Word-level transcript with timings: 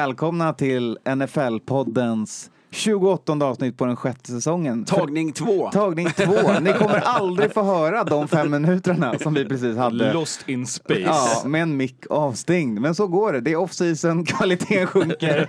Välkomna 0.00 0.52
till 0.52 0.98
NFL-poddens 1.04 2.50
28 2.70 3.32
avsnitt 3.32 3.78
på 3.78 3.86
den 3.86 3.96
sjätte 3.96 4.30
säsongen. 4.32 4.84
Tagning 4.84 5.32
två. 5.32 5.70
Tagning 5.70 6.10
två. 6.10 6.34
Ni 6.60 6.72
kommer 6.72 7.00
aldrig 7.00 7.52
få 7.54 7.62
höra 7.62 8.04
de 8.04 8.28
fem 8.28 8.50
minuterna 8.50 9.18
som 9.18 9.34
vi 9.34 9.44
precis 9.44 9.76
hade. 9.76 10.12
Lost 10.12 10.48
in 10.48 10.66
space. 10.66 11.00
Ja, 11.00 11.42
med 11.46 11.62
en 11.62 11.76
mick 11.76 12.06
avstängd. 12.10 12.80
Men 12.80 12.94
så 12.94 13.06
går 13.06 13.32
det. 13.32 13.40
Det 13.40 13.52
är 13.52 13.56
off-season, 13.56 14.24
kvaliteten 14.26 14.86
sjunker. 14.86 15.48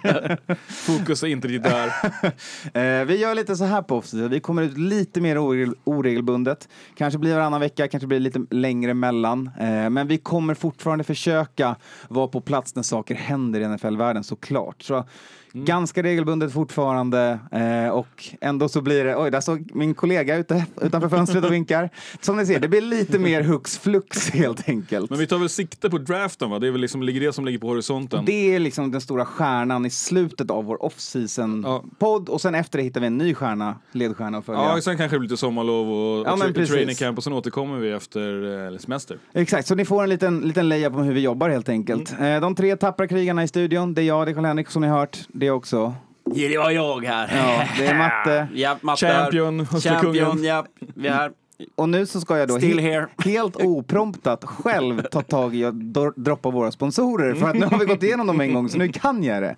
Fokus 0.97 1.23
är 1.23 1.27
inte 1.27 1.47
riktigt 1.47 1.63
där. 1.71 1.91
Eh, 2.73 3.05
vi 3.05 3.17
gör 3.17 3.35
lite 3.35 3.55
så 3.55 3.63
här 3.65 3.81
på 3.81 3.95
off-season. 4.01 4.29
Vi 4.29 4.39
kommer 4.39 4.61
ut 4.61 4.77
lite 4.77 5.21
mer 5.21 5.35
oregel- 5.37 5.75
oregelbundet. 5.83 6.69
Kanske 6.95 7.19
blir 7.19 7.33
varannan 7.35 7.59
vecka, 7.59 7.87
kanske 7.87 8.07
blir 8.07 8.19
lite 8.19 8.45
längre 8.51 8.93
mellan. 8.93 9.49
Eh, 9.59 9.89
men 9.89 10.07
vi 10.07 10.17
kommer 10.17 10.53
fortfarande 10.53 11.03
försöka 11.03 11.75
vara 12.09 12.27
på 12.27 12.41
plats 12.41 12.75
när 12.75 12.83
saker 12.83 13.15
händer 13.15 13.59
i 13.59 13.67
NFL-världen 13.67 14.23
såklart. 14.23 14.81
Så 14.83 15.05
Ganska 15.53 16.03
regelbundet 16.03 16.53
fortfarande 16.53 17.39
eh, 17.51 17.89
och 17.93 18.25
ändå 18.41 18.69
så 18.69 18.81
blir 18.81 19.03
det, 19.05 19.15
oj 19.15 19.31
där 19.31 19.41
såg 19.41 19.71
min 19.73 19.93
kollega 19.93 20.35
ute 20.35 20.65
utanför 20.81 21.09
fönstret 21.09 21.45
och 21.45 21.53
vinkar. 21.53 21.89
Som 22.21 22.37
ni 22.37 22.45
ser, 22.45 22.59
det 22.59 22.67
blir 22.67 22.81
lite 22.81 23.19
mer 23.19 23.41
hux 23.41 23.77
flux 23.77 24.29
helt 24.29 24.69
enkelt. 24.69 25.09
Men 25.09 25.19
vi 25.19 25.27
tar 25.27 25.37
väl 25.37 25.49
sikte 25.49 25.89
på 25.89 25.97
draften 25.97 26.49
va? 26.49 26.59
Det 26.59 26.67
är 26.67 26.71
väl 26.71 26.81
liksom, 26.81 27.03
ligger 27.03 27.21
det 27.21 27.33
som 27.33 27.45
ligger 27.45 27.59
på 27.59 27.67
horisonten. 27.67 28.25
Det 28.25 28.55
är 28.55 28.59
liksom 28.59 28.91
den 28.91 29.01
stora 29.01 29.25
stjärnan 29.25 29.85
i 29.85 29.89
slutet 29.89 30.51
av 30.51 30.65
vår 30.65 30.83
off-season 30.83 31.63
Ja. 31.65 31.83
podd 31.99 32.29
och 32.29 32.41
sen 32.41 32.55
efter 32.55 32.77
det 32.77 32.83
hittar 32.83 33.01
vi 33.01 33.07
en 33.07 33.17
ny 33.17 33.33
stjärna, 33.33 33.75
ledstjärna 33.91 34.37
att 34.37 34.45
följa. 34.45 34.61
Ja, 34.61 34.81
sen 34.81 34.97
kanske 34.97 35.15
det 35.15 35.19
blir 35.19 35.29
lite 35.29 35.39
sommarlov 35.39 35.91
och, 35.91 36.27
Ja, 36.27 36.33
och 36.33 36.67
training 36.67 36.95
camp 36.95 37.17
och 37.17 37.23
sen 37.23 37.33
återkommer 37.33 37.77
vi 37.77 37.91
efter 37.91 38.67
eh, 38.71 38.77
semester. 38.77 39.17
Exakt, 39.33 39.67
så 39.67 39.75
ni 39.75 39.85
får 39.85 40.03
en 40.03 40.09
liten, 40.09 40.39
liten 40.39 40.69
layup 40.69 40.95
om 40.95 41.03
hur 41.03 41.13
vi 41.13 41.21
jobbar 41.21 41.49
helt 41.49 41.69
enkelt. 41.69 42.11
Mm. 42.19 42.35
Eh, 42.35 42.41
de 42.41 42.55
tre 42.55 42.75
tappra 42.75 43.07
krigarna 43.07 43.43
i 43.43 43.47
studion, 43.47 43.93
det 43.93 44.01
är 44.01 44.05
jag, 44.05 44.27
det 44.27 44.31
är 44.31 44.33
Karl-Henrik 44.33 44.69
som 44.69 44.81
ni 44.81 44.87
har 44.87 44.99
hört, 44.99 45.19
det 45.41 45.51
också. 45.51 45.93
Det 46.25 46.57
var 46.57 46.71
jag 46.71 47.05
här. 47.05 47.31
Ja, 47.37 47.63
det 47.77 47.87
är 47.87 47.97
Matte. 47.97 48.47
Ja, 48.53 48.77
Matte 48.81 49.05
här. 49.07 49.21
Champion, 49.23 49.65
Champion, 49.65 50.43
ja. 50.43 50.65
Vi 50.95 51.07
är 51.07 51.13
här. 51.13 51.31
Och 51.75 51.89
nu 51.89 52.05
så 52.05 52.21
ska 52.21 52.37
jag 52.37 52.47
då 52.47 52.57
Still 52.57 52.79
he- 52.79 52.81
here. 52.81 53.07
helt 53.31 53.55
opromptat 53.55 54.45
själv 54.45 55.01
ta 55.11 55.21
tag 55.21 55.55
i 55.55 55.65
och 55.65 55.73
dro- 55.73 56.13
droppa 56.15 56.49
våra 56.49 56.71
sponsorer. 56.71 57.35
För 57.35 57.49
att 57.49 57.55
nu 57.55 57.65
har 57.65 57.77
vi 57.79 57.85
gått 57.85 58.03
igenom 58.03 58.27
dem 58.27 58.41
en 58.41 58.53
gång 58.53 58.69
så 58.69 58.77
nu 58.77 58.87
kan 58.87 59.23
jag 59.23 59.43
det. 59.43 59.49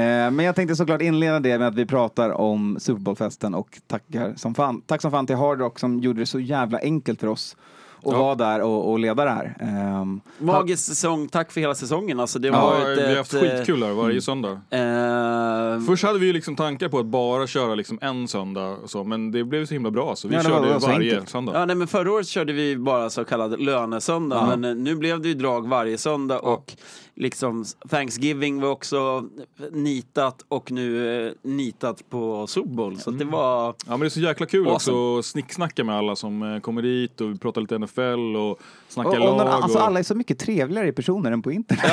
Eh, 0.00 0.30
men 0.30 0.38
jag 0.38 0.54
tänkte 0.56 0.76
såklart 0.76 1.02
inleda 1.02 1.40
det 1.40 1.58
med 1.58 1.68
att 1.68 1.74
vi 1.74 1.86
pratar 1.86 2.30
om 2.30 2.76
Super 2.80 3.00
Bowl-festen 3.00 3.54
och 3.54 3.78
tackar 3.86 4.32
som 4.36 4.54
fan. 4.54 4.80
Tack 4.86 5.02
som 5.02 5.10
fan 5.10 5.26
till 5.26 5.36
Hard 5.36 5.58
Rock 5.60 5.78
som 5.78 6.00
gjorde 6.00 6.20
det 6.20 6.26
så 6.26 6.40
jävla 6.40 6.78
enkelt 6.78 7.20
för 7.20 7.26
oss 7.26 7.56
att 7.98 8.12
Ja. 8.12 8.18
vara 8.18 8.34
där 8.34 8.62
och, 8.62 8.90
och 8.90 8.98
leda 8.98 9.24
det 9.24 9.30
här. 9.30 9.56
Ehm, 9.60 10.20
Magisk 10.38 10.84
säsong. 10.84 11.28
Tack 11.28 11.52
för 11.52 11.60
hela 11.60 11.74
säsongen. 11.74 12.20
Alltså, 12.20 12.38
det 12.38 12.48
Ja, 12.48 12.54
har 12.54 12.78
vi 12.78 12.84
har 13.02 13.10
ett, 13.10 13.16
haft 13.18 13.34
eh, 13.34 13.40
skitkul 13.40 13.82
här 13.82 13.92
varje 13.92 14.20
söndag. 14.22 14.60
eh, 14.70 15.80
Först 15.86 16.04
hade 16.04 16.18
vi 16.18 16.26
ju 16.26 16.32
liksom 16.32 16.56
tankar 16.56 16.88
på 16.88 16.98
att 16.98 17.06
bara 17.06 17.46
köra 17.46 17.74
liksom 17.74 17.98
en 18.02 18.28
söndag 18.28 18.76
och 18.82 18.90
så, 18.90 19.04
men 19.04 19.30
det 19.30 19.44
blev 19.44 19.66
så 19.66 19.74
himla 19.74 19.90
bra 19.90 20.16
så 20.16 20.28
vi 20.28 20.34
Ja, 20.34 20.42
var- 20.42 20.50
körde 20.50 20.72
var 20.72 20.80
så 20.80 20.86
varje 20.86 21.10
enkelt. 21.12 21.28
söndag. 21.30 21.52
Ja, 21.54 21.64
nej, 21.64 21.76
men 21.76 21.86
förra 21.86 22.12
året 22.12 22.26
körde 22.26 22.52
vi 22.52 22.76
bara 22.76 23.10
så 23.10 23.24
kallad 23.24 23.60
lönesöndag, 23.60 24.46
men 24.56 24.64
eh, 24.64 24.74
nu 24.74 24.94
blev 24.96 25.20
det 25.22 25.28
ju 25.28 25.34
drag 25.34 25.68
varje 25.68 25.98
söndag 25.98 26.38
och 26.38 26.72
liksom 27.16 27.64
Thanksgiving 27.88 28.60
var 28.60 28.68
också 28.68 29.28
nitat 29.72 30.44
och 30.48 30.72
nu 30.72 31.16
eh, 31.26 31.32
nitat 31.42 32.10
på 32.10 32.46
Super 32.46 32.70
Bowl. 32.70 32.98
Så 32.98 33.10
att 33.10 33.18
det 33.18 33.24
var... 33.24 33.66
Ja 33.66 33.90
men 33.90 34.00
det 34.00 34.06
är 34.06 34.10
så 34.10 34.20
jäkla 34.20 34.46
kul 34.46 34.68
Awesome. 34.68 34.96
också 34.98 35.18
att 35.18 35.24
snicksnacka 35.24 35.84
med 35.84 35.96
alla 35.96 36.16
som 36.16 36.42
eh, 36.42 36.60
kommer 36.60 36.82
dit 36.82 37.20
och 37.20 37.30
vi 37.30 37.38
pratar 37.38 37.60
lite 37.60 37.78
NFL 37.78 38.36
och 38.36 38.60
och, 38.96 39.02
snackar 39.02 39.28
och, 39.28 39.36
lag. 39.36 39.48
alltså, 39.48 39.78
och... 39.78 39.84
alla 39.84 39.98
är 39.98 40.02
så 40.02 40.14
mycket 40.14 40.38
trevligare 40.38 40.92
personer 40.92 41.32
än 41.32 41.42
på 41.42 41.52
internet. 41.52 41.84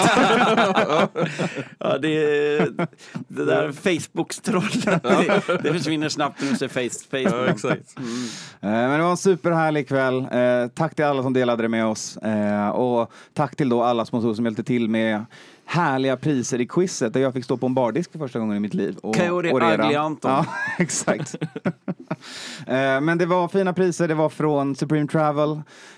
Ja, 1.80 1.98
det, 2.02 2.58
det 3.28 3.46
där 3.46 3.72
Facebook-trollet, 3.72 5.02
det, 5.04 5.64
det 5.64 5.74
försvinner 5.74 6.10
snabbt 6.10 6.42
när 6.42 6.50
du 6.50 6.56
ser 6.56 6.68
face, 6.68 7.18
Ja, 7.18 7.30
Facebook. 7.30 7.50
exakt. 7.50 7.96
Eh, 7.98 8.70
Men 8.70 8.98
det 8.98 9.04
var 9.04 9.12
en 9.12 9.18
superhärlig 9.18 9.88
kväll. 9.88 10.20
Eh, 10.32 10.68
tack 10.74 10.96
till 10.96 11.06
alla 11.06 11.24
som 11.24 11.34
delade 11.34 11.64
det 11.64 11.70
med 11.70 11.86
oss. 11.86 12.18
Eh, 12.18 12.70
och 12.70 13.12
tack 13.34 13.56
till 13.56 13.70
då 13.70 13.84
alla 13.84 14.06
sponsorer 14.06 14.34
som 14.34 14.46
hjälpte 14.46 14.64
till 14.64 14.90
med 14.90 15.26
härliga 15.66 16.18
priser 16.18 16.62
i 16.62 16.68
quizet 16.68 17.14
där 17.14 17.20
jag 17.22 17.34
fick 17.34 17.46
stå 17.46 17.58
på 17.58 17.66
en 17.66 17.74
bardisk 17.74 18.12
för 18.12 18.20
första 18.20 18.40
gången 18.40 18.58
i 18.58 18.60
mitt 18.60 18.74
liv. 18.74 18.98
Och, 18.98 19.18
och 19.32 19.44
reda. 19.44 19.84
Ugly 19.86 19.96
Anton. 19.96 20.32
Ja, 20.32 20.46
exakt. 20.80 21.36
Eh, 22.68 23.02
Men 23.02 23.18
det 23.18 23.26
var 23.26 23.48
fina 23.48 23.74
priser. 23.74 24.08
Det 24.08 24.14
var 24.14 24.30
från 24.30 24.76
Supreme 24.76 25.08
Travel. 25.08 25.52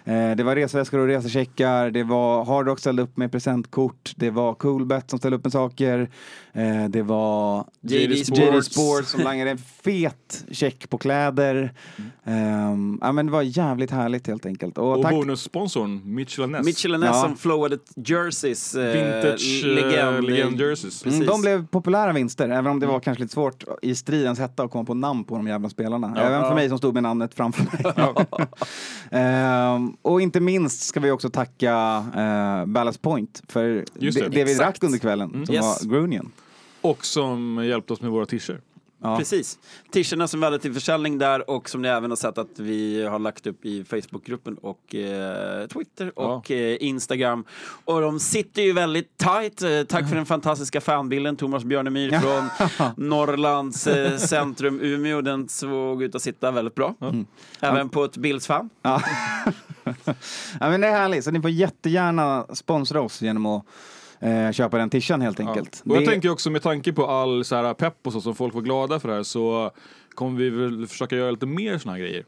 Eh, 0.03 0.31
Det 0.35 0.43
var 0.43 0.55
resväskor 0.55 0.99
och 0.99 1.07
resecheckar. 1.07 1.91
Det 1.91 2.03
var 2.03 2.45
Hard 2.45 2.67
Rock 2.67 2.79
ställde 2.79 3.01
upp 3.01 3.17
med 3.17 3.31
presentkort. 3.31 4.13
Det 4.15 4.29
var 4.29 4.53
Coolbet 4.53 5.09
som 5.09 5.19
ställde 5.19 5.37
upp 5.37 5.43
med 5.43 5.51
saker. 5.51 6.09
Eh, 6.53 6.85
Det 6.89 7.01
var 7.01 7.65
JD 7.81 8.13
JD 8.15 8.25
Sports. 8.25 8.67
Sports 8.67 9.11
som 9.11 9.21
langade 9.21 9.51
en 9.51 9.57
fet 9.57 10.45
check 10.51 10.89
på 10.89 10.97
kläder. 10.97 11.73
Ehm, 12.23 12.99
ja, 13.01 13.11
men 13.11 13.25
det 13.25 13.31
var 13.31 13.41
jävligt 13.41 13.91
härligt 13.91 14.27
helt 14.27 14.45
enkelt. 14.45 14.77
Och, 14.77 14.95
Och 14.97 15.01
tack. 15.03 15.11
bonussponsorn 15.11 16.01
Mitchell 16.15 16.49
Ness. 16.49 16.65
Mitchell 16.65 16.99
Ness 16.99 17.09
Ja. 17.13 17.21
som 17.21 17.37
flowade 17.37 17.77
jerseys. 17.95 18.75
Vintage 18.75 19.61
legend, 19.65 20.23
legend, 20.29 20.59
jerseys. 20.61 21.05
Mm, 21.05 21.25
de 21.25 21.41
blev 21.41 21.67
populära 21.67 22.13
vinster, 22.13 22.49
även 22.49 22.67
om 22.67 22.79
det 22.79 22.85
var 22.87 22.99
kanske 22.99 23.23
lite 23.23 23.33
svårt 23.33 23.63
i 23.81 23.95
stridens 23.95 24.39
hetta 24.39 24.63
att 24.63 24.71
komma 24.71 24.83
på 24.85 24.93
namn 24.93 25.23
på 25.23 25.35
de 25.35 25.47
jävla 25.47 25.69
spelarna. 25.69 25.94
Även 26.03 26.41
för 26.43 26.55
mig 26.55 26.69
som 26.69 26.77
stod 26.77 26.93
med 26.93 27.03
namnet 27.03 27.33
framför 27.33 27.63
mig. 27.63 27.93
Ehm, 29.11 29.97
och 30.01 30.21
inte 30.21 30.39
minst 30.39 30.81
ska 30.81 30.99
vi 30.99 31.11
också 31.11 31.29
tacka 31.29 31.97
uh, 32.17 32.65
Ballast 32.65 33.01
Point 33.01 33.43
för 33.47 33.85
det, 33.93 34.29
det. 34.29 34.43
vi 34.43 34.53
drack 34.53 34.83
under 34.83 34.99
kvällen, 34.99 35.45
som 35.45 35.55
Yes. 35.55 35.83
var 35.85 35.91
Grunion. 35.93 36.31
Och 36.81 37.05
som 37.05 37.65
hjälpte 37.65 37.93
oss 37.93 38.01
med 38.01 38.11
våra 38.11 38.25
t-shirts. 38.25 38.63
Ja. 39.05 39.17
Precis. 39.17 39.59
T-shirtarna 39.93 40.27
som 40.27 40.39
vi 40.39 40.45
hade 40.45 40.59
till 40.59 40.73
försäljning 40.73 41.17
där 41.17 41.49
och 41.49 41.69
som 41.69 41.81
ni 41.81 41.87
även 41.87 42.11
har 42.11 42.15
sett 42.15 42.37
att 42.37 42.59
vi 42.59 43.05
har 43.05 43.19
lagt 43.19 43.47
upp 43.47 43.65
i 43.65 43.83
Facebookgruppen 43.83 44.57
och 44.57 44.95
eh, 44.95 45.67
Twitter 45.67 46.19
och 46.19 46.51
eh, 46.51 46.77
Instagram. 46.79 47.45
Och 47.85 48.01
de 48.01 48.19
sitter 48.19 48.61
ju 48.61 48.73
väldigt 48.73 49.17
tight. 49.17 49.61
Eh, 49.61 49.83
tack 49.83 50.09
för 50.09 50.15
den 50.15 50.25
fantastiska 50.25 50.81
fanbilden, 50.81 51.35
Thomas 51.35 51.63
Björnemyr 51.63 52.19
från 52.19 52.49
Norrlands 53.09 53.87
eh, 53.87 54.17
centrum 54.17 54.79
Umeå. 54.81 55.21
Den 55.21 55.49
såg 55.49 56.03
ut 56.03 56.15
att 56.15 56.21
sitta 56.21 56.51
väldigt 56.51 56.75
bra. 56.75 56.95
Även 57.59 57.89
på 57.89 58.03
ett 58.03 58.17
Bills-fan. 58.17 58.69
Ja. 58.81 59.01
ja, 60.59 60.69
men 60.69 60.81
det 60.81 60.87
är 60.87 60.91
härligt, 60.91 61.23
så 61.23 61.31
ni 61.31 61.41
får 61.41 61.49
jättegärna 61.49 62.45
sponsra 62.53 63.01
oss 63.01 63.21
genom 63.21 63.45
att 63.45 63.65
eh, 64.19 64.51
köpa 64.51 64.77
den 64.77 64.89
t-shirten 64.89 65.21
helt 65.21 65.39
enkelt. 65.39 65.83
Och 65.85 65.95
jag 65.95 66.03
Det- 66.03 66.07
tänker 66.11 66.29
också 66.29 66.49
med 66.49 66.61
tanke 66.61 66.93
på 66.93 67.05
all 67.07 67.45
så 67.45 67.55
här 67.55 67.73
pepp 67.73 67.97
och 68.07 68.13
så 68.13 68.21
som 68.21 68.35
folk 68.35 68.53
var 68.53 68.61
glada 68.61 68.99
för 68.99 69.09
det 69.09 69.15
här 69.15 69.23
så 69.23 69.71
kommer 70.15 70.39
vi 70.39 70.49
väl 70.49 70.87
försöka 70.87 71.15
göra 71.15 71.31
lite 71.31 71.45
mer 71.45 71.77
såna 71.77 71.91
här 71.93 71.99
grejer. 71.99 72.25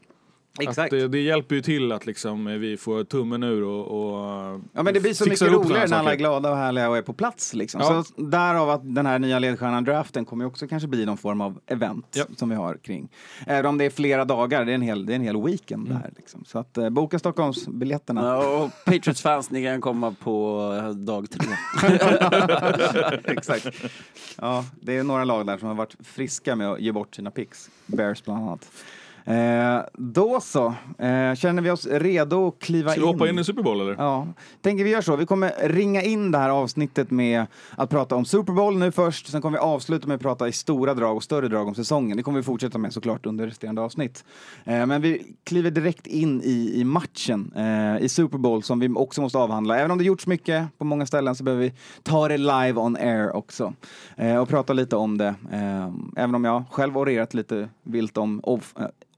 Exakt. 0.62 0.92
Att 0.92 1.00
det, 1.00 1.08
det 1.08 1.20
hjälper 1.20 1.54
ju 1.54 1.60
till 1.60 1.92
att 1.92 2.06
liksom 2.06 2.44
vi 2.44 2.76
får 2.76 3.04
tummen 3.04 3.42
ur 3.42 3.64
och, 3.64 3.86
och 3.86 4.60
Ja 4.72 4.82
men 4.82 4.94
det 4.94 5.00
blir 5.00 5.14
så 5.14 5.24
mycket 5.24 5.42
roligare 5.42 5.86
när 5.88 5.96
alla 5.98 6.12
är 6.12 6.16
glada 6.16 6.50
och 6.50 6.56
härliga 6.56 6.88
och 6.90 6.96
är 6.96 7.02
på 7.02 7.12
plats 7.12 7.54
liksom. 7.54 7.80
Ja. 7.80 8.04
Så 8.04 8.22
därav 8.22 8.70
att 8.70 8.94
den 8.94 9.06
här 9.06 9.18
nya 9.18 9.38
ledstjärnan 9.38 9.84
draften 9.84 10.24
kommer 10.24 10.44
ju 10.44 10.48
också 10.48 10.68
kanske 10.68 10.88
bli 10.88 11.06
någon 11.06 11.16
form 11.18 11.40
av 11.40 11.58
event 11.66 12.06
Ja. 12.16 12.24
som 12.36 12.48
vi 12.48 12.54
har 12.54 12.74
kring. 12.82 13.08
Även 13.46 13.66
om 13.66 13.78
det 13.78 13.84
är 13.84 13.90
flera 13.90 14.24
dagar, 14.24 14.64
det 14.64 14.72
är 14.72 14.74
en 14.74 14.82
hel, 14.82 15.06
det 15.06 15.12
är 15.12 15.14
en 15.16 15.22
hel 15.22 15.42
weekend 15.44 15.88
Mm. 15.88 15.98
där 16.02 16.10
liksom. 16.16 16.44
Så 16.44 16.58
att 16.58 16.78
eh, 16.78 16.90
boka 16.90 17.18
Stockholmsbiljetterna. 17.18 18.22
Ja, 18.24 18.58
och 18.64 18.70
Patriots-fans, 18.84 19.50
ni 19.50 19.64
kan 19.64 19.80
komma 19.80 20.14
på 20.22 20.62
eh, 20.78 20.90
dag 20.90 21.26
tre. 21.30 21.48
Exakt. 23.24 23.66
Ja, 24.40 24.64
det 24.80 24.96
är 24.96 25.02
några 25.02 25.24
lag 25.24 25.46
där 25.46 25.58
som 25.58 25.68
har 25.68 25.74
varit 25.74 25.96
friska 26.04 26.56
med 26.56 26.70
att 26.72 26.80
ge 26.80 26.92
bort 26.92 27.14
sina 27.14 27.30
picks. 27.30 27.70
Bears 27.86 28.24
bland 28.24 28.42
annat. 28.42 28.70
Eh, 29.28 29.80
då 29.92 30.40
så. 30.40 30.66
Eh, 30.98 31.34
känner 31.34 31.62
vi 31.62 31.70
oss 31.70 31.86
redo 31.86 32.48
att 32.48 32.58
kliva 32.58 32.90
Ska 32.90 33.00
in? 33.00 33.06
vi 33.06 33.12
hoppa 33.12 33.28
in 33.28 33.38
i 33.38 33.44
Super 33.44 33.62
Bowl 33.62 33.80
eller? 33.80 33.94
Ja, 33.98 34.26
tänker 34.62 34.84
vi 34.84 34.90
gör 34.90 35.00
så. 35.00 35.16
Vi 35.16 35.26
kommer 35.26 35.68
ringa 35.68 36.02
in 36.02 36.30
det 36.30 36.38
här 36.38 36.50
avsnittet 36.50 37.10
med 37.10 37.46
att 37.76 37.90
prata 37.90 38.16
om 38.16 38.24
Super 38.24 38.52
Bowl 38.52 38.78
nu 38.78 38.92
först. 38.92 39.26
Sen 39.26 39.42
kommer 39.42 39.58
vi 39.58 39.62
avsluta 39.64 40.08
med 40.08 40.14
att 40.14 40.20
prata 40.20 40.48
i 40.48 40.52
stora 40.52 40.94
drag 40.94 41.16
och 41.16 41.22
större 41.22 41.48
drag 41.48 41.68
om 41.68 41.74
säsongen. 41.74 42.16
Det 42.16 42.22
kommer 42.22 42.38
vi 42.38 42.42
fortsätta 42.42 42.78
med 42.78 42.92
såklart 42.92 43.26
under 43.26 43.46
resterande 43.46 43.82
avsnitt. 43.82 44.24
Eh, 44.64 44.86
men 44.86 45.02
vi 45.02 45.34
kliver 45.44 45.70
direkt 45.70 46.06
in 46.06 46.42
i, 46.44 46.72
i 46.74 46.84
matchen 46.84 47.52
eh, 47.56 48.04
i 48.04 48.08
Super 48.08 48.38
Bowl 48.38 48.62
som 48.62 48.80
vi 48.80 48.88
också 48.88 49.20
måste 49.22 49.38
avhandla. 49.38 49.78
Även 49.78 49.90
om 49.90 49.98
det 49.98 50.04
gjorts 50.04 50.26
mycket 50.26 50.78
på 50.78 50.84
många 50.84 51.06
ställen 51.06 51.34
så 51.34 51.44
behöver 51.44 51.62
vi 51.64 51.72
ta 52.02 52.28
det 52.28 52.38
live 52.38 52.74
on 52.80 52.96
air 52.96 53.36
också 53.36 53.74
eh, 54.16 54.36
och 54.36 54.48
prata 54.48 54.72
lite 54.72 54.96
om 54.96 55.18
det. 55.18 55.34
Eh, 55.52 55.92
även 56.16 56.34
om 56.34 56.44
jag 56.44 56.64
själv 56.70 56.98
orerat 56.98 57.34
lite 57.34 57.68
vilt 57.82 58.16
om 58.18 58.40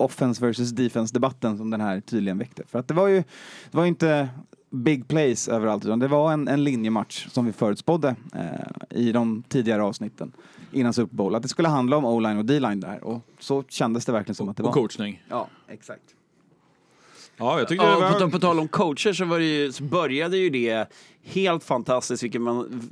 offense 0.00 0.47
versus 0.47 0.70
defense-debatten 0.70 1.58
som 1.58 1.70
den 1.70 1.81
här 1.81 2.00
tydligen 2.00 2.38
väckte. 2.38 2.62
För 2.67 2.79
att 2.79 2.88
det 2.88 2.94
var 2.94 3.06
ju, 3.08 3.17
det 3.70 3.76
var 3.76 3.82
ju 3.82 3.88
inte 3.88 4.29
big 4.70 5.08
plays 5.08 5.49
överallt, 5.49 5.85
utan 5.85 5.99
det 5.99 6.08
var 6.08 6.32
en, 6.32 6.49
en 6.49 6.64
linjematch 6.64 7.26
som 7.31 7.47
vi 7.47 7.52
förutspådde 7.52 8.17
eh, 8.35 8.99
i 9.00 9.12
de 9.12 9.43
tidigare 9.49 9.82
avsnitten 9.82 10.32
innan 10.73 10.93
Super 10.93 11.17
Bowl. 11.17 11.35
Att 11.35 11.43
det 11.43 11.49
skulle 11.49 11.69
handla 11.69 11.97
om 11.97 12.05
O-line 12.05 12.38
och 12.38 12.44
D-line 12.44 12.81
där 12.81 13.05
och 13.05 13.20
så 13.38 13.64
kändes 13.69 14.05
det 14.05 14.12
verkligen 14.12 14.35
som 14.35 14.49
att 14.49 14.56
det 14.56 14.62
Och 14.62 14.67
var. 14.67 14.75
coachning. 14.75 15.23
Ja, 15.29 15.49
exakt. 15.69 16.02
Ja, 17.37 17.58
jag 17.58 17.69
tyckte 17.69 17.85
Ja, 17.87 17.91
det 17.91 17.97
på, 17.97 18.12
var... 18.12 18.20
tal- 18.20 18.31
på 18.31 18.38
tal 18.38 18.58
om 18.61 18.69
coacher 18.69 19.12
så, 19.12 19.25
var 19.25 19.38
det 19.38 19.44
ju, 19.44 19.73
så 19.73 19.82
började 19.82 20.37
ju 20.37 20.50
det 20.50 20.87
helt 21.23 21.64
fantastiskt, 21.64 22.23
vilket 22.23 22.41
man 22.41 22.91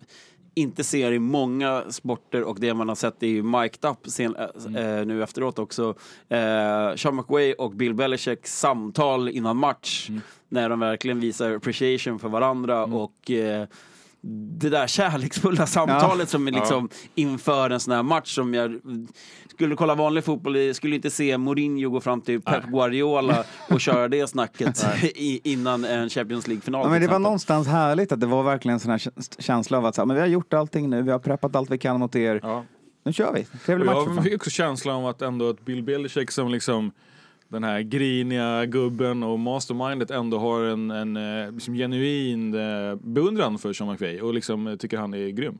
inte 0.58 0.84
ser 0.84 1.12
i 1.12 1.18
många 1.18 1.84
sporter 1.90 2.42
och 2.42 2.60
det 2.60 2.74
man 2.74 2.88
har 2.88 2.94
sett 2.94 3.22
är 3.22 3.26
ju 3.26 3.42
mic'd 3.42 3.84
up 3.84 3.98
sen, 4.06 4.36
äh, 4.36 5.06
nu 5.06 5.22
efteråt 5.22 5.58
också. 5.58 5.94
Eh, 6.28 6.94
Sean 6.96 7.16
McWay 7.16 7.52
och 7.52 7.72
Bill 7.72 7.94
Belichicks 7.94 8.58
samtal 8.58 9.28
innan 9.28 9.56
match 9.56 10.10
när 10.48 10.68
de 10.68 10.80
verkligen 10.80 11.20
visar 11.20 11.56
appreciation 11.56 12.18
för 12.18 12.28
varandra 12.28 12.84
och 12.84 13.30
eh, 13.30 13.66
det 14.20 14.68
där 14.68 14.86
kärleksfulla 14.86 15.66
samtalet 15.76 16.28
som 16.28 16.48
är 16.48 16.52
liksom 16.52 16.88
inför 17.14 17.70
en 17.70 17.80
sån 17.80 17.94
här 17.94 18.02
match 18.02 18.34
som 18.34 18.54
jag 18.54 18.80
skulle 19.58 19.76
kolla 19.76 19.94
vanlig 19.94 20.24
fotboll, 20.24 20.56
jag 20.56 20.76
skulle 20.76 20.96
inte 20.96 21.10
se 21.10 21.38
Mourinho 21.38 21.90
gå 21.90 22.00
fram 22.00 22.20
till 22.20 22.40
Pep 22.40 22.64
Guardiola 22.64 23.44
och 23.70 23.80
köra 23.80 24.08
det 24.08 24.26
snacket 24.26 24.84
i, 25.02 25.40
innan 25.52 25.84
en 25.84 26.08
Champions 26.08 26.46
League-final. 26.46 26.80
Ja, 26.84 26.90
men 26.90 27.00
det 27.00 27.08
var 27.08 27.18
någonstans 27.18 27.68
härligt 27.68 28.12
att 28.12 28.20
det 28.20 28.26
var 28.26 28.42
verkligen 28.42 28.74
en 28.74 28.80
sån 28.80 28.90
här 28.90 28.98
kä- 28.98 29.42
känsla 29.42 29.78
av 29.78 29.86
att 29.86 29.94
så 29.94 30.00
här, 30.00 30.06
men 30.06 30.16
vi 30.16 30.20
har 30.20 30.28
gjort 30.28 30.54
allting 30.54 30.90
nu, 30.90 31.02
vi 31.02 31.10
har 31.10 31.18
preppat 31.18 31.56
allt 31.56 31.70
vi 31.70 31.78
kan 31.78 32.00
mot 32.00 32.16
er. 32.16 32.40
Ja. 32.42 32.64
Nu 33.04 33.12
kör 33.12 33.32
vi. 33.32 33.44
Trevlig 33.66 33.86
match 33.86 33.94
för 33.94 34.04
jag 34.06 34.14
fan. 34.14 34.24
fick 34.24 34.34
också 34.34 34.50
känslan 34.50 34.96
om 34.96 35.04
att 35.04 35.22
ändå 35.22 35.48
att 35.48 35.64
Bill 35.64 35.82
Belichick 35.82 36.30
som 36.30 36.48
liksom 36.48 36.92
den 37.48 37.64
här 37.64 37.80
griniga 37.80 38.64
gubben 38.66 39.22
och 39.22 39.38
mastermindet 39.38 40.10
ändå 40.10 40.38
har 40.38 40.62
en, 40.64 40.90
en 40.90 41.16
eh, 41.16 41.52
liksom 41.52 41.74
genuin 41.74 42.54
eh, 42.54 42.94
beundran 43.00 43.58
för 43.58 43.72
Sean 43.72 43.90
McVay 43.92 44.20
och 44.20 44.34
liksom 44.34 44.66
eh, 44.66 44.76
tycker 44.76 44.98
han 44.98 45.14
är 45.14 45.28
grym. 45.28 45.58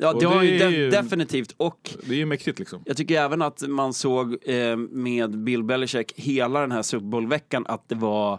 Ja, 0.00 0.12
och 0.14 0.20
det 0.20 0.26
har 0.26 0.40
det 0.40 0.46
ju 0.46 0.56
är 0.60 0.70
de- 0.70 0.76
ju- 0.76 0.90
definitivt. 0.90 1.54
Och 1.56 1.90
Det 2.06 2.14
är 2.14 2.18
ju 2.18 2.26
mäktigt 2.26 2.58
liksom. 2.58 2.82
jag 2.84 2.96
tycker 2.96 3.20
även 3.22 3.42
att 3.42 3.68
man 3.68 3.92
såg 3.92 4.36
eh, 4.48 4.76
med 4.76 5.38
Bill 5.38 5.62
Belichick 5.64 6.12
hela 6.16 6.60
den 6.60 6.72
här 6.72 6.82
Super 6.82 7.06
Bowl-veckan 7.06 7.64
att 7.68 7.88
det 7.88 7.94
var 7.94 8.38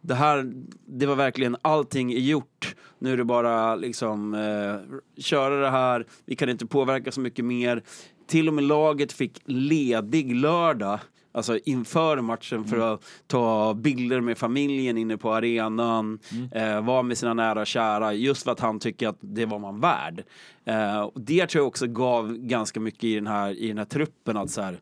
det 0.00 0.14
här, 0.14 0.52
det 0.86 1.06
var 1.06 1.14
verkligen 1.16 1.56
allting 1.62 2.12
är 2.12 2.18
gjort. 2.18 2.74
Nu 2.98 3.12
är 3.12 3.16
det 3.16 3.24
bara 3.24 3.74
liksom 3.76 4.34
eh, 4.34 5.20
köra 5.22 5.60
det 5.60 5.70
här. 5.70 6.06
Vi 6.24 6.36
kan 6.36 6.48
inte 6.48 6.66
påverka 6.66 7.12
så 7.12 7.20
mycket 7.20 7.44
mer. 7.44 7.82
Till 8.26 8.48
och 8.48 8.54
med 8.54 8.64
laget 8.64 9.12
fick 9.12 9.42
ledig 9.44 10.34
lördag. 10.34 10.98
Alltså 11.38 11.58
inför 11.64 12.20
matchen 12.20 12.64
för 12.64 12.94
att 12.94 13.04
ta 13.26 13.74
bilder 13.74 14.20
med 14.20 14.38
familjen 14.38 14.98
inne 14.98 15.16
på 15.16 15.34
arenan, 15.34 16.18
eh, 16.52 16.80
vara 16.84 17.02
med 17.02 17.18
sina 17.18 17.34
nära 17.34 17.60
och 17.60 17.66
kära, 17.66 18.12
just 18.12 18.42
för 18.42 18.52
att 18.52 18.60
han 18.60 18.78
tycker 18.78 19.08
att 19.08 19.18
det 19.20 19.46
var 19.46 19.58
man 19.58 19.80
värd. 19.80 20.24
Eh, 20.64 21.00
och 21.00 21.20
det 21.20 21.46
tror 21.46 21.60
jag 21.60 21.68
också 21.68 21.86
gav 21.86 22.32
ganska 22.32 22.80
mycket 22.80 23.04
i 23.04 23.14
den 23.14 23.26
här, 23.26 23.50
i 23.58 23.68
den 23.68 23.78
här 23.78 23.84
truppen, 23.84 24.36
att 24.36 24.50
så 24.50 24.62
här, 24.62 24.80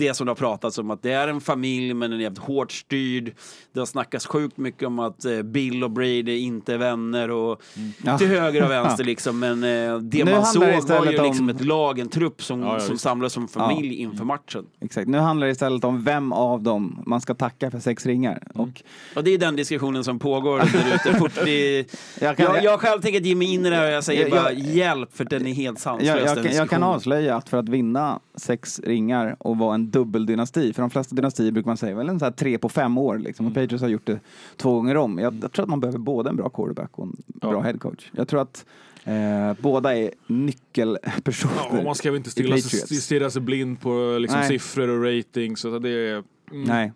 det 0.00 0.14
som 0.14 0.26
det 0.26 0.30
har 0.30 0.36
pratats 0.36 0.78
om 0.78 0.90
att 0.90 1.02
det 1.02 1.12
är 1.12 1.28
en 1.28 1.40
familj 1.40 1.94
men 1.94 2.10
den 2.10 2.18
är 2.20 2.22
jävligt 2.22 2.42
hårt 2.42 2.72
styrd. 2.72 3.34
Det 3.72 3.78
har 3.78 3.86
snackats 3.86 4.26
sjukt 4.26 4.56
mycket 4.56 4.86
om 4.86 4.98
att 4.98 5.24
eh, 5.24 5.42
Bill 5.42 5.84
och 5.84 5.90
Brady 5.90 6.36
inte 6.38 6.74
är 6.74 6.78
vänner 6.78 7.30
och 7.30 7.62
Ja. 8.04 8.18
till 8.18 8.26
höger 8.28 8.64
och 8.64 8.70
vänster 8.70 9.04
liksom. 9.04 9.38
Men 9.38 9.64
eh, 9.64 9.98
det 9.98 10.24
Nu 10.24 10.30
man 10.30 10.44
såg 10.46 10.62
var 10.62 11.06
ju 11.12 11.18
om- 11.18 11.24
liksom 11.24 11.48
ett 11.48 11.64
lag, 11.64 11.98
en 11.98 12.08
trupp 12.08 12.42
som, 12.42 12.60
Ja, 12.62 12.72
ja, 12.74 12.80
som 12.80 12.98
samlades 12.98 13.32
som 13.32 13.48
familj 13.48 13.94
inför 13.94 14.24
matchen. 14.24 14.66
Exakt. 14.80 15.08
Nu 15.08 15.18
handlar 15.18 15.46
det 15.46 15.50
istället 15.50 15.84
om 15.84 16.04
vem 16.04 16.32
av 16.32 16.62
dem 16.62 17.02
man 17.06 17.20
ska 17.20 17.34
tacka 17.34 17.70
för 17.70 17.78
sex 17.80 18.06
ringar. 18.06 18.42
Och 18.54 18.82
Och 19.16 19.24
det 19.24 19.30
är 19.34 19.38
den 19.38 19.56
diskussionen 19.56 20.04
som 20.04 20.18
pågår 20.18 20.58
där 20.58 20.94
ute. 20.94 21.14
Fort, 21.18 21.32
det, 21.44 21.84
Jag 22.20 22.36
kan- 22.36 22.54
jag, 22.54 22.64
jag 22.64 22.80
själv 22.80 23.00
tänker 23.00 23.20
ge 23.20 23.34
mig 23.34 23.54
in 23.54 23.66
i 23.66 23.70
det 23.70 23.76
här 23.76 23.86
och 23.86 23.92
jag 23.92 24.04
säger 24.04 24.22
Jag- 24.22 24.30
bara 24.30 24.52
hjälp 24.52 25.16
för 25.16 25.24
den 25.24 25.46
är 25.46 25.52
helt 25.52 25.78
sanslös. 25.80 26.08
jag, 26.36 26.38
jag, 26.44 26.52
jag 26.54 26.70
kan 26.70 26.82
avslöja 26.82 27.36
att 27.36 27.48
för 27.48 27.58
att 27.58 27.68
vinna 27.68 28.20
sex 28.34 28.80
ringar 28.80 29.36
och 29.38 29.58
vara 29.58 29.74
en 29.74 29.89
dubbeldynasti, 29.92 30.72
för 30.72 30.82
de 30.82 30.90
flesta 30.90 31.14
dynastier 31.14 31.52
brukar 31.52 31.66
man 31.70 31.76
säga 31.76 31.94
väl 31.96 32.08
en 32.08 32.18
så 32.18 32.24
här 32.24 32.32
tre 32.32 32.58
på 32.58 32.68
fem 32.68 32.98
år 32.98 33.18
liksom, 33.18 33.46
och 33.46 33.54
Patriots 33.54 33.82
har 33.82 33.88
gjort 33.88 34.06
det 34.06 34.20
två 34.56 34.74
gånger 34.74 34.96
om. 34.96 35.18
Jag, 35.18 35.34
jag 35.42 35.52
tror 35.52 35.62
att 35.62 35.68
man 35.70 35.80
behöver 35.80 35.98
både 35.98 36.30
en 36.30 36.36
bra 36.36 36.48
quarterback 36.48 36.90
och 36.98 37.04
en 37.04 37.16
bra 37.50 37.60
headcoach. 37.60 38.10
Jag 38.12 38.28
tror 38.28 38.40
att 38.42 38.64
eh, 39.04 39.52
båda 39.62 39.96
är 39.96 40.10
nyckelpersoner 40.26 41.54
Ja, 41.72 41.82
man 41.84 41.94
ska 41.94 42.10
väl 42.10 42.16
inte 42.16 42.28
i 42.28 42.30
stilla, 42.30 42.56
Patriots. 42.56 43.04
stirra 43.04 43.30
sig 43.30 43.42
blind 43.42 43.80
på 43.80 44.16
liksom, 44.20 44.38
Nej. 44.40 44.48
siffror 44.48 44.88
och 44.88 45.04
ratings. 45.04 45.60
Så 45.60 45.78
det 45.78 45.90
är, 45.90 46.12
mm. 46.50 46.64
Nej. 46.64 46.92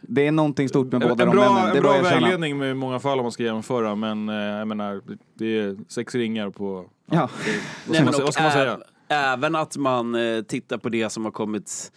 Det 0.00 0.26
är 0.26 0.32
någonting 0.32 0.68
stort 0.68 0.92
med 0.92 1.00
båda 1.00 1.12
en 1.24 1.30
de 1.30 1.36
bra, 1.36 1.54
männen. 1.54 1.64
Det 1.64 1.72
är 1.72 1.76
en 1.76 1.82
bra 1.82 2.02
vägledning 2.02 2.58
med 2.58 2.76
många 2.76 3.00
fall 3.00 3.18
om 3.18 3.24
man 3.24 3.32
ska 3.32 3.42
jämföra, 3.42 3.94
men 3.94 4.28
eh, 4.28 4.34
jag 4.34 4.68
menar, 4.68 5.00
det 5.34 5.58
är 5.58 5.76
sex 5.88 6.14
ringar 6.14 6.50
på... 6.50 6.84
Ja. 7.10 7.14
Det, 7.16 7.18
vad, 7.18 7.28
Nej, 7.86 7.94
ska 7.94 8.04
men 8.04 8.04
man, 8.04 8.14
vad 8.24 8.34
ska 8.34 8.42
man 8.42 8.52
säga? 8.52 8.76
äv- 8.76 8.82
Även 9.08 9.54
att 9.54 9.76
man 9.76 10.14
eh, 10.14 10.42
tittar 10.42 10.78
på 10.78 10.88
det 10.88 11.10
som 11.10 11.24
har 11.24 11.32
kommit 11.32 11.92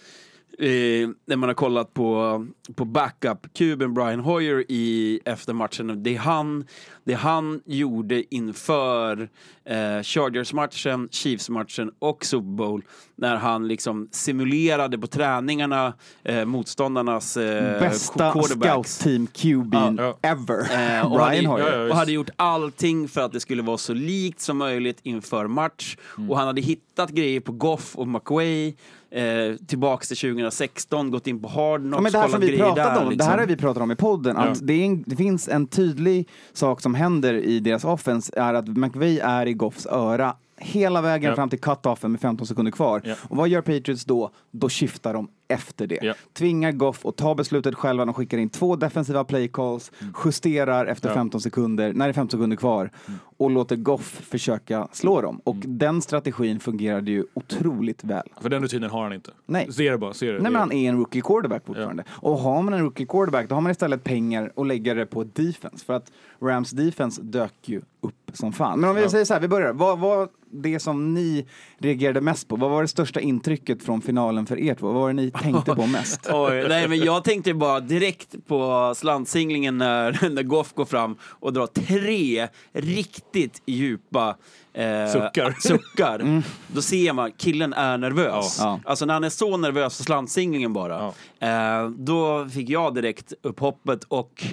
eh, 0.60 1.10
när 1.25 1.36
man 1.36 1.50
har 1.50 1.54
kollat 1.54 1.94
på, 1.94 2.46
på 2.75 2.86
backup-kuben 2.86 3.94
Brian 3.94 4.19
Hoyer 4.19 4.63
i, 4.69 5.19
efter 5.25 5.54
matchen. 5.54 6.04
Det 6.04 6.16
han, 6.16 6.66
det 7.04 7.13
han 7.13 7.62
gjorde 7.66 8.36
inför 8.36 9.30
eh, 9.66 10.02
Chargers-matchen, 10.04 11.10
Chiefs-matchen 11.12 11.92
och 12.00 12.25
Super 12.25 12.56
Bowl 12.56 12.81
när 13.16 13.36
han 13.36 13.68
liksom 13.68 14.07
simulerade 14.12 14.98
på 14.98 15.07
träningarna 15.07 15.94
eh, 16.24 16.46
motståndarnas 16.46 17.38
eh, 17.38 17.80
Bästa 17.80 18.31
scout-team 18.44 19.28
QB'n 19.28 19.95
Ja. 19.97 20.18
ever. 20.21 20.97
Eh, 21.00 21.06
och, 21.06 21.18
Brian 21.18 21.45
hade, 21.45 21.64
Hoyer. 21.64 21.90
Och 21.90 21.95
hade 21.95 22.12
gjort 22.12 22.30
allting 22.35 23.07
för 23.07 23.21
att 23.21 23.31
det 23.31 23.40
skulle 23.40 23.62
vara 23.62 23.78
så 23.78 23.94
likt 23.94 24.40
som 24.40 24.57
möjligt 24.57 25.00
inför 25.04 25.47
match. 25.47 25.97
Mm. 26.18 26.30
Och 26.30 26.38
han 26.38 26.47
hade 26.47 26.62
hittat 26.62 27.09
grejer 27.09 27.40
på 27.40 27.52
Goff 27.52 27.95
och 27.95 28.07
McWay. 28.07 28.76
Eh, 29.16 29.56
tillbaks 29.68 30.07
till 30.07 30.18
2016, 30.18 31.12
gått 31.12 31.28
in 31.28 31.42
på 31.42 31.48
Hard 31.48 31.81
Knocks, 31.81 31.95
Ja, 31.98 32.02
men 32.02 32.12
det 32.12 32.18
här 32.19 32.28
som 32.28 32.42
vi 32.42 32.57
pratat 32.57 32.98
om, 32.98 33.04
det 33.04 33.10
liksom. 33.10 33.31
här 33.31 33.38
har 33.38 33.45
vi 33.45 33.56
pratat 33.56 33.84
om 33.84 33.92
i 33.92 33.95
podden, 33.95 34.38
att 34.38 34.48
Ja. 34.48 34.54
det, 34.62 34.86
en, 34.86 35.04
det 35.07 35.16
finns 35.16 35.48
en 35.50 35.68
tydlig 35.68 36.28
sak 36.54 36.81
som 36.81 36.95
händer 36.95 37.34
i 37.34 37.60
deras 37.60 37.86
offense, 37.86 38.34
är 38.36 38.54
att 38.54 38.68
McVay 38.68 39.19
är 39.19 39.45
i 39.45 39.54
Goffs 39.54 39.86
öra 39.86 40.34
hela 40.66 41.02
vägen 41.02 41.30
Ja. 41.30 41.36
fram 41.36 41.50
till 41.50 41.60
cut-offen 41.60 42.07
med 42.12 42.22
15 42.22 42.48
sekunder 42.48 42.72
kvar. 42.72 43.02
Ja. 43.06 43.16
Och 43.30 43.38
vad 43.38 43.48
gör 43.50 43.62
Patriots 43.62 44.06
då? 44.06 44.31
Då 44.52 44.69
skiftar 44.69 45.14
de 45.14 45.28
efter 45.48 45.88
det. 45.88 46.00
Ja. 46.02 46.14
Tvingar 46.34 46.72
Goff 46.72 47.06
att 47.06 47.16
ta 47.16 47.36
beslutet 47.36 47.76
själva, 47.76 48.06
de 48.06 48.14
skickar 48.14 48.38
in 48.38 48.50
två 48.50 48.76
defensiva 48.76 49.24
play 49.24 49.48
calls, 49.48 49.92
justerar 50.26 50.86
efter 50.86 51.07
Mm. 51.10 51.16
Ja. 51.16 51.22
Mm. 51.22 51.26
15 51.26 51.42
sekunder, 51.42 51.94
när 51.94 52.06
det 52.06 52.12
är 52.12 52.14
15 52.14 52.40
sekunder 52.40 52.57
kvar, 52.57 52.90
och 53.38 53.52
låter 53.52 53.76
Goff 53.76 54.22
försöka 54.30 54.88
slå 54.92 55.22
dem. 55.22 55.42
Och 55.44 55.56
den 55.56 56.02
strategin 56.02 56.60
fungerade 56.60 57.12
ju 57.12 57.26
otroligt 57.34 58.04
väl. 58.04 58.24
För 58.42 58.50
den 58.50 58.62
rutinen 58.64 58.90
har 58.90 59.04
han 59.04 59.14
inte. 59.14 59.31
Nej. 59.45 59.72
Se 59.74 59.90
det 59.92 59.98
bara, 59.98 60.14
se 60.14 60.26
det. 60.31 60.34
Nej 60.40 60.52
men 60.52 60.56
han 60.62 60.72
är 60.72 60.90
en 60.90 60.98
rookie 60.98 61.22
quarterback 61.22 61.66
fortfarande. 61.66 62.04
Och 62.10 62.38
har 62.38 62.62
man 62.62 62.74
en 62.74 62.80
rookie 62.81 63.06
quarterback 63.06 63.50
då 63.50 63.56
har 63.56 63.62
man 63.62 63.72
istället 63.72 64.04
pengar 64.04 64.52
och 64.56 64.66
lägger 64.66 64.95
det 64.95 65.06
på 65.06 65.24
defense. 65.24 65.86
För 65.86 65.94
att 65.94 66.12
Rams 66.42 66.71
defense 66.71 67.21
dök 67.21 67.54
ju 67.65 67.81
upp 68.01 68.31
som 68.33 68.54
fan. 68.54 68.80
Men 68.80 68.89
om 68.89 68.95
vi 68.95 69.01
Ja. 69.01 69.09
säger 69.09 69.25
så 69.25 69.33
här, 69.33 69.42
vi 69.42 69.47
börjar. 69.47 69.73
Vad 69.73 69.99
var 69.99 70.30
det 70.51 70.80
som 70.80 71.13
ni 71.13 71.45
reagerade 71.77 72.21
mest 72.21 72.47
på? 72.47 72.56
Vad 72.56 72.69
var 72.71 72.81
det 72.81 72.87
största 72.87 73.19
intrycket 73.19 73.83
från 73.83 74.01
finalen 74.01 74.45
för 74.45 74.59
er 74.59 74.75
två? 74.75 74.85
Vad 74.87 74.95
var 74.95 75.07
det 75.07 75.13
ni 75.13 75.31
tänkte 75.31 75.75
på 75.75 75.87
mest? 75.87 76.19
Oj, 76.33 76.65
nej, 76.69 76.87
men 76.87 76.97
jag 76.99 77.23
tänkte 77.23 77.54
bara 77.54 77.80
direkt 77.80 78.35
på 78.47 78.94
slantsinglingen 78.95 79.77
när, 79.77 80.30
när 80.30 80.44
Goff 80.44 80.73
går 80.73 80.85
fram 80.85 81.15
och 81.23 81.54
drar 81.54 81.68
tre 81.68 82.47
riktigt 82.73 83.61
djupa 83.65 84.35
eh, 84.75 85.11
Suckar. 85.11 85.55
suckar. 85.59 86.44
Då 86.67 86.81
ser 86.81 87.13
man, 87.13 87.31
killen 87.31 87.73
är 87.73 87.97
nervös. 87.97 88.57
Ja. 88.59 88.79
Alltså 88.85 89.05
när 89.05 89.13
han 89.13 89.23
är 89.23 89.29
så 89.29 89.57
nervös 89.57 89.97
för 89.97 90.03
slantsinglingen 90.03 90.73
bara. 90.73 91.13
Eh, 91.39 91.89
då 91.89 92.49
fick 92.49 92.69
jag 92.69 92.95
direkt 92.95 93.33
upp 93.41 93.59
hoppet 93.59 94.03
och 94.03 94.44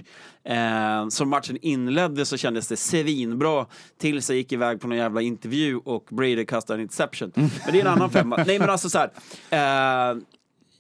eh, 0.44 1.08
som 1.08 1.28
matchen 1.28 1.58
inledde 1.62 2.26
så 2.26 2.36
kändes 2.36 2.68
det 2.68 2.76
svinbra 2.76 3.66
tills 4.00 4.30
jag 4.30 4.36
gick 4.36 4.52
iväg 4.52 4.80
på 4.80 4.88
någon 4.88 4.98
jävla 4.98 5.20
intervju 5.20 5.76
och 5.76 6.04
Brady 6.10 6.46
kastade 6.46 6.76
en 6.76 6.82
interception. 6.82 7.32
Men 7.34 7.72
det 7.72 7.80
är 7.80 7.80
en 7.80 7.86
annan 7.92 8.10
femma. 8.10 8.44
Nej 8.46 8.58
men 8.58 8.70
alltså 8.70 8.90
så 8.90 8.98
här. 8.98 10.10
Eh, 10.10 10.16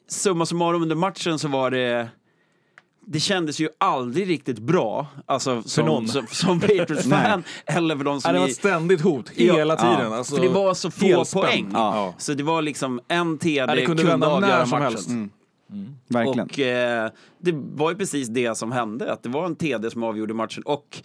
summa 0.08 0.46
summarum 0.46 0.82
under 0.82 0.96
matchen 0.96 1.38
så 1.38 1.48
var 1.48 1.70
det 1.70 2.08
det 3.06 3.20
kändes 3.20 3.60
ju 3.60 3.68
aldrig 3.78 4.28
riktigt 4.28 4.58
bra, 4.58 5.06
alltså 5.26 5.62
som, 5.62 5.86
någon. 5.86 6.08
som, 6.08 6.26
som 6.26 6.60
Patriots-fan 6.60 7.44
eller 7.66 7.96
för 7.96 8.04
de 8.04 8.20
som 8.20 8.28
Ja, 8.28 8.32
det 8.32 8.38
var 8.40 8.48
ett 8.48 8.54
ständigt 8.54 9.00
hot 9.00 9.30
Ja, 9.34 9.54
hela 9.54 9.76
tiden. 9.76 9.96
ja. 10.10 10.16
Alltså, 10.16 10.34
för 10.36 10.42
det 10.42 10.48
var 10.48 10.74
så 10.74 10.90
få 10.90 11.24
poäng. 11.40 11.70
Ja. 11.72 12.14
Så 12.18 12.34
det 12.34 12.42
var 12.42 12.62
liksom 12.62 13.00
en 13.08 13.38
TD 13.38 13.56
Ja, 13.58 13.66
det 13.74 13.86
kunde 13.86 14.02
kunde, 14.02 14.26
avgöra 14.26 14.58
när 14.58 14.64
som 14.64 14.70
matchen. 14.78 14.82
helst. 14.92 15.10
Verkligen. 16.08 16.40
Och 16.40 16.58
eh, 16.58 17.10
det 17.38 17.52
var 17.54 17.90
ju 17.90 17.96
precis 17.96 18.28
det 18.28 18.56
som 18.58 18.72
hände, 18.72 19.12
att 19.12 19.22
det 19.22 19.28
var 19.28 19.46
en 19.46 19.56
TD 19.56 19.90
som 19.90 20.02
avgjorde 20.02 20.34
matchen 20.34 20.62
och 20.62 21.02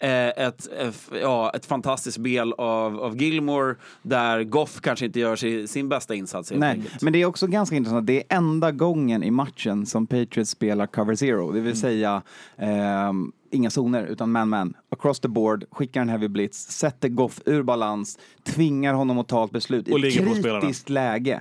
ett, 0.00 0.68
eh, 0.78 0.90
ja, 1.20 1.50
ett 1.54 1.66
fantastiskt 1.66 2.16
spel 2.20 2.52
av, 2.52 3.00
av 3.00 3.22
Gilmore 3.22 3.74
där 4.02 4.42
Goff 4.44 4.80
kanske 4.80 5.06
inte 5.06 5.20
gör 5.20 5.36
sin, 5.36 5.68
sin 5.68 5.88
bästa 5.88 6.14
insats 6.14 6.50
helt 6.50 6.60
Nej, 6.60 6.70
enkelt. 6.70 7.02
men 7.02 7.12
det 7.12 7.22
är 7.22 7.26
också 7.26 7.46
ganska 7.46 7.76
intressant. 7.76 8.06
Det 8.06 8.16
är 8.32 8.36
enda 8.36 8.70
gången 8.72 9.22
i 9.22 9.30
matchen 9.30 9.86
som 9.86 10.06
Patriots 10.06 10.50
spelar 10.50 10.86
cover 10.86 11.14
zero, 11.14 11.46
det 11.52 11.60
vill 11.60 11.62
Mm. 11.70 11.76
säga 11.76 12.22
ehm, 12.56 13.32
inga 13.50 13.70
zoner 13.70 14.04
utan 14.06 14.32
man-man. 14.32 14.74
Across 14.90 15.20
the 15.20 15.28
board, 15.28 15.64
skickar 15.70 16.00
en 16.02 16.08
heavy 16.08 16.28
blitz, 16.28 16.70
sätter 16.70 17.08
Goff 17.08 17.40
ur 17.46 17.62
balans, 17.62 18.18
tvingar 18.44 18.94
honom 18.94 19.18
att 19.18 19.28
ta 19.28 19.44
ett 19.44 19.50
beslut 19.50 19.88
i 19.88 19.92
Och 19.92 19.98
ett 20.04 20.26
på 20.28 20.34
spelarna. 20.34 20.60
kritiskt 20.60 20.88
läge. 20.88 21.40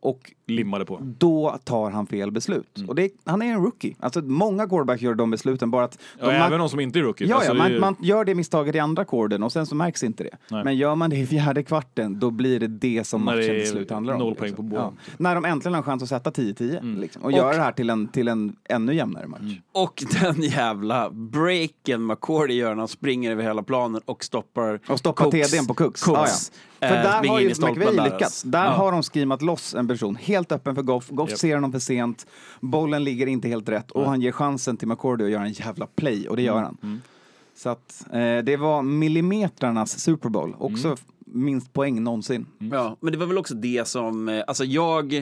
Och 0.00 0.32
Limmade 0.48 0.84
på. 0.84 0.98
då 1.02 1.58
tar 1.64 1.90
han 1.90 2.06
fel 2.06 2.30
beslut. 2.30 2.76
Mm. 2.76 2.88
Och 2.88 2.94
det, 2.94 3.10
han 3.24 3.42
är 3.42 3.46
en 3.46 3.62
rookie. 3.62 3.96
Alltså, 4.00 4.20
många 4.22 4.68
quarterbacks 4.68 5.02
gör 5.02 5.14
de 5.14 5.30
besluten, 5.30 5.70
bara 5.70 5.84
att... 5.84 5.98
Ja, 6.20 6.30
även 6.32 6.58
de 6.58 6.68
som 6.68 6.80
inte 6.80 6.98
är 6.98 7.02
rookies. 7.02 7.30
Ja, 7.30 7.36
Alltså, 7.36 7.54
ja 7.54 7.64
det 7.68 7.74
är 7.74 7.80
man, 7.80 7.94
man 7.98 8.06
gör 8.06 8.24
det 8.24 8.34
misstaget 8.34 8.74
i 8.74 8.78
andra 8.78 9.04
korden 9.04 9.42
och 9.42 9.52
sen 9.52 9.66
så 9.66 9.74
märks 9.74 10.02
inte 10.02 10.24
det. 10.24 10.30
Nej. 10.50 10.64
Men 10.64 10.76
gör 10.76 10.94
man 10.94 11.10
det 11.10 11.16
i 11.16 11.26
fjärde 11.26 11.62
kvarten, 11.62 12.18
då 12.20 12.30
blir 12.30 12.60
det 12.60 12.66
det 12.66 13.06
som 13.06 13.24
matchen 13.24 13.38
är 13.40 13.60
till 13.60 13.70
slut 13.70 13.90
handlar 13.90 14.14
om. 14.14 14.20
noll 14.20 14.34
poäng 14.34 14.54
på 14.54 14.62
båda. 14.62 14.82
Ja. 14.82 14.92
När 15.18 15.34
de 15.34 15.44
äntligen 15.44 15.74
har 15.74 15.82
chans 15.82 16.02
att 16.02 16.08
sätta 16.08 16.30
10-10 16.30 16.78
Mm. 16.78 17.00
liksom, 17.00 17.22
och, 17.22 17.32
göra 17.32 17.52
det 17.56 17.62
här 17.62 17.72
till 17.72 17.90
en, 17.90 18.08
till 18.08 18.28
en 18.28 18.56
ännu 18.68 18.94
jämnare 18.94 19.26
match. 19.26 19.60
Och 19.72 20.04
den 20.22 20.42
jävla 20.42 21.10
breaken 21.10 22.06
McCourty 22.06 22.54
gör 22.54 22.68
när 22.70 22.78
han 22.78 22.88
springer 22.88 23.30
över 23.30 23.42
hela 23.42 23.62
planen 23.62 24.00
och 24.04 24.24
stoppar 24.24 24.80
Och 24.88 24.98
stoppa 24.98 25.24
Cooks- 25.24 25.50
TDn 25.50 25.66
på 25.66 25.74
Cooks. 25.74 26.02
Cooks, 26.02 26.52
Ja, 26.80 26.86
ja. 26.86 26.88
För 26.88 26.96
eh, 26.96 27.02
där 27.02 27.28
har 27.28 27.40
ju 27.40 27.48
där, 27.48 27.92
lyckats. 28.04 28.22
alltså. 28.22 28.48
Där 28.48 28.64
Ja. 28.64 28.70
har 28.70 28.92
de 28.92 29.02
skrimat 29.02 29.42
loss 29.42 29.74
en 29.74 29.88
person 29.88 30.16
helt 30.36 30.52
öppen 30.52 30.74
för 30.74 30.82
Goff. 30.82 31.08
Goff 31.08 31.30
Japp. 31.30 31.38
ser 31.38 31.54
honom 31.54 31.72
för 31.72 31.78
sent, 31.78 32.26
bollen 32.60 33.04
ligger 33.04 33.26
inte 33.26 33.48
helt 33.48 33.68
rätt 33.68 33.90
och 33.90 34.04
han 34.08 34.20
ger 34.20 34.32
chansen 34.32 34.76
till 34.76 34.88
McCordy 34.88 35.24
att 35.24 35.30
göra 35.30 35.42
en 35.46 35.52
jävla 35.52 35.86
play 35.86 36.28
och 36.28 36.36
det 36.36 36.42
Mm, 36.46 36.54
gör 36.56 36.62
han. 36.62 37.02
Så 37.56 37.68
att 37.68 38.06
eh, 38.12 38.38
det 38.44 38.56
var 38.56 38.82
millimetrarnas 38.82 39.98
Super 39.98 40.28
Bowl. 40.28 40.54
Också 40.58 40.86
Mm. 40.88 40.98
minst 41.44 41.72
poäng 41.72 42.02
någonsin. 42.02 42.46
Ja, 42.58 42.96
men 43.00 43.12
det 43.12 43.18
var 43.18 43.26
väl 43.26 43.38
också 43.38 43.54
det 43.54 43.88
som, 43.88 44.28
eh, 44.28 44.44
alltså 44.46 44.64
jag 44.64 45.12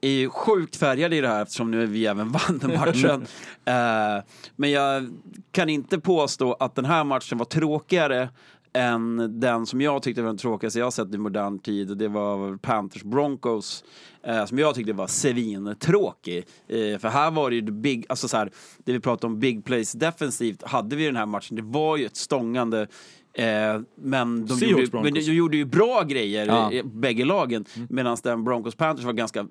är 0.00 0.08
ju 0.08 0.28
sjukt 0.30 0.76
färgad 0.76 1.14
i 1.14 1.20
det 1.20 1.28
här 1.28 1.42
eftersom 1.42 1.70
nu 1.70 1.86
vi 1.86 2.06
även 2.06 2.32
vann 2.32 2.58
den 2.58 2.70
matchen. 2.78 3.26
Eh, 3.64 4.24
men 4.56 4.70
jag 4.70 5.10
kan 5.50 5.68
inte 5.68 5.98
påstå 5.98 6.52
att 6.54 6.74
den 6.74 6.84
här 6.84 7.04
matchen 7.04 7.38
var 7.38 7.44
tråkigare 7.44 8.28
än 8.72 9.40
den 9.40 9.66
som 9.66 9.80
jag 9.80 10.02
tyckte 10.02 10.22
var 10.22 10.28
den 10.28 10.36
tråkigaste 10.38 10.78
jag 10.78 10.92
sett 10.92 11.14
i 11.14 11.18
modern 11.18 11.58
tid 11.58 11.90
och 11.90 11.96
det 11.96 12.08
var 12.08 12.56
Panthers 12.56 13.02
Broncos 13.02 13.84
eh, 14.22 14.44
som 14.44 14.58
jag 14.58 14.74
tyckte 14.74 14.92
var 14.92 15.06
svintråkig. 15.06 16.44
Eh, 16.68 16.98
för 16.98 17.08
här 17.08 17.30
var 17.30 17.50
det 17.50 17.56
ju 17.56 17.62
big, 17.62 18.06
alltså 18.08 18.28
så 18.28 18.36
här, 18.36 18.50
det 18.84 18.92
vi 18.92 19.00
pratade 19.00 19.32
om 19.32 19.40
big 19.40 19.64
plays 19.64 19.92
defensivt 19.92 20.62
hade 20.62 20.96
vi 20.96 21.04
den 21.06 21.16
här 21.16 21.26
matchen, 21.26 21.56
det 21.56 21.62
var 21.62 21.96
ju 21.96 22.06
ett 22.06 22.16
stångande 22.16 22.86
Eh, 23.34 23.80
men 23.94 24.46
de 24.46 24.58
gjorde, 24.66 25.02
men 25.02 25.14
de 25.14 25.20
gjorde 25.20 25.56
ju 25.56 25.64
bra 25.64 26.02
grejer, 26.02 26.46
Ja. 26.46 26.72
i 26.72 26.82
bägge 26.82 27.24
lagen. 27.24 27.64
Medan 27.88 28.16
den 28.22 28.44
Broncos 28.44 28.74
Panthers 28.74 29.04
var 29.04 29.12
ganska... 29.12 29.46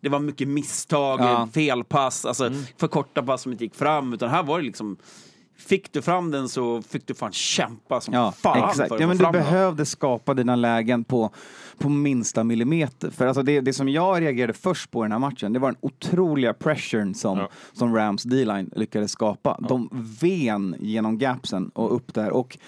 Det 0.00 0.08
var 0.08 0.18
mycket 0.18 0.48
misstag, 0.48 1.20
Ja. 1.20 1.48
felpass, 1.54 2.24
alltså 2.24 2.50
för 2.76 2.88
korta 2.88 3.22
pass 3.22 3.42
som 3.42 3.52
inte 3.52 3.64
gick 3.64 3.74
fram. 3.74 4.12
Utan 4.12 4.28
här 4.30 4.42
var 4.42 4.58
det 4.58 4.64
liksom... 4.64 4.96
Fick 5.56 5.92
du 5.92 6.02
fram 6.02 6.30
den 6.30 6.48
så 6.48 6.82
fick 6.82 7.06
du 7.06 7.14
fan 7.14 7.32
kämpa 7.32 8.00
som 8.00 8.14
Ja, 8.14 8.32
fan 8.32 8.58
exakt. 8.58 8.76
för 8.76 8.82
att 8.84 8.90
Ja, 8.90 9.04
få 9.04 9.08
men 9.08 9.16
du 9.16 9.24
fram 9.24 9.32
den. 9.32 9.42
behövde 9.42 9.86
skapa 9.86 10.34
dina 10.34 10.56
lägen 10.56 11.04
på, 11.04 11.30
på 11.78 11.88
minsta 11.88 12.44
millimeter. 12.44 13.10
För 13.10 13.26
alltså 13.26 13.42
det, 13.42 13.60
det 13.60 13.72
som 13.72 13.88
jag 13.88 14.20
reagerade 14.22 14.52
först 14.52 14.90
på 14.90 15.02
i 15.02 15.04
den 15.04 15.12
här 15.12 15.18
matchen, 15.18 15.52
det 15.52 15.58
var 15.58 15.68
den 15.68 15.78
otroliga 15.80 16.54
pressuren 16.54 17.14
som, 17.14 17.38
Ja. 17.38 17.48
som 17.72 17.94
Rams 17.96 18.22
D-line 18.22 18.70
lyckades 18.76 19.10
skapa. 19.10 19.58
De 19.68 19.88
ven 20.20 20.76
genom 20.80 21.18
gapsen 21.18 21.68
och 21.68 21.94
upp 21.96 22.14
där. 22.14 22.30
Och 22.30 22.58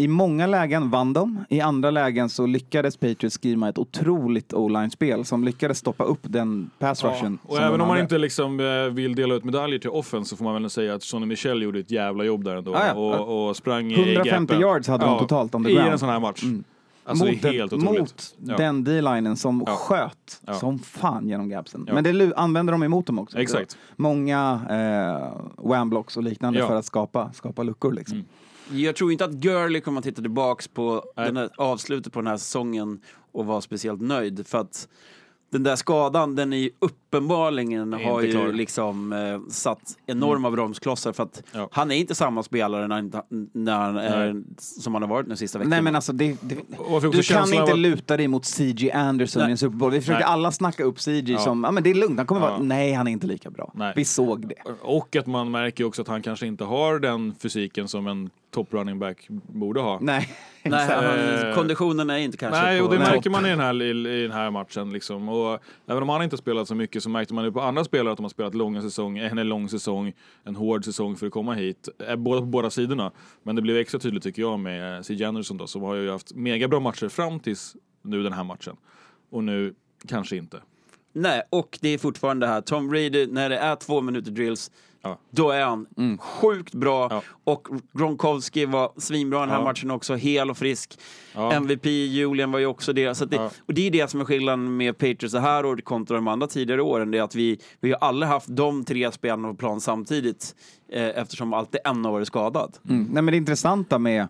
i 0.00 0.08
många 0.08 0.46
lägen 0.46 0.90
vann 0.90 1.12
de, 1.12 1.44
i 1.48 1.60
andra 1.60 1.90
lägen 1.90 2.28
så 2.28 2.46
lyckades 2.46 2.96
Patriots 2.96 3.34
skriva 3.34 3.68
ett 3.68 3.78
otroligt 3.78 4.52
o-line-spel 4.54 5.24
som 5.24 5.44
lyckades 5.44 5.78
stoppa 5.78 6.04
upp 6.04 6.20
den 6.22 6.70
pass 6.78 7.04
rushen. 7.04 7.38
Och 7.42 7.54
som 7.56 7.64
även 7.64 7.80
om 7.80 7.88
man 7.88 7.98
inte 7.98 8.18
liksom 8.18 8.60
eh, 8.60 8.94
vill 8.94 9.14
dela 9.14 9.34
ut 9.34 9.44
medaljer 9.44 9.78
till 9.78 9.90
offense 9.90 10.30
så 10.30 10.36
får 10.36 10.44
man 10.44 10.54
väl 10.62 10.70
säga 10.70 10.94
att 10.94 11.02
Sonny 11.02 11.26
Michel 11.26 11.62
gjorde 11.62 11.78
ett 11.78 11.90
jävla 11.90 12.24
jobb 12.24 12.44
där 12.44 12.56
ändå. 12.56 12.74
Ah, 12.74 12.86
ja. 12.86 12.92
och, 12.94 13.48
och 13.48 13.56
sprang 13.56 13.90
i 13.92 13.94
150 13.94 14.30
gapen. 14.54 14.60
yards 14.60 14.88
hade 14.88 15.04
de 15.04 15.18
totalt 15.18 15.54
on 15.54 15.64
the 15.64 15.70
I 15.70 15.74
ground. 15.74 15.92
en 15.92 15.98
sån 15.98 16.08
här 16.08 16.20
match. 16.20 16.42
Alltså 17.04 17.24
mot 17.24 17.42
det 17.42 17.48
är 17.48 17.52
helt 17.52 17.70
den, 17.70 17.80
mot 17.84 18.34
Ja. 18.38 18.56
den 18.56 18.84
D-linen 18.84 19.36
som 19.36 19.62
Ja. 19.66 19.72
sköt 19.72 20.40
Ja. 20.46 20.54
som 20.54 20.78
fan 20.78 21.28
genom 21.28 21.48
gapsen. 21.48 21.84
Ja. 21.88 21.94
Men 21.94 22.04
det 22.04 22.32
använder 22.36 22.72
de 22.72 22.82
emot 22.82 23.06
dem 23.06 23.18
också. 23.18 23.38
Exakt. 23.38 23.78
Många 23.96 24.60
eh, 24.70 25.64
wham-blocks 25.68 26.16
och 26.16 26.22
liknande 26.22 26.58
Ja. 26.58 26.66
för 26.68 26.76
att 26.76 26.84
skapa, 26.84 27.32
skapa 27.32 27.62
luckor 27.62 27.92
liksom. 27.92 28.24
Jag 28.72 28.96
tror 28.96 29.12
inte 29.12 29.24
att 29.24 29.32
Gurley 29.32 29.80
kommer 29.80 29.98
att 29.98 30.04
titta 30.04 30.22
tillbaks 30.22 30.68
på 30.68 31.04
den 31.16 31.36
här, 31.36 31.50
avslutet 31.56 32.12
på 32.12 32.18
den 32.20 32.26
här 32.26 32.36
säsongen 32.36 33.00
och 33.32 33.46
vara 33.46 33.60
speciellt 33.60 34.00
nöjd. 34.00 34.46
För 34.46 34.58
att 34.58 34.88
den 35.50 35.62
där 35.62 35.76
skadan, 35.76 36.34
den 36.36 36.52
är 36.52 36.56
ju 36.56 36.70
uppenbarligen 36.78 37.92
Är 37.94 38.04
har 38.04 38.22
ju 38.22 38.30
klar. 38.30 38.42
Mm. 38.44 38.56
liksom 38.56 39.12
eh, 39.12 39.40
satt 39.50 39.80
enorma 40.06 40.50
bromsklossar 40.50 41.12
för 41.12 41.22
att 41.22 41.42
Ja. 41.52 41.68
han 41.72 41.90
är 41.90 41.94
inte 41.96 42.14
samma 42.14 42.42
spelare 42.42 42.86
när, 42.88 42.94
han 42.96 43.12
när 43.52 43.78
han 43.78 43.96
är, 43.96 44.42
som 44.58 44.94
han 44.94 45.02
har 45.02 45.08
varit 45.10 45.28
de 45.28 45.36
sista 45.36 45.58
veckorna. 45.58 45.76
Nej 45.76 45.82
men 45.82 45.94
alltså, 45.94 46.12
det, 46.12 46.36
det, 46.40 46.54
du 47.12 47.22
kan 47.22 47.48
inte 47.54 47.62
att- 47.72 47.78
luta 47.78 48.16
dig 48.16 48.28
mot 48.28 48.44
CG 48.46 48.90
Anderson 48.90 49.40
Nej. 49.42 49.48
i 49.48 49.52
en 49.52 49.58
Super 49.58 49.76
Bowl. 49.76 49.90
Vi 49.92 50.00
försöker 50.00 50.20
Nej. 50.20 50.28
alla 50.28 50.52
snacka 50.52 50.84
upp 50.84 51.00
CG 51.00 51.28
Ja. 51.32 51.38
som, 51.38 51.64
ja 51.64 51.70
men 51.70 51.82
det 51.82 51.90
är 51.90 51.94
lugnt, 51.94 52.16
han 52.18 52.26
kommer 52.26 52.40
Ja. 52.40 52.50
vara, 52.50 52.62
nej 52.62 52.92
han 52.92 53.08
är 53.08 53.12
inte 53.12 53.26
lika 53.26 53.50
bra. 53.50 53.72
Nej. 53.74 53.92
Vi 53.96 54.04
såg 54.04 54.48
det. 54.48 54.54
Och 54.82 55.16
att 55.16 55.26
man 55.26 55.50
märker 55.50 55.84
också 55.84 56.02
att 56.02 56.08
han 56.08 56.22
kanske 56.22 56.46
inte 56.46 56.64
har 56.64 56.98
den 56.98 57.34
fysiken 57.38 57.88
som 57.88 58.06
en 58.06 58.30
top 58.58 58.74
running 58.74 58.98
back 58.98 59.26
borde 59.28 59.80
ha. 59.80 59.98
Nej, 60.00 60.28
Nej, 60.62 60.86
han, 60.88 61.04
Eh, 61.48 61.54
konditionen 61.54 62.10
är 62.10 62.16
inte 62.16 62.36
kanske 62.36 62.62
Nej, 62.62 62.78
på 62.78 62.84
och 62.84 62.92
det 62.92 62.98
märker 62.98 63.30
man 63.30 63.46
i 63.46 63.48
den, 63.48 63.60
här, 63.60 63.82
i, 63.82 64.18
i 64.18 64.22
den 64.22 64.32
här 64.32 64.50
matchen. 64.50 64.92
Liksom. 64.92 65.28
Och 65.28 65.58
även 65.86 66.02
om 66.02 66.08
han 66.08 66.22
inte 66.22 66.36
spelat 66.36 66.68
så 66.68 66.74
mycket 66.74 67.02
så 67.02 67.10
märkte 67.10 67.34
man 67.34 67.44
ju 67.44 67.52
på 67.52 67.60
andra 67.60 67.84
spelare 67.84 68.12
att 68.12 68.16
de 68.16 68.22
har 68.22 68.30
spelat 68.30 68.54
långa 68.54 68.82
säsong, 68.82 69.18
en 69.18 69.48
lång 69.48 69.68
säsong, 69.68 70.12
en 70.44 70.56
hård 70.56 70.84
säsong 70.84 71.16
för 71.16 71.26
att 71.26 71.32
komma 71.32 71.54
hit. 71.54 71.88
Eh, 72.08 72.16
Båda 72.16 72.40
på 72.40 72.46
båda 72.46 72.70
sidorna. 72.70 73.12
Men 73.42 73.56
det 73.56 73.62
blev 73.62 73.76
extra 73.76 74.00
tydligt 74.00 74.22
tycker 74.22 74.42
jag 74.42 74.58
med 74.58 75.06
C. 75.06 75.24
Anderson 75.24 75.56
då, 75.56 75.66
som 75.66 75.82
har 75.82 75.94
ju 75.94 76.10
haft 76.10 76.34
mega 76.34 76.68
bra 76.68 76.80
matcher 76.80 77.08
fram 77.08 77.40
tills 77.40 77.76
nu 78.02 78.22
den 78.22 78.32
här 78.32 78.44
matchen. 78.44 78.76
Och 79.30 79.44
nu 79.44 79.74
kanske 80.08 80.36
inte. 80.36 80.60
Nej, 81.12 81.42
och 81.50 81.78
det 81.82 81.88
är 81.88 81.98
fortfarande 81.98 82.46
det 82.46 82.52
här, 82.52 82.60
Tom 82.60 82.88
Brady, 82.88 83.26
när 83.26 83.48
det 83.48 83.58
är 83.58 83.76
två 83.76 84.00
minuter 84.00 84.30
drills, 84.30 84.70
Ja. 85.02 85.18
då 85.30 85.50
är 85.50 85.64
han 85.64 85.86
sjukt 86.20 86.74
bra. 86.74 87.08
Ja. 87.10 87.22
Och 87.44 87.68
Gronkowski 87.92 88.66
var 88.66 88.92
svinbra 88.96 89.40
den 89.40 89.48
här 89.48 89.58
Ja. 89.58 89.64
matchen 89.64 89.90
också, 89.90 90.14
hel 90.14 90.50
och 90.50 90.56
frisk. 90.58 90.98
Ja. 91.34 91.52
MVP 91.52 91.86
Julian 92.06 92.52
var 92.52 92.58
ju 92.58 92.66
också 92.66 92.92
det. 92.92 93.14
Så 93.14 93.24
att 93.24 93.30
det 93.30 93.36
Ja. 93.36 93.50
Och 93.66 93.74
det 93.74 93.86
är 93.86 93.90
det 93.90 94.10
som 94.10 94.20
är 94.20 94.24
skillnaden 94.24 94.76
med 94.76 94.98
Patriots 94.98 95.32
det 95.32 95.40
här 95.40 95.66
året 95.66 95.84
kontra 95.84 96.16
de 96.16 96.28
andra 96.28 96.46
tidigare 96.46 96.82
åren. 96.82 97.10
Det 97.10 97.18
är 97.18 97.22
att 97.22 97.34
vi, 97.34 97.60
vi 97.80 97.90
har 97.92 97.98
aldrig 97.98 98.28
haft 98.28 98.46
de 98.56 98.84
tre 98.84 99.12
spelarna 99.12 99.48
på 99.48 99.54
plan 99.54 99.80
samtidigt 99.80 100.54
eh, 100.92 101.02
eftersom 101.08 101.52
alltid 101.52 101.80
en 101.84 102.04
har 102.04 102.12
varit 102.12 102.26
skadad. 102.26 102.76
Mm. 102.88 103.02
Nej, 103.12 103.22
men 103.22 103.32
det 103.32 103.36
intressanta 103.36 103.98
med, 103.98 104.28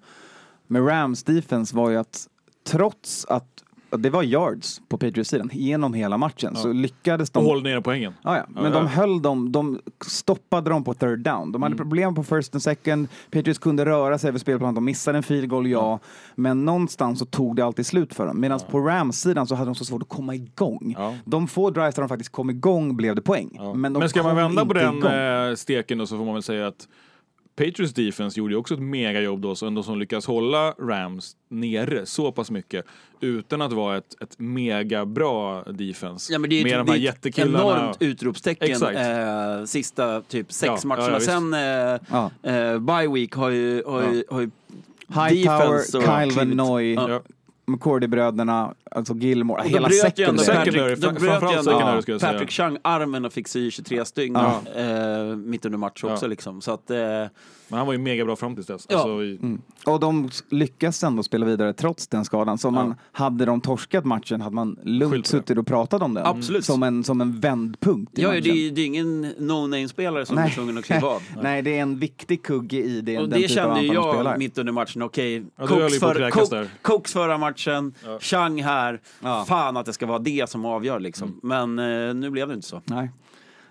med 0.66 0.88
Rams 0.88 1.22
defense 1.24 1.76
var 1.76 1.90
ju 1.90 1.96
att 1.96 2.28
trots 2.66 3.24
att 3.24 3.57
det 3.90 4.10
var 4.10 4.22
yards 4.22 4.80
på 4.88 4.98
Patriots-sidan 4.98 5.50
genom 5.52 5.94
hela 5.94 6.16
matchen 6.18 6.56
så 6.56 6.72
lyckades 6.72 7.30
de 7.30 7.38
Och 7.38 7.44
håll 7.44 7.62
nere 7.62 7.82
poängen. 7.82 8.14
Ja, 8.22 8.36
ja. 8.36 8.44
Men 8.48 8.64
Ja, 8.64 8.70
de 8.70 8.82
ja. 8.82 8.88
höll 8.88 9.22
dem, 9.22 9.52
de 9.52 9.80
stoppade 10.06 10.70
dem 10.70 10.84
på 10.84 10.94
third 10.94 11.18
down. 11.18 11.52
De 11.52 11.62
hade 11.62 11.76
problem 11.76 12.14
på 12.14 12.22
first 12.24 12.54
and 12.54 12.62
second, 12.62 13.08
Patriots 13.30 13.58
kunde 13.58 13.84
röra 13.84 14.18
sig 14.18 14.28
över 14.28 14.38
spelplanen, 14.38 14.74
de 14.74 14.84
missade 14.84 15.16
en 15.18 15.22
field 15.22 15.48
goal, 15.48 15.66
ja. 15.66 15.98
Men 16.34 16.64
någonstans 16.64 17.18
så 17.18 17.24
tog 17.24 17.56
det 17.56 17.62
alltid 17.64 17.86
slut 17.86 18.14
för 18.14 18.26
dem. 18.26 18.40
Medan 18.40 18.60
på 18.70 18.80
Rams-sidan 18.80 19.46
så 19.46 19.54
hade 19.54 19.68
de 19.68 19.74
så 19.74 19.84
svårt 19.84 20.02
att 20.02 20.08
komma 20.08 20.34
igång. 20.34 20.94
Ja. 20.98 21.14
De 21.24 21.48
få 21.48 21.70
drives 21.70 21.94
där 21.94 22.02
de 22.02 22.08
faktiskt 22.08 22.32
kom 22.32 22.50
igång 22.50 22.96
blev 22.96 23.14
det 23.14 23.22
poäng. 23.22 23.50
Ja. 23.54 23.74
Men, 23.74 23.92
de 23.92 23.98
Men 23.98 24.08
ska 24.08 24.22
man 24.22 24.36
vända 24.36 24.66
på 24.66 24.72
den 24.72 24.98
igång. 24.98 25.10
eh, 25.12 25.54
steken 25.54 25.98
då 25.98 26.06
så 26.06 26.16
får 26.18 26.24
man 26.24 26.34
väl 26.34 26.42
säga 26.42 26.66
att 26.66 26.88
Patriots 27.58 27.94
defense 27.94 28.38
gjorde 28.40 28.52
ju 28.54 28.58
också 28.58 28.74
ett 28.74 28.80
megajobb 28.80 29.40
då, 29.40 29.54
så 29.54 29.66
ändå 29.66 29.82
som 29.82 29.98
lyckas 29.98 30.26
hålla 30.26 30.70
Rams 30.70 31.36
nere 31.48 32.06
så 32.06 32.32
pass 32.32 32.50
mycket 32.50 32.84
utan 33.20 33.62
att 33.62 33.72
vara 33.72 33.96
ett, 33.96 34.22
ett 34.22 34.38
mega 34.38 35.06
bra 35.06 35.62
defense. 35.62 36.32
Ja, 36.32 36.38
men 36.38 36.50
det 36.50 36.56
är 36.56 36.58
ju 36.58 36.64
med 36.64 36.72
ett- 36.80 36.86
de 36.86 36.92
här 36.92 36.98
det 36.98 37.04
är 37.06 37.08
ett 37.08 37.14
jättekillarna. 37.14 37.80
enormt 37.80 37.96
utropstecken 38.02 38.82
eh, 38.96 39.64
sista 39.64 40.20
typ 40.22 40.52
sex 40.52 40.72
Ja, 40.82 40.88
matcherna. 40.88 41.12
ja. 41.12 41.20
Sen 41.20 41.54
eh, 41.54 41.60
Ja. 42.10 42.30
eh, 42.42 42.78
bye 42.78 43.08
week 43.14 43.32
har 43.34 43.48
ju, 43.50 43.82
har 43.86 44.02
ju, 44.12 44.24
har 44.30 44.40
ju 44.40 44.50
Hightower, 45.08 45.82
Kyle 46.24 46.36
Van 46.36 46.48
Noy, 46.50 46.94
Ja. 46.94 47.22
McCordy-bröderna, 47.68 48.74
alltså 48.90 49.14
Gilmore, 49.14 49.62
då 49.62 49.68
hela 49.68 49.88
bröt 49.88 50.18
ju 50.18 50.24
ändå 50.24 50.42
secondary. 50.42 50.96
Patrick, 50.96 51.00
då 51.00 51.10
bröt 51.10 51.20
framförallt 51.20 51.52
ju 51.54 51.58
ändå 51.58 51.70
secondary 51.70 52.02
skulle 52.02 52.14
jag 52.14 52.20
säga. 52.20 52.32
Patrick 52.32 52.50
Chung 52.50 52.78
armen 52.82 53.24
och 53.24 53.32
fick 53.32 53.48
sy 53.48 53.70
23 53.70 54.04
stygn 54.04 54.34
Ja. 54.34 54.62
eh, 54.80 55.36
mitt 55.36 55.64
under 55.64 55.78
match 55.78 56.04
också. 56.04 56.24
Ja. 56.24 56.28
Liksom. 56.28 56.60
Så 56.60 56.72
att, 56.72 56.90
eh, 56.90 56.98
Men 57.68 57.78
han 57.78 57.86
var 57.86 57.92
ju 57.94 57.98
mega 57.98 58.24
bra 58.24 58.36
fram 58.36 58.54
tills 58.54 58.66
dess. 58.66 58.86
Ja. 58.88 58.94
Alltså, 58.96 59.22
i, 59.24 59.38
Mm. 59.42 59.62
Och 59.86 60.00
de 60.00 60.30
lyckas 60.48 61.04
ändå 61.04 61.22
spela 61.22 61.46
vidare 61.46 61.72
trots 61.72 62.06
den 62.08 62.24
skadan. 62.24 62.58
Så 62.58 62.70
man, 62.70 62.94
hade 63.12 63.44
de 63.44 63.60
torskat 63.60 64.04
matchen 64.04 64.40
hade 64.40 64.54
man 64.56 64.78
lugnt 64.82 65.26
suttit 65.26 65.58
och 65.58 65.66
pratat 65.66 66.02
om 66.02 66.14
den. 66.14 66.26
Absolut. 66.26 66.64
Som 66.64 66.82
en, 66.82 67.04
som 67.04 67.20
en 67.20 67.40
vändpunkt 67.40 68.18
i 68.18 68.22
ja, 68.22 68.28
matchen. 68.28 68.42
det, 68.42 68.50
är- 68.50 68.70
det 68.70 68.80
är 68.80 68.86
ingen 68.86 69.20
no-name-spelare 69.38 70.26
som 70.26 70.38
är 70.38 70.50
tvungen 70.50 70.78
att 70.78 70.84
kliva 70.84 71.08
av. 71.08 71.22
Nej, 71.42 71.62
det 71.62 71.78
är 71.78 71.82
en 71.82 71.98
viktig 71.98 72.42
kugge 72.42 72.76
i 72.82 73.00
det, 73.00 73.16
Och 73.18 73.28
den 73.28 73.40
det 73.40 73.46
typ 73.48 73.56
kände 73.56 73.80
jag 73.82 74.14
spelar. 74.14 74.36
mitt 74.38 74.58
under 74.58 74.72
matchen. 74.72 75.02
Okej, 75.02 75.44
Ja, 75.56 75.66
Coke, 75.66 75.78
där. 76.50 76.68
Cokes 76.82 77.12
förra 77.12 77.38
matchen, 77.38 77.94
Chang 78.20 78.62
här. 78.62 79.00
Ja. 79.22 79.44
Fan 79.48 79.76
att 79.76 79.86
det 79.86 79.92
ska 79.92 80.06
vara 80.06 80.18
det 80.18 80.50
som 80.50 80.64
avgör 80.64 81.00
liksom. 81.00 81.40
Men 81.42 81.78
eh, 81.78 82.14
nu 82.14 82.30
blev 82.30 82.48
det 82.48 82.54
inte 82.54 82.66
så. 82.68 82.82
Nej. 82.84 83.10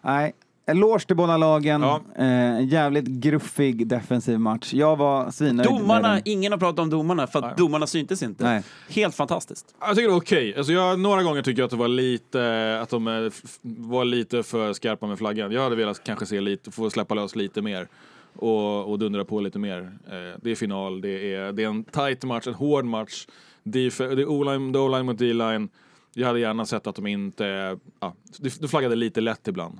Nej. 0.01 0.33
Eloge 0.67 1.05
till 1.07 1.15
båda 1.15 1.37
lagen. 1.37 1.81
Ja. 1.81 2.01
Eh, 2.15 2.65
jävligt 2.67 3.05
gruffig 3.07 3.87
defensiv 3.87 4.39
match. 4.39 4.73
Jag 4.73 4.95
var 4.95 5.31
svinnöjd 5.31 5.69
Domarna, 5.69 6.19
ingen 6.25 6.51
har 6.51 6.59
pratat 6.59 6.79
om 6.79 6.89
domarna 6.89 7.27
för 7.27 7.39
att 7.39 7.45
Nej. 7.45 7.53
domarna 7.57 7.87
syntes 7.87 8.23
inte. 8.23 8.43
Nej. 8.43 8.63
Helt 8.89 9.15
fantastiskt. 9.15 9.75
Jag 9.79 9.89
tycker 9.89 10.01
det 10.07 10.09
var 10.13 10.17
okej. 10.21 10.55
Alltså 10.57 10.73
jag, 10.73 10.99
några 10.99 11.23
gånger 11.23 11.41
tycker 11.41 11.61
jag 11.61 11.65
att 11.65 11.71
det 11.71 11.77
var 11.77 11.87
lite, 11.87 12.79
att 12.81 12.89
de 12.89 13.07
eh, 13.07 13.31
var 13.61 14.05
lite 14.05 14.43
för 14.43 14.73
skarpa 14.73 15.07
med 15.07 15.17
flaggan. 15.17 15.51
Jag 15.51 15.63
hade 15.63 15.75
velat 15.75 16.03
kanske 16.03 16.25
se 16.25 16.41
lite, 16.41 16.71
få 16.71 16.89
släppa 16.89 17.15
lös 17.15 17.35
lite 17.35 17.61
mer 17.61 17.87
och, 18.35 18.91
och 18.91 18.99
dundra 18.99 19.25
på 19.25 19.39
lite 19.41 19.59
mer. 19.59 19.79
Eh, 20.07 20.39
det 20.41 20.51
är 20.51 20.55
final, 20.55 21.01
det 21.01 21.33
är, 21.35 21.51
det 21.51 21.63
är 21.63 21.67
en 21.67 21.83
tight 21.83 22.23
match, 22.23 22.47
en 22.47 22.53
hård 22.53 22.85
match. 22.85 23.27
Def- 23.63 24.15
Det 24.15 24.21
är 24.21 24.29
O-line, 24.29 24.71
det 24.71 24.79
är 24.79 24.83
O-line 24.87 25.05
mot 25.05 25.17
D-line. 25.17 25.69
Jag 26.13 26.27
hade 26.27 26.39
gärna 26.39 26.65
sett 26.65 26.87
att 26.87 26.95
de 26.95 27.07
inte, 27.07 27.77
ja, 27.99 28.13
det 28.39 28.67
flaggade 28.67 28.95
lite 28.95 29.21
lätt 29.21 29.47
ibland. 29.47 29.79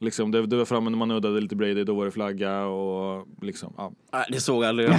Liksom, 0.00 0.30
det, 0.30 0.46
det 0.46 0.56
var 0.56 0.64
framme 0.64 0.90
när 0.90 0.98
man 0.98 1.08
nuddade 1.08 1.40
lite 1.40 1.56
Brady, 1.56 1.84
då 1.84 1.94
var 1.94 2.04
det 2.04 2.10
flagga 2.10 2.64
och 2.64 3.26
liksom, 3.42 3.74
ja. 3.76 3.92
Nej, 4.12 4.26
det 4.30 4.40
såg 4.40 4.64
jag 4.64 4.68
aldrig. 4.68 4.88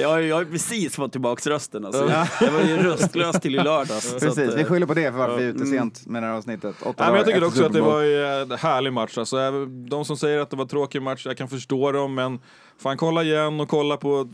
jag, 0.00 0.08
har- 0.08 0.18
jag 0.20 0.36
har 0.36 0.44
precis 0.44 0.96
fått 0.96 1.12
tillbaka 1.12 1.50
rösten. 1.50 1.84
Alltså. 1.84 2.10
Jag 2.40 2.52
var 2.52 2.60
ju 2.60 2.76
röstlös 2.76 3.40
till 3.40 3.54
i 3.54 3.58
lördags. 3.58 4.10
så 4.10 4.18
Precis, 4.18 4.48
att, 4.48 4.56
vi 4.56 4.60
eh, 4.60 4.66
skyller 4.66 4.86
på 4.86 4.94
det 4.94 5.10
för 5.12 5.18
varför 5.18 5.36
vi 5.36 5.44
är 5.44 5.48
ute 5.48 5.66
sent 5.66 6.06
med 6.06 6.22
det 6.22 6.26
här 6.26 6.34
avsnittet. 6.34 6.74
Åtta 6.82 6.94
Nej, 6.98 7.06
men 7.08 7.16
jag 7.16 7.26
tycker 7.26 7.44
också 7.44 7.64
att 7.64 7.72
det 7.72 7.80
var 7.80 8.02
en 8.02 8.50
härlig 8.58 8.92
match. 8.92 9.18
Alltså, 9.18 9.66
de 9.66 10.04
som 10.04 10.16
säger 10.16 10.38
att 10.38 10.50
det 10.50 10.56
var 10.56 10.64
en 10.64 10.68
tråkig 10.68 11.02
match, 11.02 11.26
jag 11.26 11.36
kan 11.36 11.48
förstå 11.48 11.92
dem, 11.92 12.14
men 12.14 12.38
fan 12.78 12.96
kolla 12.96 13.22
igen 13.22 13.60
och 13.60 13.68
kolla 13.68 13.96
på... 13.96 14.28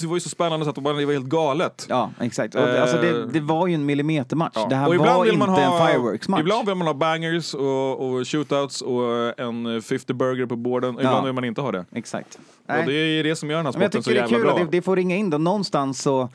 Det 0.00 0.06
var 0.06 0.16
ju 0.16 0.20
så 0.20 0.28
spännande 0.28 0.64
så 0.64 0.70
att 0.70 0.74
det 0.76 0.80
var 0.80 1.12
helt 1.12 1.26
galet. 1.26 1.86
Ja, 1.88 2.10
exakt. 2.20 2.54
Och, 2.54 2.60
det- 2.60 2.82
alltså, 2.82 2.96
det, 2.96 3.08
Eh, 3.10 3.26
det 3.26 3.40
var 3.40 3.66
ju 3.66 3.74
en 3.74 3.86
millimetermatch. 3.86 4.56
Det 4.68 4.74
här 4.76 4.84
var 4.84 5.22
vill 5.24 5.32
inte 5.32 5.46
man 5.46 5.48
ha, 5.48 5.60
en 5.82 5.86
fireworks-match. 5.88 6.40
Ibland 6.40 6.66
vill 6.68 6.74
man 6.76 6.86
ha 6.86 6.94
bangers 6.94 7.54
och, 7.54 8.00
och 8.10 8.28
shootouts 8.28 8.82
och 8.82 9.40
en 9.40 9.82
50 9.82 10.12
burger 10.14 10.46
på 10.46 10.56
borden. 10.56 10.90
Ibland 10.98 11.16
Ja. 11.16 11.22
vill 11.22 11.32
man 11.32 11.44
inte 11.44 11.60
ha 11.60 11.72
det. 11.72 11.84
Exakt. 11.92 12.38
Och 12.68 12.74
det 12.86 12.92
är 12.94 13.24
det 13.24 13.36
som 13.36 13.50
gör 13.50 13.56
den 13.56 13.66
här 13.66 13.72
jag 13.72 13.82
sporten 13.82 14.02
så 14.02 14.10
tycker 14.10 14.20
det 14.20 14.26
är 14.26 14.30
jävla 14.30 14.36
kul 14.36 14.46
bra. 14.46 14.64
att 14.64 14.70
det, 14.70 14.76
det 14.78 14.82
får 14.82 14.96
ringa 14.96 15.16
in 15.16 15.30
då. 15.30 15.38
Någonstans 15.38 16.02
så 16.02 16.28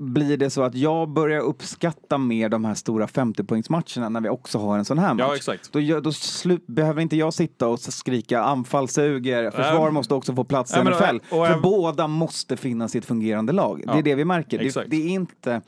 blir 0.00 0.36
det 0.36 0.50
så 0.50 0.62
att 0.62 0.74
jag 0.74 1.08
börjar 1.08 1.40
uppskatta 1.40 2.18
mer 2.18 2.48
de 2.48 2.64
här 2.64 2.74
stora 2.74 3.06
50-poängsmatcherna 3.06 4.08
när 4.08 4.20
vi 4.20 4.28
också 4.28 4.58
har 4.58 4.78
en 4.78 4.84
sån 4.84 4.98
här 4.98 5.14
match. 5.14 5.24
Ja, 5.28 5.36
exakt. 5.36 5.72
Då, 5.72 5.78
då 5.80 6.10
slu- 6.10 6.60
behöver 6.66 7.02
inte 7.02 7.16
jag 7.16 7.34
sitta 7.34 7.68
och 7.68 7.80
skrika 7.80 8.42
anfall 8.42 8.88
suger, 8.88 9.50
försvar 9.50 9.88
Ähm. 9.88 9.94
måste 9.94 10.14
också 10.14 10.34
få 10.34 10.44
plats 10.44 10.76
i 10.76 10.80
NFL. 10.80 11.16
och- 11.16 11.46
för 11.46 11.60
båda 11.60 12.06
måste 12.06 12.56
finnas 12.56 12.94
i 12.94 12.98
ett 12.98 13.04
fungerande 13.04 13.52
lag. 13.52 13.82
Det 13.86 13.92
är 13.92 13.96
Ja, 13.96 14.02
det 14.02 14.14
vi 14.14 14.24
märker. 14.24 14.58
Det, 14.58 14.84
det 14.88 14.96
är 14.96 15.08
inte 15.08 15.60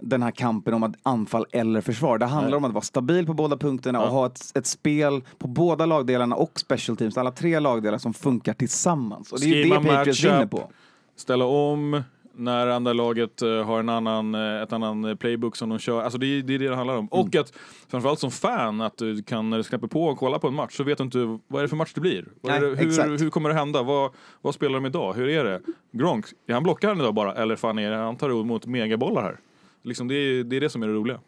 den 0.00 0.22
här 0.22 0.30
kampen 0.30 0.74
om 0.74 0.82
att 0.82 0.94
anfall 1.02 1.46
eller 1.52 1.80
försvar. 1.80 2.18
Det 2.18 2.26
handlar 2.26 2.56
om 2.56 2.64
att 2.64 2.72
vara 2.72 2.84
stabil 2.84 3.26
på 3.26 3.34
båda 3.34 3.56
punkterna 3.56 4.02
och 4.04 4.10
ha 4.10 4.26
ett, 4.26 4.40
ett 4.54 4.66
spel 4.66 5.22
på 5.38 5.48
båda 5.48 5.86
lagdelarna 5.86 6.36
och 6.36 6.60
special 6.60 6.96
teams, 6.96 7.16
alla 7.18 7.30
tre 7.30 7.60
lagdelar 7.60 7.98
som 7.98 8.14
funkar 8.14 8.54
tillsammans. 8.54 9.32
Och 9.32 9.40
det 9.40 9.46
är 9.46 9.64
ju 9.64 9.70
det 9.70 9.88
Patriots 9.88 10.24
vinner 10.24 10.46
på. 10.46 10.70
Ställa 11.16 11.44
om 11.44 12.02
när 12.38 12.66
andra 12.66 12.92
laget 12.92 13.42
eh, 13.42 13.64
har 13.64 13.80
en 13.80 13.88
annan, 13.88 14.34
eh, 14.34 14.62
ett 14.62 14.72
annan 14.72 15.04
eh, 15.04 15.14
playbook 15.14 15.56
som 15.56 15.68
de 15.68 15.78
kör. 15.78 16.02
Alltså 16.02 16.18
det, 16.18 16.26
är- 16.26 16.42
det 16.42 16.58
det 16.58 16.76
handlar 16.76 16.96
om. 16.96 17.06
Och 17.06 17.34
Mm. 17.34 17.40
att 17.40 17.52
framförallt 17.88 18.18
som 18.20 18.30
fan, 18.30 18.80
att 18.80 18.96
du 18.96 19.22
kan, 19.22 19.50
när 19.50 19.56
du 19.56 19.62
släpper 19.62 19.86
på 19.86 20.04
och 20.04 20.18
kolla 20.18 20.38
på 20.38 20.48
en 20.48 20.54
match 20.54 20.76
så 20.76 20.84
vet 20.84 20.98
du 20.98 21.04
inte 21.04 21.38
vad 21.48 21.58
är 21.58 21.62
det 21.62 21.68
för 21.68 21.76
match 21.76 21.92
det 21.94 22.00
blir. 22.00 22.24
Nej, 22.42 22.60
det, 22.60 22.66
hur, 22.66 23.18
hur 23.18 23.30
kommer 23.30 23.48
det 23.48 23.54
hända? 23.54 23.82
Vad, 23.82 24.10
vad 24.40 24.54
spelar 24.54 24.74
de 24.74 24.86
idag? 24.86 25.14
Hur 25.14 25.28
är 25.28 25.44
det? 25.44 25.60
Gronk, 25.92 26.24
är 26.46 26.54
han 26.54 26.62
blockaren 26.62 26.98
idag 27.00 27.14
bara? 27.14 27.34
Eller 27.34 27.56
fan 27.56 27.78
är 27.78 27.90
det, 27.90 27.96
han 27.96 28.16
tar 28.16 28.30
emot 28.40 28.66
megabollar 28.66 29.22
här? 29.22 29.36
Liksom 29.82 30.08
det, 30.08 30.14
är, 30.14 30.44
det 30.44 30.56
är 30.56 30.60
det 30.60 30.70
som 30.70 30.82
är 30.82 30.86
det 30.86 30.92
roliga. 30.94 31.18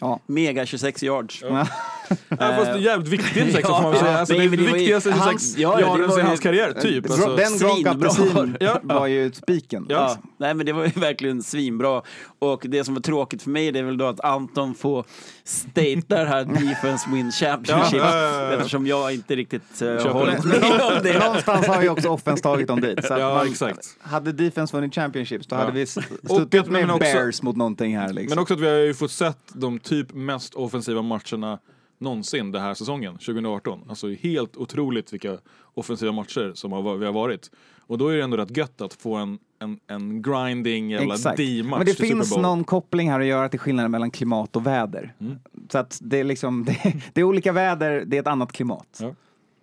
Ja. 0.00 0.20
Mega 0.26 0.66
26 0.66 1.02
yards. 1.02 1.42
Ja, 1.42 1.66
fast 2.28 2.38
det 2.38 2.70
är 2.72 2.76
jävligt 2.78 3.08
viktigt 3.08 3.52
sex, 3.52 3.68
Ja, 3.68 3.74
får 3.76 3.82
man 3.82 3.90
väl 3.92 4.00
säga. 4.00 4.12
ja, 4.12 4.18
Alltså, 4.18 4.34
nej, 4.34 4.48
det 4.48 4.54
är 4.68 4.72
viktigaste 4.72 5.10
hans- 5.12 5.42
26 5.54 5.58
ja, 5.58 5.76
det 5.76 5.82
yards 5.82 6.08
var 6.14 6.18
i 6.18 6.22
hans 6.22 6.40
karriär, 6.40 6.72
typ. 6.72 7.10
Alltså, 7.10 7.36
Den 7.36 7.58
Gronk 7.58 7.86
apelsin 7.86 8.56
Ja. 8.60 8.80
var 8.82 9.06
ju 9.06 9.32
spiken. 9.32 9.86
Ja. 9.88 9.94
Ja, 9.96 10.28
nej 10.38 10.54
men 10.54 10.66
det 10.66 10.72
var 10.72 10.84
ju 10.84 10.90
verkligen 11.00 11.42
svinbra. 11.42 12.02
Och 12.38 12.64
det 12.68 12.84
som 12.84 12.94
var 12.94 13.00
tråkigt 13.02 13.42
för 13.42 13.50
mig 13.50 13.72
det 13.72 13.78
är 13.78 13.82
väl 13.82 13.98
då 13.98 14.06
att 14.06 14.20
Anton 14.20 14.74
får 14.74 15.04
stata 15.44 16.24
det 16.24 16.28
här 16.28 16.44
Defense 16.44 17.10
Win 17.10 17.32
Championship. 17.32 17.92
Ja, 18.00 18.16
ja, 18.16 18.32
ja, 18.32 18.42
ja. 18.42 18.52
Eftersom 18.52 18.86
jag 18.86 19.14
inte 19.14 19.36
riktigt 19.36 19.62
uh, 19.72 19.78
Köper 19.78 20.10
hållit 20.10 20.42
det. 20.42 20.48
med 20.60 20.80
om 20.80 21.02
det. 21.02 21.18
Någonstans 21.24 21.66
har 21.66 21.82
ju 21.82 21.88
också 21.88 22.08
offense 22.08 22.42
tagit 22.42 22.68
dem 22.68 22.80
dit. 22.80 23.04
Så 23.06 23.14
Ja, 23.18 23.34
man, 23.34 23.46
exakt. 23.48 23.86
Hade 24.00 24.32
defense 24.32 24.76
vunnit 24.76 24.94
championships 24.94 25.46
då 25.46 25.56
Ja. 25.56 25.60
hade 25.60 25.72
vi 25.72 25.82
s- 25.82 25.96
Och 25.96 26.02
stått 26.24 26.54
att- 26.54 26.54
upp 26.60 26.66
med 26.70 26.88
bears 26.98 27.42
mot 27.42 27.56
någonting 27.56 27.98
här 27.98 28.12
liksom. 28.12 28.28
Men 28.36 28.42
också 28.42 28.54
att 28.54 28.60
vi 28.60 28.66
har 28.68 28.74
ju 28.76 28.94
fått 28.94 29.10
sett 29.10 29.38
de 29.52 29.78
typ 29.78 30.12
mest 30.14 30.54
offensiva 30.54 31.02
matcherna 31.02 31.58
någonsin 32.02 32.52
den 32.52 32.62
här 32.62 32.74
säsongen, 32.74 33.14
2018. 33.14 33.80
Alltså 33.88 34.08
helt 34.08 34.56
otroligt 34.56 35.12
vilka 35.12 35.38
offensiva 35.74 36.12
matcher 36.12 36.52
som 36.54 36.72
har, 36.72 36.96
vi 36.96 37.06
har 37.06 37.12
varit. 37.12 37.50
Och 37.86 37.98
då 37.98 38.08
är 38.08 38.16
det 38.16 38.22
ändå 38.22 38.36
rätt 38.36 38.56
gött 38.56 38.80
att 38.80 38.94
få 38.94 39.14
en, 39.14 39.38
en, 39.58 39.80
en 39.86 40.22
grinding 40.22 40.92
Exakt. 40.92 41.36
D-match 41.36 41.78
Men 41.78 41.86
det 41.86 41.94
finns 41.94 42.36
någon 42.36 42.64
koppling 42.64 43.10
här 43.10 43.20
att 43.20 43.26
göra 43.26 43.48
till 43.48 43.60
skillnaden 43.60 43.90
mellan 43.90 44.10
klimat 44.10 44.56
och 44.56 44.66
väder. 44.66 45.14
Mm. 45.20 45.38
Så 45.68 45.78
att 45.78 45.98
det 46.02 46.20
är 46.20 46.24
liksom, 46.24 46.64
det, 46.66 46.94
det 47.12 47.20
är 47.20 47.24
olika 47.24 47.52
väder, 47.52 48.04
det 48.06 48.16
är 48.16 48.20
ett 48.20 48.26
annat 48.26 48.52
klimat. 48.52 48.98
Ja. 49.00 49.14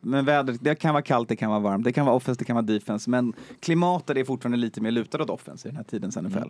Men 0.02 0.26
vädret, 0.26 0.64
det 0.64 0.76
kan 0.76 0.94
vara 0.94 1.02
kallt, 1.02 1.30
det 1.30 1.36
kan 1.36 1.50
vara 1.50 1.60
varmt, 1.60 1.84
det 1.84 1.92
kan 1.92 2.06
vara 2.06 2.16
offense, 2.16 2.40
det 2.40 2.46
kan 2.46 2.56
vara 2.56 2.66
defense. 2.66 3.10
Men 3.10 3.34
klimatet 3.60 4.18
är 4.18 4.24
fortfarande 4.24 4.58
lite 4.58 4.82
mer 4.82 4.92
lutat 4.92 5.22
åt 5.22 5.30
offense 5.30 5.68
i 5.68 5.72
den 5.72 5.78
här 5.78 5.84
tidens 5.84 6.18
NFL. 6.18 6.38
Mm. 6.38 6.50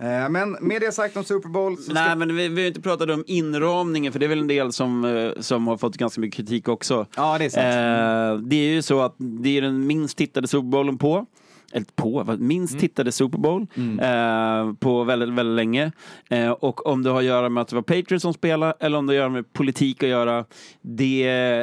Eh, 0.00 0.28
men 0.28 0.56
med 0.60 0.80
det 0.80 0.92
sagt 0.92 1.16
om 1.16 1.24
Super 1.24 1.48
Bowl 1.48 1.76
så 1.76 1.82
ska 1.82 1.92
Nej 1.94 2.16
men 2.16 2.36
vi, 2.36 2.48
vi 2.48 2.60
har 2.62 2.68
inte 2.68 2.80
pratat 2.80 3.10
om 3.10 3.24
inramningen 3.26 4.12
för 4.12 4.18
det 4.20 4.26
är 4.26 4.28
väl 4.28 4.38
en 4.40 4.46
del 4.46 4.72
som, 4.72 5.04
eh, 5.04 5.30
som 5.40 5.66
har 5.66 5.76
fått 5.76 5.96
ganska 5.96 6.20
mycket 6.20 6.36
kritik 6.36 6.68
också. 6.68 7.06
Ja, 7.16 7.38
det 7.38 7.44
är 7.44 7.50
sant. 7.50 8.40
Eh, 8.42 8.48
det 8.48 8.56
är 8.56 8.68
ju 8.74 8.82
så 8.82 9.00
att 9.00 9.14
det 9.18 9.58
är 9.58 9.62
den 9.62 9.86
minst 9.86 10.18
tittade 10.18 10.48
Super 10.48 10.68
Bowlen 10.68 10.98
på. 10.98 11.26
Eller 11.72 11.86
på, 11.96 12.36
minst 12.38 12.72
Mm. 12.72 12.80
tittade 12.80 13.12
Super 13.12 13.38
Bowl 13.38 13.66
eh, 14.00 14.72
på 14.80 15.04
väldigt, 15.04 15.28
väldigt 15.28 15.56
länge. 15.56 15.92
Eh, 16.30 16.50
och 16.50 16.86
om 16.86 17.02
det 17.02 17.10
har 17.10 17.18
att 17.18 17.24
göra 17.24 17.48
med 17.48 17.60
att 17.60 17.68
det 17.68 17.74
var 17.74 17.82
Patriots 17.82 18.22
som 18.22 18.34
spelade 18.34 18.74
eller 18.80 18.98
om 18.98 19.06
det 19.06 19.12
har 19.12 19.14
att 19.14 19.20
göra 19.20 19.28
med 19.28 19.52
politik 19.52 20.02
att 20.02 20.08
göra, 20.08 20.44
det 20.82 21.22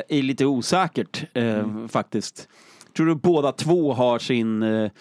är 0.10 0.22
lite 0.22 0.46
osäkert 0.46 1.24
eh, 1.34 1.44
Mm. 1.60 1.90
faktiskt. 1.90 2.48
Tror 2.98 3.06
du 3.08 3.16
båda 3.16 3.52
två 3.52 3.94
har 3.94 4.20
sin 4.20 4.64
eh, 4.64 4.92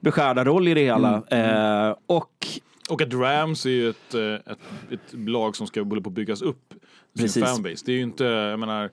beskärda 0.00 0.44
roll 0.44 0.68
i 0.68 0.74
det 0.74 0.84
hela. 0.84 1.22
Mm. 1.30 1.86
Eh, 1.88 1.94
och 2.06 2.46
Och 2.90 3.02
att 3.02 3.14
Rams 3.14 3.66
är 3.66 3.70
ju 3.70 3.90
ett, 3.90 4.14
eh, 4.14 4.52
ett, 4.52 4.58
ett 4.90 5.12
lag 5.12 5.56
som 5.56 5.66
ska 5.66 5.82
hålla 5.82 6.00
på 6.00 6.08
att 6.08 6.14
byggas 6.14 6.42
upp. 6.42 6.74
Sin 7.14 7.24
Precis. 7.24 7.44
fanbase. 7.44 7.82
Det 7.86 7.92
är 7.92 7.96
ju 7.96 8.02
inte, 8.02 8.24
jag 8.24 8.60
menar, 8.60 8.90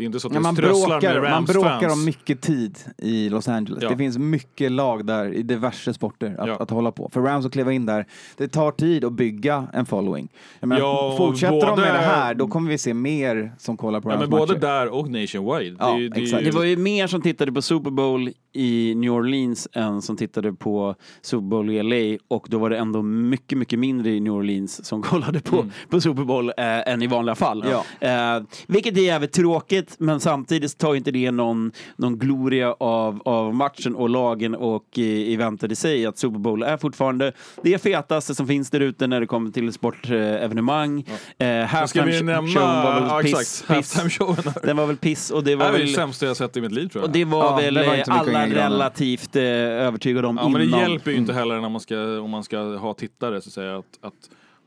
det 0.00 0.04
är 0.04 0.06
inte 0.06 0.20
så 0.20 0.28
att 0.28 0.34
Ja, 0.34 0.40
man, 0.40 0.54
bråkar, 0.54 1.20
med 1.20 1.30
man 1.30 1.44
bråkar 1.44 1.80
fans. 1.80 1.92
om 1.92 2.04
mycket 2.04 2.40
tid 2.40 2.78
i 2.98 3.28
Los 3.28 3.48
Angeles. 3.48 3.82
Ja. 3.82 3.88
Det 3.88 3.96
finns 3.96 4.18
mycket 4.18 4.72
lag 4.72 5.06
där 5.06 5.34
i 5.34 5.42
diverse 5.42 5.94
sporter 5.94 6.36
att, 6.38 6.48
Ja. 6.48 6.56
att 6.56 6.70
hålla 6.70 6.92
på. 6.92 7.08
För 7.12 7.20
Rams 7.20 7.46
att 7.46 7.52
kliva 7.52 7.72
in 7.72 7.86
där, 7.86 8.06
det 8.36 8.48
tar 8.48 8.70
tid 8.72 9.04
att 9.04 9.12
bygga 9.12 9.66
en 9.72 9.86
following. 9.86 10.28
Jag 10.60 10.68
menar, 10.68 10.80
Ja, 10.82 11.14
fortsätter 11.18 11.52
de 11.60 11.60
både- 11.70 11.82
med 11.82 11.94
det 11.94 11.98
här, 11.98 12.34
då 12.34 12.48
kommer 12.48 12.70
vi 12.70 12.78
se 12.78 12.94
mer 12.94 13.52
som 13.58 13.76
kollar 13.76 14.00
på 14.00 14.08
Ja, 14.10 14.12
Rams 14.14 14.20
men 14.20 14.30
både 14.30 14.52
matcher. 14.52 14.60
där 14.60 14.88
och 14.94 15.10
nationwide. 15.10 15.76
Ja, 15.78 15.92
det, 15.96 16.08
det, 16.08 16.20
exakt. 16.22 16.44
Det 16.44 16.50
var 16.50 16.64
ju 16.64 16.76
mer 16.76 17.06
som 17.06 17.22
tittade 17.22 17.52
på 17.52 17.62
Super 17.62 17.90
Bowl 17.90 18.30
i 18.52 18.94
New 18.94 19.12
Orleans 19.12 19.68
än 19.72 20.02
som 20.02 20.16
tittade 20.16 20.52
på 20.52 20.94
Super 21.22 21.46
Bowl 21.46 21.70
i 21.70 21.82
LA 21.82 22.18
och 22.28 22.46
då 22.50 22.58
var 22.58 22.70
det 22.70 22.76
ändå 22.78 23.02
mycket, 23.02 23.58
mycket 23.58 23.78
mindre 23.78 24.10
i 24.10 24.20
New 24.20 24.32
Orleans 24.32 24.84
som 24.86 25.02
kollade 25.10 25.40
på, 25.40 25.64
på 25.88 26.00
Super 26.00 26.24
Bowl 26.24 26.48
eh, 26.56 26.88
än 26.92 27.02
i 27.02 27.06
vanliga 27.06 27.34
fall. 27.34 27.64
Ja. 27.70 28.08
Eh, 28.36 28.42
vilket 28.66 28.96
är 28.96 29.00
jävligt 29.00 29.32
tråkigt 29.32 29.89
men 29.98 30.20
samtidigt 30.20 30.78
tar 30.78 30.94
inte 30.94 31.10
det 31.10 31.30
någon, 31.30 31.72
någon 31.96 32.18
gloria 32.18 32.72
av, 32.72 33.22
av 33.24 33.54
matchen 33.54 33.94
och 33.94 34.08
lagen 34.10 34.54
och 34.54 34.98
eh, 34.98 35.32
eventet 35.34 35.72
i 35.72 35.76
sig. 35.76 36.06
Att 36.06 36.18
Super 36.18 36.38
Bowl 36.38 36.62
är 36.62 36.76
fortfarande 36.76 37.32
det 37.62 37.82
fetaste 37.82 38.34
som 38.34 38.46
finns 38.46 38.70
där 38.70 38.80
ute 38.80 39.06
när 39.06 39.20
det 39.20 39.26
kommer 39.26 39.50
till 39.50 39.72
sportevenemang. 39.72 40.98
Eh, 40.98 41.06
Men 41.38 41.68
Ska 41.68 41.76
halftime 41.78 42.06
vi 42.06 42.22
nämna... 42.22 42.48
show 42.50 42.62
var 42.62 42.94
väl 43.00 43.08
ja, 43.08 43.20
piss, 43.22 43.62
exakt. 43.64 43.78
piss. 43.78 44.62
Den 44.62 44.76
var 44.76 44.86
väl 44.86 44.96
piss 44.96 45.30
och 45.30 45.44
det 45.44 45.50
Det 45.50 45.56
var 45.56 45.64
här 45.64 45.72
är 45.74 45.78
väl... 45.78 45.86
det 45.86 45.92
sämsta 45.92 46.26
jag 46.26 46.36
sett 46.36 46.56
i 46.56 46.60
mitt 46.60 46.72
liv 46.72 46.88
tror 46.88 47.02
jag. 47.02 47.08
Och 47.08 47.12
det 47.12 47.24
var 47.24 47.44
Ja, 47.44 47.56
väl 47.56 47.74
det 47.74 47.86
var 47.86 47.94
eh, 47.94 48.02
alla 48.08 48.46
relativt 48.46 49.36
eh, 49.36 49.42
övertygad 49.42 50.24
om 50.24 50.36
Ja, 50.42 50.48
men 50.48 50.62
innan. 50.62 50.80
det 50.80 50.90
hjälper 50.90 51.10
ju 51.10 51.16
inte 51.16 51.32
heller 51.32 51.60
när 51.60 51.68
man 51.68 51.80
ska, 51.80 52.20
om 52.20 52.30
man 52.30 52.44
ska 52.44 52.58
ha 52.76 52.94
tittare 52.94 53.40
så 53.40 53.48
att 53.48 53.52
säga 53.52 53.76
att, 53.76 53.84
att 54.02 54.12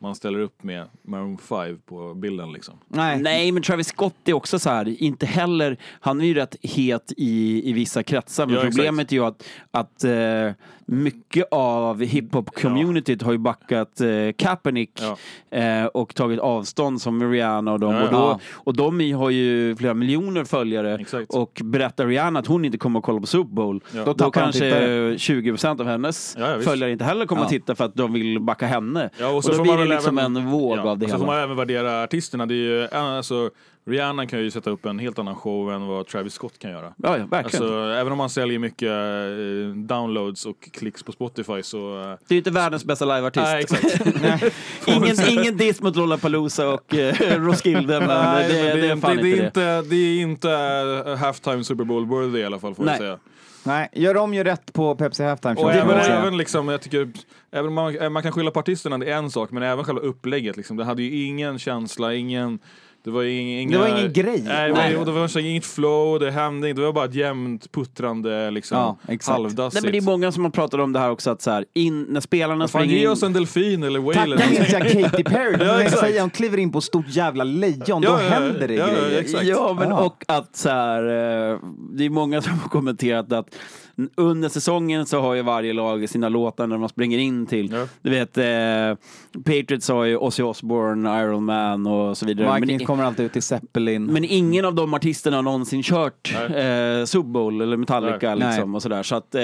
man 0.04 0.16
ställer 0.16 0.40
upp 0.40 0.64
med 0.64 0.86
Maroon 1.02 1.38
5 1.38 1.80
på 1.86 2.14
bilden 2.14 2.52
liksom. 2.52 2.74
Nej. 2.88 3.20
Nej, 3.22 3.52
men 3.52 3.64
Travis 3.64 3.88
Scott 3.88 4.16
är 4.26 4.34
också 4.34 4.60
så 4.60 4.70
här, 4.70 5.02
inte 5.04 5.26
heller, 5.26 5.78
han 6.00 6.22
är 6.22 6.26
ju 6.26 6.34
rätt 6.34 6.56
het 6.62 7.14
i, 7.18 7.62
i 7.70 7.74
vissa 7.74 8.04
kretsar, 8.04 8.46
men 8.46 8.56
Ja, 8.56 8.62
exakt. 8.62 8.76
problemet 8.76 9.12
är 9.12 9.16
ju 9.16 9.26
att, 9.26 9.44
att 9.72 10.04
eh, 10.04 10.52
mycket 10.86 11.46
av 11.52 12.02
hiphop-communityt 12.04 13.24
har 13.24 13.32
ju 13.32 13.38
backat 13.38 14.02
eh, 14.02 14.08
Kaepernick 14.38 15.02
Ja. 15.02 15.18
eh, 15.60 15.86
och 15.86 16.16
tagit 16.16 16.40
avstånd 16.40 17.02
som 17.02 17.32
Rihanna 17.32 17.72
och 17.74 17.80
dem. 17.80 17.94
Ja, 17.94 18.04
och, 18.04 18.12
då, 18.12 18.18
ja. 18.18 18.40
och 18.54 18.76
de 18.76 19.12
har 19.12 19.30
ju 19.30 19.76
flera 19.76 19.94
miljoner 19.94 20.44
följare 20.44 20.96
Exakt. 20.96 21.34
och 21.34 21.62
berättar 21.64 22.08
Rihanna 22.08 22.40
att 22.40 22.48
hon 22.48 22.66
inte 22.66 22.78
kommer 22.78 23.00
att 23.00 23.06
kolla 23.06 23.20
på 23.20 23.28
Super 23.28 23.54
Bowl, 23.54 23.82
Ja. 23.96 24.04
då, 24.06 24.14
Då 24.14 24.32
kanske 24.32 24.62
tittare. 24.62 25.16
20% 25.16 25.82
av 25.82 25.88
hennes 25.88 26.36
Ja, 26.40 26.50
ja, 26.52 26.60
följare 26.60 26.92
inte 26.92 27.04
heller 27.06 27.26
kommer 27.26 27.42
Ja. 27.42 27.46
att 27.46 27.52
titta 27.52 27.76
för 27.76 27.86
att 27.86 27.96
de 27.96 28.14
vill 28.14 28.40
backa 28.42 28.68
henne. 28.68 29.10
Ja, 29.20 29.28
och 29.30 29.36
och 29.36 29.44
så 29.44 29.50
då 29.52 29.56
får 29.58 29.64
blir 29.64 29.72
man 29.74 29.82
det 29.82 29.88
väl 29.88 29.93
liksom 29.96 30.18
även- 30.18 30.38
en 30.38 30.52
våg 30.52 30.78
Ja, 30.78 30.82
av 30.82 30.98
det 30.98 31.06
och 31.06 31.10
så 31.12 31.16
hela. 31.18 31.26
får 31.26 31.34
man 31.34 31.44
även 31.44 31.58
värdera 31.58 32.04
artisterna. 32.04 32.46
Det 32.46 32.54
är 32.54 32.58
ju, 32.58 32.88
alltså, 32.88 33.50
Rihanna 33.86 34.26
kan 34.28 34.40
ju 34.40 34.52
sätta 34.52 34.70
upp 34.70 34.86
en 34.86 35.00
helt 35.00 35.20
annan 35.20 35.36
show 35.36 35.72
än 35.72 35.88
vad 35.88 36.08
Travis 36.08 36.34
Scott 36.34 36.60
kan 36.60 36.72
göra. 36.72 36.94
Ja, 36.98 37.18
ja, 37.18 37.26
verkligen. 37.26 37.64
Alltså, 37.64 37.80
även 37.80 38.12
om 38.12 38.18
man 38.18 38.30
säljer 38.30 38.60
mycket 38.60 38.90
eh, 38.90 39.76
downloads 39.76 40.46
och 40.46 40.70
klicks 40.74 41.04
på 41.04 41.12
Spotify 41.12 41.64
så... 41.64 42.02
eh, 42.02 42.06
Det 42.06 42.10
är 42.10 42.34
ju 42.34 42.38
inte 42.38 42.52
världens 42.52 42.86
bästa 42.86 43.06
liveartist. 43.06 43.46
Nej, 43.46 43.62
exakt. 43.62 44.56
ingen, 44.88 45.16
ingen 45.30 45.58
diss 45.58 45.82
mot 45.82 45.96
Lollapalooza 45.96 46.70
och 46.70 46.96
eh, 46.96 47.16
Roskilde, 47.42 48.00
men 48.00 48.08
Nej, 48.10 48.48
det, 48.50 48.64
men 48.64 48.78
det, 48.82 48.88
är 48.90 48.96
fan 48.96 49.18
det, 49.18 49.22
är 49.22 49.26
inte 49.26 49.42
det. 49.42 49.46
inte, 49.80 49.82
det 49.90 49.96
är 49.96 50.22
inte 50.22 50.52
eh, 51.12 51.16
halftime 51.18 51.64
Super 51.64 51.84
Bowl 51.84 52.06
worthy 52.06 52.40
i 52.40 52.46
alla 52.46 52.60
fall 52.60 52.76
får 52.76 52.84
Nej. 52.84 52.92
jag 52.94 53.00
säga. 53.00 53.20
Nej, 53.64 53.90
gör 53.94 54.18
om 54.18 54.34
ju 54.34 54.44
rätt 54.44 54.74
på 54.74 54.96
Pepsi 54.96 55.24
Halftime 55.24 55.56
Show. 55.56 55.66
Och 55.66 55.74
även, 55.74 55.98
även 56.00 56.38
liksom, 56.38 56.70
jag 56.70 56.82
tycker, 56.82 57.10
även 57.52 57.74
man, 57.74 58.14
man 58.14 58.24
kan 58.24 58.32
skylla 58.32 58.52
på 58.52 58.60
artisterna, 58.60 58.98
det 58.98 59.12
är 59.12 59.18
en 59.18 59.32
sak, 59.32 59.52
men 59.52 59.64
även 59.64 59.86
själva 59.86 60.02
upplägget 60.02 60.58
liksom. 60.58 60.78
Det 60.78 60.84
hade 60.84 61.04
ju 61.04 61.26
ingen 61.26 61.60
känsla, 61.60 62.14
ingen... 62.14 62.60
Det 63.04 63.12
var 63.12 63.24
ing- 63.24 63.60
inga... 63.62 63.78
Det 63.78 63.90
var 63.90 63.98
ingen 64.00 64.14
grej. 64.14 64.42
Nej, 64.46 64.68
det 64.68 64.74
var, 64.74 64.82
Nej. 64.82 65.06
det 65.06 65.12
var 65.12 65.40
inget 65.40 65.66
flow, 65.66 66.20
det 66.20 66.32
hände 66.32 66.70
inte. 66.70 66.82
Det 66.82 66.86
var 66.86 66.94
bara 66.94 67.06
ett 67.06 67.14
jämnt 67.16 67.72
puttrande 67.72 68.52
liksom. 68.52 68.78
Ja, 68.78 68.98
halvdassigt. 69.34 69.74
Nej, 69.74 69.84
men 69.84 69.92
det 69.92 69.98
är 69.98 70.12
många 70.12 70.32
som 70.32 70.44
har 70.44 70.52
pratat 70.52 70.80
om 70.80 70.94
det 70.94 71.00
här 71.00 71.10
också, 71.12 71.32
att 71.32 71.42
så 71.42 71.52
här, 71.52 71.66
in, 71.74 72.04
när 72.04 72.22
spelarna 72.22 72.68
springer 72.68 72.96
ge 72.96 73.02
in... 73.04 73.10
oss 73.10 73.24
en 73.24 73.34
delfin 73.34 73.84
eller 73.84 74.00
whale 74.00 74.14
Tack 74.14 74.26
eller 74.26 74.50
minns 74.50 74.72
jag 74.72 74.82
Katy 75.12 75.24
Perry. 75.24 75.56
Ja, 75.60 75.66
ja, 75.66 75.82
exakt. 75.82 76.00
säga, 76.00 76.22
hon 76.22 76.30
kliver 76.30 76.58
in 76.58 76.72
på 76.72 76.78
ett 76.78 76.84
stort 76.84 77.06
jävla 77.10 77.44
lejon, 77.44 77.84
då 77.88 77.96
Ja, 78.02 78.24
ja, 78.24 78.30
händer 78.30 78.68
det 78.68 78.74
ja, 78.74 78.88
ja, 78.88 79.06
grejer. 79.08 79.20
exakt. 79.22 79.44
Ja, 79.46 79.76
men 79.80 79.90
Ja. 79.90 80.00
och 80.06 80.24
att 80.28 80.56
så 80.56 80.70
här, 80.70 81.04
eh, 81.04 81.60
det 81.94 82.06
är 82.06 82.10
många 82.10 82.42
som 82.42 82.60
har 82.60 82.70
kommenterat 82.70 83.34
att 83.34 83.56
under 84.16 84.50
säsongen 84.50 85.06
så 85.06 85.22
har 85.22 85.34
ju 85.34 85.42
varje 85.42 85.74
lag 85.74 86.10
sina 86.10 86.30
låtar 86.30 86.68
när 86.68 86.78
man 86.78 86.90
springer 86.90 87.18
in 87.18 87.46
till. 87.46 87.72
Ja. 87.72 87.88
Du 88.02 88.10
vet, 88.10 88.38
eh, 88.38 89.08
Patriots 89.44 89.90
har 89.90 90.04
ju 90.04 90.18
Ozzy 90.18 90.44
Osbourne, 90.44 91.22
Iron 91.22 91.46
Man 91.46 91.88
och 91.88 92.18
så 92.18 92.26
vidare. 92.26 92.56
Vikings 92.56 92.80
Men, 92.80 92.88
kommer 92.88 93.04
alltid 93.04 93.26
ut 93.26 93.34
till 93.34 93.44
Zeppelin. 93.44 94.06
men 94.06 94.24
ingen 94.24 94.66
av 94.66 94.76
de 94.76 94.94
artisterna 94.94 95.38
har 95.38 95.44
någonsin 95.44 95.84
kört 95.84 96.34
eh, 96.36 97.06
Super 97.06 97.30
Bowl 97.30 97.62
eller 97.62 97.78
Metallica 97.78 98.36
Nej. 98.36 98.48
liksom 98.48 98.76
och 98.76 98.82
sådär. 98.82 99.04
Så 99.04 99.16
att 99.16 99.36
eh, 99.36 99.44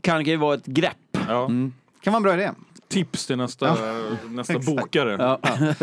kan 0.00 0.24
ju 0.24 0.36
vara 0.36 0.54
ett 0.54 0.66
grepp. 0.66 1.18
Ja. 1.28 1.46
kan 2.02 2.12
vara 2.12 2.16
en 2.16 2.22
bra 2.22 2.34
idé. 2.34 2.50
Tips 2.92 3.26
till 3.26 3.36
nästa, 3.36 3.76
nästa 4.30 4.58
bokare. 4.58 5.16
Ja. 5.18 5.38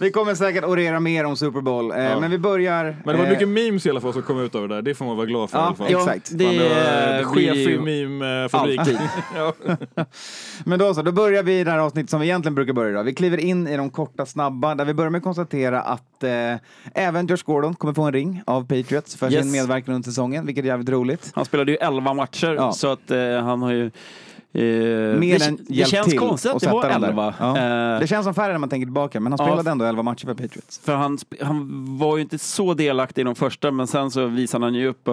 Vi 0.00 0.10
kommer 0.10 0.34
säkert 0.34 0.64
orera 0.64 1.00
mer 1.00 1.24
om 1.24 1.36
Super 1.36 1.60
Bowl, 1.60 1.92
eh, 1.92 1.98
Ja. 2.04 2.20
men 2.20 2.30
vi 2.30 2.38
börjar... 2.38 2.84
Men 3.04 3.14
det 3.14 3.18
var 3.22 3.24
eh, 3.26 3.30
mycket 3.30 3.48
memes 3.48 3.86
i 3.86 3.90
alla 3.90 4.00
fall 4.00 4.12
som 4.12 4.22
kom 4.22 4.40
ut 4.40 4.54
av 4.54 4.68
det 4.68 4.74
där. 4.74 4.82
Det 4.82 4.94
får 4.94 5.04
man 5.04 5.16
vara 5.16 5.26
glad 5.26 5.50
för 5.50 5.58
Ja, 5.58 5.64
i 5.64 5.66
alla 5.66 5.76
fall. 5.76 5.86
ja. 5.90 5.98
Exakt. 5.98 6.30
Det, 6.38 6.44
Fan, 6.44 6.54
det 6.56 6.68
var 6.68 7.18
eh, 7.18 7.24
chef 7.24 7.32
blir 7.34 7.54
i 7.56 7.62
ju- 7.70 7.80
meme-fabrik. 7.80 8.78
Alltid. 8.80 8.98
ja. 9.36 9.52
Men 10.64 10.78
då 10.78 10.94
så, 10.94 11.02
då 11.02 11.12
börjar 11.12 11.42
vi 11.42 11.60
i 11.60 11.64
det 11.64 11.70
här 11.70 11.78
avsnittet 11.78 12.10
som 12.10 12.20
vi 12.20 12.26
egentligen 12.26 12.54
brukar 12.54 12.72
börja 12.72 12.90
idag. 12.90 13.04
Vi 13.04 13.14
kliver 13.14 13.38
in 13.38 13.68
i 13.68 13.76
de 13.76 13.90
korta, 13.90 14.26
snabba, 14.26 14.74
där 14.74 14.84
vi 14.84 14.94
börjar 14.94 15.10
med 15.10 15.18
att 15.18 15.24
konstatera 15.24 15.80
att 15.82 16.22
eh, 16.24 16.30
även 16.94 17.26
Josh 17.26 17.44
Gordon 17.44 17.74
kommer 17.74 17.94
få 17.94 18.02
en 18.02 18.12
ring 18.12 18.42
av 18.46 18.60
Patriots 18.62 19.16
för 19.16 19.32
Yes. 19.32 19.42
sin 19.42 19.52
medverkan 19.52 19.94
under 19.94 20.06
säsongen, 20.10 20.46
vilket 20.46 20.64
är 20.64 20.68
jävligt 20.68 20.88
roligt. 20.88 21.30
Han 21.34 21.44
spelade 21.44 21.72
ju 21.72 21.78
11 21.78 22.14
matcher, 22.14 22.54
Ja. 22.54 22.72
så 22.72 22.92
att 22.92 23.10
eh, 23.10 23.18
han 23.42 23.62
har 23.62 23.72
ju... 23.72 23.90
Eh, 24.60 25.18
Mer 25.18 25.38
det, 25.38 25.44
än 25.44 25.56
det 25.56 25.74
hjälpt 25.74 25.90
känns 25.90 26.06
till 26.08 26.18
konstigt 26.18 26.52
att 26.52 26.60
det 26.60 26.68
var 26.70 26.82
sätta 26.82 26.92
den 26.92 27.00
där. 27.00 27.08
11. 27.08 27.34
Ja. 27.38 27.58
Eh, 27.94 28.00
Det 28.00 28.06
känns 28.06 28.24
som 28.24 28.34
färre 28.34 28.52
när 28.52 28.58
man 28.58 28.68
tänker 28.68 28.86
tillbaka, 28.86 29.20
men 29.20 29.32
han 29.32 29.38
Ja. 29.40 29.46
spelade 29.46 29.70
ändå 29.70 29.84
11 29.84 30.02
matcher 30.02 30.24
för 30.26 30.34
Patriots. 30.34 30.78
För 30.78 30.94
han, 30.94 31.18
han 31.42 31.84
var 31.98 32.16
ju 32.16 32.22
inte 32.22 32.38
så 32.38 32.74
delaktig 32.74 33.22
i 33.22 33.24
de 33.24 33.34
första, 33.34 33.70
men 33.70 33.86
sen 33.86 34.10
så 34.10 34.26
visade 34.26 34.64
han 34.64 34.74
ju 34.74 34.86
upp 34.88 35.08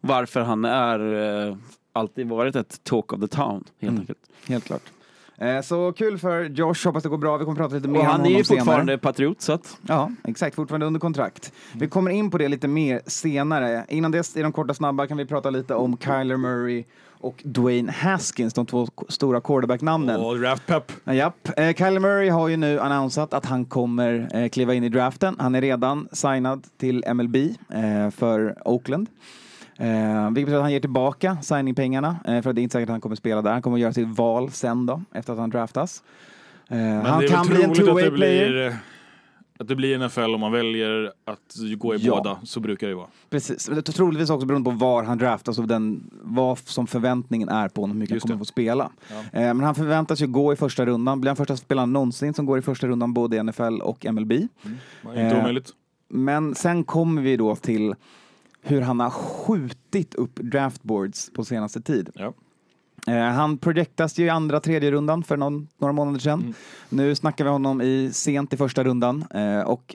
varför 0.00 0.40
han 0.40 0.64
är 0.64 1.14
eh, 1.48 1.56
alltid 1.92 2.28
varit 2.28 2.56
ett 2.56 2.84
talk 2.84 3.12
of 3.12 3.20
the 3.20 3.26
town, 3.28 3.64
helt 3.80 3.90
Mm. 3.90 4.00
enkelt. 4.00 4.18
Helt 4.48 4.64
klart. 4.64 4.82
Eh, 5.40 5.60
så 5.60 5.92
kul 5.92 6.18
för 6.18 6.44
Josh, 6.44 6.84
hoppas 6.86 7.02
det 7.02 7.08
går 7.08 7.18
bra. 7.18 7.36
Vi 7.36 7.44
kommer 7.44 7.56
prata 7.56 7.74
lite 7.74 7.88
mer 7.88 8.00
om 8.00 8.06
han 8.06 8.14
är 8.14 8.18
honom 8.24 8.32
ju 8.38 8.44
fortfarande 8.44 8.84
senare. 8.92 8.98
patriot, 8.98 9.40
så 9.40 9.52
att... 9.52 9.78
Ja, 9.86 10.10
exakt. 10.24 10.56
Fortfarande 10.56 10.86
under 10.86 11.00
kontrakt. 11.00 11.52
Vi 11.74 11.88
kommer 11.88 12.10
in 12.10 12.30
på 12.30 12.38
det 12.38 12.48
lite 12.48 12.68
mer 12.68 13.00
senare. 13.06 13.84
Innan 13.88 14.10
dess, 14.10 14.36
i 14.36 14.42
de 14.42 14.52
korta 14.52 14.74
snabba, 14.74 15.06
kan 15.06 15.16
vi 15.16 15.26
prata 15.26 15.50
lite 15.50 15.74
om 15.74 15.96
Kyler 15.98 16.36
Murray 16.36 16.84
och 17.20 17.42
Dwayne 17.44 17.92
Haskins, 17.92 18.54
de 18.54 18.66
två 18.66 18.86
stora 19.08 19.40
quarterback-namnen. 19.40 20.20
Och 20.20 20.38
draft 20.38 20.66
pep. 20.66 20.92
Ja, 21.04 21.14
Japp. 21.14 21.48
Eh, 21.56 21.72
Kyler 21.74 22.00
Murray 22.00 22.28
har 22.28 22.48
ju 22.48 22.56
nu 22.56 22.80
annonsat 22.80 23.34
att 23.34 23.46
han 23.46 23.64
kommer 23.64 24.28
eh, 24.34 24.48
kliva 24.48 24.74
in 24.74 24.84
i 24.84 24.88
draften. 24.88 25.36
Han 25.38 25.54
är 25.54 25.60
redan 25.60 26.08
signad 26.12 26.66
till 26.78 27.04
MLB 27.14 27.36
eh, 27.36 28.10
för 28.10 28.68
Oakland. 28.68 29.08
Eh, 29.76 29.86
vilket 30.30 30.34
betyder 30.34 30.56
att 30.56 30.62
han 30.62 30.72
ger 30.72 30.80
tillbaka 30.80 31.36
signingpengarna 31.42 32.16
eh, 32.24 32.42
för 32.42 32.50
att 32.50 32.56
det 32.56 32.60
är 32.60 32.62
inte 32.62 32.72
säkert 32.72 32.88
att 32.88 32.92
han 32.92 33.00
kommer 33.00 33.16
spela 33.16 33.42
där. 33.42 33.52
Han 33.52 33.62
kommer 33.62 33.78
göra 33.78 33.92
sitt 33.92 34.08
val 34.08 34.50
sen 34.50 34.86
då, 34.86 35.02
efter 35.12 35.32
att 35.32 35.38
han 35.38 35.50
draftas. 35.50 36.02
Eh, 36.68 36.76
Men 36.76 37.06
han 37.06 37.20
det 37.20 37.26
är 37.26 37.28
kan 37.28 37.46
bli 37.46 37.62
en 37.62 37.74
two-way 37.74 38.10
player. 38.16 38.50
blir, 38.50 38.76
att 39.58 39.68
det 39.68 39.76
blir 39.76 39.98
NFL 39.98 40.20
om 40.34 40.40
man 40.40 40.52
väljer 40.52 41.12
att 41.24 41.56
gå 41.78 41.94
i 41.94 41.98
Ja. 42.00 42.14
båda. 42.16 42.38
Så 42.44 42.60
brukar 42.60 42.88
det 42.88 42.94
vara. 42.94 43.06
Precis. 43.30 43.66
Det 43.66 43.88
är 43.88 43.92
Troligtvis 43.92 44.30
också 44.30 44.46
beroende 44.46 44.70
på 44.70 44.76
var 44.76 45.04
han 45.04 45.18
draftas 45.18 45.58
och 45.58 45.68
den, 45.68 46.10
vad 46.22 46.58
som 46.58 46.86
förväntningen 46.86 47.48
är 47.48 47.68
på 47.68 47.80
honom, 47.80 47.96
hur 47.96 48.00
mycket 48.00 48.10
han 48.10 48.16
Just 48.16 48.22
kommer 48.26 48.34
det. 48.34 48.38
få 48.38 48.44
spela. 48.44 48.90
Eh, 49.32 49.40
men 49.42 49.60
han 49.60 49.74
förväntas 49.74 50.20
ju 50.22 50.26
gå 50.26 50.52
i 50.52 50.56
första 50.56 50.86
rundan. 50.86 51.20
Blir 51.20 51.28
han 51.30 51.36
första 51.36 51.56
spelaren 51.56 51.92
någonsin 51.92 52.34
som 52.34 52.46
går 52.46 52.58
i 52.58 52.62
första 52.62 52.86
rundan 52.86 53.12
både 53.14 53.36
i 53.36 53.42
NFL 53.42 53.80
och 53.82 54.06
MLB. 54.12 54.32
Är 54.32 54.40
inte 55.04 55.20
Eh, 55.20 55.38
omöjligt. 55.40 55.70
Men 56.08 56.54
sen 56.54 56.84
kommer 56.84 57.22
vi 57.22 57.36
då 57.36 57.56
till 57.56 57.94
hur 58.62 58.80
han 58.80 59.00
har 59.00 59.10
skjutit 59.10 60.14
upp 60.14 60.34
draftboards 60.36 61.30
på 61.32 61.44
senaste 61.44 61.80
tid. 61.80 62.10
Ja. 62.14 62.32
Eh, 63.08 63.24
han 63.32 63.58
projektas 63.58 64.18
ju 64.18 64.24
i 64.24 64.28
andra, 64.28 64.60
tredje 64.60 64.90
rundan 64.90 65.22
för 65.22 65.36
någon, 65.36 65.68
några 65.78 65.92
månader 65.92 66.18
sedan. 66.20 66.40
Mm. 66.40 66.54
Nu 66.88 67.14
snackar 67.14 67.44
vi 67.44 67.50
honom 67.50 67.80
i 67.82 68.10
sent 68.12 68.52
i 68.52 68.56
första 68.56 68.84
rundan 68.84 69.24
eh, 69.34 69.60
och 69.60 69.94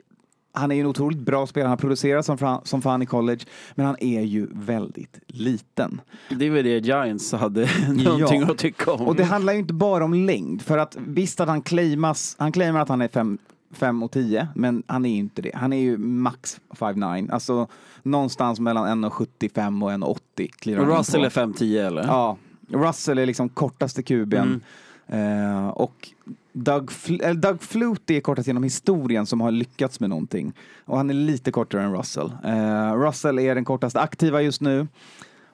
han 0.56 0.70
är 0.70 0.74
ju 0.74 0.80
en 0.80 0.86
otroligt 0.86 1.18
bra 1.18 1.46
spelare. 1.46 1.66
Han 1.66 1.70
har 1.72 1.76
producerat 1.76 2.26
som, 2.26 2.38
fan- 2.38 2.60
som 2.64 2.82
fan 2.82 3.02
i 3.02 3.06
college, 3.06 3.40
men 3.74 3.86
han 3.86 3.96
är 4.00 4.20
ju 4.20 4.46
väldigt 4.52 5.18
liten. 5.26 6.00
Det 6.30 6.46
är 6.46 6.50
väl 6.50 6.64
det 6.64 6.78
Giants 6.86 7.32
hade 7.32 7.60
någonting 7.88 8.40
Ja. 8.40 8.50
att 8.52 8.58
tycka 8.58 8.92
om. 8.92 9.00
Och 9.06 9.16
det 9.16 9.24
handlar 9.24 9.52
ju 9.52 9.58
inte 9.58 9.74
bara 9.74 10.04
om 10.04 10.14
längd, 10.14 10.62
för 10.62 10.78
att 10.78 10.96
visst 11.06 11.40
att 11.40 11.48
han 11.48 11.62
claimas, 11.62 12.36
han 12.38 12.52
claimar 12.52 12.80
att 12.80 12.88
han 12.88 13.00
är 13.02 13.08
5 13.08 13.38
5 13.72 14.02
och 14.02 14.10
10, 14.10 14.48
men 14.54 14.82
han 14.86 15.04
är 15.04 15.10
ju 15.10 15.16
inte 15.16 15.42
det. 15.42 15.50
Han 15.54 15.72
är 15.72 15.76
ju 15.80 15.98
max 15.98 16.60
5'9, 16.70 17.32
alltså 17.32 17.68
någonstans 18.02 18.60
mellan 18.60 19.04
1,75 19.04 19.84
och 19.84 19.90
1,80 20.38 20.48
kliver 20.58 20.78
han 20.80 20.86
in 20.88 20.92
Och 20.92 20.98
Russell 20.98 21.24
är 21.24 21.30
5-10 21.30 21.86
eller? 21.86 22.02
Ja, 22.02 22.36
Russell 22.68 23.18
är 23.18 23.26
liksom 23.26 23.48
kortaste 23.48 24.02
kuben. 24.02 24.60
Mm. 25.06 25.56
Eh, 25.56 25.68
och 25.68 26.08
Doug, 26.52 26.90
Fl- 26.90 27.22
eller 27.22 27.40
Doug 27.40 27.62
Flutie 27.62 28.16
är 28.16 28.20
kortast 28.20 28.46
genom 28.46 28.62
historien 28.62 29.26
som 29.26 29.40
har 29.40 29.50
lyckats 29.50 30.00
med 30.00 30.10
någonting. 30.10 30.52
Och 30.84 30.96
han 30.96 31.10
är 31.10 31.14
lite 31.14 31.50
kortare 31.50 31.82
än 31.82 31.96
Russell. 31.96 32.32
Eh, 32.44 32.94
Russell 32.94 33.38
är 33.38 33.54
den 33.54 33.64
kortaste 33.64 34.00
aktiva 34.00 34.42
just 34.42 34.60
nu. 34.60 34.86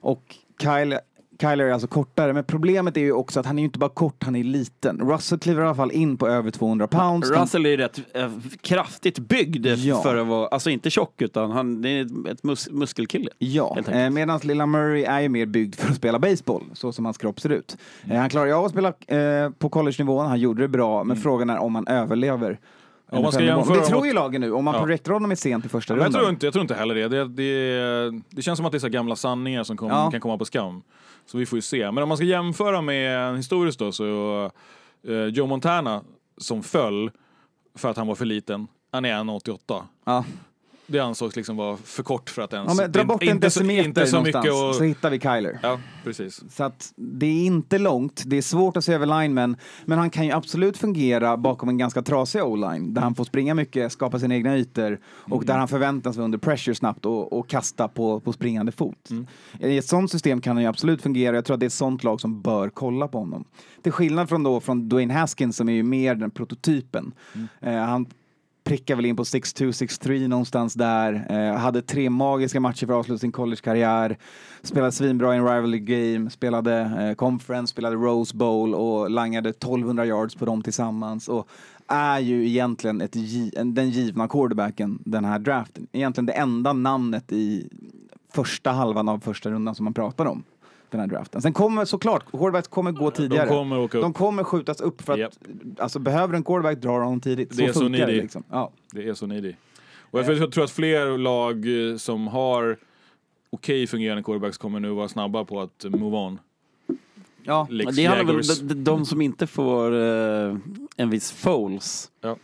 Och 0.00 0.36
Kyle, 0.62 0.98
Kyler 1.40 1.64
är 1.64 1.72
alltså 1.72 1.88
kortare, 1.88 2.32
men 2.32 2.44
problemet 2.44 2.96
är 2.96 3.00
ju 3.00 3.12
också 3.12 3.40
att 3.40 3.46
han 3.46 3.58
är 3.58 3.62
ju 3.62 3.64
inte 3.64 3.78
bara 3.78 3.90
kort, 3.90 4.22
han 4.24 4.36
är 4.36 4.44
liten. 4.44 4.98
Russell 5.10 5.38
kliver 5.38 5.62
i 5.62 5.66
alla 5.66 5.74
fall 5.74 5.90
in 5.92 6.16
på 6.16 6.28
över 6.28 6.50
200 6.50 6.86
pounds. 6.86 7.30
Russell 7.30 7.66
är 7.66 7.76
rätt 7.76 8.00
eh, 8.14 8.30
kraftigt 8.60 9.18
byggd 9.18 9.66
Ja. 9.66 10.02
för 10.02 10.16
att 10.16 10.26
vara, 10.26 10.48
alltså 10.48 10.70
inte 10.70 10.90
tjock 10.90 11.22
utan 11.22 11.50
han 11.50 11.82
det 11.82 11.88
är 11.88 12.02
ett- 12.04 12.26
ett 12.32 12.42
mus 12.42 12.70
muskelkille. 12.70 13.30
Ja, 13.38 13.78
eh, 13.88 14.10
medan 14.10 14.40
lilla 14.42 14.66
Murray 14.66 15.02
är 15.04 15.20
ju 15.20 15.28
mer 15.28 15.46
byggd 15.46 15.74
för 15.74 15.88
att 15.90 15.96
spela 15.96 16.18
baseball, 16.18 16.62
så 16.72 16.92
som 16.92 17.04
hans 17.04 17.18
kropp 17.18 17.40
ser 17.40 17.50
ut. 17.52 17.76
Eh, 18.10 18.16
han 18.16 18.30
klarar 18.30 18.46
ju 18.46 18.52
av 18.52 18.64
att 18.64 18.70
spela 18.72 18.88
eh, 18.88 19.50
på 19.58 19.68
college-nivån, 19.68 20.26
han 20.26 20.40
gjorde 20.40 20.62
det 20.62 20.68
bra, 20.68 21.04
men 21.04 21.16
frågan 21.16 21.50
är 21.50 21.58
om 21.58 21.74
han 21.74 21.86
överlever. 21.88 22.58
Om 23.12 23.22
man 23.22 23.32
ska 23.32 23.42
jämföra 23.44 23.80
det 23.80 23.86
tror 23.86 24.06
ju 24.06 24.12
lagen 24.12 24.40
nu, 24.40 24.52
om 24.52 24.64
man 24.64 24.74
Ja. 24.74 24.80
projektar 24.80 25.12
honom 25.12 25.32
i 25.32 25.36
sent 25.36 25.64
i 25.64 25.68
första 25.68 25.92
Men 25.94 25.98
jag, 26.00 26.06
rundan. 26.06 26.20
tror 26.20 26.30
inte, 26.30 26.46
jag 26.46 26.52
tror 26.52 26.62
inte 26.62 26.74
heller 26.74 26.94
det. 26.94 27.08
Det, 27.08 27.24
det. 27.28 28.20
det 28.30 28.42
känns 28.42 28.56
som 28.56 28.66
att 28.66 28.72
det 28.72 28.78
är 28.78 28.80
så 28.80 28.88
gamla 28.88 29.16
sanningar 29.16 29.64
som 29.64 29.76
kom, 29.76 29.88
Ja. 29.88 30.10
kan 30.10 30.20
komma 30.20 30.38
på 30.38 30.44
skam. 30.44 30.82
Så 31.30 31.38
vi 31.38 31.46
får 31.46 31.56
ju 31.56 31.62
se. 31.62 31.90
Men 31.90 32.02
om 32.02 32.08
man 32.08 32.16
ska 32.16 32.26
jämföra 32.26 32.80
med 32.80 33.36
historiskt 33.36 33.78
då 33.78 33.92
så 33.92 34.44
eh, 35.08 35.24
Joe 35.24 35.46
Montana 35.46 36.02
som 36.36 36.62
föll 36.62 37.10
för 37.74 37.90
att 37.90 37.96
han 37.96 38.06
var 38.06 38.14
för 38.14 38.24
liten. 38.24 38.66
Han 38.92 39.04
är 39.04 39.14
1,88. 39.14 39.82
Ja 40.04 40.24
det 40.90 40.98
ansågs 40.98 41.36
liksom 41.36 41.56
vara 41.56 41.76
för 41.76 42.02
kort 42.02 42.30
för 42.30 42.42
att 42.42 42.52
ens... 42.52 42.68
Ja, 42.68 42.74
men 42.82 42.92
dra 42.92 43.04
bort 43.04 43.22
en 43.22 43.28
inte 43.28 43.50
så- 43.50 43.60
decimeter 43.60 43.88
inte 43.88 44.06
så 44.06 44.20
mycket 44.20 44.52
och, 44.52 44.74
så 44.74 44.82
hittar 44.84 45.10
vi 45.10 45.20
Kyler. 45.20 45.58
Ja, 45.62 45.78
precis. 46.04 46.42
Så 46.50 46.64
att 46.64 46.92
det 46.96 47.26
är 47.26 47.46
inte 47.46 47.78
långt, 47.78 48.22
det 48.26 48.36
är 48.36 48.42
svårt 48.42 48.76
att 48.76 48.84
se 48.84 48.92
över 48.92 49.06
linemen, 49.06 49.56
men 49.84 49.98
han 49.98 50.10
kan 50.10 50.26
ju 50.26 50.32
absolut 50.32 50.76
fungera 50.78 51.36
bakom 51.36 51.68
en 51.68 51.78
ganska 51.78 52.02
trasig 52.02 52.42
o-line, 52.42 52.94
där 52.94 53.02
han 53.02 53.14
får 53.14 53.24
springa 53.24 53.54
mycket, 53.54 53.92
skapa 53.92 54.18
sina 54.18 54.34
egna 54.34 54.56
ytor 54.56 55.00
och 55.06 55.44
där 55.44 55.58
han 55.58 55.68
förväntas 55.68 56.16
vara 56.16 56.24
under 56.24 56.38
pressure 56.38 56.74
snabbt 56.74 57.06
och, 57.06 57.32
och 57.32 57.48
kasta 57.48 57.88
på, 57.88 58.20
på 58.20 58.32
springande 58.32 58.72
fot. 58.72 59.08
I 59.60 59.78
ett 59.78 59.86
sånt 59.86 60.10
system 60.10 60.40
kan 60.40 60.56
han 60.56 60.62
ju 60.62 60.68
absolut 60.68 61.02
fungera, 61.02 61.36
jag 61.36 61.44
tror 61.44 61.54
att 61.54 61.60
det 61.60 61.64
är 61.64 61.68
ett 61.68 61.72
sånt 61.72 62.04
lag 62.04 62.20
som 62.20 62.42
bör 62.42 62.68
kolla 62.68 63.08
på 63.08 63.18
honom. 63.18 63.44
Till 63.82 63.92
skillnad 63.92 64.28
från, 64.28 64.42
då, 64.42 64.60
från 64.60 64.88
Dwayne 64.88 65.14
Haskins 65.14 65.56
som 65.56 65.68
är 65.68 65.72
ju 65.72 65.82
mer 65.82 66.14
den 66.14 66.30
prototypen. 66.30 67.12
Eh, 67.60 67.74
han 67.74 68.06
prickar 68.70 68.96
väl 68.96 69.06
in 69.06 69.16
på 69.16 69.22
6-2, 69.22 69.70
6-3 69.70 70.28
någonstans 70.28 70.74
där. 70.74 71.26
Eh, 71.30 71.58
hade 71.58 71.82
tre 71.82 72.10
magiska 72.10 72.60
matcher 72.60 72.86
för 72.86 72.92
att 72.92 72.98
avsluta 72.98 73.18
sin 73.18 73.32
collegekarriär. 73.32 74.18
Spelade 74.62 74.92
svinbra 74.92 75.34
i 75.34 75.38
en 75.38 75.44
rivalry 75.44 75.78
game, 75.78 76.30
spelade 76.30 76.80
eh, 76.80 77.14
conference, 77.14 77.70
spelade 77.70 77.96
Rose 77.96 78.36
Bowl 78.36 78.74
och 78.74 79.10
langade 79.10 79.48
1200 79.48 80.06
yards 80.06 80.34
på 80.34 80.44
dem 80.44 80.62
tillsammans. 80.62 81.28
Och 81.28 81.48
är 81.86 82.18
ju 82.18 82.48
egentligen 82.48 83.00
ett, 83.00 83.12
den 83.74 83.90
givna 83.90 84.28
quarterbacken 84.28 84.98
den 85.04 85.24
här 85.24 85.38
draften. 85.38 85.86
Egentligen 85.92 86.26
det 86.26 86.32
enda 86.32 86.72
namnet 86.72 87.32
i 87.32 87.68
första 88.32 88.70
halvan 88.70 89.08
av 89.08 89.18
första 89.18 89.50
rundan 89.50 89.74
som 89.74 89.84
man 89.84 89.94
pratar 89.94 90.26
om 90.26 90.42
den 90.90 91.00
här 91.00 91.06
draften. 91.06 91.42
Sen 91.42 91.52
kommer 91.52 91.84
såklart, 91.84 92.30
quarterbacks 92.30 92.68
kommer 92.68 92.92
gå 92.92 93.10
tidigare. 93.10 93.48
kommer 93.48 93.78
åka 93.78 93.98
upp. 93.98 94.02
De 94.02 94.12
kommer 94.12 94.44
skjutas 94.44 94.80
upp 94.80 95.02
för 95.02 95.12
att, 95.12 95.18
Japp. 95.18 95.32
alltså 95.78 95.98
behöver 95.98 96.34
en 96.34 96.44
quarterback 96.44 96.78
drar 96.78 97.00
honom 97.00 97.20
tidigt. 97.20 97.56
Det 97.56 97.64
är 97.64 97.72
så 97.72 97.80
funkar 97.80 97.98
det 97.98 98.06
needy. 98.06 98.22
liksom. 98.22 98.42
Ja. 98.50 98.70
Det 98.92 99.08
är 99.08 99.14
så 99.14 99.26
needy. 99.26 99.54
Och 100.00 100.18
jag, 100.18 100.30
jag 100.36 100.52
tror 100.52 100.64
att 100.64 100.70
fler 100.70 101.18
lag 101.18 101.90
eh, 101.90 101.96
som 101.96 102.28
har 102.28 102.76
okej 103.50 103.86
fungerande 103.86 104.22
quarterbacks 104.22 104.58
kommer 104.58 104.80
nu 104.80 104.90
vara 104.90 105.08
snabba 105.08 105.44
på 105.44 105.60
att 105.60 105.84
move 105.88 106.16
on. 106.16 106.38
Ja. 107.42 107.66
Lex 107.70 107.96
Det 107.96 108.04
handlar 108.04 108.34
väl 108.34 108.46
de, 108.46 108.74
de, 108.74 108.84
de 108.84 109.06
som 109.06 109.20
inte 109.20 109.46
får 109.46 109.94
eh, 109.94 110.56
en 110.96 111.10
viss 111.10 111.32
Foles. 111.32 112.10
Ja. 112.20 112.36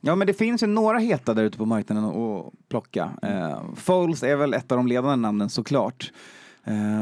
ja, 0.00 0.14
men 0.14 0.26
det 0.26 0.34
finns 0.34 0.62
ju 0.62 0.66
några 0.66 0.98
heta 0.98 1.34
där 1.34 1.42
ute 1.42 1.58
på 1.58 1.64
marknaden 1.64 2.04
att 2.04 2.52
plocka. 2.68 3.10
Eh, 3.22 3.60
Foles 3.74 4.22
är 4.22 4.36
väl 4.36 4.54
ett 4.54 4.72
av 4.72 4.78
de 4.78 4.86
ledande 4.86 5.16
namnen 5.16 5.50
såklart. 5.50 6.12
Eh, 6.12 6.16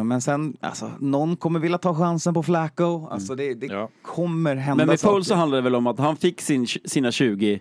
men 0.05 0.20
sen, 0.20 0.57
alltså, 0.61 0.90
någon 1.00 1.37
kommer 1.37 1.61
vilja 1.61 1.79
ta 1.79 1.94
chansen 1.94 2.35
på 2.35 2.42
Flacco. 2.42 3.09
Alltså 3.11 3.35
det, 3.35 3.55
det 3.55 3.66
Ja. 3.66 3.88
kommer 4.02 4.57
hända 4.57 4.81
Men 4.81 4.87
med 4.88 5.00
saker. 5.00 5.12
Foles 5.12 5.26
så 5.29 5.35
handlar 5.35 5.57
det 5.59 5.62
väl 5.62 5.74
om 5.74 5.87
att 5.87 5.98
han 5.98 6.16
fick 6.16 6.40
sin, 6.40 6.66
sina 6.66 7.12
20, 7.12 7.61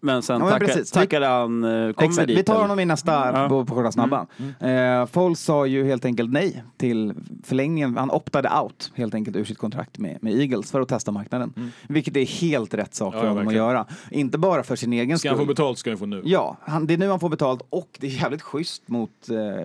men 0.00 0.22
sen 0.22 0.40
Ja, 0.40 0.48
men 0.58 0.68
tacka, 0.68 0.84
tackade 0.92 1.26
han, 1.26 1.64
eh, 1.64 1.70
kommer 1.70 2.08
Exakt. 2.08 2.26
dit. 2.28 2.38
Vi 2.38 2.42
tar 2.42 2.52
eller? 2.54 2.62
honom 2.62 2.80
i 2.80 2.84
nästa 2.84 3.12
Ja. 3.42 3.48
på, 3.48 3.64
på 3.64 3.74
korta 3.74 3.92
snabba. 3.92 4.26
Eh, 4.60 5.06
Foles 5.06 5.40
sa 5.40 5.66
ju 5.66 5.84
helt 5.84 6.04
enkelt 6.04 6.32
nej 6.32 6.62
till 6.76 7.14
förlängningen. 7.44 7.96
Han 7.96 8.10
optade 8.10 8.50
out 8.62 8.92
helt 8.94 9.14
enkelt 9.14 9.36
ur 9.36 9.44
sitt 9.44 9.58
kontrakt 9.58 9.98
med, 9.98 10.18
med 10.22 10.32
Eagles 10.40 10.70
för 10.70 10.80
att 10.80 10.88
testa 10.88 11.12
marknaden. 11.12 11.52
Vilket 11.88 12.16
är 12.16 12.24
helt 12.26 12.74
rätt 12.74 12.94
sak 12.94 13.12
för 13.14 13.20
ja, 13.20 13.24
honom 13.28 13.38
att 13.38 13.44
verkligen. 13.46 13.66
göra. 13.66 13.86
Inte 14.10 14.38
bara 14.38 14.62
för 14.62 14.76
sin 14.76 14.92
egen 14.92 15.18
Ska 15.18 15.28
han 15.28 15.38
få 15.38 15.44
skull. 15.44 15.54
betalt 15.54 15.78
ska 15.78 15.90
han 15.90 15.98
få 15.98 16.06
nu. 16.06 16.22
Ja, 16.24 16.56
han, 16.60 16.86
det 16.86 16.94
är 16.94 16.98
nu 16.98 17.08
han 17.08 17.20
får 17.20 17.28
betalt 17.28 17.62
och 17.70 17.88
det 18.00 18.06
är 18.06 18.10
jävligt 18.22 18.42
schysst 18.42 18.88
mot 18.88 19.10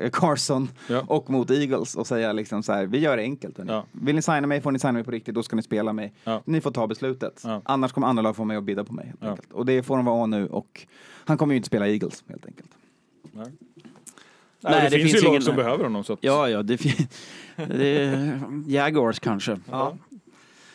eh, 0.04 0.10
Carson 0.10 0.69
Ja. 0.89 1.02
och 1.08 1.30
mot 1.30 1.52
Eagles 1.52 1.74
och 1.75 2.07
säga 2.07 2.33
liksom 2.33 2.63
så 2.63 2.73
här, 2.73 2.85
vi 2.85 2.97
gör 2.99 3.17
det 3.17 3.23
enkelt. 3.23 3.59
Ja. 3.67 3.85
Vill 3.91 4.15
ni 4.15 4.21
signa 4.21 4.47
mig 4.47 4.61
får 4.61 4.71
ni 4.71 4.79
signa 4.79 4.91
mig 4.91 5.03
på 5.03 5.11
riktigt, 5.11 5.35
då 5.35 5.43
ska 5.43 5.55
ni 5.55 5.63
spela 5.63 5.93
mig. 5.93 6.13
Ja. 6.23 6.41
Ni 6.45 6.61
får 6.61 6.71
ta 6.71 6.88
beslutet. 6.88 7.41
Ja. 7.45 7.61
Annars 7.65 7.91
kommer 7.91 8.07
andra 8.07 8.21
lag 8.23 8.35
få 8.35 8.43
mig 8.45 8.57
att 8.57 8.63
bidda 8.63 8.83
på 8.83 8.93
mig. 8.93 9.05
Helt 9.05 9.19
Ja. 9.21 9.29
enkelt. 9.29 9.51
Och 9.53 9.65
det 9.65 9.83
får 9.83 9.95
de 9.97 10.05
vara 10.05 10.25
nu 10.25 10.47
och 10.47 10.85
han 11.25 11.38
kommer 11.38 11.53
ju 11.53 11.57
inte 11.57 11.67
spela 11.67 11.88
Eagles 11.88 12.23
helt 12.27 12.45
enkelt. 12.45 12.69
Nej. 13.31 13.45
Nej, 14.61 14.73
det, 14.73 14.81
det 14.83 14.89
finns, 14.89 15.11
finns 15.11 15.15
ju 15.15 15.25
lag 15.25 15.31
ingen- 15.33 15.41
som 15.41 15.55
behöver 15.55 15.83
honom. 15.83 16.03
Så 16.03 16.13
att, 16.13 16.19
Ja, 16.21 16.49
ja, 16.49 16.63
det, 16.63 16.77
fin- 16.77 17.07
det 17.67 17.88
är 17.88 18.41
Jaguars 18.67 19.19
kanske. 19.19 19.59
Ja. 19.71 19.97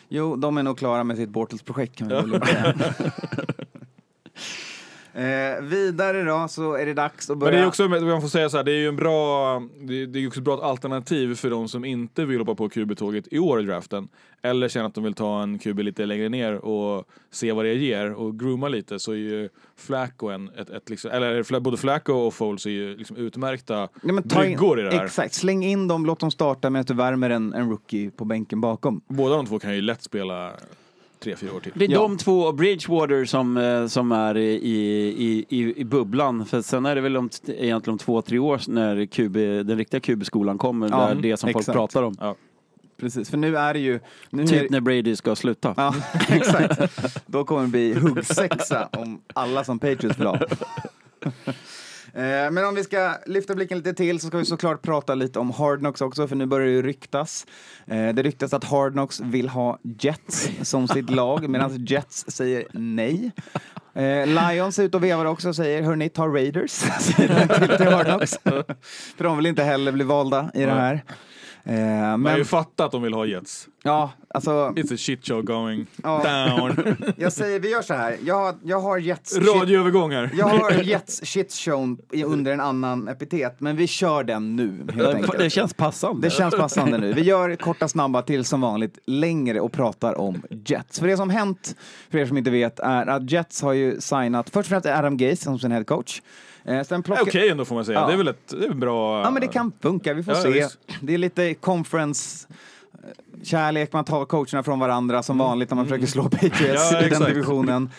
Jo, 0.09 0.35
de 0.35 0.57
är 0.57 0.63
nog 0.63 0.77
klara 0.77 1.03
med 1.03 1.17
sitt 1.17 1.29
Bortles-projekt 1.29 1.95
kan 1.95 2.07
vi 2.07 2.13
väl 2.15 2.41
säga. 2.47 2.75
eh, 5.13 5.61
vidare 5.61 6.23
då 6.23 6.47
så 6.47 6.73
är 6.73 6.85
det 6.85 6.93
dags 6.93 7.29
att 7.29 7.37
börja. 7.37 7.51
Men 7.51 7.59
det 7.59 7.65
är 7.65 7.67
också, 7.67 7.87
man 7.87 8.21
får 8.21 8.27
säga 8.27 8.49
så 8.49 8.57
här, 8.57 8.63
det 8.63 8.71
är 8.71 8.79
ju 8.79 8.87
en 8.87 8.95
bra, 8.95 9.59
det 9.79 10.05
det 10.05 10.19
är 10.19 10.27
också 10.27 10.39
ett 10.39 10.43
bra 10.43 10.63
alternativ 10.63 11.35
för 11.35 11.49
de 11.49 11.67
som 11.67 11.85
inte 11.85 12.25
vill 12.25 12.39
hoppa 12.39 12.55
på 12.55 12.69
QB-tåget 12.69 13.27
i 13.31 13.39
år 13.39 13.61
i 13.61 13.63
draften. 13.63 14.07
Eller 14.43 14.69
känner 14.69 14.85
att 14.85 14.95
de 14.95 15.03
vill 15.03 15.13
ta 15.13 15.43
en 15.43 15.59
QB 15.59 15.79
lite 15.79 16.05
längre 16.05 16.29
ner 16.29 16.55
och 16.55 17.05
se 17.31 17.51
vad 17.51 17.65
det 17.65 17.73
ger 17.73 18.13
och 18.13 18.39
grooma 18.39 18.67
lite 18.67 18.99
så 18.99 19.11
är 19.11 19.15
ju 19.15 19.49
Flacco 19.77 20.27
en, 20.27 20.49
ett, 20.49 20.69
ett 20.69 20.89
liksom, 20.89 21.11
eller 21.11 21.59
både 21.59 21.77
Flacco 21.77 22.13
och 22.13 22.33
Foles 22.33 22.65
är 22.65 22.69
ju 22.69 22.97
liksom 22.97 23.17
utmärkta 23.17 23.89
Ja, 24.03 24.13
men 24.13 24.29
ta 24.29 24.45
in, 24.45 24.49
bryggor 24.49 24.79
i 24.79 24.83
det 24.83 24.91
här. 24.91 25.05
Exakt, 25.05 25.33
släng 25.33 25.63
in 25.63 25.87
dem, 25.87 26.05
låt 26.05 26.19
dem 26.19 26.31
starta 26.31 26.69
medan 26.69 26.85
du 26.85 26.93
värmer 26.93 27.29
en, 27.29 27.53
en 27.53 27.69
rookie 27.69 28.11
på 28.11 28.25
bänken 28.25 28.61
bakom. 28.61 29.01
Båda 29.07 29.35
de 29.35 29.45
två 29.45 29.59
kan 29.59 29.75
ju 29.75 29.81
lätt 29.81 30.03
spela 30.03 30.51
tre, 31.23 31.35
fyra 31.35 31.53
år 31.53 31.59
till. 31.59 31.71
Det 31.75 31.85
är 31.85 31.89
Ja. 31.89 31.99
de 31.99 32.17
två 32.17 32.39
och 32.41 32.55
Bridgewater 32.55 33.25
som, 33.25 33.57
eh, 33.57 33.87
som 33.87 34.11
är 34.11 34.37
i, 34.37 34.51
i, 34.53 35.45
i, 35.49 35.79
i 35.79 35.83
bubblan. 35.85 36.45
För 36.45 36.61
sen 36.61 36.85
är 36.85 36.95
det 36.95 37.01
väl 37.01 37.17
om, 37.17 37.29
egentligen 37.47 37.93
om 37.93 37.97
två, 37.97 38.21
tre 38.21 38.39
år 38.39 38.61
när 38.67 39.05
QB, 39.05 39.33
den 39.67 39.77
riktiga 39.77 39.99
QB-skolan 39.99 40.57
kommer. 40.57 40.89
Ja, 40.89 41.07
där 41.07 41.15
det 41.21 41.37
som 41.37 41.47
folk 41.47 41.61
exakt. 41.61 41.75
pratar 41.75 42.03
om. 42.03 42.15
Ja. 42.19 42.35
Precis, 42.97 43.29
för 43.29 43.37
nu 43.37 43.57
är 43.57 43.73
det 43.73 43.79
ju... 43.79 43.99
Nu 44.29 44.43
är 44.43 44.47
Typ 44.47 44.61
det, 44.61 44.69
när 44.69 44.79
Brady 44.81 45.15
ska 45.15 45.35
sluta. 45.35 45.73
ja, 45.77 45.95
exakt. 46.29 46.79
Då 47.27 47.43
kommer 47.43 47.61
det 47.61 47.67
bli 47.67 47.93
huggsexa 47.93 48.89
om 48.91 49.21
alla 49.33 49.63
som 49.63 49.79
Patriots 49.79 50.19
vill 50.19 50.27
ha. 50.27 50.39
Eh, 52.13 52.51
Men 52.51 52.65
om 52.65 52.75
vi 52.75 52.83
ska 52.83 53.13
lyfta 53.25 53.55
blicken 53.55 53.77
lite 53.77 53.93
till 53.93 54.19
så 54.19 54.27
ska 54.27 54.37
vi 54.37 54.45
såklart 54.45 54.81
prata 54.81 55.15
lite 55.15 55.39
om 55.39 55.51
Hard 55.51 55.79
Knocks 55.79 56.01
också, 56.01 56.27
för 56.27 56.35
nu 56.35 56.45
börjar 56.45 56.67
det 56.67 56.73
ju 56.73 56.81
ryktas. 56.81 57.45
Eh, 57.87 58.09
Det 58.13 58.23
ryktas 58.23 58.53
att 58.53 58.63
Hard 58.63 58.91
Knocks 58.93 59.19
vill 59.19 59.49
ha 59.49 59.79
Jets 59.99 60.49
som 60.61 60.87
sitt 60.87 61.09
lag, 61.09 61.49
medan 61.49 61.85
Jets 61.85 62.25
säger 62.27 62.65
nej. 62.71 63.31
Eh, 63.93 64.25
Lions 64.27 64.79
är 64.79 64.83
ute 64.83 64.97
och 64.97 65.03
vevar 65.03 65.25
också 65.25 65.49
och 65.49 65.55
säger, 65.55 65.81
hörni, 65.81 66.09
ta 66.09 66.27
Raiders 66.27 66.71
till, 67.15 67.27
till 67.77 67.87
Hard 67.87 68.05
Knocks. 68.05 68.37
För 69.17 69.23
de 69.23 69.37
vill 69.37 69.45
inte 69.45 69.63
heller 69.63 69.91
bli 69.91 70.03
valda 70.03 70.51
i 70.53 70.59
det 70.65 70.71
här. 70.71 71.03
Eh, 71.63 71.75
Man 71.75 72.25
har 72.25 72.31
ju 72.31 72.37
Men 72.37 72.45
fattat 72.45 72.85
att 72.85 72.91
de 72.91 73.01
vill 73.01 73.13
ha 73.13 73.25
Jets. 73.25 73.67
ja, 73.83 74.11
alltså, 74.27 74.51
It's 74.51 74.93
a 74.93 74.97
shit 74.97 75.27
show 75.27 75.41
going 75.41 75.85
Ja. 76.03 76.23
down. 76.57 76.95
jag 77.17 77.33
säger, 77.33 77.59
vi 77.59 77.69
gör 77.71 77.81
så 77.81 77.93
här. 77.93 78.17
Jag 78.25 78.35
har, 78.35 78.55
jag 78.63 78.79
har 78.79 78.97
Jets 78.97 79.33
shit, 79.35 79.47
Radioövergångar. 79.55 80.29
jag 80.33 80.45
har 80.47 80.71
Jets 80.83 81.25
shit 81.25 81.53
show 81.53 81.97
under 82.25 82.51
en 82.53 82.59
annan 82.59 83.07
epitet, 83.07 83.55
men 83.59 83.75
vi 83.75 83.87
kör 83.87 84.23
den 84.23 84.55
nu 84.55 84.85
helt 84.93 85.15
enkelt. 85.15 85.37
Det 85.37 85.49
känns 85.49 85.73
passande. 85.73 86.27
Det 86.27 86.31
känns 86.31 86.55
passande 86.55 86.97
nu. 86.97 87.13
Vi 87.13 87.21
gör 87.21 87.55
korta 87.55 87.87
snabba 87.87 88.21
till 88.21 88.45
som 88.45 88.61
vanligt 88.61 88.99
längre 89.05 89.59
och 89.59 89.71
pratar 89.71 90.17
om 90.19 90.41
Jets. 90.65 90.99
För 90.99 91.07
det 91.07 91.17
som 91.17 91.29
hänt, 91.29 91.75
för 92.11 92.17
er 92.17 92.25
som 92.25 92.37
inte 92.37 92.51
vet, 92.51 92.79
är 92.79 93.05
att 93.07 93.31
Jets 93.31 93.61
har 93.61 93.73
ju 93.73 94.01
signat 94.01 94.49
först 94.49 94.57
och 94.57 94.69
främst 94.69 94.85
Adam 94.85 95.17
Gase 95.17 95.43
som 95.43 95.59
sin 95.59 95.71
head 95.71 95.83
coach. 95.83 96.21
Eh, 96.65 96.83
sen 96.83 97.03
plockar... 97.03 97.23
Okej 97.23 97.49
ändå 97.49 97.65
får 97.65 97.75
man 97.75 97.85
säga. 97.85 97.99
Ja. 97.99 98.07
Det 98.07 98.13
är 98.13 98.17
väl 98.17 98.27
ett, 98.27 98.47
det 98.59 98.65
är 98.65 98.73
bra... 98.73 99.21
Ja 99.21 99.31
men 99.31 99.41
det 99.41 99.47
kan 99.47 99.71
funka, 99.81 100.13
vi 100.13 100.23
får 100.23 100.33
Ja, 100.33 100.41
se. 100.41 100.49
visst. 100.49 100.77
Det 101.01 101.13
är 101.13 101.17
lite 101.17 101.53
conference 101.53 102.47
kärlek, 103.43 103.93
man 103.93 104.05
tar 104.05 104.25
coacherna 104.25 104.63
från 104.63 104.79
varandra 104.79 105.23
som 105.23 105.37
vanligt 105.37 105.69
när 105.69 105.75
man 105.75 105.85
försöker 105.85 106.07
slå 106.07 106.23
Patriots 106.23 106.61
Mm. 106.61 106.75
Ja, 106.75 106.89
i 106.91 106.93
den 106.95 107.03
exakt. 107.11 107.25
divisionen. 107.27 107.89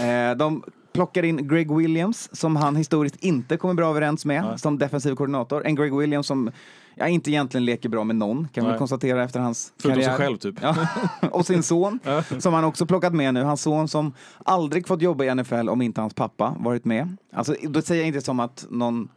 Eh, 0.00 0.36
de 0.36 0.62
plockar 0.92 1.22
in 1.22 1.48
Greg 1.48 1.76
Williams 1.76 2.28
som 2.32 2.56
han 2.56 2.76
historiskt 2.76 3.16
inte 3.16 3.56
kommer 3.56 3.74
bra 3.74 3.90
överens 3.90 4.24
med 4.24 4.60
som 4.60 4.78
defensiv 4.78 5.14
koordinator. 5.14 5.66
En 5.66 5.74
Greg 5.74 5.96
Williams 5.96 6.26
som 6.26 6.50
ja, 6.94 7.08
inte 7.08 7.30
egentligen 7.30 7.64
leker 7.64 7.88
bra 7.88 8.04
med 8.04 8.16
någon 8.16 8.48
kan 8.48 8.64
Nej. 8.64 8.78
konstatera 8.78 9.24
efter 9.24 9.40
hans 9.40 9.72
Förutom 9.78 10.02
sig 10.02 10.04
karriär. 10.04 10.18
själv 10.18 10.36
typ. 10.36 10.62
Ja. 10.62 10.76
Och 11.30 11.46
sin 11.46 11.62
son, 11.62 11.98
som 12.38 12.54
han 12.54 12.64
också 12.64 12.86
plockat 12.86 13.14
med 13.14 13.34
nu. 13.34 13.42
Hans 13.42 13.62
son 13.62 13.88
som 13.88 14.14
aldrig 14.44 14.86
fått 14.86 15.02
jobba 15.02 15.24
i 15.24 15.34
NFL 15.34 15.68
om 15.68 15.82
inte 15.82 16.00
hans 16.00 16.14
pappa 16.14 16.56
varit 16.58 16.84
med. 16.84 17.16
Alltså, 17.32 17.54
då 17.62 17.82
säger 17.82 18.02
jag 18.02 18.08
inte 18.08 18.20
som 18.20 18.40
att 18.40 18.66
någon... 18.70 19.08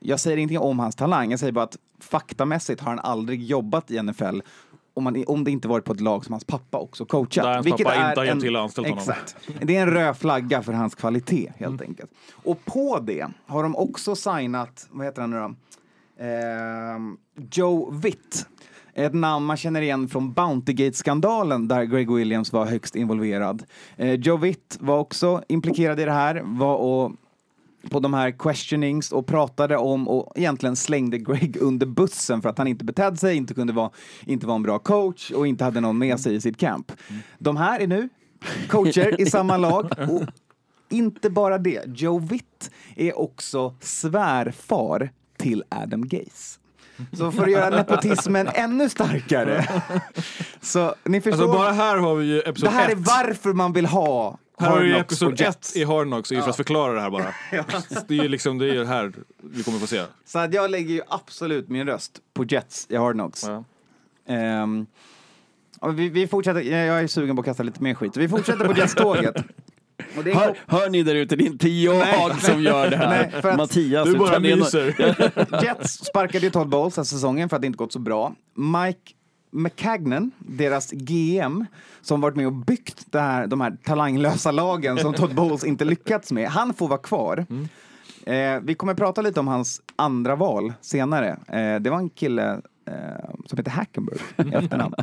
Jag 0.00 0.20
säger 0.20 0.36
ingenting 0.36 0.58
om 0.58 0.78
hans 0.78 0.96
talang, 0.96 1.30
jag 1.30 1.40
säger 1.40 1.52
bara 1.52 1.64
att 1.64 1.76
faktamässigt 2.00 2.80
har 2.80 2.90
han 2.90 2.98
aldrig 2.98 3.42
jobbat 3.42 3.90
i 3.90 4.02
NFL 4.02 4.40
om, 4.98 5.04
man, 5.04 5.24
om 5.26 5.44
det 5.44 5.50
inte 5.50 5.68
varit 5.68 5.84
på 5.84 5.92
ett 5.92 6.00
lag 6.00 6.24
som 6.24 6.32
hans 6.32 6.44
pappa 6.44 6.78
också 6.78 7.04
coachat. 7.04 7.44
Där 7.44 7.54
hans 7.54 7.66
pappa 7.66 8.08
inte 8.08 8.20
har 8.20 8.24
hjälpt 8.24 8.42
till 8.42 8.56
och 8.56 8.62
anställt 8.62 8.88
honom. 8.88 8.98
Exakt. 8.98 9.36
Det 9.62 9.76
är 9.76 9.82
en 9.82 9.90
röd 9.90 10.16
flagga 10.16 10.62
för 10.62 10.72
hans 10.72 10.94
kvalitet 10.94 11.52
helt 11.56 11.80
Mm. 11.80 11.88
enkelt. 11.90 12.10
Och 12.32 12.64
på 12.64 12.98
det 12.98 13.26
har 13.46 13.62
de 13.62 13.76
också 13.76 14.16
signat, 14.16 14.86
vad 14.90 15.06
heter 15.06 15.20
han 15.20 15.30
nu 15.30 15.36
då? 15.38 15.54
Ehm, 16.24 17.16
Joe 17.52 17.90
Witt. 17.90 18.46
Ett 18.94 19.14
namn 19.14 19.46
man 19.46 19.56
känner 19.56 19.80
igen 19.82 20.08
från 20.08 20.32
Bountygate-skandalen 20.32 21.68
där 21.68 21.84
Greg 21.84 22.10
Williams 22.12 22.52
var 22.52 22.66
högst 22.66 22.96
involverad. 22.96 23.62
Eh, 23.96 24.12
Joe 24.14 24.36
Witt 24.36 24.76
var 24.80 24.98
också 24.98 25.42
implikerad 25.48 26.00
i 26.00 26.04
det 26.04 26.12
här, 26.12 26.42
var 26.44 26.76
och 26.76 27.12
på 27.90 28.00
de 28.00 28.14
här 28.14 28.30
questionings 28.30 29.12
och 29.12 29.26
pratade 29.26 29.76
om 29.76 30.08
och 30.08 30.32
egentligen 30.36 30.76
slängde 30.76 31.18
Greg 31.18 31.56
under 31.60 31.86
bussen 31.86 32.42
för 32.42 32.48
att 32.48 32.58
han 32.58 32.66
inte 32.66 32.84
betedde 32.84 33.16
sig, 33.16 33.36
inte 33.36 33.54
kunde 33.54 33.72
vara, 33.72 33.90
inte 34.24 34.46
vara 34.46 34.56
en 34.56 34.62
bra 34.62 34.78
coach 34.78 35.30
och 35.30 35.46
inte 35.46 35.64
hade 35.64 35.80
någon 35.80 35.98
med 35.98 36.20
sig 36.20 36.34
i 36.34 36.40
sitt 36.40 36.56
camp. 36.56 36.92
De 37.38 37.56
här 37.56 37.80
är 37.80 37.86
nu 37.86 38.08
coacher 38.68 39.20
i 39.20 39.26
samma 39.26 39.56
lag 39.56 39.90
och 40.08 40.22
inte 40.88 41.30
bara 41.30 41.58
det, 41.58 41.82
Joe 41.86 42.18
Witt 42.18 42.70
är 42.96 43.18
också 43.18 43.74
svärfar 43.80 45.10
till 45.36 45.64
Adam 45.68 46.08
Gaze. 46.08 46.58
Så 47.12 47.32
för 47.32 47.42
att 47.42 47.50
göra 47.50 47.76
nepotismen 47.76 48.48
ännu 48.54 48.88
starkare. 48.88 49.82
Så 50.60 50.94
ni 51.04 51.20
förstår, 51.20 51.42
Alltså 51.42 51.58
bara 51.58 51.72
här 51.72 51.96
har 51.96 52.14
vi 52.14 52.26
ju 52.26 52.42
det 52.52 52.68
här 52.68 52.88
är 52.88 52.92
1. 52.92 52.98
varför 52.98 53.52
man 53.52 53.72
vill 53.72 53.86
ha 53.86 54.38
Här 54.58 54.70
har 54.70 54.80
vi 54.80 54.88
ju 54.88 54.96
episod 54.96 55.32
och 55.32 55.40
Jets. 55.40 55.70
1 55.70 55.76
i 55.76 55.84
Hard 55.84 56.06
Knocks, 56.06 56.32
ja. 56.32 56.42
för 56.42 56.50
att 56.50 56.56
förklara 56.56 56.92
det 56.92 57.00
här 57.00 57.10
bara. 57.10 57.34
Det 58.08 58.18
är 58.18 58.22
ju 58.22 58.28
liksom, 58.28 58.58
det 58.58 58.76
är 58.76 58.84
här 58.84 59.12
vi 59.40 59.62
kommer 59.62 59.78
få 59.78 59.86
se. 59.86 60.02
Så 60.24 60.38
att 60.38 60.54
jag 60.54 60.70
lägger 60.70 60.94
ju 60.94 61.00
absolut 61.08 61.68
min 61.68 61.86
röst 61.86 62.20
på 62.34 62.44
Jets 62.44 62.86
i 62.90 62.96
Hard 62.96 63.14
Knocks. 63.14 63.44
Ja. 63.46 63.64
Och 65.80 65.98
vi, 65.98 66.08
vi 66.08 66.26
fortsätter, 66.26 66.60
jag 66.60 67.00
är 67.00 67.06
sugen 67.06 67.36
på 67.36 67.40
att 67.40 67.46
kasta 67.46 67.62
lite 67.62 67.82
mer 67.82 67.94
skit. 67.94 68.16
Vi 68.16 68.28
fortsätter 68.28 68.64
på 68.66 68.72
Jets-tåget. 68.72 69.36
Är 70.16 70.34
Hör, 70.34 70.58
hör 70.66 70.90
ni 70.90 71.02
där 71.02 71.14
ute, 71.14 71.36
det 71.36 71.44
är 71.44 71.46
inte 71.46 71.68
jag 71.68 71.98
Nej. 71.98 72.40
som 72.40 72.62
gör 72.62 72.90
det 72.90 72.96
här. 72.96 73.08
Nej, 73.32 73.42
för 73.42 73.48
att- 73.50 73.56
Mattias. 73.56 74.08
Du 74.08 74.18
bara 74.18 74.38
myser. 74.38 74.94
Jets 75.62 76.04
sparkade 76.04 76.44
ju 76.44 76.50
Todd 76.50 76.68
Bowles 76.68 76.94
den 76.94 77.04
säsongen 77.04 77.48
för 77.48 77.56
att 77.56 77.62
det 77.62 77.66
inte 77.66 77.76
gått 77.76 77.92
så 77.92 77.98
bra. 77.98 78.34
Mike 78.54 79.12
McCagnan, 79.50 80.30
deras 80.38 80.90
GM, 80.90 81.64
som 82.00 82.20
varit 82.20 82.36
med 82.36 82.46
och 82.46 82.52
byggt 82.52 83.12
det 83.12 83.20
här, 83.20 83.46
de 83.46 83.60
här 83.60 83.76
talanglösa 83.84 84.50
lagen 84.50 84.98
som 84.98 85.14
Todd 85.14 85.34
Bowles 85.34 85.64
inte 85.64 85.84
lyckats 85.84 86.32
med, 86.32 86.48
han 86.48 86.74
får 86.74 86.88
vara 86.88 86.98
kvar. 86.98 87.46
Eh, 88.26 88.60
vi 88.62 88.74
kommer 88.74 88.94
prata 88.94 89.22
lite 89.22 89.40
om 89.40 89.48
hans 89.48 89.82
andra 89.96 90.36
val 90.36 90.72
senare. 90.80 91.28
Eh, 91.48 91.80
det 91.80 91.90
var 91.90 91.98
en 91.98 92.10
kille 92.10 92.60
eh, 92.86 92.94
som 93.46 93.58
heter 93.58 93.70
Hackenberg 93.70 94.18
i 94.36 94.54
efternamn. 94.54 94.94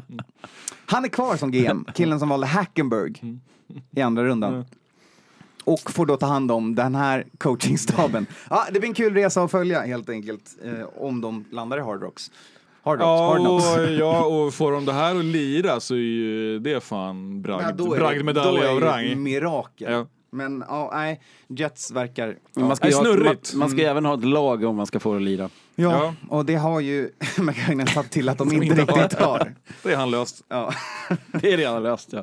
Han 0.85 1.05
är 1.05 1.09
kvar 1.09 1.35
som 1.37 1.51
GM, 1.51 1.85
killen 1.93 2.19
som 2.19 2.29
valde 2.29 2.47
Hackenberg 2.47 3.13
i 3.91 4.01
andra 4.01 4.23
rundan. 4.25 4.65
Och 5.63 5.91
får 5.91 6.05
då 6.05 6.17
ta 6.17 6.25
hand 6.25 6.51
om 6.51 6.75
den 6.75 6.95
här 6.95 7.25
coachingstaben. 7.37 8.25
Ja, 8.49 8.65
det 8.71 8.79
blir 8.79 8.89
en 8.89 8.95
kul 8.95 9.13
resa 9.13 9.43
att 9.43 9.51
följa 9.51 9.81
helt 9.81 10.09
enkelt, 10.09 10.55
eh, 10.63 10.85
om 10.97 11.21
de 11.21 11.45
landar 11.51 11.77
i 11.77 11.81
Hard 11.81 12.01
Rocks. 12.01 12.31
Hard 12.85 12.99
Ja 13.01 13.27
Hard 13.27 13.39
Knocks. 13.39 13.77
och, 13.77 13.83
ja, 13.91 14.25
och 14.45 14.53
får 14.53 14.71
de 14.71 14.85
det 14.85 14.93
här 14.93 15.15
att 15.15 15.25
lira 15.25 15.79
så 15.79 15.93
är 15.93 15.97
ju 15.99 16.59
det 16.59 16.83
fan 16.83 17.31
Ja, 17.35 17.41
bragd, 17.57 17.77
då 17.77 17.85
är 17.85 17.89
det- 17.89 17.95
bragdmedalj 18.05 18.57
då 18.59 18.63
är 18.67 18.71
av 18.71 18.79
det 18.81 18.85
rang. 18.87 19.23
Mirakel. 19.23 19.91
Ja. 19.93 20.07
Men 20.31 20.63
ja, 20.67 20.89
nej, 20.93 21.21
Jets 21.47 21.91
verkar... 21.91 22.37
Men 22.55 22.67
man 22.67 22.75
ska, 22.75 22.87
är 22.87 22.91
ha, 22.93 23.03
man, 23.03 23.13
snurrigt. 23.13 23.53
man 23.53 23.69
ska 23.69 23.79
ju 23.79 23.85
även 23.85 24.05
ha 24.05 24.13
ett 24.13 24.25
lag 24.25 24.63
om 24.63 24.75
man 24.75 24.85
ska 24.85 24.99
få 24.99 25.11
det 25.11 25.15
att 25.17 25.21
lira. 25.21 25.49
Ja, 25.77 25.91
Ja. 25.91 26.13
och 26.29 26.45
det 26.45 26.55
har 26.55 26.79
ju 26.79 27.09
McCagnon 27.37 27.87
satt 27.87 28.11
till 28.11 28.29
att 28.29 28.37
de 28.37 28.53
inte 28.53 28.65
inte 28.65 28.81
riktigt 28.81 29.19
har. 29.19 29.53
Det 29.83 29.91
är 29.91 29.97
han 29.97 30.11
löst. 30.11 30.41
Ja. 30.49 30.73
Det 31.41 31.53
är 31.53 31.57
redan 31.57 31.83
löst 31.83 32.09
ja. 32.13 32.19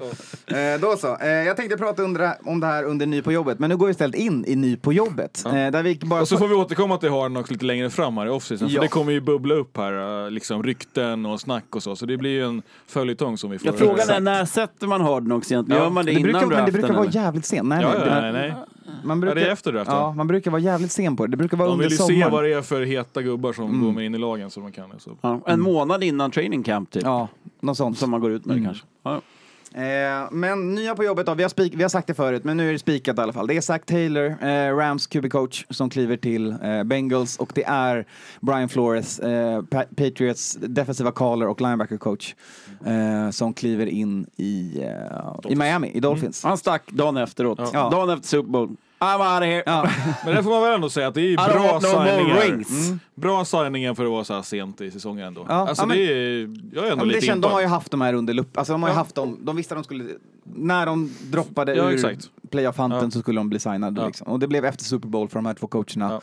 Eh, 0.56 0.80
då 0.80 0.96
så. 0.96 1.16
Eh, 1.20 1.28
jag 1.28 1.56
tänkte 1.56 1.76
prata 1.76 2.02
under, 2.02 2.32
om 2.44 2.60
det 2.60 2.66
här 2.66 2.84
under 2.84 3.06
Ny 3.06 3.22
på 3.22 3.32
jobbet, 3.32 3.58
men 3.58 3.70
nu 3.70 3.76
går 3.76 3.86
vi 3.86 3.90
istället 3.90 4.16
in 4.16 4.44
i 4.48 4.56
Ny 4.56 4.76
på 4.76 4.92
jobbet. 4.92 5.42
Eh, 5.46 5.52
där 5.52 5.82
vi 5.82 5.98
bara 6.02 6.20
Och 6.20 6.28
så 6.28 6.38
får 6.38 6.48
vi 6.48 6.54
återkomma 6.54 6.98
till 6.98 7.10
Hard 7.10 7.30
Knocks 7.30 7.50
lite 7.50 7.64
längre 7.64 7.90
fram 7.90 8.16
här 8.16 8.26
i 8.26 8.30
off-season, 8.30 8.68
Ja. 8.68 8.74
för 8.74 8.80
det 8.80 8.88
kommer 8.88 9.12
ju 9.12 9.20
bubbla 9.20 9.54
upp 9.54 9.76
här, 9.76 10.30
liksom 10.30 10.62
rykten 10.62 11.26
och 11.26 11.40
snack 11.40 11.64
och 11.76 11.82
så, 11.82 11.96
så 11.96 12.06
det 12.06 12.16
blir 12.16 12.30
ju 12.30 12.44
en 12.44 12.62
följetong 12.86 13.38
som 13.38 13.50
vi 13.50 13.58
får. 13.58 13.66
ja 13.66 13.72
frågan 13.72 14.10
är, 14.10 14.20
när 14.20 14.44
sätter 14.44 14.86
man 14.86 15.00
Hard 15.00 15.24
Knocks 15.24 15.52
egentligen? 15.52 15.78
Ja. 15.78 15.84
Gör 15.86 15.90
man 15.90 16.04
det, 16.06 16.12
det 16.12 16.20
innan 16.20 16.32
brukar, 16.32 16.56
men 16.56 16.66
det 16.66 16.72
brukar 16.72 16.88
vara 16.94 17.02
eller? 17.02 17.14
jävligt 17.20 17.46
sent. 17.46 17.68
Nej, 17.68 17.82
Ja, 17.82 17.88
nej, 17.88 17.98
ja, 18.08 18.14
det- 18.14 18.20
nej, 18.20 18.32
nej. 18.32 18.54
Man 19.04 19.20
brukar, 19.20 19.34
det 19.34 19.46
är 19.46 19.52
efter 19.52 19.72
draften. 19.72 19.94
Ja, 19.96 20.12
man 20.12 20.26
brukar 20.26 20.50
vara 20.50 20.60
jävligt 20.62 20.92
sen 20.92 21.16
på 21.16 21.26
det. 21.26 21.30
Det 21.30 21.36
brukar 21.36 21.56
vara 21.56 21.68
De 21.68 21.72
under 21.72 21.84
vill 21.84 21.92
ju 21.92 21.96
se 21.98 22.02
sommaren. 22.12 22.32
vad 22.32 22.44
det 22.44 22.52
är 22.52 22.62
för 22.62 22.82
heta 22.82 23.22
gubbar 23.22 23.52
som 23.52 23.64
Mm. 23.64 23.84
går 23.84 23.92
med 23.92 24.04
in 24.04 24.14
i 24.14 24.18
lagen 24.18 24.50
så 24.50 24.60
de 24.60 24.72
kan 24.72 24.90
det. 24.90 25.00
Så. 25.00 25.10
Ja, 25.20 25.40
en 25.46 25.60
månad 25.60 26.04
innan 26.04 26.30
training 26.30 26.62
camp 26.62 26.90
typ. 26.90 27.02
Ja, 27.02 27.28
något 27.60 27.76
sånt. 27.76 27.98
Som 27.98 28.10
man 28.10 28.20
går 28.20 28.30
ut 28.32 28.44
med 28.44 28.52
Mm. 28.56 28.62
det 28.64 28.68
kanske. 28.68 28.86
Ja. 29.02 29.20
Eh, 29.74 30.28
men 30.30 30.74
nya 30.74 30.94
på 30.94 31.04
jobbet 31.04 31.26
då, 31.26 31.34
vi 31.34 31.42
har, 31.42 31.50
spik- 31.50 31.74
vi 31.76 31.82
har 31.82 31.88
sagt 31.88 32.06
det 32.06 32.14
förut, 32.14 32.44
men 32.44 32.56
nu 32.56 32.68
är 32.68 32.72
det 32.72 32.78
spikat 32.78 33.18
i 33.18 33.20
alla 33.20 33.32
fall. 33.32 33.46
Det 33.46 33.56
är 33.56 33.60
Zach 33.60 33.80
Taylor, 33.86 34.24
eh, 34.44 34.76
Rams 34.76 35.06
QB-coach, 35.06 35.66
som 35.70 35.90
kliver 35.90 36.16
till 36.16 36.50
eh, 36.62 36.82
Bengals 36.84 37.36
och 37.36 37.52
det 37.54 37.64
är 37.64 38.06
Brian 38.40 38.68
Flores, 38.68 39.18
eh, 39.18 39.62
Pa- 39.62 39.84
Patriots 39.96 40.54
defensiva 40.60 41.10
caller 41.12 41.48
och 41.48 41.60
linebacker-coach, 41.60 42.34
eh, 42.86 43.30
som 43.30 43.54
kliver 43.54 43.86
in 43.86 44.26
i, 44.36 44.82
eh, 44.82 45.52
i 45.52 45.56
Miami, 45.56 45.90
i 45.94 46.00
Dolphins. 46.00 46.44
Han 46.44 46.58
stack 46.58 46.90
dagen 46.90 47.16
efteråt. 47.16 47.58
Ja. 47.72 47.90
Dagen 47.90 48.10
efter 48.10 48.28
Super 48.28 48.50
Bowl. 48.50 48.76
I'm 49.02 49.34
out 49.34 49.42
of 49.42 49.46
here. 49.46 49.62
Ja. 49.66 49.90
Men 50.24 50.34
det 50.36 50.42
får 50.42 50.50
man 50.50 50.62
väl 50.62 50.72
ändå 50.74 50.90
säga 50.90 51.08
att 51.08 51.14
det 51.14 51.20
är 51.32 51.36
bra 51.36 51.80
signingar. 51.80 52.42
Mm. 52.44 53.00
Bra 53.14 53.44
signingar 53.44 53.94
för 53.94 54.04
att 54.04 54.10
vara 54.10 54.24
så 54.24 54.34
här 54.34 54.42
sent 54.42 54.80
i 54.80 54.90
säsongen 54.90 55.26
ändå. 55.26 55.46
Ja, 55.48 55.54
alltså 55.54 55.82
ja, 55.82 55.86
men- 55.86 55.96
det 55.96 56.02
är, 56.12 56.56
jag 56.74 56.86
är 56.88 56.92
ändå 56.92 57.04
lite 57.04 57.26
känd, 57.26 57.42
de 57.42 57.52
har 57.52 57.60
ju 57.60 57.66
haft 57.66 57.90
de 57.90 58.00
här 58.00 58.14
under 58.14 58.34
lupp. 58.34 58.58
Alltså 58.58 58.72
de 58.72 58.82
har 58.82 58.90
ju 58.90 58.94
haft 58.96 59.14
dem, 59.14 59.38
de 59.42 59.56
visste 59.56 59.74
att 59.74 59.78
de 59.78 59.84
skulle, 59.84 60.04
när 60.44 60.86
de 60.86 61.10
droppade 61.30 61.74
Ja, 61.74 61.90
ur 61.90 61.94
exakt. 61.94 62.30
playoff-hunten 62.50 63.00
Ja. 63.04 63.10
så 63.10 63.20
skulle 63.20 63.40
de 63.40 63.48
bli 63.48 63.58
signade. 63.58 64.00
Ja. 64.00 64.06
Liksom. 64.06 64.26
Och 64.26 64.38
det 64.38 64.48
blev 64.48 64.64
efter 64.64 64.84
Super 64.84 65.08
Bowl 65.08 65.28
för 65.28 65.34
de 65.38 65.46
här 65.46 65.54
två 65.54 65.66
coacherna. 65.66 66.10
Ja. 66.12 66.20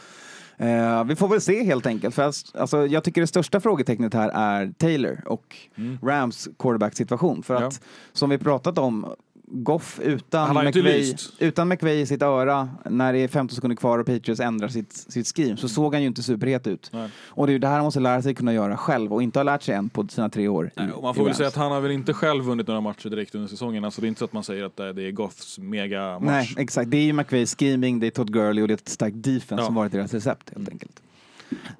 Eh, 0.66 1.04
vi 1.04 1.16
får 1.16 1.28
väl 1.28 1.42
se 1.42 1.64
helt 1.64 1.86
enkelt. 1.86 2.16
För 2.16 2.24
alltså, 2.54 2.86
jag 2.88 3.04
tycker 3.04 3.22
det 3.22 3.28
största 3.28 3.60
frågetecknet 3.60 4.14
här 4.14 4.30
är 4.30 4.74
Taylor 4.78 5.24
och 5.26 5.56
Rams 6.04 6.48
quarterback-situation. 6.60 7.44
För 7.44 7.54
Mm. 7.56 7.64
Ja. 7.64 7.68
att 7.68 7.82
som 8.14 8.30
vi 8.30 8.38
pratat 8.38 8.78
om, 8.78 9.06
Goff 9.52 10.00
utan 10.04 10.66
McVay, 10.66 10.82
lyst. 11.00 11.34
utan 11.40 11.68
McVay 11.68 12.00
i 12.02 12.06
sitt 12.06 12.22
öra 12.22 12.70
när 12.90 13.14
det 13.14 13.20
är 13.20 13.28
15 13.28 13.56
sekunder 13.56 13.76
kvar 13.76 14.00
och 14.00 14.06
Patriots 14.06 14.40
ändrar 14.42 14.68
sitt, 14.68 14.94
sitt 14.94 15.28
scheme 15.36 15.58
så 15.58 15.70
såg 15.70 15.94
han 15.94 16.02
ju 16.02 16.08
inte 16.08 16.24
superhet 16.24 16.68
ut. 16.68 16.90
Nej. 16.94 17.10
Och 17.28 17.48
det 17.48 17.52
är 17.52 17.54
ju 17.54 17.60
det 17.60 17.68
här 17.68 17.76
han 17.76 17.84
måste 17.84 18.00
lära 18.00 18.22
sig 18.22 18.36
kunna 18.36 18.54
göra 18.54 18.78
själv 18.78 19.14
och 19.14 19.24
inte 19.24 19.40
har 19.40 19.44
lärt 19.44 19.64
sig 19.64 19.76
än 19.76 19.90
på 19.90 20.08
sina 20.08 20.30
tre 20.30 20.48
år. 20.48 20.72
Nej, 20.76 20.88
man 21.02 21.16
får 21.16 21.26
väl 21.26 21.36
säga 21.36 21.48
att 21.48 21.56
han 21.56 21.72
har 21.72 21.82
väl 21.82 21.92
inte 21.92 22.14
själv 22.14 22.44
vunnit 22.44 22.68
några 22.68 22.82
matcher 22.82 23.10
direkt 23.10 23.36
under 23.36 23.48
säsongen. 23.48 23.86
Alltså 23.86 24.02
det 24.02 24.08
är 24.08 24.10
inte 24.10 24.20
så 24.20 24.26
att 24.26 24.34
man 24.34 24.44
säger 24.44 24.64
att 24.64 24.78
det 24.78 24.94
det 24.94 25.04
är 25.08 25.12
Goths 25.12 25.60
mega-match. 25.60 26.24
Nej, 26.26 26.54
exakt. 26.58 26.92
Det 26.92 26.98
är 26.98 27.04
ju 27.04 27.14
McVays 27.14 27.56
scheming, 27.56 28.00
det 28.00 28.08
är 28.08 28.12
Todd 28.12 28.34
Gurley 28.34 28.62
och 28.62 28.68
det 28.68 28.74
är 28.74 28.76
ett 28.78 28.90
starkt 28.90 29.16
defense 29.24 29.62
Ja. 29.62 29.66
som 29.66 29.76
varit 29.76 29.92
deras 29.92 30.14
recept 30.14 30.52
helt 30.56 30.70
enkelt. 30.70 31.02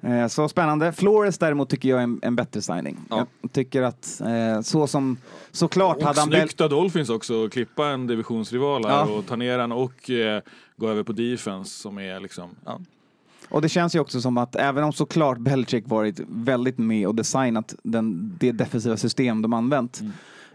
Eh, 0.02 0.26
så 0.26 0.48
spännande. 0.48 0.92
Flores 0.92 1.38
däremot 1.38 1.68
tycker 1.70 1.88
jag 1.88 1.98
är 1.98 2.02
en, 2.02 2.18
en 2.22 2.36
bättre 2.36 2.62
signing. 2.62 2.96
Ja. 3.10 3.26
Jag 3.42 3.52
tycker 3.52 3.82
att 3.82 4.20
eh, 4.20 4.60
så 4.62 4.86
som, 4.86 5.16
såklart 5.50 5.96
Och 5.96 6.02
hade 6.02 6.20
han 6.20 6.28
snyggt 6.28 6.60
av 6.60 6.70
Dolphins 6.70 7.10
också 7.10 7.44
att 7.44 7.52
klippa 7.52 7.86
en 7.86 8.06
divisionsrival 8.06 8.84
här 8.84 8.92
Ja. 8.92 9.04
och 9.04 9.26
ta 9.26 9.36
ner 9.36 9.58
den 9.58 9.72
och 9.72 10.10
eh, 10.10 10.42
gå 10.76 10.88
över 10.88 11.02
på 11.02 11.12
defense 11.12 11.70
som 11.80 11.98
är 11.98 12.20
liksom... 12.20 12.50
Ja. 12.64 12.80
Och 13.48 13.62
det 13.62 13.68
känns 13.68 13.94
ju 13.94 14.00
också 14.00 14.20
som 14.20 14.38
att 14.38 14.56
även 14.56 14.84
om 14.84 14.92
såklart 14.92 15.38
Belichick 15.38 15.88
varit 15.88 16.20
väldigt 16.28 16.78
med 16.78 17.06
och 17.08 17.14
designat 17.14 17.74
den, 17.82 18.36
det 18.40 18.52
defensiva 18.52 18.96
system 18.96 19.42
de 19.42 19.52
använt 19.52 20.00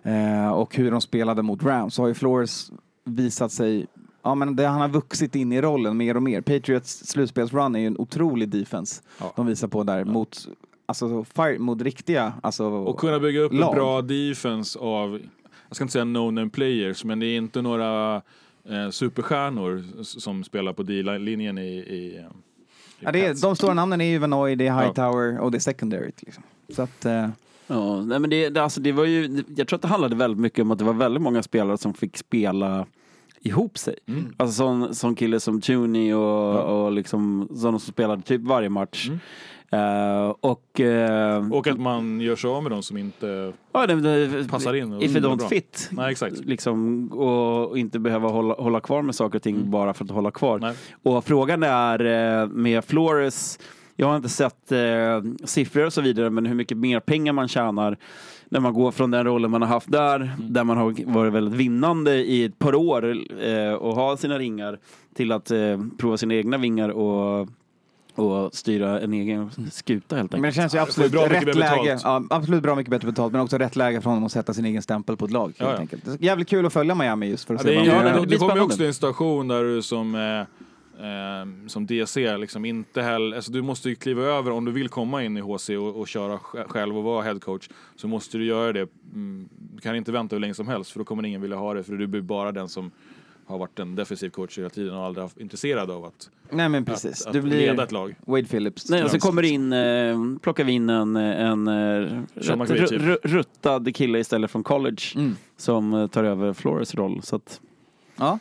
Mm. 0.04 0.44
eh, 0.44 0.50
och 0.50 0.76
hur 0.76 0.92
de 0.92 1.02
spelade 1.02 1.42
mot 1.42 1.64
Rams 1.64 1.96
så 1.96 2.02
har 2.02 2.08
ju 2.08 2.14
Flores 2.14 2.72
visat 3.04 3.52
sig 3.52 3.88
Ja, 4.26 4.36
men 4.36 4.56
det, 4.56 4.66
han 4.68 4.82
har 4.82 4.88
vuxit 4.90 5.36
in 5.36 5.52
i 5.52 5.62
rollen 5.62 5.98
mer 5.98 6.16
och 6.18 6.24
mer. 6.24 6.42
Patriots 6.42 7.08
slutspelsrun 7.08 7.76
är 7.76 7.80
ju 7.80 7.88
en 7.88 7.98
otrolig 7.98 8.50
defense 8.50 9.02
Ja. 9.20 9.34
de 9.36 9.46
visar 9.46 9.68
på 9.68 9.84
där 9.84 10.04
mot, 10.06 10.48
alltså, 10.86 11.24
fire, 11.24 11.60
mot 11.60 11.82
riktiga 11.82 12.34
alltså, 12.44 12.66
Och 12.66 13.00
kunna 13.00 13.20
bygga 13.20 13.40
upp 13.42 13.54
lag. 13.54 13.70
en 13.70 13.76
bra 13.76 14.02
defense 14.02 14.80
av, 14.80 15.20
jag 15.68 15.76
ska 15.76 15.84
inte 15.84 15.92
säga 15.92 16.06
no-name 16.06 16.50
players, 16.50 17.04
men 17.04 17.20
det 17.20 17.26
är 17.26 17.38
inte 17.38 17.62
några 17.62 18.16
eh, 18.70 18.90
superstjärnor 18.92 19.84
som 20.04 20.44
spelar 20.44 20.74
på 20.74 20.84
D-linjen 20.84 21.58
i, 21.58 21.62
i, 21.62 21.96
i 21.96 22.26
Ja, 23.00 23.12
det 23.12 23.26
är, 23.26 23.42
de 23.42 23.56
stora 23.56 23.74
namnen 23.74 24.02
är 24.02 24.06
ju 24.06 24.18
Vanoy, 24.18 24.56
det 24.56 24.68
är 24.68 24.82
Hightower 24.82 25.40
och 25.40 25.52
det 25.52 25.58
är 25.58 25.60
secondary. 25.60 26.12
Liksom. 26.20 26.44
Så 26.70 26.82
att, 26.82 27.06
eh, 27.06 27.30
Ja, 27.68 28.02
nej 28.02 28.20
men 28.20 28.30
det, 28.30 28.50
det, 28.50 28.64
alltså 28.64 28.82
det 28.82 28.92
var 28.92 29.06
ju, 29.06 29.44
jag 29.56 29.68
tror 29.68 29.78
att 29.78 29.82
det 29.82 29.88
handlade 29.88 30.16
väldigt 30.16 30.40
mycket 30.40 30.60
om 30.62 30.72
att 30.72 30.80
det 30.80 30.86
var 30.86 30.94
väldigt 30.94 31.22
många 31.22 31.44
spelare 31.44 31.78
som 31.78 31.94
fick 31.94 32.18
spela 32.18 32.86
ihop 33.46 33.78
sig. 33.78 33.96
Mm. 34.08 34.34
Alltså 34.38 34.56
sån, 34.56 34.96
sån 34.96 35.16
kille 35.16 35.40
som 35.40 35.62
Tooney 35.62 36.14
och, 36.14 36.84
och 36.86 36.92
liksom 36.92 37.48
sådana 37.56 37.80
som 37.80 37.94
spelade 37.94 38.22
typ 38.22 38.42
varje 38.42 38.70
match. 38.70 39.08
Mm. 39.08 39.20
Eh, 39.72 40.34
och... 40.40 40.80
eh, 40.80 41.52
Och 41.52 41.68
att 41.68 41.80
man 41.80 42.22
gör 42.22 42.36
sig 42.36 42.50
av 42.50 42.64
med 42.64 42.72
de 42.72 42.84
som 42.84 42.98
inte... 42.98 43.54
ja, 43.74 43.88
det, 43.88 44.28
det, 44.28 44.48
passar 44.50 44.74
in 44.74 45.02
If 45.02 45.16
är 45.16 45.20
don't 45.20 45.38
bra. 45.38 45.48
fit. 45.48 45.90
Nej, 45.92 46.12
exakt. 46.12 46.40
Liksom, 46.40 47.08
och, 47.12 47.70
och 47.70 47.78
inte 47.78 48.00
behöva 48.00 48.30
hålla, 48.30 48.54
hålla 48.54 48.80
kvar 48.80 49.02
med 49.02 49.16
saker 49.16 49.36
och 49.40 49.44
ting 49.44 49.72
bara 49.72 49.94
för 49.94 50.04
att 50.06 50.12
hålla 50.12 50.32
kvar. 50.32 50.60
Nej. 50.60 50.76
Och 51.04 51.26
frågan 51.26 51.64
är 51.64 52.06
eh, 52.42 52.48
med 52.48 52.86
Flores, 52.86 53.60
jag 53.96 54.08
har 54.08 54.16
inte 54.16 54.30
sett 54.30 54.72
eh, 54.72 54.78
siffror 55.44 55.86
och 55.86 55.94
så 55.94 56.02
vidare, 56.02 56.30
men 56.30 56.46
hur 56.46 56.56
mycket 56.56 56.78
mer 56.78 57.00
pengar 57.00 57.34
man 57.34 57.48
tjänar 57.48 57.98
när 58.50 58.60
man 58.60 58.74
går 58.74 58.92
från 58.92 59.12
den 59.12 59.26
rollen 59.26 59.52
man 59.52 59.62
har 59.62 59.70
haft 59.70 59.92
där, 59.92 60.32
där 60.40 60.64
man 60.64 60.78
har 60.78 61.12
varit 61.14 61.34
väldigt 61.34 61.54
vinnande 61.54 62.16
i 62.16 62.44
ett 62.46 62.60
par 62.60 62.76
år 62.76 63.16
eh, 63.44 63.74
och 63.74 63.96
har 63.96 64.16
sina 64.18 64.40
ringar, 64.40 64.80
till 65.16 65.32
att 65.32 65.52
eh, 65.52 65.58
prova 65.98 66.18
sina 66.18 66.34
egna 66.34 66.58
vingar 66.58 66.90
och, 66.90 67.48
och 68.16 68.54
styra 68.56 69.00
en 69.00 69.14
egen 69.14 69.52
skuta 69.72 70.16
helt 70.16 70.32
men 70.32 70.42
det 70.42 70.48
enkelt. 70.48 70.56
känns 70.62 70.74
ju 70.74 70.78
Ja, 70.78 70.84
absolut 70.84 71.12
bra 71.12 71.22
mycket 71.28 71.48
rätt 71.48 71.56
läge. 71.56 72.00
Ja, 72.04 72.24
absolut 72.30 72.64
bra 72.64 72.76
mycket 72.76 72.92
bättre 72.92 73.08
betalt, 73.08 73.32
men 73.34 73.42
också 73.42 73.58
rätt 73.58 73.76
läge 73.76 74.02
för 74.02 74.10
honom 74.10 74.24
att 74.26 74.32
sätta 74.32 74.54
sin 74.54 74.66
egen 74.66 74.82
stämpel 74.82 75.18
på 75.18 75.26
ett 75.26 75.32
lag. 75.32 75.54
Ja, 75.58 75.66
Helt 75.66 75.78
ja. 75.78 75.82
enkelt. 75.82 76.06
Det 76.06 76.12
är 76.12 76.24
jävligt 76.26 76.48
kul 76.50 76.66
att 76.66 76.74
följa 76.74 76.96
Miami 76.96 77.28
just 77.30 77.48
för 77.48 77.56
att 77.56 77.62
Ja, 77.64 77.68
se 77.68 77.70
det, 77.70 77.76
vad 77.76 77.86
de 77.86 77.92
ja, 77.92 78.14
gör. 78.16 78.20
det 78.20 78.26
det, 78.26 78.38
kommer 78.38 78.62
också 78.62 78.78
till 78.78 78.86
en 78.88 78.94
situation 78.94 79.48
där 79.48 79.64
du 79.64 79.82
som, 79.82 80.16
eh, 80.16 80.65
eh, 81.00 81.68
som 81.68 81.86
DC 81.86 82.38
liksom 82.38 82.66
inte 82.66 83.02
heller, 83.02 83.36
alltså 83.36 83.52
du 83.52 83.62
måste 83.62 83.90
ju 83.90 83.96
kliva 83.96 84.22
över 84.24 84.52
om 84.52 84.66
du 84.66 84.72
vill 84.72 84.90
komma 84.90 85.24
in 85.24 85.38
i 85.38 85.42
HC 85.42 85.70
och, 85.70 85.96
och 86.00 86.08
köra 86.08 86.38
sj- 86.38 86.68
själv 86.68 86.98
och 86.98 87.04
vara 87.04 87.24
headcoach 87.24 87.70
så 87.96 88.08
måste 88.08 88.38
du 88.38 88.46
göra 88.46 88.74
det. 88.74 88.88
Mm, 89.14 89.50
du 89.76 89.82
kan 89.82 89.96
inte 89.96 90.12
vänta 90.12 90.36
hur 90.36 90.42
länge 90.42 90.54
som 90.54 90.68
helst 90.68 90.92
för 90.92 91.00
då 91.00 91.06
kommer 91.06 91.26
ingen 91.26 91.42
vilja 91.42 91.58
ha 91.58 91.74
det 91.74 91.84
för 91.84 91.94
du 91.94 92.08
blir 92.08 92.22
bara 92.22 92.52
den 92.52 92.70
som 92.70 92.92
har 93.48 93.58
varit 93.58 93.80
en 93.80 93.96
defensiv 93.96 94.30
coach 94.30 94.58
hela 94.58 94.70
tiden 94.70 94.96
och 94.96 95.04
aldrig 95.04 95.24
haft 95.24 95.40
intresserad 95.40 95.92
av 95.92 96.06
att, 96.06 96.30
Nej 96.50 96.70
men 96.70 96.86
precis. 96.86 97.26
att, 97.26 97.34
du 97.34 97.40
att 97.40 97.46
blir 97.46 97.58
leda 97.58 97.84
ett 97.84 97.92
lag. 97.92 98.16
Wade 98.26 98.46
Phillips. 98.46 98.90
Nej, 98.90 99.04
och 99.04 99.12
så 99.12 99.20
kommer 99.20 99.44
in, 99.44 99.74
eh, 99.74 100.18
plockar 100.42 100.64
vi 100.64 100.72
in 100.72 100.90
en, 100.90 101.16
en 101.16 101.68
eh, 101.68 102.20
McVay, 102.58 102.68
typ. 102.68 102.80
ru- 102.92 102.98
ru- 103.00 103.18
ruttad 103.24 103.96
kille 103.96 104.20
istället 104.20 104.52
från 104.52 104.64
college 104.64 105.02
Mm. 105.16 105.36
som 105.58 105.94
eh, 105.94 106.08
tar 106.08 106.24
över 106.24 106.54
Flores 106.54 106.96
roll. 106.96 107.22
Så 107.24 107.36
att 107.36 107.62
Ja 108.18 108.40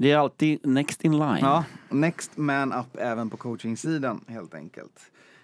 det 0.00 0.12
är 0.12 0.16
alltid 0.16 0.66
next 0.66 1.04
in 1.04 1.12
line. 1.12 1.38
Ja, 1.40 1.64
next 1.88 2.36
man 2.36 2.72
up 2.72 2.96
även 2.98 3.30
på 3.30 3.36
coachingsidan 3.36 4.24
helt 4.28 4.54
enkelt. 4.54 5.00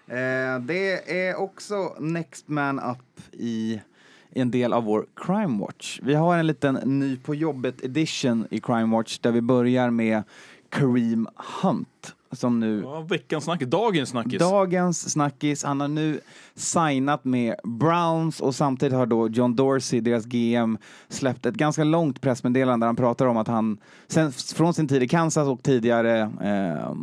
Eh, 0.07 0.59
det 0.59 1.11
är 1.27 1.35
också 1.35 1.95
next 1.99 2.47
man 2.47 2.79
up 2.79 3.21
i 3.31 3.81
en 4.29 4.51
del 4.51 4.73
av 4.73 4.83
vår 4.83 5.05
Crime 5.15 5.59
Watch. 5.59 5.99
Vi 6.03 6.13
har 6.13 6.37
en 6.37 6.47
liten 6.47 6.75
ny 6.75 7.17
på 7.17 7.35
jobbet 7.35 7.83
edition 7.83 8.47
i 8.51 8.59
Crime 8.59 8.95
Watch 8.95 9.19
där 9.19 9.31
vi 9.31 9.41
börjar 9.41 9.89
med 9.89 10.23
Kareem 10.69 11.27
Hunt 11.61 12.15
som 12.35 12.59
nu 12.59 12.81
Ja, 12.81 13.01
veckans 13.01 13.43
snackis, 13.43 13.69
dagens 13.69 14.09
snackis. 14.09 14.39
Dagens 14.39 15.11
snackis, 15.11 15.63
han 15.63 15.81
har 15.81 15.87
nu 15.87 16.19
signat 16.55 17.25
med 17.25 17.55
Browns 17.63 18.41
och 18.41 18.55
samtidigt 18.55 18.97
har 18.97 19.05
då 19.05 19.29
John 19.29 19.55
Dorsey, 19.55 20.01
deras 20.01 20.25
GM, 20.25 20.77
släppt 21.09 21.45
ett 21.45 21.55
ganska 21.55 21.83
långt 21.83 22.21
pressmeddelande 22.21 22.83
där 22.83 22.87
han 22.87 22.95
pratar 22.95 23.25
om 23.25 23.37
att 23.37 23.47
han 23.47 23.77
sen, 24.07 24.31
från 24.31 24.73
sin 24.73 24.87
tid 24.87 25.03
i 25.03 25.07
Kansas 25.07 25.47
och 25.47 25.63
tidigare 25.63 26.19
eh, 26.21 26.93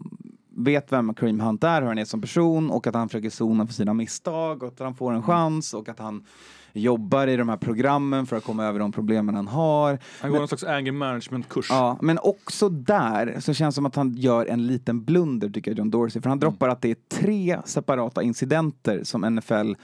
vet 0.57 0.93
vem 0.93 1.15
Kareem 1.15 1.41
Hunt 1.41 1.65
är, 1.65 1.81
hur 1.81 1.89
han 1.89 1.99
är 1.99 2.05
som 2.05 2.21
person 2.21 2.71
och 2.71 2.87
att 2.87 2.95
han 2.95 3.09
försöker 3.09 3.31
sona 3.31 3.67
för 3.67 3.75
sina 3.75 3.95
misstag 3.95 4.63
och 4.63 4.69
att 4.69 4.79
han 4.79 4.95
får 4.95 5.13
en 5.13 5.23
chans 5.23 5.75
och 5.75 5.89
att 5.89 5.99
han 5.99 6.25
jobbar 6.73 7.27
i 7.27 7.37
de 7.37 7.49
här 7.49 7.57
programmen 7.57 8.27
för 8.27 8.37
att 8.37 8.45
komma 8.45 8.65
över 8.65 8.79
de 8.79 8.93
problemen 8.93 9.35
han 9.35 9.49
har. 9.49 9.99
Han 10.21 10.31
går 10.31 10.39
någon 10.39 10.49
slags 10.49 10.65
anger 10.65 10.93
management-kurs. 10.93 11.67
Ja, 11.71 11.99
men 12.03 12.19
också 12.19 12.69
där 12.69 13.37
så 13.41 13.55
känns 13.55 13.75
det 13.75 13.77
som 13.77 13.87
att 13.87 13.97
han 13.97 14.15
gör 14.17 14.47
en 14.47 14.67
liten 14.67 15.05
blunder 15.05 15.51
tycker 15.51 15.71
jag, 15.71 15.79
John 15.79 15.91
Dorsey. 15.91 16.23
För 16.23 16.29
han 16.29 16.39
droppar 16.39 16.69
att 16.69 16.83
det 16.83 16.91
är 16.91 16.97
tre 17.19 17.59
separata 17.65 18.23
incidenter 18.23 19.05
som 19.05 19.21
NFL 19.21 19.75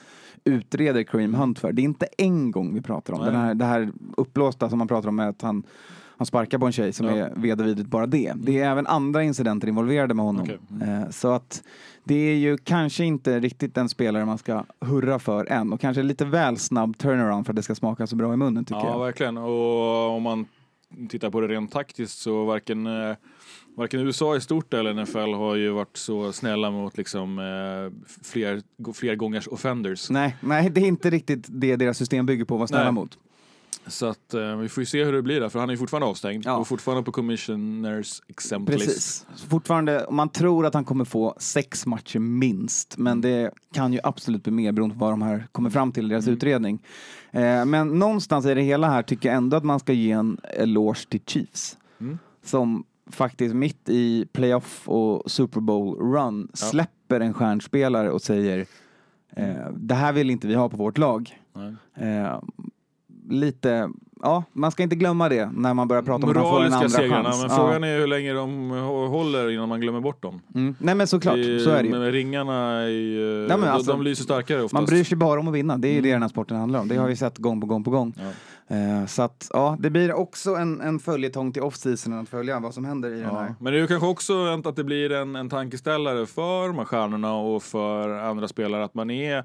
utreder 0.45 1.03
Kareem 1.03 1.35
Hunt 1.35 1.59
för. 1.59 1.73
Det 1.73 1.83
är 1.83 1.85
inte 1.85 2.07
en 2.19 2.51
gång 2.51 2.75
vi 2.75 2.81
pratar 2.83 3.13
om. 3.15 3.25
Den 3.25 3.37
här, 3.37 3.55
det 3.55 3.65
här 3.65 3.93
uppblåsta 4.17 4.71
som 4.71 4.79
man 4.79 4.89
pratar 4.89 5.09
om 5.09 5.17
med 5.17 5.29
att 5.29 5.43
han, 5.43 5.63
han 6.19 6.27
sparkar 6.27 6.59
på 6.59 6.67
en 6.67 6.73
tjej 6.73 6.93
som 6.93 7.07
Ja. 7.07 7.13
är 7.17 7.33
vedervärdigt 7.37 7.87
bara 7.89 8.07
det. 8.07 8.33
Det 8.37 8.59
är 8.61 8.71
även 8.71 8.87
andra 8.87 9.23
incidenter 9.23 9.69
involverade 9.69 10.15
med 10.15 10.25
honom. 10.25 10.43
Okej. 10.43 10.59
Eh, 10.89 11.11
Så 11.11 11.33
att 11.33 11.63
det 12.05 12.15
är 12.15 12.35
ju 12.35 12.59
kanske 12.59 13.05
inte 13.05 13.41
riktigt 13.41 13.75
den 13.75 13.89
spelare 13.89 14.25
man 14.25 14.39
ska 14.39 14.65
hurra 14.81 15.19
för 15.19 15.47
än. 15.47 15.73
Och 15.73 15.81
kanske 15.81 16.03
lite 16.03 16.25
väl 16.25 16.57
snabb 16.57 16.99
turnaround 16.99 17.47
för 17.47 17.53
att 17.53 17.57
det 17.57 17.63
ska 17.63 17.75
smaka 17.75 18.07
så 18.07 18.17
bra 18.17 18.33
i 18.35 18.37
munnen 18.37 18.65
tycker 18.65 18.81
Ja, 18.81 18.91
jag. 18.93 18.99
verkligen. 19.05 19.37
Och 19.37 20.11
om 20.17 20.23
man 20.23 20.47
tittar 21.09 21.31
på 21.31 21.41
det 21.41 21.49
rent 21.49 21.73
taktiskt 21.73 22.19
så 22.19 22.45
varken, 22.45 22.87
eh, 22.87 23.17
varken 23.77 24.01
USA 24.01 24.37
i 24.37 24.41
stort 24.41 24.75
eller 24.75 24.91
NFL 24.95 25.35
har 25.35 25.55
ju 25.57 25.71
varit 25.71 25.97
så 25.97 26.33
snälla 26.33 26.71
mot 26.71 26.97
liksom 26.99 27.39
eh, 27.39 28.09
fler, 28.23 28.63
fler 28.95 29.15
gångers 29.15 29.47
offenders. 29.49 30.11
Nej, 30.11 30.37
nej, 30.41 30.71
det 30.71 30.81
är 30.81 30.87
inte 30.87 31.11
riktigt 31.11 31.47
det 31.49 31.77
deras 31.77 31.99
system 31.99 32.27
bygger 32.27 32.45
på 32.45 32.55
att 32.55 32.59
vara 32.59 32.67
snälla 32.69 32.85
Nej. 32.85 32.93
mot. 32.93 33.19
Så 33.89 34.07
att 34.07 34.35
eh, 34.35 34.57
vi 34.57 34.69
får 34.69 34.81
ju 34.83 34.87
se 34.87 35.05
hur 35.05 35.13
det 35.13 35.23
blir 35.23 35.41
där, 35.41 35.49
för 35.49 35.59
han 35.61 35.69
är 35.69 35.73
ju 35.73 35.79
fortfarande 35.79 36.07
avstängd 36.07 36.43
Ja. 36.47 36.57
och 36.57 36.69
fortfarande 36.69 37.03
på 37.05 37.13
commissioners 37.13 38.23
exempt 38.29 38.71
list. 38.73 38.85
Precis. 38.85 39.27
Fortfarande, 39.51 40.07
man 40.11 40.29
tror 40.29 40.67
att 40.67 40.75
han 40.75 40.85
kommer 40.85 41.05
få 41.05 41.35
sex 41.39 41.87
matcher 41.87 42.19
minst, 42.19 42.99
men 42.99 43.21
det 43.21 43.51
kan 43.73 43.93
ju 43.93 44.01
absolut 44.03 44.43
bli 44.43 44.53
mer 44.53 44.73
beroende 44.73 44.95
på 44.95 45.01
vad 45.01 45.13
de 45.13 45.23
här 45.23 45.47
kommer 45.53 45.71
fram 45.71 45.93
till 45.93 46.07
i 46.07 46.09
deras 46.09 46.29
utredning. 46.29 46.83
Eh, 47.31 47.65
men 47.65 47.99
någonstans 47.99 48.47
i 48.47 48.55
det 48.55 48.63
hela 48.63 48.91
här 48.91 49.03
tycker 49.03 49.29
jag 49.29 49.37
ändå 49.37 49.57
att 49.57 49.65
man 49.65 49.81
ska 49.81 49.93
ge 49.93 50.11
en 50.13 50.39
eloge 50.43 51.09
till 51.09 51.21
Chiefs. 51.27 51.77
Mm. 52.01 52.19
Som 52.45 52.85
faktiskt 53.11 53.55
mitt 53.55 53.89
i 53.89 54.27
playoff 54.33 54.89
och 54.89 55.31
Super 55.31 55.61
Bowl 55.61 55.99
run 56.13 56.49
släpper 56.55 57.21
en 57.21 57.35
stjärnspelare 57.35 58.11
och 58.11 58.23
säger 58.23 58.67
eh, 59.37 59.71
det 59.77 59.95
här 59.95 60.13
vill 60.13 60.31
inte 60.31 60.47
vi 60.47 60.55
ha 60.55 60.69
på 60.69 60.77
vårt 60.77 60.99
lag. 60.99 61.39
Nej. 61.55 61.75
Eh, 62.09 62.41
lite, 63.31 63.91
ja, 64.23 64.45
man 64.53 64.71
ska 64.71 64.83
inte 64.83 64.97
glömma 64.97 65.29
det 65.29 65.51
när 65.55 65.75
man 65.75 65.89
börjar 65.89 66.03
prata 66.03 66.25
om 66.27 66.31
att 66.31 66.37
man 66.37 66.45
får 66.51 66.65
en 66.65 66.73
andra 66.73 66.89
segrarna, 66.89 67.25
chans. 67.25 67.41
men 67.43 67.51
Ja. 67.51 67.57
frågan 67.57 67.85
är 67.85 67.99
hur 67.99 68.07
länge 68.07 68.33
de 68.33 68.71
håller 69.11 69.51
innan 69.51 69.69
man 69.69 69.81
glömmer 69.81 70.01
bort 70.01 70.23
dem. 70.23 70.41
Mm. 70.55 70.75
Nej 70.79 70.95
men 70.95 71.07
såklart, 71.07 71.35
Det- 71.37 71.61
så 71.61 71.71
är 71.71 71.83
det 71.83 71.89
ju. 71.89 71.91
Men 71.99 72.13
ringarna, 72.13 72.55
är 72.83 72.89
ju, 72.89 73.47
men 73.49 73.65
alltså, 73.65 73.93
de 73.93 74.03
lyser 74.03 74.25
starkare 74.25 74.59
oftast. 74.59 74.73
Man 74.75 74.85
bryr 74.85 75.05
sig 75.05 75.17
bara 75.17 75.41
om 75.41 75.49
att 75.49 75.55
vinna, 75.55 75.77
det 75.79 75.89
är 75.89 75.93
ju 75.93 76.01
det 76.01 76.09
Mm. 76.09 76.15
den 76.15 76.23
här 76.23 76.29
sporten 76.29 76.57
handlar 76.57 76.81
om. 76.81 76.89
Det 76.89 76.97
har 76.97 77.09
vi 77.09 77.17
sett 77.17 77.39
gång 77.39 77.61
på 77.61 77.67
gång 77.67 77.85
på 77.85 77.91
gång. 77.91 78.15
Ja. 78.17 78.25
Eh, 78.77 79.07
så 79.07 79.23
att, 79.23 79.51
ja, 79.53 79.77
det 79.81 79.91
blir 79.91 80.13
också 80.13 80.55
en, 80.55 80.81
en 80.81 80.99
följetong 80.99 81.53
till 81.53 81.63
off-seasonen 81.63 82.19
att 82.23 82.29
följa 82.29 82.61
vad 82.61 82.75
som 82.75 82.85
händer 82.85 83.09
i 83.09 83.13
den 83.21 83.23
Ja. 83.23 83.39
här. 83.39 83.55
Men 83.61 83.73
det 83.73 83.79
är 83.79 83.81
ju 83.81 83.87
kanske 83.87 84.07
också 84.09 84.47
att 84.65 84.77
det 84.77 84.85
blir 84.85 85.13
en, 85.13 85.37
en 85.37 85.49
tankeställare 85.49 86.27
för 86.27 86.67
de 86.69 86.79
här 86.79 86.85
stjärnorna 86.85 87.35
och 87.35 87.63
för 87.63 88.09
andra 88.09 88.49
spelare 88.49 88.85
att 88.85 88.95
man 88.95 89.11
är 89.11 89.45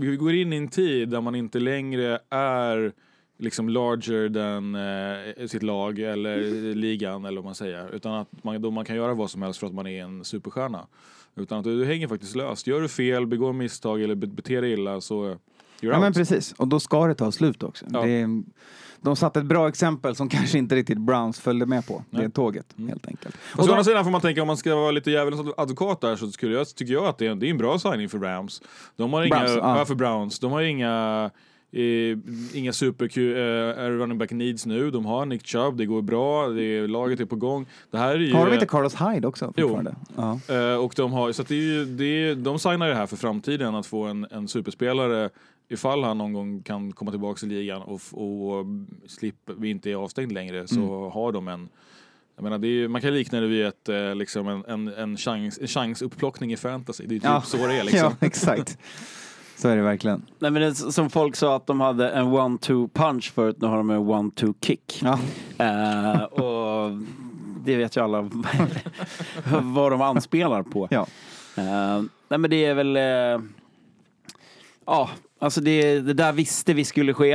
vi 0.00 0.16
går 0.16 0.34
in 0.34 0.52
i 0.52 0.56
en 0.56 0.68
tid 0.68 1.08
där 1.08 1.20
man 1.20 1.34
inte 1.34 1.60
längre 1.60 2.18
är 2.30 2.92
liksom 3.38 3.68
larger 3.68 4.28
than 4.28 4.74
eh, 4.74 5.46
sitt 5.46 5.62
lag 5.62 5.98
eller 5.98 6.74
ligan 6.74 7.24
eller 7.24 7.36
vad 7.36 7.44
man 7.44 7.54
säger. 7.54 7.94
Utan 7.94 8.14
att 8.14 8.44
man, 8.44 8.62
då 8.62 8.70
man 8.70 8.84
kan 8.84 8.96
göra 8.96 9.14
vad 9.14 9.30
som 9.30 9.42
helst 9.42 9.60
för 9.60 9.66
att 9.66 9.74
man 9.74 9.86
är 9.86 10.02
en 10.04 10.24
superstjärna. 10.24 10.86
Utan 11.36 11.58
att 11.58 11.64
du, 11.64 11.78
du 11.78 11.84
hänger 11.84 12.08
faktiskt 12.08 12.36
löst. 12.36 12.66
Gör 12.66 12.80
du 12.80 12.88
fel, 12.88 13.26
begår 13.26 13.52
misstag 13.52 14.02
eller 14.02 14.14
be- 14.14 14.26
beter 14.26 14.62
dig 14.62 14.72
illa 14.72 15.00
så 15.00 15.24
you're 15.24 15.38
Ja 15.80 16.00
men 16.00 16.12
precis, 16.12 16.52
och 16.52 16.68
då 16.68 16.80
ska 16.80 17.06
det 17.06 17.14
ta 17.14 17.32
slut 17.32 17.62
också. 17.62 17.86
Ja. 17.92 18.02
Det 18.02 18.42
de 19.04 19.16
satte 19.16 19.40
ett 19.40 19.46
bra 19.46 19.68
exempel 19.68 20.16
som 20.16 20.28
kanske 20.36 20.58
inte 20.58 20.74
riktigt 20.74 20.98
Browns 20.98 21.40
följde 21.40 21.66
med 21.66 21.86
på, 21.86 22.04
det 22.10 22.30
tåget 22.30 22.66
Mm. 22.78 22.88
helt 22.88 23.06
enkelt. 23.08 23.34
Fast 23.36 23.58
Och 23.58 23.68
å 23.68 23.70
andra 23.70 23.84
sidan 23.84 24.04
får 24.04 24.10
man 24.10 24.20
tänka 24.20 24.42
om 24.42 24.46
man 24.46 24.56
ska 24.56 24.74
vara 24.74 24.90
lite 24.90 25.10
djävulens 25.10 25.54
advokat 25.56 26.00
där 26.00 26.16
så 26.16 26.30
skulle 26.30 26.54
jag, 26.54 26.66
tycker 26.74 26.92
jag 26.92 27.04
att 27.04 27.18
det 27.18 27.26
är, 27.26 27.34
det 27.34 27.46
är 27.46 27.50
en 27.50 27.58
bra 27.58 27.78
signing 27.78 28.08
för 28.08 28.18
Rams. 28.18 28.62
De 28.96 29.12
har 29.12 29.22
inga, 29.22 29.36
Browns, 29.36 29.56
ja. 29.56 29.84
för 29.84 29.94
Browns, 29.94 30.38
de 30.38 30.52
har 30.52 30.62
inga 30.62 31.30
eh, 31.72 32.18
inga 32.52 32.72
super 32.72 33.18
eh, 33.18 33.88
running 33.90 34.18
back 34.18 34.30
needs 34.30 34.66
nu. 34.66 34.90
De 34.90 35.06
har 35.06 35.26
Nick 35.26 35.46
Chubb, 35.46 35.76
det 35.76 35.86
går 35.86 36.02
bra, 36.02 36.48
det 36.48 36.62
är, 36.62 36.88
laget 36.88 37.20
är 37.20 37.24
på 37.24 37.36
gång. 37.36 37.66
Det 37.90 37.98
här 37.98 38.14
är 38.14 38.18
ju, 38.18 38.32
Har 38.34 38.46
de 38.46 38.54
inte 38.54 38.66
Carlos 38.66 38.94
Hyde 38.94 39.28
också 39.28 39.52
Jo. 39.56 39.82
eh, 40.48 40.74
och 40.74 40.92
de 40.96 41.12
har, 41.12 41.32
så 41.32 41.42
det 41.42 41.54
är 41.54 41.58
ju, 41.58 41.84
det 41.84 42.04
är, 42.04 42.34
de 42.34 42.58
signar 42.58 42.88
det 42.88 42.94
här 42.94 43.06
för 43.06 43.16
framtiden 43.16 43.74
att 43.74 43.86
få 43.86 44.04
en, 44.04 44.26
en 44.30 44.48
superspelare 44.48 45.30
ifall 45.68 46.04
han 46.04 46.18
någon 46.18 46.32
gång 46.32 46.62
kan 46.62 46.92
komma 46.92 47.10
tillbaka 47.10 47.46
i 47.46 47.48
ligan 47.48 47.82
och, 47.82 48.00
och 48.12 48.66
slipper, 49.06 49.54
vi 49.58 49.70
inte 49.70 49.90
är 49.90 49.94
avstängd 49.96 50.32
längre 50.32 50.66
så 50.68 50.74
Mm. 50.80 50.88
har 51.12 51.32
de 51.32 51.48
en 51.48 51.68
jag 52.36 52.42
menar, 52.44 52.58
det 52.58 52.66
är, 52.66 52.70
ju- 52.70 52.88
man 52.88 53.00
kan 53.00 53.14
likna 53.14 53.40
det 53.40 53.46
vid 53.46 53.66
ett, 53.66 53.88
eh, 53.88 54.14
liksom 54.14 54.48
en, 54.48 54.64
en, 54.64 54.88
en, 54.88 55.16
chans, 55.16 55.58
en 55.58 55.66
chansupplockning 55.68 56.52
i 56.52 56.56
fantasy. 56.56 57.06
Det 57.06 57.14
är 57.14 57.18
typ 57.18 57.24
Ja. 57.24 57.40
så 57.42 57.56
det 57.56 57.74
är 57.78 57.84
liksom. 57.84 58.00
ja, 58.20 58.26
exakt. 58.26 58.78
Så 59.56 59.68
är 59.68 59.76
det 59.76 59.82
verkligen. 59.82 60.22
Nej, 60.38 60.50
men 60.50 60.62
det 60.62 60.74
som 60.74 61.10
folk 61.10 61.36
sa 61.36 61.56
att 61.56 61.66
de 61.66 61.80
hade 61.80 62.10
en 62.10 62.26
one-two 62.26 62.88
punch 62.92 63.32
förut, 63.34 63.56
nu 63.60 63.66
har 63.66 63.76
de 63.76 63.90
en 63.90 63.98
one-two 64.00 64.54
kick. 64.60 65.02
Ja. 65.02 65.18
Eh, 65.58 66.22
och 66.22 66.90
det 67.64 67.76
vet 67.76 67.96
ju 67.96 68.00
alla 68.04 68.22
vad 69.62 69.92
de 69.92 70.00
anspelar 70.02 70.62
på. 70.62 70.88
Ja. 70.90 71.06
Eh, 71.56 72.02
nej 72.28 72.38
men 72.38 72.50
det 72.50 72.64
är 72.64 72.74
väl... 72.74 72.96
eh, 72.96 73.46
Ja, 74.86 75.10
alltså 75.44 75.60
det, 75.60 76.00
det 76.00 76.14
där 76.14 76.32
visste 76.32 76.74
vi 76.74 76.84
skulle 76.84 77.14
ske. 77.14 77.28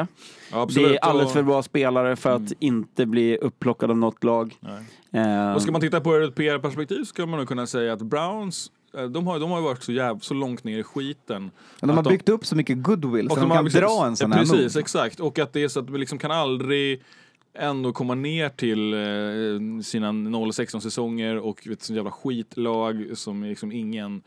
Ja, 0.52 0.62
absolut. 0.62 0.90
Det 0.90 0.96
är 0.96 1.00
alldeles 1.04 1.34
för 1.34 1.44
bra 1.44 1.64
spelare 1.64 2.16
för 2.16 2.36
att 2.36 2.52
inte 2.60 3.06
bli 3.06 3.38
upplockad 3.38 3.92
av 3.92 3.98
något 3.98 4.24
lag. 4.24 4.56
Nej. 4.60 5.24
Eh, 5.24 5.54
Och 5.54 5.62
ska 5.62 5.72
man 5.72 5.82
titta 5.82 6.02
på 6.02 6.12
det 6.12 6.18
ur 6.18 6.28
ett 6.30 6.36
PR-perspektiv 6.36 7.04
så 7.04 7.14
kan 7.14 7.30
man 7.30 7.40
nog 7.40 7.48
kunna 7.48 7.68
säga 7.68 7.94
att 7.94 8.02
Browns, 8.02 8.72
eh, 8.98 9.04
de 9.04 9.28
har, 9.28 9.40
de 9.40 9.52
har 9.52 9.62
varit 9.62 9.84
så, 9.84 9.92
jäv, 9.92 10.20
så 10.20 10.34
långt 10.34 10.64
ner 10.64 10.78
i 10.80 10.84
skiten. 10.84 11.52
Men 11.82 11.88
de 11.88 11.98
har 11.98 12.04
byggt 12.04 12.30
upp 12.30 12.46
så 12.46 12.56
mycket 12.56 12.84
goodwill 12.84 13.30
så 13.30 13.36
de, 13.36 13.50
har 13.52 13.58
kan 13.58 13.66
precis- 13.66 13.80
dra 13.80 14.06
en 14.06 14.16
sån 14.16 14.32
ja, 14.32 14.38
här 14.38 14.44
Precis, 14.44 14.76
move. 14.76 14.80
exakt. 14.80 15.20
Och 15.20 15.40
att 15.40 15.54
det 15.54 15.64
är 15.64 15.68
så 15.68 15.80
att 15.80 15.90
vi 15.90 15.98
liksom 15.98 16.18
kan 16.18 16.32
aldrig 16.32 17.02
ändå 17.60 17.94
komma 17.94 18.16
ner 18.16 18.50
till 18.50 18.94
eh, 18.94 19.82
sina 19.84 20.12
0-16 20.12 20.80
säsonger 20.80 21.38
och 21.38 21.68
ett 21.68 21.82
sånt 21.84 21.96
jävla 21.96 22.12
skitlag 22.12 23.06
som 23.14 23.44
liksom 23.44 23.72
ingen 23.72 24.22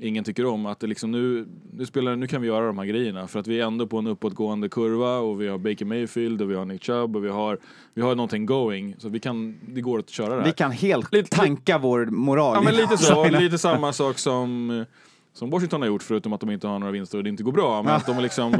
Ingen 0.00 0.24
tycker 0.24 0.46
om 0.46 0.66
att 0.66 0.80
det 0.80 0.86
liksom 0.86 1.10
nu, 1.10 1.46
nu, 1.72 1.86
spelar, 1.86 2.16
nu 2.16 2.26
kan 2.26 2.40
vi 2.42 2.48
göra 2.48 2.66
de 2.66 2.78
här 2.78 2.84
grejerna 2.84 3.26
för 3.26 3.40
att 3.40 3.46
vi 3.46 3.60
är 3.60 3.66
ändå 3.66 3.86
på 3.86 3.98
en 3.98 4.06
uppåtgående 4.06 4.68
kurva 4.68 5.16
och 5.18 5.40
vi 5.40 5.48
har 5.48 5.58
Baker 5.58 5.84
Mayfield 5.84 6.42
och 6.42 6.50
vi 6.50 6.54
har 6.54 6.64
Nick 6.64 6.84
Chubb 6.84 7.16
och 7.16 7.24
vi 7.24 7.28
har, 7.28 7.58
vi 7.94 8.02
har 8.02 8.14
någonting 8.14 8.46
going 8.46 8.94
så 8.98 9.08
vi 9.08 9.20
kan, 9.20 9.56
det 9.68 9.80
går 9.80 9.98
att 9.98 10.10
köra 10.10 10.28
det 10.34 10.36
här. 10.40 10.44
Vi 10.44 10.52
kan 10.52 10.70
helt 10.70 11.12
Lite- 11.12 11.36
tanka 11.36 11.78
vår 11.78 12.06
moral. 12.06 12.54
Ja 12.56 12.60
men 12.62 12.74
lite 12.74 12.98
så, 12.98 13.28
lite 13.40 13.58
samma 13.58 13.92
sak 13.92 14.18
som 14.18 14.84
som 15.32 15.50
Washington 15.50 15.80
har 15.80 15.88
gjort 15.88 16.02
förutom 16.02 16.32
att 16.32 16.40
de 16.40 16.50
inte 16.50 16.66
har 16.66 16.78
några 16.78 16.92
vinster 16.92 17.18
och 17.18 17.24
det 17.24 17.30
inte 17.30 17.42
går 17.42 17.52
bra. 17.52 17.82
Men 17.82 17.90
Ja. 17.90 17.96
att 17.96 18.06
de 18.06 18.18
är 18.18 18.22
liksom, 18.22 18.52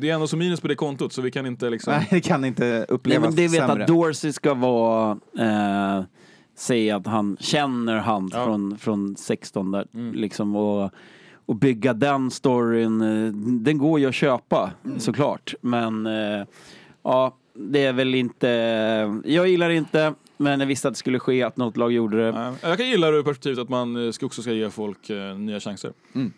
det 0.00 0.10
är 0.10 0.14
ändå 0.14 0.26
så 0.26 0.36
minus 0.36 0.60
på 0.60 0.68
det 0.68 0.74
kontot 0.74 1.12
så 1.12 1.22
vi 1.22 1.30
kan 1.30 1.46
inte 1.46 1.70
liksom... 1.70 1.92
Nej, 1.92 2.08
det 2.10 2.20
kan 2.20 2.44
inte 2.44 2.64
Nej, 2.64 2.84
upplevas 2.88 3.24
men 3.26 3.34
det 3.36 3.42
vet 3.42 3.50
sämre. 3.52 3.82
att 3.82 3.88
Dorsey 3.88 4.32
ska 4.32 4.54
vara... 4.54 5.10
Eh, 5.38 6.04
säga 6.54 6.96
att 6.96 7.06
han 7.06 7.36
känner 7.40 7.96
han 7.96 8.30
Ja. 8.32 8.44
från, 8.44 8.78
från 8.78 9.16
16 9.16 9.70
där. 9.70 9.86
Mm. 9.94 10.14
Liksom, 10.14 10.56
och, 10.56 10.90
och 11.46 11.56
bygga 11.56 11.92
den 11.92 12.30
storyn. 12.30 13.00
eh, 13.00 13.32
Den 13.62 13.78
går 13.78 14.00
ju 14.00 14.06
att 14.06 14.14
köpa 14.14 14.70
såklart. 14.98 15.54
Men 15.60 16.06
eh, 16.06 16.46
ja, 17.02 17.36
det 17.54 17.84
är 17.84 17.92
väl 17.92 18.14
inte... 18.14 18.48
Jag 19.24 19.48
gillar 19.48 19.68
det 19.68 19.74
inte, 19.76 20.14
men 20.36 20.60
jag 20.60 20.66
visste 20.66 20.88
att 20.88 20.94
det 20.94 20.98
skulle 20.98 21.18
ske, 21.18 21.42
att 21.42 21.56
något 21.56 21.76
lag 21.76 21.92
gjorde 21.92 22.16
det. 22.32 22.54
Jag 22.62 22.76
kan 22.78 22.88
gilla 22.88 23.10
det 23.10 23.16
ur 23.18 23.22
perspektivet 23.22 23.58
att 23.58 23.68
man 23.68 24.06
eh, 24.06 24.10
ska 24.10 24.26
också 24.26 24.42
ska 24.42 24.52
ge 24.52 24.70
folk 24.70 25.08
nya 25.38 25.60
chanser. 25.60 25.92
Mm. 26.14 26.32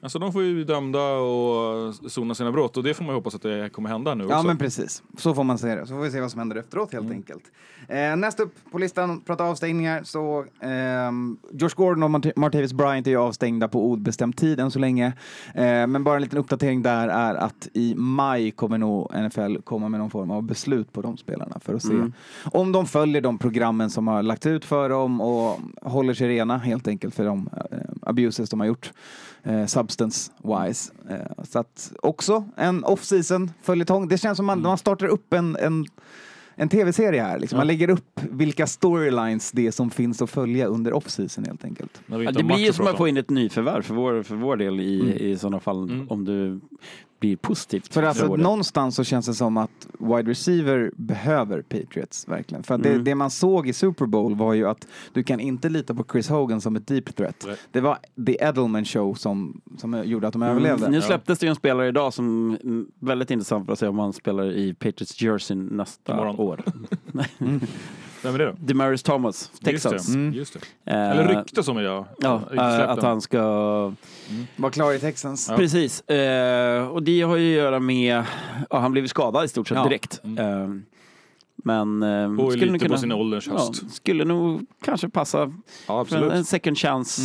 Alltså 0.00 0.18
de 0.18 0.32
får 0.32 0.42
ju 0.42 0.54
bli 0.54 0.64
dömda 0.64 1.12
och 1.12 1.94
sona 1.94 2.34
sina 2.34 2.52
brott 2.52 2.76
och 2.76 2.82
det 2.82 2.94
får 2.94 3.04
man 3.04 3.10
ju 3.12 3.14
hoppas 3.18 3.34
att 3.34 3.42
det 3.42 3.68
kommer 3.72 3.88
hända 3.88 4.14
nu 4.14 4.24
Ja 4.28 4.34
också. 4.36 4.46
men 4.46 4.58
precis, 4.58 5.02
så 5.18 5.34
får 5.34 5.44
man 5.44 5.58
se 5.58 5.74
det. 5.74 5.86
Så 5.86 5.94
får 5.94 6.00
vi 6.00 6.10
se 6.10 6.20
vad 6.20 6.30
som 6.30 6.38
händer 6.38 6.56
efteråt 6.56 6.92
helt 6.92 7.10
enkelt. 7.10 7.42
Eh, 7.88 8.16
näst 8.16 8.40
upp 8.40 8.54
på 8.72 8.78
listan, 8.78 9.20
prata 9.20 9.44
avstängningar, 9.44 10.02
så 10.04 10.44
ehm, 10.60 11.36
Josh 11.52 11.74
Gordon 11.76 12.02
och 12.02 12.10
Mart- 12.10 12.36
Martavis 12.36 12.72
Bryant 12.72 13.06
är 13.06 13.10
ju 13.10 13.16
avstängda 13.16 13.68
på 13.68 13.90
obestämd 13.90 14.36
tid 14.36 14.60
än 14.60 14.70
så 14.70 14.78
länge. 14.78 15.06
Eh, 15.54 15.86
men 15.86 16.04
bara 16.04 16.16
en 16.16 16.22
liten 16.22 16.38
uppdatering 16.38 16.82
där 16.82 17.08
är 17.08 17.34
att 17.34 17.68
i 17.74 17.94
maj 17.94 18.50
kommer 18.50 18.78
nog 18.78 19.10
NFL 19.14 19.56
komma 19.64 19.88
med 19.88 20.00
någon 20.00 20.10
form 20.10 20.30
av 20.30 20.42
beslut 20.42 20.92
på 20.92 21.02
de 21.02 21.16
spelarna 21.16 21.60
för 21.60 21.74
att 21.74 21.82
se 21.82 21.94
om 22.52 22.72
de 22.72 22.86
följer 22.86 23.20
de 23.22 23.38
programmen 23.38 23.90
som 23.90 24.08
har 24.08 24.22
lagt 24.22 24.46
ut 24.46 24.64
för 24.64 24.88
dem 24.88 25.20
och 25.20 25.60
håller 25.82 26.14
sig 26.14 26.28
rena 26.28 26.58
helt 26.58 26.88
enkelt 26.88 27.14
för 27.14 27.24
de 27.24 27.48
eh, 27.70 27.78
abuses 28.02 28.50
de 28.50 28.60
har 28.60 28.66
gjort 28.66 28.92
eh, 29.44 29.66
substance 29.66 30.32
wise. 30.42 30.92
Eh, 31.10 31.44
så 31.44 31.58
att 31.58 31.92
också 32.02 32.44
en 32.56 32.84
off-season 32.84 33.50
följetong. 33.62 34.08
Det 34.08 34.18
känns 34.18 34.36
som 34.36 34.46
man, 34.46 34.62
man 34.62 34.78
startar 34.78 35.06
upp 35.06 35.32
en, 35.32 35.56
en, 35.56 35.86
en 36.54 36.68
tv-serie 36.68 37.22
här. 37.22 37.38
Liksom. 37.38 37.56
Man 37.56 37.66
lägger 37.66 37.90
upp 37.90 38.20
vilka 38.30 38.66
storylines 38.66 39.52
det 39.52 39.66
är 39.66 39.70
som 39.70 39.90
finns 39.90 40.22
att 40.22 40.30
följa 40.30 40.66
under 40.66 40.92
off-season 40.92 41.44
helt 41.44 41.64
enkelt. 41.64 42.02
Ja, 42.06 42.18
det 42.18 42.44
blir 42.44 42.58
ju 42.58 42.68
att 42.68 42.76
som 42.76 42.86
att 42.86 42.96
få 42.96 43.08
in 43.08 43.16
ett 43.16 43.30
nyförvärv 43.30 43.82
för 43.82 43.94
vår, 43.94 44.22
för 44.22 44.34
vår 44.34 44.56
del 44.56 44.80
i, 44.80 45.30
i 45.30 45.38
sådana 45.38 45.60
fall, 45.60 46.06
om 46.08 46.24
du 46.24 46.60
blir 47.22 47.36
positivt. 47.36 47.94
För 47.94 48.02
alltså 48.02 48.36
någonstans 48.36 48.96
så 48.96 49.04
känns 49.04 49.26
det 49.26 49.34
som 49.34 49.56
att 49.56 49.86
wide 49.98 50.30
receiver 50.30 50.90
behöver 50.96 51.62
Patriots 51.62 52.28
verkligen. 52.28 52.62
För 52.62 52.74
att 52.74 52.82
det, 52.82 52.98
det 52.98 53.14
man 53.14 53.30
såg 53.30 53.68
i 53.68 53.72
Super 53.72 54.06
Bowl 54.06 54.34
var 54.34 54.54
ju 54.54 54.68
att 54.68 54.86
du 55.12 55.22
kan 55.22 55.40
inte 55.40 55.68
lita 55.68 55.94
på 55.94 56.04
Chris 56.12 56.28
Hogan 56.28 56.60
som 56.60 56.76
ett 56.76 56.86
deep 56.86 57.16
threat. 57.16 57.44
Nej. 57.46 57.56
Det 57.70 57.80
var 57.80 57.98
the 58.26 58.44
Edelman 58.44 58.84
show 58.84 59.14
som, 59.14 59.60
som 59.78 60.02
gjorde 60.04 60.26
att 60.26 60.32
de 60.32 60.42
överlevde. 60.42 60.88
Nu 60.88 61.00
släpptes 61.00 61.38
det 61.38 61.46
ju 61.46 61.50
en 61.50 61.56
spelare 61.56 61.88
idag 61.88 62.14
som 62.14 62.50
är 62.52 63.06
väldigt 63.06 63.30
intressant 63.30 63.66
för 63.66 63.72
att 63.72 63.78
se 63.78 63.86
om 63.86 63.98
han 63.98 64.12
spelar 64.12 64.52
i 64.52 64.74
Patriots 64.74 65.22
jersey 65.22 65.56
nästa 65.56 66.12
Imorgon. 66.12 66.38
år. 66.38 66.64
Vem 68.22 68.34
är 68.34 68.38
det 68.38 68.46
då? 68.46 68.54
Demaris 68.58 69.02
Thomas, 69.02 69.50
Texans. 69.64 69.94
Just 69.94 70.12
det. 70.32 70.38
Just 70.38 70.56
det. 70.84 70.90
Eh, 70.92 71.10
Eller 71.10 71.28
rykte 71.28 71.62
som 71.62 71.76
jag. 71.82 72.04
Ja, 72.18 72.42
eh, 72.54 72.90
att 72.90 73.02
han 73.02 73.20
ska... 73.20 73.38
Var 74.56 74.70
klar 74.70 74.92
i 74.92 74.98
Texans. 74.98 75.50
Precis. 75.56 76.00
Eh, 76.08 76.86
och 76.88 77.02
det 77.02 77.22
har 77.22 77.36
ju 77.36 77.52
att 77.58 77.64
göra 77.64 77.80
med... 77.80 78.24
Ja, 78.70 78.78
han 78.78 78.92
blev 78.92 79.06
skadad 79.06 79.44
i 79.44 79.48
stort 79.48 79.68
sett 79.68 79.76
Ja. 79.78 79.84
direkt. 79.84 80.20
Eh, 80.38 80.68
men... 81.64 82.02
Eh, 82.02 82.34
skulle 82.36 82.50
lite 82.52 82.66
nog 82.66 82.80
på 82.80 82.86
kunna- 82.86 82.98
sin 82.98 83.12
ålderns 83.12 83.46
Ja, 83.46 83.52
höst. 83.52 83.94
skulle 83.94 84.24
nog 84.24 84.66
kanske 84.84 85.08
passa 85.08 85.52
Ja, 85.86 86.04
för 86.04 86.30
en, 86.30 86.44
second 86.44 86.78
chance 86.78 87.22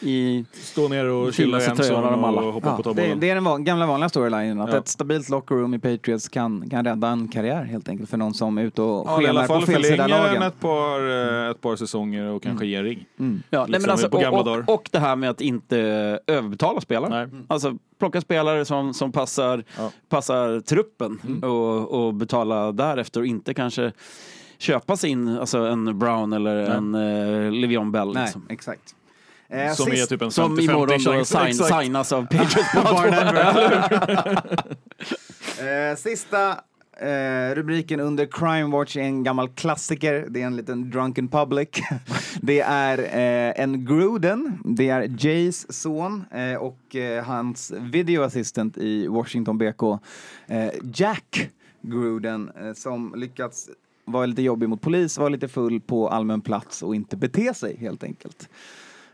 i... 0.00 0.44
Stå 0.52 0.88
ner 0.88 1.04
och 1.04 1.34
chilla 1.34 1.60
i 1.62 1.64
en 1.66 1.76
tröjan 1.76 2.04
av 2.04 2.10
dem 2.10 2.24
alla. 2.24 2.40
och 2.42 2.52
hoppa 2.52 2.70
på 2.76 2.80
Ja, 2.80 2.82
ta 2.82 2.92
det, 2.92 3.02
bollen. 3.02 3.20
det 3.20 3.30
är 3.30 3.34
den 3.34 3.44
van, 3.44 3.64
gamla 3.64 3.86
vanliga 3.86 4.08
storylinen, 4.08 4.60
att 4.60 4.70
Ja. 4.72 4.76
ett 4.78 4.88
stabilt 4.88 5.28
locker 5.28 5.54
room 5.54 5.74
i 5.74 5.78
Patriots 5.78 6.28
kan, 6.28 6.70
kan 6.70 6.84
rädda 6.84 7.08
en 7.08 7.28
karriär 7.28 7.64
helt 7.64 7.88
enkelt 7.88 8.10
för 8.10 8.16
någon 8.16 8.34
som 8.34 8.58
är 8.58 8.62
ute 8.62 8.82
och 8.82 9.06
Ja, 9.06 9.22
i 9.22 9.26
alla 9.26 9.40
skenar 9.46 9.60
på 9.60 9.66
fall 9.66 9.74
fel 9.74 9.84
sida 9.84 10.06
lagen. 10.06 10.34
den 10.34 10.42
ett 10.42 10.60
par, 10.60 11.10
eh, 11.44 11.50
ett 11.50 11.60
par 11.60 11.76
säsonger 11.76 12.24
och 12.26 12.42
kanske 12.42 12.66
ge 12.66 12.74
en 12.76 12.84
ring. 12.84 13.06
Ja, 13.16 13.26
nej, 13.26 13.36
Liksom 13.68 13.82
men 13.82 13.90
alltså, 13.90 14.08
på 14.10 14.18
gamla 14.18 14.38
och, 14.40 14.46
och, 14.68 14.74
och 14.74 14.88
det 14.92 14.98
här 14.98 15.16
med 15.16 15.30
att 15.30 15.40
inte 15.40 15.78
överbetala 16.26 16.80
spelare. 16.80 17.26
Nej. 17.26 17.42
Alltså 17.48 17.76
plocka 17.98 18.20
spelare 18.20 18.64
som, 18.64 18.94
som 18.94 19.12
passar, 19.12 19.64
Ja. 19.78 19.90
passar 20.08 20.60
truppen 20.60 21.42
och, 21.44 22.06
och 22.06 22.14
betala 22.14 22.72
därefter 22.72 23.20
och 23.20 23.26
inte 23.26 23.54
kanske 23.54 23.92
köpa 24.58 24.96
sin, 24.96 25.28
alltså 25.38 25.58
en 25.58 25.98
Brown 25.98 26.32
eller 26.32 26.56
en 26.56 26.94
uh, 26.94 27.50
Le'Veon 27.52 27.90
Bell. 27.90 28.12
Nej, 28.14 28.24
Liksom. 28.24 28.42
exakt. 28.48 28.94
Eh, 29.50 29.72
Som 29.72 29.90
är 29.92 29.96
sist- 29.96 30.08
typ 30.08 30.22
en 30.22 30.30
Som 30.30 30.58
50-50 30.58 30.70
imorgon 30.70 31.18
då 31.18 31.24
sign, 31.24 31.54
signas 31.54 32.12
av 32.12 32.26
Patriots. 32.26 32.68
Eh, 35.60 35.96
sista 35.96 36.50
eh, 37.00 37.54
rubriken 37.54 38.00
under 38.00 38.26
Crime 38.26 38.76
Watch 38.76 38.96
är 38.96 39.00
en 39.00 39.22
gammal 39.22 39.48
klassiker. 39.48 40.26
Det 40.30 40.42
är 40.42 40.46
en 40.46 40.56
liten 40.56 40.90
drunken 40.90 41.28
public. 41.28 41.68
det 42.42 42.60
är 42.60 42.98
eh, 42.98 43.62
en 43.64 43.84
Gruden, 43.84 44.58
det 44.64 44.88
är 44.88 45.26
Jays 45.26 45.72
son 45.72 46.24
eh, 46.32 46.54
och 46.54 46.96
eh, 46.96 47.24
hans 47.24 47.72
video 47.80 48.22
assistant 48.22 48.78
i 48.78 49.06
Washington 49.06 49.58
BK, 49.58 49.82
eh, 50.46 50.68
Jack 50.94 51.50
Gruden, 51.82 52.50
eh, 52.60 52.72
som 52.74 53.14
lyckats 53.16 53.68
vara 54.04 54.26
lite 54.26 54.42
jobbig 54.42 54.68
mot 54.68 54.80
polis, 54.80 55.18
vara 55.18 55.28
lite 55.28 55.48
full 55.48 55.80
på 55.80 56.08
allmän 56.08 56.40
plats 56.40 56.82
och 56.82 56.94
inte 56.94 57.16
bete 57.16 57.54
sig 57.54 57.76
helt 57.76 58.04
enkelt. 58.04 58.48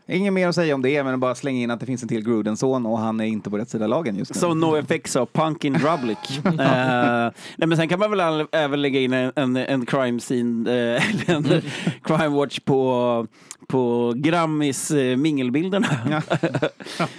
Inget 0.07 0.33
mer 0.33 0.47
att 0.47 0.55
säga 0.55 0.75
om 0.75 0.81
det, 0.81 1.03
men 1.03 1.19
bara 1.19 1.35
slänga 1.35 1.61
in 1.61 1.71
att 1.71 1.79
det 1.79 1.85
finns 1.85 2.03
en 2.03 2.09
till 2.09 2.23
Gruden-son 2.23 2.85
och 2.85 2.99
han 2.99 3.19
är 3.19 3.25
inte 3.25 3.49
på 3.49 3.57
rätt 3.57 3.69
sida 3.69 3.87
lagen 3.87 4.15
just 4.15 4.33
nu. 4.33 4.39
Som 4.39 4.59
NoFX 4.59 5.15
av 5.15 5.25
Punkin 5.25 5.73
Drublic. 5.73 6.17
uh, 6.45 6.51
nej 7.57 7.67
men 7.67 7.77
sen 7.77 7.87
kan 7.87 7.99
man 7.99 8.11
väl 8.11 8.47
även 8.51 8.81
lägga 8.81 8.99
in 8.99 9.13
en, 9.13 9.31
en, 9.35 9.57
en 9.57 9.85
crime 9.85 10.19
scene, 10.19 10.71
eh, 10.71 11.29
eller 11.29 11.55
en 11.55 11.61
crime 12.03 12.27
watch 12.27 12.59
på, 12.59 13.27
på 13.67 14.13
Grammis 14.15 14.91
uh, 14.91 15.17
mingelbilderna. 15.17 15.87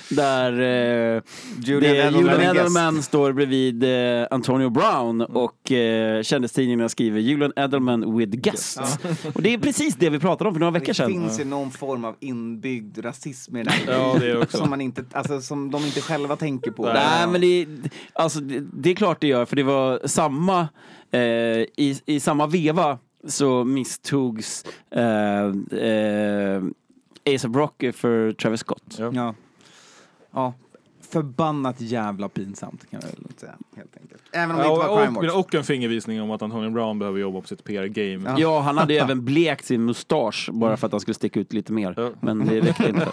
Där 0.10 0.52
uh, 0.52 1.22
Julian 1.64 1.94
det, 1.94 2.00
Edelman 2.00 2.20
Julian. 2.20 2.56
Edelman 2.56 3.02
står 3.02 3.32
bredvid 3.32 3.84
eh, 3.84 4.26
Antonio 4.30 4.70
Brown 4.70 5.20
och 5.20 5.70
uh, 5.70 6.22
kändistidningarna 6.22 6.88
skriver 6.88 7.20
Julian 7.20 7.52
Edelman 7.56 8.16
with 8.18 8.36
guest. 8.36 8.80
Och 9.34 9.42
det 9.42 9.54
är 9.54 9.58
precis 9.58 9.94
det 9.94 10.10
vi 10.10 10.18
pratade 10.18 10.48
om 10.48 10.54
för 10.54 10.60
några 10.60 10.70
veckor 10.70 10.86
Det 10.86 10.94
sedan. 10.94 11.10
finns 11.10 11.40
ju 11.40 11.44
någon 11.44 11.70
form 11.70 12.04
av 12.04 12.16
inbyggd 12.20 13.04
rasism 13.04 13.56
i 13.56 13.62
den 13.62 13.72
här 13.72 13.92
Ja, 13.92 14.16
det 14.20 14.50
som, 14.50 14.70
man 14.70 14.80
inte, 14.80 15.04
alltså, 15.12 15.40
som 15.40 15.70
de 15.70 15.84
inte 15.84 16.00
själva 16.00 16.36
tänker 16.36 16.70
på. 16.70 16.82
Nej, 16.82 17.26
men 17.28 17.40
det, 17.40 17.66
alltså, 18.12 18.40
det, 18.40 18.60
det 18.60 18.90
är 18.90 18.94
klart 18.94 19.20
det 19.20 19.26
gör, 19.26 19.44
för 19.44 19.56
det 19.56 19.62
var 19.62 20.00
samma, 20.04 20.68
eh, 21.10 21.20
i, 21.20 22.00
i 22.06 22.20
samma 22.20 22.46
veva 22.46 22.98
så 23.26 23.64
misstogs 23.64 24.64
eh, 24.90 25.44
eh, 25.80 26.62
Ace 27.34 27.48
of 27.48 27.56
Rock 27.56 27.84
för 27.94 28.32
Travis 28.32 28.60
Scott. 28.60 28.96
Ja. 28.98 29.34
Ja. 30.32 30.54
Förbannat 31.16 31.80
jävla 31.80 32.28
pinsamt 32.28 32.90
kan 32.90 33.00
jag 33.02 33.08
väl 33.08 33.26
säga, 33.36 33.54
helt 33.76 33.96
enkelt. 34.02 34.22
Även 34.32 34.50
om 34.50 34.56
det 34.56 34.62
Ja, 34.64 34.72
inte 34.74 34.88
var 34.88 34.96
Crime 35.04 35.18
och, 35.18 35.24
Watch. 35.24 35.34
och, 35.34 35.40
och 35.40 35.54
en 35.54 35.64
fingervisning 35.64 36.22
om 36.22 36.30
att 36.30 36.42
Antonio 36.42 36.70
Brown 36.70 36.98
behöver 36.98 37.18
jobba 37.20 37.40
på 37.40 37.46
sitt 37.46 37.64
PR-game. 37.64 38.30
Ja. 38.30 38.34
Ja, 38.38 38.60
han 38.60 38.78
hade 38.78 38.92
ju 38.94 38.98
även 39.04 39.24
blekt 39.24 39.64
sin 39.64 39.84
mustasch 39.84 40.48
bara 40.52 40.76
för 40.76 40.86
att 40.86 40.92
han 40.92 41.00
skulle 41.00 41.14
sticka 41.14 41.40
ut 41.40 41.52
lite 41.52 41.72
mer. 41.72 41.94
Ja. 41.96 42.10
Men 42.20 42.46
det 42.46 42.60
räckte 42.60 42.88
inte. 42.88 43.08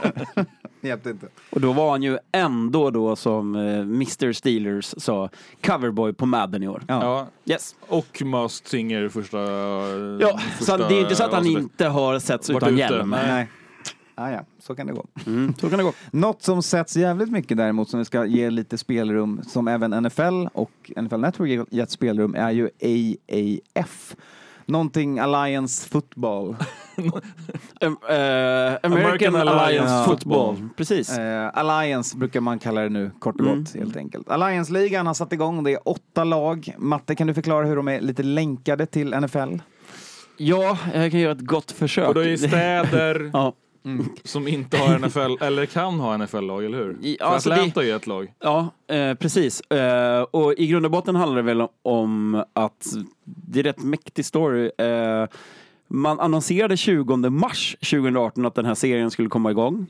Det 0.82 0.88
hjälpte 0.88 1.10
inte. 1.10 1.28
Och 1.50 1.62
då 1.62 1.74
var 1.74 1.92
han 1.92 2.04
ju 2.04 2.18
ändå 2.32 2.90
då 2.90 3.16
som 3.16 3.56
eh, 3.56 3.62
Mr 3.80 4.34
Steelers 4.34 4.94
sa, 4.98 5.30
coverboy 5.66 6.14
på 6.14 6.26
Madden 6.26 6.64
i 6.64 6.68
år. 6.68 6.84
Ja. 6.88 7.04
Ja, 7.04 7.28
Yes. 7.54 7.76
och 7.88 8.22
Must 8.26 8.68
Singer 8.68 9.10
första... 9.10 9.38
Ja, 10.22 10.40
så 10.40 10.40
första 10.58 10.78
det 10.78 10.86
är 10.86 10.92
ju 10.96 11.02
inte 11.02 11.16
så 11.16 11.24
att 11.24 11.32
han 11.32 11.40
avsnittet. 11.40 11.62
inte 11.64 11.88
har 11.88 12.20
setts 12.20 12.50
utan 12.50 12.70
ute. 12.70 12.80
hjälm. 12.80 13.10
Nej. 13.10 13.48
Ah, 14.16 14.30
ja, 14.32 14.40
så 14.60 14.76
kan 14.76 14.88
det 14.88 14.94
gå. 14.94 15.06
Mm, 15.26 15.54
så 15.60 15.70
kan 15.70 15.78
det 15.78 15.84
gå. 15.84 15.94
Något 16.12 16.42
som 16.44 16.64
sätts 16.64 16.98
jävligt 16.98 17.32
mycket 17.32 17.58
däremot 17.58 17.90
som 17.90 18.00
vi 18.00 18.06
ska 18.06 18.26
ge 18.26 18.50
lite 18.50 18.78
spelrum, 18.78 19.42
som 19.48 19.68
även 19.68 20.04
NFL 20.04 20.48
och 20.54 20.92
NFL 21.02 21.18
Network 21.20 21.68
gett 21.72 21.92
spelrum, 21.92 22.36
är 22.36 22.52
ju 22.52 22.70
AAF. 23.76 24.16
Någonting 24.66 25.20
Alliance 25.20 25.90
Football. 25.90 26.56
Eh, 27.82 27.88
American, 28.84 28.92
American 28.92 29.36
Alliance, 29.36 29.64
Alliance 29.64 30.06
Football. 30.06 30.56
Football. 30.56 30.70
Precis. 30.78 31.18
Eh, 31.18 31.50
Alliance 31.54 32.18
brukar 32.18 32.42
man 32.42 32.60
kalla 32.60 32.82
det 32.82 32.90
nu, 32.90 33.12
kort 33.20 33.40
och 33.40 33.46
gott, 33.46 33.76
helt 33.76 33.98
enkelt. 33.98 34.30
Alliance-ligan 34.30 35.08
har 35.08 35.14
satt 35.14 35.34
igång, 35.34 35.64
det 35.64 35.72
är 35.72 35.80
åtta 35.90 36.24
lag. 36.24 36.76
Matte, 36.78 37.16
kan 37.16 37.28
du 37.28 37.34
förklara 37.34 37.66
hur 37.66 37.76
de 37.76 37.88
är 37.88 38.02
lite 38.02 38.24
länkade 38.24 38.86
till 38.86 39.16
NFL? 39.20 39.56
Ja, 40.38 40.78
jag 40.94 41.12
kan 41.12 41.20
göra 41.20 41.32
ett 41.32 41.40
gott 41.46 41.72
försök. 41.72 42.08
Och 42.08 42.14
då 42.14 42.24
är 42.24 42.38
städer 42.38 43.30
ja. 43.34 43.54
som 44.24 44.48
inte 44.48 44.78
har 44.78 45.00
NFL, 45.00 45.44
eller 45.44 45.66
kan 45.66 46.00
ha 46.00 46.18
NFL-lag, 46.18 46.66
eller 46.66 46.78
hur? 46.78 46.98
I- 47.02 47.18
För 47.20 47.26
alltså 47.26 47.52
Atlanta 47.52 47.80
det- 47.80 47.86
är 47.86 47.90
ju 47.90 47.96
ett 47.96 48.08
lag. 48.08 48.34
Ja, 48.40 48.70
eh, 48.88 49.14
precis. 49.14 49.62
Eh, 49.62 50.22
och 50.22 50.54
i 50.54 50.68
grund 50.68 50.86
och 50.86 50.92
botten 50.92 51.16
handlar 51.16 51.36
det 51.36 51.42
väl 51.54 51.68
om 51.82 52.44
att 52.54 52.88
det 53.26 53.60
är 53.60 53.64
rätt 53.64 53.84
mäktig 53.84 54.26
story. 54.26 54.72
Eh, 54.78 55.26
man 55.88 56.20
annonserade 56.20 56.78
20 56.78 57.30
mars 57.30 57.76
2018 57.82 58.46
att 58.46 58.56
den 58.56 58.66
här 58.66 58.76
serien 58.76 59.12
skulle 59.12 59.30
komma 59.30 59.52
igång. 59.52 59.86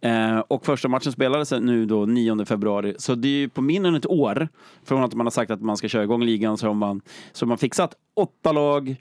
Eh, 0.00 0.38
och 0.38 0.66
första 0.66 0.88
matchen 0.88 1.12
spelades 1.12 1.50
nu 1.50 1.86
då 1.86 2.06
9 2.06 2.44
februari. 2.44 2.94
Så 2.98 3.14
det 3.14 3.28
är 3.28 3.32
ju 3.38 3.48
på 3.48 3.62
mindre 3.62 3.88
än 3.88 3.94
ett 3.94 4.06
år 4.06 4.48
från 4.84 5.04
att 5.04 5.14
man 5.14 5.26
har 5.26 5.30
sagt 5.30 5.50
att 5.50 5.62
man 5.62 5.76
ska 5.76 5.88
köra 5.88 6.02
igång 6.02 6.22
ligan 6.22 6.56
så 6.58 6.66
har 6.66 6.74
man, 6.74 7.00
så 7.32 7.44
har 7.44 7.48
man 7.48 7.58
fixat 7.58 7.94
åtta 8.16 8.52
lag 8.52 8.96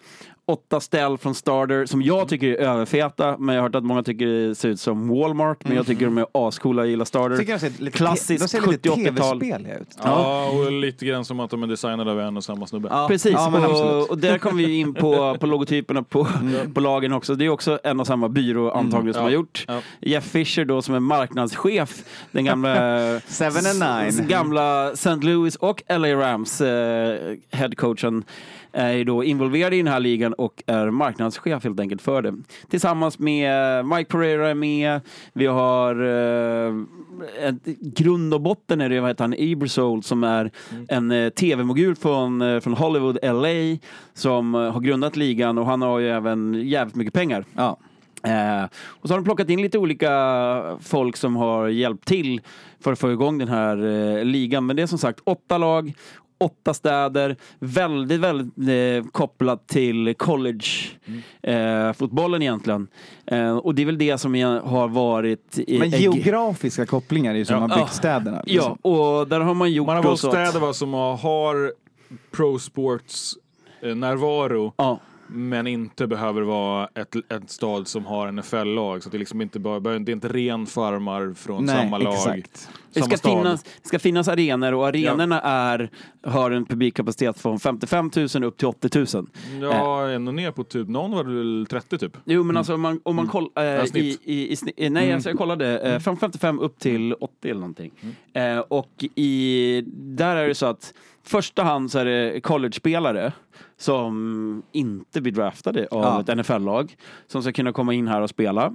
åtta 0.48 0.80
ställ 0.80 1.18
från 1.18 1.36
Starter 1.36 1.86
som 1.86 2.02
jag 2.02 2.28
tycker 2.28 2.48
är 2.48 2.56
överfeta, 2.58 3.38
men 3.38 3.56
jag 3.56 3.62
har 3.62 3.68
hört 3.70 3.76
att 3.76 3.84
många 3.84 4.04
tycker 4.04 4.26
det 4.28 4.56
ser 4.56 4.70
ut 4.70 4.80
som 4.80 5.08
Walmart, 5.10 5.58
men 5.68 5.76
jag 5.76 5.86
tycker 5.86 6.06
de 6.06 6.18
är 6.18 6.26
ascoola, 6.34 6.82
jag 6.82 6.89
gillar 6.89 7.06
Starter. 7.06 7.38
Tycker 7.38 7.54
de 7.54 7.60
ser 7.60 7.84
lite, 7.84 7.98
Klassiskt 7.98 8.41
de 8.43 8.48
ser 8.48 8.72
lite 8.72 8.89
70-80-tal. 8.89 9.39
tv-speliga 9.39 9.78
ut. 9.80 9.98
Ja, 10.04 10.50
och 10.50 10.72
lite 10.72 11.06
grann 11.06 11.26
som 11.26 11.39
att 11.39 11.50
de 11.50 11.64
är 11.64 11.68
designade 11.68 12.12
av 12.12 12.20
en 12.20 12.38
och 12.38 12.43
samma 12.43 12.68
snubbe. 12.68 12.88
Ja, 12.91 13.08
Precis, 13.08 13.32
ja, 13.32 13.50
men 13.50 13.64
absolut. 13.64 13.82
och, 14.04 14.10
och 14.10 14.18
där 14.18 14.38
kommer 14.38 14.64
vi 14.64 14.76
in 14.80 14.93
på, 14.93 15.38
på 15.39 15.45
logotyperna 15.45 16.04
på, 16.04 16.28
på 16.74 16.80
lagen 16.80 17.14
också. 17.14 17.36
Det 17.36 17.45
är 17.45 17.50
också 17.50 17.80
en 17.84 18.00
och 18.00 18.08
samma 18.08 18.30
byrå 18.30 18.72
antagligen 18.72 19.14
som 19.14 19.22
Ja. 19.22 19.28
har 19.28 19.34
gjort. 19.34 19.66
Ja. 19.68 19.82
Jeff 20.02 20.24
Fisher 20.26 20.66
då 20.66 20.82
som 20.82 20.95
är 20.95 21.00
marknadschef, 21.00 22.04
den 22.32 22.45
gamla, 22.45 22.76
Seven 23.28 23.64
and 23.66 24.06
nine. 24.16 24.28
gamla 24.28 24.91
St. 24.91 25.16
Louis 25.16 25.56
och 25.56 25.84
LA 25.89 26.08
Rams 26.14 26.62
eh, 26.62 27.36
headcoachen 27.52 28.24
är 28.78 29.04
då 29.04 29.24
involverad 29.24 29.74
i 29.74 29.78
den 29.78 29.88
här 29.88 30.00
ligan 30.00 30.34
och 30.34 30.64
är 30.68 30.90
marknadschef 30.90 31.64
helt 31.64 31.80
enkelt 31.80 32.02
för 32.02 32.22
det. 32.22 32.34
Tillsammans 32.70 33.20
med 33.20 33.86
Mike 33.86 34.12
Pereira 34.12 34.50
är 34.50 34.56
med, 34.56 35.02
vi 35.34 35.46
har 35.46 35.96
eh, 35.96 36.74
ett, 37.42 37.66
grund 37.82 38.34
och 38.34 38.42
botten 38.42 38.82
är 38.82 38.90
det 38.90 39.00
vad 39.00 39.10
heter 39.10 39.24
han, 39.24 39.36
Ebersold 39.38 40.06
som 40.06 40.24
är 40.24 40.52
en 40.88 41.12
eh, 41.12 41.30
tv-mogul 41.30 41.96
från, 41.96 42.42
eh, 42.42 42.60
från 42.60 42.74
Hollywood, 42.74 43.18
LA 43.24 43.78
som 44.14 44.56
eh, 44.56 44.72
har 44.72 44.80
grundat 44.80 45.16
ligan 45.16 45.58
och 45.58 45.66
han 45.66 45.82
har 45.82 46.00
ju 46.00 46.10
även 46.10 46.54
jävligt 46.54 46.96
mycket 46.96 47.14
pengar. 47.14 47.46
Ja. 47.56 47.78
Eh, 48.24 48.66
och 48.86 49.08
så 49.08 49.14
har 49.14 49.20
de 49.20 49.24
plockat 49.24 49.50
in 49.50 49.62
lite 49.62 49.78
olika 49.78 50.78
folk 50.82 51.18
som 51.18 51.36
har 51.36 51.68
hjälpt 51.68 52.06
till 52.06 52.42
för 52.80 52.92
att 52.92 53.00
få 53.00 53.12
igång 53.12 53.38
den 53.38 53.48
här 53.48 53.86
eh, 53.86 54.26
ligan. 54.26 54.66
Men 54.66 54.76
det 54.76 54.82
är 54.82 54.88
som 54.88 54.98
sagt 54.98 55.20
åtta 55.24 55.58
lag, 55.58 55.94
åtta 56.38 56.74
städer, 56.74 57.36
väldigt, 57.60 58.20
väldigt 58.20 58.58
eh, 58.58 59.10
kopplat 59.12 59.68
till 59.68 60.16
college-fotbollen 61.42 62.42
egentligen. 62.42 62.88
Eh, 63.26 63.58
och 63.58 63.76
det 63.76 63.82
är 63.82 63.86
väl 63.86 63.98
det 63.98 64.18
som 64.18 64.36
jag 64.36 64.62
har 64.62 64.88
varit... 64.88 65.60
i- 65.60 65.80
Men 65.80 65.90
geografiska 65.90 66.86
kopplingar 66.86 67.34
är 67.34 67.38
ju 67.38 67.46
som 67.46 67.54
Ja. 67.56 67.60
har 67.62 67.68
byggt 67.68 67.80
Ja. 67.80 67.88
städerna. 67.88 68.38
Ja, 68.46 68.54
liksom. 68.54 68.74
och 68.92 69.28
där 69.28 69.40
har 69.40 69.54
man 69.54 69.72
gjort 69.72 69.88
Man 69.88 69.96
har 69.96 70.04
valt 70.04 70.24
att- 70.24 70.32
städer 70.32 70.60
va, 70.60 70.74
som 70.74 70.94
har 70.94 71.72
pro 72.32 72.60
sports 72.60 73.34
eh, 73.82 73.96
närvaro 73.96 74.74
Ja, 74.78 75.00
men 75.30 75.68
inte 75.68 76.08
behöver 76.08 76.42
vara 76.42 76.90
ett, 76.96 77.16
ett 77.32 77.50
stad 77.50 77.88
som 77.88 78.06
har 78.06 78.32
NFL-lag. 78.32 79.04
Så 79.04 79.10
det 79.10 79.18
liksom 79.18 79.42
inte 79.42 79.60
bara, 79.60 79.80
det 79.80 80.12
är 80.12 80.14
inte 80.14 80.28
ren 80.28 80.66
farmar 80.66 81.34
från 81.34 81.66
Nej, 81.66 81.76
samma 81.76 81.98
lag. 81.98 82.14
exakt. 82.14 82.70
det 82.94 83.00
samma 83.00 83.06
ska, 83.06 83.18
stad. 83.18 83.32
finnas, 83.38 83.64
det 83.64 83.88
ska 83.88 84.00
finnas 84.00 84.28
arenor 84.28 84.74
och 84.74 84.88
arenorna 84.88 85.42
är, 85.42 85.90
har 86.24 86.52
en 86.52 86.66
publikkapacitet 86.66 87.40
från 87.40 87.60
55 87.60 88.12
000 88.36 88.44
upp 88.44 88.58
till 88.58 88.68
80 88.68 88.90
000. 89.18 89.28
Ja, 89.62 90.10
ändå 90.10 90.32
ner 90.32 90.52
på 90.52 90.64
typ, 90.64 90.88
någon 90.88 91.12
var 91.12 91.24
det 91.24 91.34
väl 91.38 91.68
30 91.70 91.98
typ. 91.98 92.18
Jo 92.26 92.44
men 92.44 92.58
alltså 92.58 92.74
om 92.74 92.82
man, 92.82 93.00
om 93.04 93.16
man 93.16 93.28
kollar 93.28 93.50
Ja, 93.56 93.62
eh, 93.64 93.84
i, 93.84 93.88
snitt. 93.88 94.22
i, 94.24 94.52
i, 94.52 94.56
sni- 94.56 94.74
eh, 94.78 94.92
Nej 94.92 95.14
alltså 95.14 95.30
jag 95.30 95.38
kollade, 95.38 95.80
eh, 95.80 96.00
från 96.00 96.18
55 96.18 96.60
upp 96.60 96.80
till 96.80 97.14
80 97.14 97.50
eller 97.50 97.60
någonting. 97.62 97.92
Eh, 98.34 98.60
och 98.60 99.04
i, 99.16 99.84
där 99.96 100.36
är 100.36 100.48
det 100.48 100.56
så 100.56 100.66
att 100.66 100.94
första 101.30 101.64
hand 101.64 101.92
så 101.92 102.00
är 102.00 102.06
det 102.06 102.42
college-spelare 102.42 103.34
som 103.78 104.64
inte 104.72 105.22
blir 105.22 105.32
draftade 105.34 105.88
av 105.92 106.04
Ja. 106.04 106.22
ett 106.22 106.38
NFL-lag 106.38 106.96
som 107.28 107.42
ska 107.42 107.52
kunna 107.52 107.72
komma 107.74 107.94
in 107.94 108.08
här 108.08 108.22
och 108.22 108.30
spela. 108.30 108.74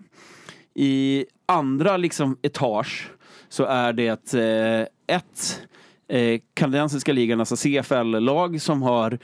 I 0.74 1.26
andra 1.46 1.96
liksom 1.96 2.36
etage 2.42 3.10
så 3.48 3.64
är 3.64 3.92
det 3.92 4.34
eh, 4.34 5.16
ett 5.16 5.62
eh, 6.08 6.40
kanadensiska 6.54 7.12
ligan, 7.12 7.40
alltså 7.40 7.56
CFL-lag 7.56 8.60
som 8.60 8.82
har 8.82 9.18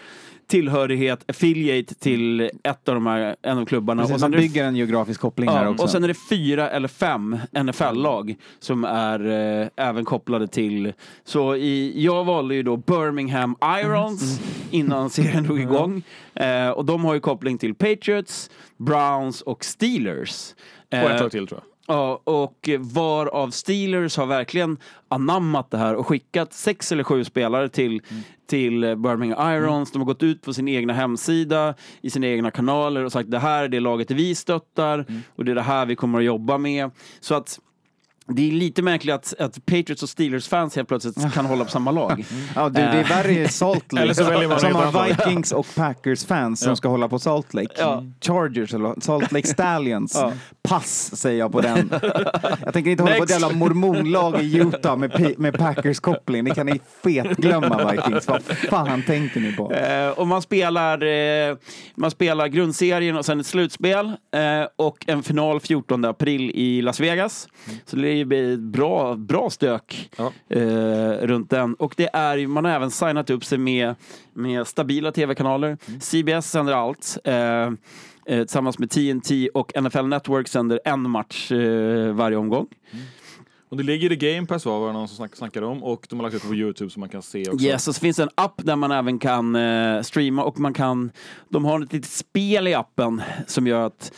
tillhörighet, 0.49 1.31
affiliate 1.31 1.95
till 1.95 2.41
ett 2.65 2.89
av 2.89 2.95
de 2.95 3.07
här, 3.07 3.37
en 3.43 3.59
av 3.59 3.65
klubbarna. 3.67 4.03
Precis, 4.03 4.15
och 4.15 4.21
man 4.21 4.21
sen 4.21 4.31
det 4.31 4.39
bygger 4.39 4.65
en 4.65 4.77
geografisk 4.77 5.21
koppling 5.21 5.49
här 5.51 5.65
Ja, 5.65 5.71
också. 5.71 5.83
och 5.83 5.91
sen 5.91 6.05
är 6.05 6.09
det 6.09 6.15
fyra 6.31 6.71
eller 6.71 6.89
fem 6.89 7.39
NFL-lag 7.65 8.37
som 8.59 8.85
är 8.85 9.27
eh, 9.61 9.69
även 9.77 10.05
kopplade 10.05 10.47
till... 10.49 10.93
Så 11.25 11.57
i, 11.57 11.93
jag 12.05 12.25
valde 12.25 12.55
ju 12.55 12.63
då 12.63 12.77
Birmingham 12.77 13.57
Irons 13.85 14.41
innan 14.71 15.11
serien 15.11 15.45
drog 15.45 15.61
igång. 15.69 16.03
Eh, 16.35 16.69
och 16.71 16.85
de 16.85 17.05
har 17.05 17.15
ju 17.15 17.21
koppling 17.21 17.59
till 17.59 17.75
Patriots, 17.75 18.51
Browns 18.77 19.43
och 19.43 19.65
Steelers. 19.65 20.55
Och 20.89 20.95
Eh, 20.95 21.05
ett 21.15 21.21
lag 21.21 21.31
till 21.31 21.47
tror 21.47 21.61
jag. 21.61 21.78
Ja, 21.91 22.23
och 22.25 22.69
varav 22.79 23.51
Steelers 23.51 24.17
har 24.17 24.27
verkligen 24.27 24.77
anammat 25.09 25.71
det 25.71 25.79
här 25.79 25.95
och 25.95 26.07
skickat 26.07 26.53
sex 26.53 26.93
eller 26.93 27.05
sju 27.05 27.25
spelare 27.25 27.69
till, 27.69 28.03
till 28.49 28.81
Birmingham 28.81 29.55
Irons. 29.55 29.93
De 29.93 29.99
har 29.99 30.07
gått 30.07 30.23
ut 30.23 30.43
på 30.43 30.55
sin 30.55 30.69
egna 30.69 30.93
hemsida, 30.93 31.75
i 32.01 32.11
sina 32.11 32.27
egna 32.27 32.51
kanaler 32.51 33.05
och 33.05 33.13
sagt 33.13 33.31
det 33.31 33.39
här 33.39 33.65
är 33.65 33.69
det 33.69 33.81
laget 33.81 34.11
vi 34.11 34.35
stöttar 34.35 35.07
och 35.37 35.45
det 35.45 35.51
är 35.51 35.55
det 35.55 35.63
här 35.63 35.87
vi 35.87 35.97
kommer 35.97 36.19
att 36.19 36.25
jobba 36.25 36.59
med. 36.59 36.91
Så 37.21 37.35
att 37.35 37.61
det 38.31 38.49
är 38.49 38.53
lite 38.53 38.83
märkligt 38.83 39.15
att, 39.15 39.35
att 39.41 39.67
Patriots 39.67 40.03
och 40.03 40.09
Steelers-fans 40.09 40.77
helt 40.77 40.89
plötsligt 40.89 41.33
kan 41.35 41.47
hålla 41.47 41.65
på 41.65 41.71
samma 41.71 41.91
lag. 41.91 42.25
Ja, 42.55 42.69
du, 42.69 42.75
det 42.75 42.81
är 42.81 43.05
värre 43.05 43.33
i 43.33 43.49
Salt 43.49 43.93
Lake. 43.93 44.03
Eller 44.03 44.15
så 44.15 44.25
väljer 44.25 44.49
man 44.49 44.61
som 44.61 44.75
har. 44.75 45.09
Vikings 45.09 45.53
och 45.53 45.67
Packers-fans 45.77 46.61
som 46.61 46.77
ska 46.77 46.89
hålla 46.89 47.09
på 47.09 47.19
Salt 47.19 47.55
Lake. 47.55 47.75
Ja. 47.79 48.05
Chargers 48.21 48.75
eller 48.75 49.01
Salt 49.01 49.33
Lake 49.33 49.47
Stallions. 49.47 50.13
Ja. 50.15 50.33
Pass 50.63 51.17
säger 51.17 51.39
jag 51.39 51.53
på 51.53 51.61
den. 51.61 51.93
Jag 52.65 52.73
tänker 52.73 52.91
inte 52.91 53.03
hålla 53.03 53.17
på 53.17 53.23
ett 53.23 53.29
Next. 53.31 53.43
jävla 53.43 53.59
mormonlag 53.59 54.43
i 54.43 54.57
Utah 54.59 54.97
med, 54.97 55.13
P- 55.13 55.35
med 55.39 55.55
Packers-koppling. 55.59 56.45
Det 56.45 56.51
kan 56.55 56.67
ni 56.67 56.81
fetglömma 57.05 57.93
Vikings. 57.93 58.29
Vad 58.29 58.43
fan 58.43 59.03
tänker 59.03 59.41
ni 59.41 59.53
på? 59.53 59.73
Eh, 59.73 60.09
och 60.09 60.27
man 60.27 60.43
spelar, 60.43 61.03
eh, 61.51 61.57
man 61.95 62.11
spelar 62.11 62.49
grundserien 62.49 63.17
och 63.17 63.25
sen 63.25 63.41
ett 63.41 63.47
slutspel 63.47 64.07
eh, 64.07 64.69
och 64.77 65.05
en 65.09 65.23
final 65.23 65.61
14 65.61 66.05
april 66.05 66.51
i 66.55 66.83
Las 66.83 67.01
Vegas. 67.01 67.49
Så 67.87 67.97
det 67.97 68.09
är 68.09 68.18
ju 68.19 68.55
ett 68.55 68.61
bra, 68.61 69.15
bra 69.15 69.51
stök 69.51 70.11
Ja. 70.17 70.33
eh, 70.57 71.13
runt 71.27 71.51
den. 71.51 71.75
Och 71.75 71.95
det 71.97 72.09
är, 72.13 72.47
man 72.47 72.65
har 72.65 72.73
även 72.73 72.91
signat 72.91 73.31
upp 73.31 73.45
sig 73.45 73.59
med, 73.59 73.95
med 74.33 74.67
stabila 74.67 75.13
tv-kanaler. 75.13 75.79
CBS 76.01 76.51
sänder 76.51 76.73
allt. 76.73 77.19
Eh, 77.25 77.35
eh, 77.35 77.71
tillsammans 78.27 78.79
med 78.79 78.91
TNT 78.91 79.49
och 79.55 79.73
NFL 79.83 80.07
Network 80.07 80.49
sänder 80.49 80.81
en 80.85 81.11
match 81.11 81.53
eh, 81.53 82.13
varje 82.13 82.37
omgång. 82.37 82.67
Och 83.71 83.77
det 83.77 83.83
ligger 83.83 84.13
i 84.13 84.17
Game 84.17 84.47
Pass 84.47 84.67
va, 84.67 84.79
var 84.79 84.87
det 84.87 84.93
någon 84.93 85.09
som 85.09 85.17
snack, 85.17 85.37
snackade 85.37 85.67
om. 85.67 85.85
Och 85.85 86.07
de 86.11 86.19
har 86.19 86.25
lagt 86.25 86.37
ut 86.37 86.43
på 86.49 86.55
Youtube 86.55 86.91
så 86.91 87.01
man 87.01 87.09
kan 87.09 87.23
se 87.23 87.49
också. 87.51 87.65
Yes, 87.67 87.89
och 87.89 87.95
så 87.95 88.01
finns 88.01 88.17
det 88.17 88.23
en 88.23 88.29
app 88.35 88.55
där 88.65 88.77
man 88.77 88.93
även 88.93 89.19
kan 89.19 89.57
eh, 89.57 90.03
streama 90.03 90.43
och 90.45 90.61
man 90.61 90.75
kan, 90.75 91.11
de 91.49 91.65
har 91.65 91.81
ett 91.81 91.93
litet 91.93 92.11
spel 92.11 92.69
i 92.69 92.75
appen 92.75 93.23
som 93.47 93.67
gör 93.67 93.87
att 93.87 94.13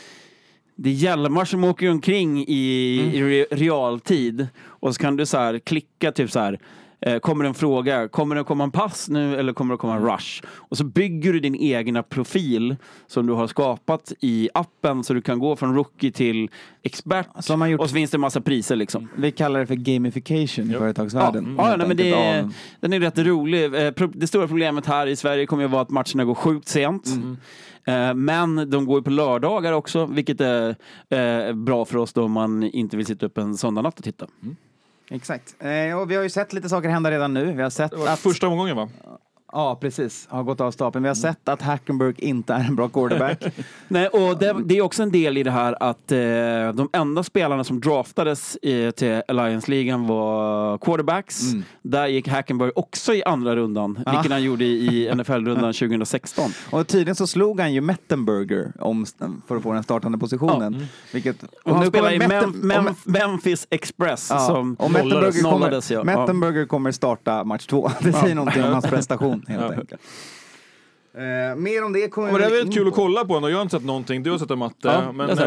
det 0.82 0.90
är 0.90 0.94
hjälmar 0.94 1.44
som 1.44 1.64
åker 1.64 1.90
omkring 1.90 2.44
i, 2.48 3.00
i 3.14 3.22
re, 3.22 3.46
realtid. 3.50 4.46
Och 4.62 4.94
så 4.94 5.00
kan 5.00 5.16
du 5.16 5.26
så 5.26 5.38
här 5.38 5.58
klicka 5.58 6.12
typ 6.12 6.30
så 6.30 6.38
här 6.40 6.58
Kommer 7.22 7.44
det 7.44 7.48
en 7.48 7.54
fråga, 7.54 8.08
kommer 8.08 8.36
det 8.36 8.44
komma 8.44 8.64
en 8.64 8.70
pass 8.70 9.08
nu 9.08 9.36
eller 9.36 9.52
kommer 9.52 9.74
det 9.74 9.78
komma 9.78 9.94
en 9.96 10.02
rush? 10.04 10.42
Och 10.46 10.76
så 10.76 10.84
bygger 10.84 11.32
du 11.32 11.40
din 11.40 11.54
egna 11.56 12.02
profil 12.02 12.76
som 13.06 13.26
du 13.26 13.32
har 13.32 13.46
skapat 13.46 14.12
i 14.20 14.48
appen 14.54 15.04
så 15.04 15.14
du 15.14 15.22
kan 15.22 15.38
gå 15.38 15.56
från 15.56 15.74
rookie 15.74 16.12
till 16.12 16.50
expert 16.82 17.26
Som 17.40 17.58
man 17.58 17.70
gjort- 17.70 17.80
och 17.80 17.88
så 17.88 17.94
finns 17.94 18.10
det 18.10 18.16
en 18.16 18.20
massa 18.20 18.40
priser 18.40 18.76
liksom. 18.76 19.08
Vi 19.16 19.32
kallar 19.32 19.60
det 19.60 19.66
för 19.66 19.74
gamification 19.74 20.70
i 20.70 20.74
företagsvärlden. 20.74 21.54
Ja, 21.58 21.70
ja 21.70 21.76
nej, 21.76 21.88
men 21.88 21.96
det 21.96 22.12
är, 22.12 22.48
den 22.80 22.92
är 22.92 23.00
rätt 23.00 23.18
rolig. 23.18 23.64
Eh, 23.86 23.92
Det 24.12 24.26
stora 24.26 24.48
problemet 24.48 24.86
här 24.86 25.06
i 25.06 25.16
Sverige 25.16 25.46
kommer 25.46 25.62
ju 25.62 25.68
vara 25.68 25.82
att 25.82 25.90
matcherna 25.90 26.24
går 26.24 26.34
sjukt 26.34 26.68
sent. 26.68 27.06
Eh, 27.84 28.14
Men 28.14 28.70
de 28.70 28.84
går 28.86 28.98
ju 28.98 29.02
på 29.02 29.10
lördagar 29.10 29.72
också, 29.72 30.06
vilket 30.06 30.40
är 30.40 30.76
eh, 31.08 31.52
bra 31.54 31.84
för 31.84 31.96
oss 31.98 32.12
då 32.12 32.28
man 32.28 32.62
inte 32.62 32.96
vill 32.96 33.06
sitta 33.06 33.26
upp 33.26 33.38
en 33.38 33.54
söndag 33.56 33.80
och 33.86 33.96
titta. 33.96 34.26
Exakt. 35.10 35.54
Eh, 35.58 35.98
och 35.98 36.10
vi 36.10 36.14
har 36.16 36.22
ju 36.22 36.30
sett 36.30 36.52
lite 36.52 36.68
saker 36.68 36.88
hända 36.88 37.10
redan 37.10 37.34
nu. 37.34 37.52
Vi 37.52 37.62
har 37.62 37.70
sett 37.70 37.90
Det 37.90 37.96
var 37.96 38.08
att... 38.08 38.18
första 38.18 38.48
omgången 38.48 38.76
va? 38.76 38.88
Ja, 39.52 39.78
precis. 39.80 40.26
Har 40.30 40.42
gått 40.42 40.60
av 40.60 40.70
stapeln. 40.70 41.02
Vi 41.02 41.08
har 41.08 41.14
sett 41.14 41.48
att 41.48 41.62
Hackenberg 41.62 42.14
inte 42.18 42.54
är 42.54 42.64
en 42.64 42.76
bra 42.76 42.88
quarterback. 42.88 43.44
Nej, 43.88 44.08
och 44.08 44.38
det, 44.38 44.56
det 44.64 44.78
är 44.78 44.82
också 44.82 45.02
en 45.02 45.10
del 45.12 45.38
i 45.38 45.42
det 45.42 45.50
här 45.50 45.76
att 45.82 46.12
eh, 46.12 46.18
de 46.74 46.88
enda 46.92 47.22
spelarna 47.22 47.64
som 47.64 47.80
draftades 47.80 48.56
eh, 48.56 48.90
till 48.90 49.22
Alliance-ligan 49.28 50.06
var 50.06 50.78
quarterbacks. 50.78 51.40
Där 51.82 52.06
gick 52.06 52.28
Hackenberg 52.28 52.70
också 52.74 53.14
i 53.14 53.22
andra 53.24 53.56
rundan, 53.56 53.94
vilket 54.12 54.32
han 54.32 54.42
gjorde 54.42 54.64
i 54.64 55.10
NFL-rundan 55.14 55.72
2016. 55.72 56.50
Och 56.70 56.86
tydligen 56.86 57.14
så 57.16 57.26
slog 57.26 57.60
han 57.60 57.72
ju 57.74 57.80
Mettenberger 57.80 58.72
om, 58.80 59.06
för 59.48 59.56
att 59.56 59.62
få 59.62 59.72
den 59.72 59.82
startande 59.82 60.18
positionen. 60.18 60.86
Vilket, 61.12 61.42
Och 61.64 61.74
han 61.74 61.80
nu 61.80 61.86
spelar 61.86 62.12
i 62.12 62.18
kommer 62.18 62.40
Mem- 62.42 62.52
Metten- 62.52 62.66
Mem- 62.66 62.86
om- 62.88 62.94
Memphis 63.04 63.66
Express 63.70 64.26
Ja, 64.30 64.38
som 64.38 64.74
och 64.74 64.90
Mettenberger 64.90 65.42
kommer, 65.42 65.50
nollades. 65.58 65.90
Ja. 65.90 66.04
Mettenberger 66.04 66.66
kommer 66.66 66.92
starta 66.92 67.44
match 67.44 67.66
två. 67.66 67.90
Det 68.00 68.12
säger 68.12 68.34
någonting 68.34 68.64
om 68.64 68.72
hans 68.72 68.84
prestation 68.86 69.39
helt 69.48 69.72
enkelt. 69.78 70.00
Eh, 71.14 71.56
mer 71.56 71.84
om 71.84 71.92
det 71.92 72.08
kommer 72.08 72.28
Ja, 72.28 72.32
men 72.32 72.40
det 72.40 72.46
är 72.46 72.50
väldigt 72.50 72.74
kul 72.74 72.84
på. 72.84 72.88
att 72.88 72.94
kolla 72.94 73.24
på 73.24 73.36
ändå. 73.36 73.50
Jag 73.50 73.56
har 73.56 73.62
inte 73.62 73.76
sett 73.76 73.86
någonting. 73.86 74.22
Du 74.22 74.30
har 74.30 74.38
sett 74.38 74.48
det 74.48 74.56
Matte. 74.56 74.74
Ja, 74.88 75.12
men 75.12 75.30
eh, 75.30 75.44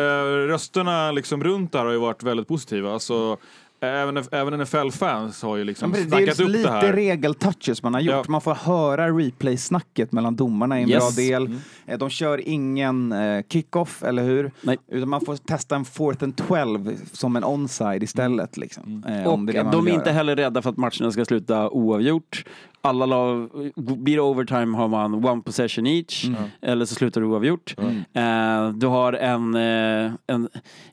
rösterna 0.47 1.11
liksom 1.11 1.43
runt 1.43 1.71
där 1.71 1.85
har 1.85 1.91
ju 1.91 1.97
varit 1.99 2.23
väldigt 2.23 2.47
positiva. 2.47 2.93
Alltså, 2.93 3.37
även, 3.81 4.23
även 4.31 4.53
NFL-fans 4.61 5.41
har 5.43 5.57
ju 5.57 5.63
liksom 5.63 5.91
det 5.91 5.99
är 5.99 6.03
snackat 6.07 6.39
upp 6.39 6.47
lite 6.49 6.67
det 6.69 6.71
här. 6.73 6.93
regeltouches 6.93 7.83
man 7.83 7.93
har 7.93 8.01
gjort. 8.01 8.13
Ja. 8.15 8.23
Man 8.27 8.41
får 8.41 8.53
höra 8.55 9.07
replay-snacket 9.09 10.11
mellan 10.11 10.35
domarna 10.35 10.79
i 10.79 10.83
en 10.83 10.89
Yes. 10.89 11.15
bra 11.15 11.23
del. 11.23 11.55
Eh, 11.85 11.97
De 11.97 12.09
kör 12.09 12.47
ingen 12.49 13.11
eh, 13.11 13.43
kickoff, 13.49 14.03
eller 14.03 14.23
hur? 14.23 14.51
Nej. 14.61 14.77
Utan 14.87 15.09
man 15.09 15.25
får 15.25 15.35
testa 15.35 15.75
en 15.75 15.85
fourth 15.85 16.23
and 16.23 16.35
12 16.35 16.95
som 17.11 17.35
en 17.35 17.43
onside 17.43 18.03
istället. 18.03 18.57
Liksom. 18.57 19.03
Eh, 19.07 19.27
om 19.27 19.39
Och 19.41 19.45
det 19.53 19.59
är 19.59 19.63
det 19.63 19.71
de 19.71 19.87
är 19.87 19.91
inte 19.91 20.11
heller 20.11 20.35
rädda 20.35 20.61
för 20.61 20.69
att 20.69 20.77
matcherna 20.77 21.11
ska 21.11 21.25
sluta 21.25 21.69
oavgjort. 21.69 22.45
Alla 22.85 23.05
lag, 23.05 23.49
blir 23.75 24.15
det 24.15 24.21
overtime 24.21 24.77
har 24.77 24.87
man 24.87 25.25
one 25.25 25.41
possession 25.41 25.87
each, 25.87 26.25
Mm. 26.25 26.35
eller 26.61 26.85
så 26.85 26.95
slutar 26.95 27.21
det 27.21 27.27
oavgjort. 27.27 27.75
Eh, 28.13 28.69
du 28.69 28.87
har 28.87 29.13
en, 29.13 29.55
eh, 29.55 30.11
en 30.27 30.49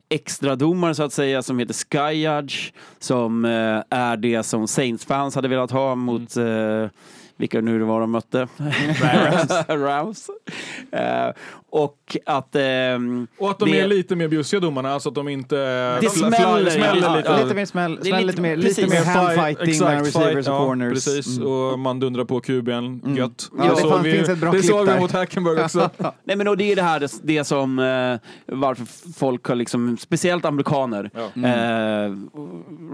extra 0.09 0.57
domare 0.57 0.95
så 0.95 1.03
att 1.03 1.13
säga 1.13 1.43
som 1.43 1.59
heter 1.59 1.75
Sky 1.75 2.15
Judge, 2.23 2.73
som 2.99 3.45
eh, 3.45 3.83
är 3.91 4.17
det 4.17 4.43
som 4.43 4.67
Saints-fans 4.69 5.35
hade 5.35 5.49
velat 5.49 5.71
ha 5.71 5.95
mot 5.95 6.37
eh, 6.37 6.89
vilka 7.37 7.61
nu 7.61 7.79
det 7.79 7.85
var 7.85 8.01
de 8.01 8.11
mötte? 8.11 8.49
Rams. 9.03 9.51
Rams. 9.69 10.31
Eh, 10.93 11.31
och 11.73 12.17
att... 12.27 12.55
ehm, 12.57 13.27
Och 13.39 13.51
att 13.51 13.59
de 13.59 13.71
det- 13.71 13.81
är 13.81 13.87
lite 13.89 14.17
mer 14.17 14.29
bjussiga 14.29 14.61
domarna, 14.61 14.93
alltså 14.93 15.09
att 15.09 15.15
de 15.15 15.29
inte... 15.29 15.57
Det 16.01 16.11
smäller, 16.11 16.71
smäller 16.71 17.03
ja, 17.03 17.17
lite. 17.17 17.29
ja. 17.31 17.43
Lite 17.43 17.55
mer 17.55 17.67
smäll, 17.67 17.99
lite- 18.03 18.21
lite 18.21 18.41
mer, 18.43 18.57
precis. 18.57 18.79
lite 18.79 18.91
mer 18.91 19.05
handfighting 19.05 19.69
Exakt, 19.69 19.89
mellan 19.91 20.05
receivers 20.05 20.35
fight, 20.35 20.49
och 20.49 20.55
ja, 20.55 20.59
corners. 20.67 20.93
Precis, 20.93 21.37
Mm. 21.39 21.49
och 21.53 21.79
man 21.79 22.01
dundrar 22.01 22.25
på 22.25 22.41
kuben, 22.41 23.15
gött. 23.17 23.51
Ja, 23.59 23.65
det 23.65 23.77
såg 23.77 24.01
vi, 24.03 24.13
finns 24.13 24.29
ett 24.29 24.39
bra 24.39 24.53
det 24.53 24.63
såg 24.63 24.87
vi 24.89 25.01
mot 25.01 25.13
Hackenberg 25.13 25.65
också. 25.65 25.91
Nej 26.25 26.37
men 26.37 26.49
och 26.49 26.57
det 26.57 26.73
är 26.73 26.77
det 26.77 26.83
här, 26.83 27.01
det, 27.01 27.11
det 27.23 27.45
som, 27.45 27.79
eh, 27.79 28.55
varför 28.57 29.13
folk 29.19 29.47
har 29.47 29.55
liksom, 29.55 29.97
speciellt 29.97 30.45
amerikaner, 30.45 31.11
eh, 31.15 32.13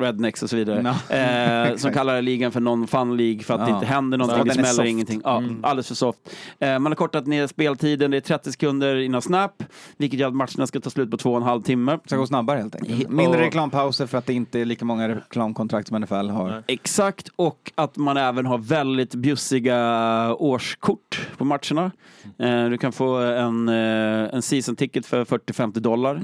rednecks 0.00 0.42
och 0.42 0.50
så 0.50 0.56
vidare, 0.56 0.94
Ja, 1.08 1.16
eh, 1.16 1.76
som 1.76 1.92
kallar 1.92 2.22
ligan 2.22 2.52
för 2.52 2.60
non-fun 2.60 3.16
League 3.16 3.42
för 3.42 3.54
att 3.54 3.60
det 3.66 3.70
Ja. 3.70 3.74
inte 3.74 3.86
händer 3.86 4.18
någonting, 4.18 4.38
Ja, 4.46 4.62
det 4.62 4.68
smäller 4.68 4.90
ingenting. 4.90 5.20
Ja, 5.24 5.42
Alldeles 5.62 5.88
för 5.88 5.94
soft. 5.94 6.18
Eh, 6.58 6.78
man 6.78 6.86
har 6.86 6.94
kortat 6.94 7.26
ner 7.26 7.46
speltiden, 7.46 8.10
det 8.10 8.16
är 8.16 8.20
30 8.20 8.52
sekunder 8.52 8.65
innan 8.68 9.22
snap, 9.22 9.62
vilket 9.96 10.20
gör 10.20 10.28
att 10.28 10.34
matcherna 10.34 10.66
ska 10.66 10.80
ta 10.80 10.90
slut 10.90 11.10
på 11.10 11.16
två 11.16 11.30
och 11.30 11.36
en 11.36 11.42
halv 11.42 11.62
timme. 11.62 11.98
ska 12.06 12.16
gå 12.16 12.26
snabbare 12.26 12.58
helt 12.58 12.74
enkelt. 12.74 13.08
Mindre 13.10 13.40
reklampauser 13.40 14.06
för 14.06 14.18
att 14.18 14.26
det 14.26 14.34
inte 14.34 14.60
är 14.60 14.64
lika 14.64 14.84
många 14.84 15.08
reklamkontrakt 15.08 15.88
som 15.88 16.00
NFL 16.00 16.14
har. 16.14 16.62
Exakt, 16.66 17.28
och 17.36 17.72
att 17.74 17.96
man 17.96 18.16
även 18.16 18.46
har 18.46 18.58
väldigt 18.58 19.14
bjussiga 19.14 20.34
årskort 20.34 21.28
på 21.36 21.44
matcherna. 21.44 21.90
Eh, 22.38 22.64
du 22.68 22.78
kan 22.78 22.92
få 22.92 23.16
en, 23.16 23.68
eh, 23.68 24.34
en 24.34 24.42
season 24.42 24.76
ticket 24.76 25.06
för 25.06 25.24
40-50 25.24 25.80
dollar. 25.80 26.14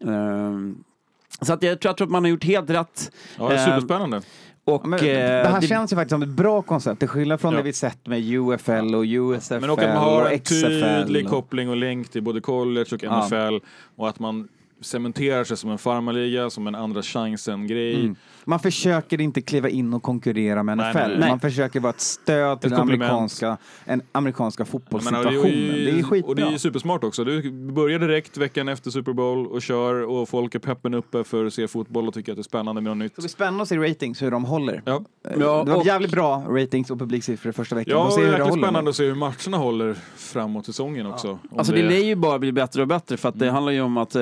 Eh, 0.00 0.08
så 1.40 1.52
att 1.52 1.62
jag 1.62 1.80
tror, 1.80 1.90
jag 1.90 1.96
tror 1.96 2.06
att 2.06 2.10
man 2.10 2.24
har 2.24 2.30
gjort 2.30 2.44
helt 2.44 2.70
rätt. 2.70 3.12
Ja, 3.38 3.48
det 3.48 3.54
är 3.54 3.66
superspännande. 3.66 4.22
Och, 4.66 4.80
Ja, 4.84 4.88
men 4.88 4.98
eh, 4.98 5.04
det 5.04 5.48
här 5.48 5.60
det- 5.60 5.66
känns 5.66 5.92
ju 5.92 5.96
faktiskt 5.96 6.10
som 6.10 6.22
ett 6.22 6.28
bra 6.28 6.62
koncept, 6.62 6.98
till 6.98 7.08
skillnad 7.08 7.40
från 7.40 7.52
Ja. 7.52 7.56
det 7.58 7.62
vi 7.64 7.72
sett 7.72 8.06
med 8.06 8.18
UFL 8.20 8.94
och 8.94 9.04
USFL 9.06 9.60
Men 9.60 9.70
också 9.70 9.86
att 9.86 9.94
man 9.94 10.04
har 10.04 10.22
och 10.22 10.32
en 10.32 10.40
tydlig 10.40 11.28
koppling 11.28 11.68
och 11.70 11.76
länk 11.76 12.08
till 12.10 12.22
både 12.22 12.40
college 12.40 12.86
och 12.92 13.02
Ja. 13.02 13.18
NFL 13.28 13.58
och 13.96 14.08
att 14.08 14.18
man 14.18 14.48
cementerar 14.80 15.44
sig 15.44 15.56
som 15.56 15.70
en 15.70 15.78
farmarliga, 15.78 16.50
som 16.50 16.66
en 16.66 16.74
andra 16.74 17.02
chansen-grej. 17.02 17.94
Mm. 18.00 18.16
Man 18.46 18.58
försöker 18.58 19.20
inte 19.20 19.40
kliva 19.42 19.68
in 19.68 19.94
och 19.94 20.02
konkurrera 20.02 20.62
med 20.62 20.76
Nej, 20.76 20.90
NFL. 20.90 20.98
nej, 21.08 21.18
nej. 21.18 21.28
Man 21.28 21.40
försöker 21.40 21.80
vara 21.80 21.90
ett 21.90 22.00
stöd 22.00 22.60
till 22.60 22.66
Ett 22.66 22.70
den 22.70 22.78
komplement. 22.80 23.10
amerikanska, 23.10 23.56
en 23.84 24.02
amerikanska 24.12 24.64
fotbollssituationen. 24.64 25.40
och 25.40 25.48
ju- 25.48 25.84
det 25.84 25.98
är 25.98 26.02
skitbra. 26.02 26.28
Och 26.30 26.36
det 26.36 26.42
är 26.42 26.50
ju 26.50 26.58
supersmart 26.58 27.04
också. 27.04 27.24
Du 27.24 27.50
börjar 27.52 27.98
direkt 27.98 28.36
veckan 28.36 28.68
efter 28.68 28.90
Super 28.90 29.12
Bowl 29.12 29.46
och 29.46 29.62
kör 29.62 30.02
och 30.02 30.28
folk 30.28 30.54
är 30.54 30.58
peppen 30.58 30.94
uppe 30.94 31.24
för 31.24 31.44
att 31.44 31.54
se 31.54 31.68
fotboll 31.68 32.08
och 32.08 32.14
tycker 32.14 32.32
att 32.32 32.36
det 32.36 32.40
är 32.40 32.42
spännande 32.42 32.80
med 32.80 32.90
något 32.90 32.98
nytt. 32.98 33.16
Det 33.16 33.22
blir 33.22 33.28
spännande 33.28 33.62
att 33.62 33.68
se 33.68 33.76
ratings, 33.78 34.22
hur 34.22 34.30
de 34.30 34.44
håller. 34.44 34.82
Ja, 34.84 35.04
Eh, 35.28 35.32
Ja, 35.40 35.64
det 35.64 35.70
var 35.70 35.78
och- 35.78 35.86
jävligt 35.86 36.10
bra 36.10 36.44
ratings 36.48 36.90
och 36.90 36.98
publiksiffror 36.98 37.52
första 37.52 37.74
veckan. 37.76 37.92
ja 37.98 38.04
och 38.06 38.12
se 38.12 38.20
hur 38.20 38.26
det 38.26 38.32
jäkligt 38.32 38.50
håller. 38.50 38.62
spännande 38.62 38.90
att 38.90 38.96
se 38.96 39.04
hur 39.04 39.14
matcherna 39.14 39.56
håller 39.56 39.94
framåt 40.16 40.66
säsongen 40.66 41.06
också. 41.06 41.30
Om 41.30 41.58
Alltså 41.58 41.72
det 41.72 41.82
lär 41.82 42.04
ju 42.04 42.14
bara 42.16 42.38
bli 42.38 42.52
bättre 42.52 42.82
och 42.82 42.88
bättre 42.88 43.16
för 43.16 43.28
att 43.28 43.38
det 43.38 43.50
handlar 43.50 43.72
ju 43.72 43.80
om 43.80 43.96
att 43.96 44.14
eh, 44.14 44.20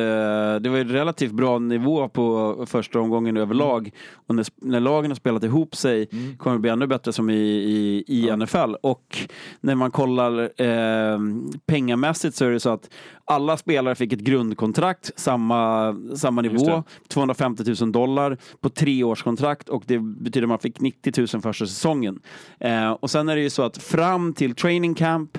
det 0.60 0.68
var 0.68 0.76
ju 0.78 0.84
relativt 0.92 1.32
bra 1.32 1.58
nivå 1.58 2.08
på 2.08 2.64
första 2.68 3.00
omgången 3.00 3.36
överlag. 3.36 3.90
Och 4.14 4.34
när, 4.34 4.46
när 4.56 4.80
lagen 4.80 5.10
har 5.10 5.16
spelat 5.16 5.44
ihop 5.44 5.76
sig 5.76 6.06
kommer 6.38 6.56
det 6.56 6.60
bli 6.60 6.70
ännu 6.70 6.86
bättre 6.86 7.12
som 7.12 7.30
i, 7.30 7.34
i, 7.34 8.04
i 8.06 8.36
NFL. 8.36 8.74
Och 8.82 9.18
när 9.60 9.74
man 9.74 9.90
kollar 9.90 10.60
eh, 10.62 11.18
pengamässigt 11.66 12.36
så 12.36 12.44
är 12.44 12.50
det 12.50 12.60
så 12.60 12.70
att 12.70 12.90
alla 13.24 13.56
spelare 13.56 13.94
fick 13.94 14.12
ett 14.12 14.20
grundkontrakt, 14.20 15.10
samma, 15.16 15.94
samma 16.16 16.42
nivå, 16.42 16.66
det. 16.66 16.82
250 17.08 17.64
000 17.80 17.92
dollar 17.92 18.38
på 18.60 18.68
tre 18.68 19.04
års 19.04 19.22
kontrakt 19.22 19.68
och 19.68 19.82
det 19.86 19.98
betyder 19.98 20.42
att 20.42 20.48
man 20.48 20.58
fick 20.58 20.80
90 20.80 21.12
000 21.34 21.42
första 21.42 21.66
säsongen. 21.66 22.20
Eh, 22.60 22.90
och 22.90 23.10
sen 23.10 23.28
är 23.28 23.36
det 23.36 23.42
ju 23.42 23.50
så 23.50 23.62
att 23.62 23.78
fram 23.78 24.34
till 24.34 24.54
training 24.54 24.94
camp 24.94 25.38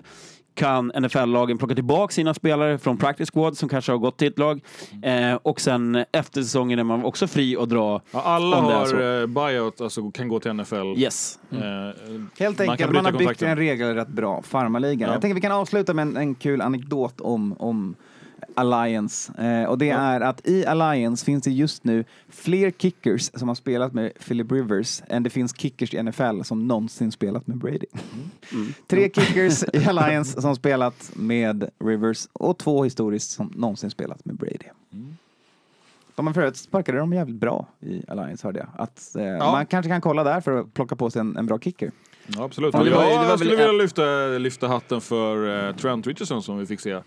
kan 0.55 0.91
NFL-lagen 0.95 1.57
plocka 1.57 1.75
tillbaka 1.75 2.11
sina 2.11 2.33
spelare 2.33 2.77
från 2.77 2.97
practice 2.97 3.31
squad 3.31 3.57
som 3.57 3.69
kanske 3.69 3.91
har 3.91 3.99
gått 3.99 4.17
till 4.17 4.27
ett 4.27 4.39
lag. 4.39 4.61
Eh, 5.03 5.35
och 5.35 5.61
sen 5.61 6.05
efter 6.11 6.41
säsongen 6.41 6.79
är 6.79 6.83
man 6.83 7.03
också 7.05 7.27
fri 7.27 7.57
att 7.57 7.69
dra. 7.69 8.01
Ja, 8.11 8.21
alla 8.21 8.57
om 8.57 8.65
det 8.67 8.73
är 8.73 8.77
har 8.77 8.85
så. 8.85 9.21
eh, 9.21 9.27
buyout, 9.27 9.81
alltså 9.81 10.11
kan 10.11 10.27
gå 10.27 10.39
till 10.39 10.53
NFL. 10.53 10.75
Yes. 10.97 11.39
Eh, 11.51 11.57
Helt 12.39 12.57
kan 12.57 12.69
enkelt, 12.69 12.91
man, 12.91 13.05
har 13.05 13.11
byggt 13.11 13.21
kontrakten. 13.23 13.49
en 13.49 13.57
regel 13.57 13.95
rätt 13.95 14.07
bra, 14.07 14.41
farmarligan. 14.41 15.07
Ja. 15.07 15.13
Jag 15.13 15.21
tänker 15.21 15.35
vi 15.35 15.41
kan 15.41 15.51
avsluta 15.51 15.93
med 15.93 16.01
en, 16.07 16.17
en 16.17 16.35
kul 16.35 16.61
anekdot 16.61 17.21
om, 17.21 17.53
om 17.59 17.95
Alliance. 18.55 19.33
Eh, 19.43 19.69
och 19.69 19.77
det 19.77 19.89
är 19.89 20.21
att 20.21 20.47
i 20.47 20.65
Alliance 20.65 21.25
finns 21.25 21.43
det 21.43 21.51
just 21.51 21.83
nu 21.83 22.05
fler 22.29 22.71
kickers 22.71 23.31
som 23.33 23.47
har 23.47 23.55
spelat 23.55 23.93
med 23.93 24.11
Philip 24.27 24.51
Rivers 24.51 25.01
än 25.07 25.23
det 25.23 25.29
finns 25.29 25.57
kickers 25.57 25.93
i 25.93 26.03
NFL 26.03 26.41
som 26.43 26.67
någonsin 26.67 27.11
spelat 27.11 27.47
med 27.47 27.57
Brady. 27.57 27.85
Mm. 28.53 28.73
Tre 28.87 29.09
kickers 29.09 29.63
i 29.73 29.85
Alliance 29.87 30.41
som 30.41 30.55
spelat 30.55 31.11
med 31.13 31.69
Rivers 31.79 32.27
och 32.33 32.57
två 32.57 32.83
historiskt 32.83 33.31
som 33.31 33.53
någonsin 33.55 33.89
spelat 33.89 34.25
med 34.25 34.35
Brady. 34.35 34.69
Mm. 34.93 35.17
De 36.15 36.27
har 36.27 36.33
förut 36.33 36.57
sparkade 36.57 36.97
de 36.97 37.13
jävligt 37.13 37.35
bra 37.39 37.67
i 37.79 38.03
Alliance 38.07 38.47
hörde 38.47 38.59
jag. 38.59 38.69
Att, 38.77 39.15
eh, 39.15 39.37
Man 39.51 39.65
kanske 39.65 39.89
kan 39.89 40.01
kolla 40.01 40.23
där 40.23 40.41
för 40.41 40.59
att 40.59 40.73
plocka 40.73 40.95
på 40.95 41.09
sig 41.09 41.19
en, 41.19 41.37
en 41.37 41.45
bra 41.45 41.59
kicker. 41.59 41.91
Ja, 42.27 42.43
absolut. 42.43 42.73
Ja, 42.73 42.83
det 42.83 42.89
Ja, 42.89 42.97
var 42.97 43.09
det 43.09 43.15
var 43.17 43.25
jag 43.25 43.39
skulle 43.39 43.55
vilja 43.55 43.71
lyfta, 43.71 44.27
lyfta 44.37 44.67
hatten 44.67 45.01
för 45.01 45.67
eh, 45.67 45.75
Trent 45.75 46.07
Richardson 46.07 46.43
som 46.43 46.57
vi 46.57 46.65
fick 46.65 46.79
se. 46.79 46.99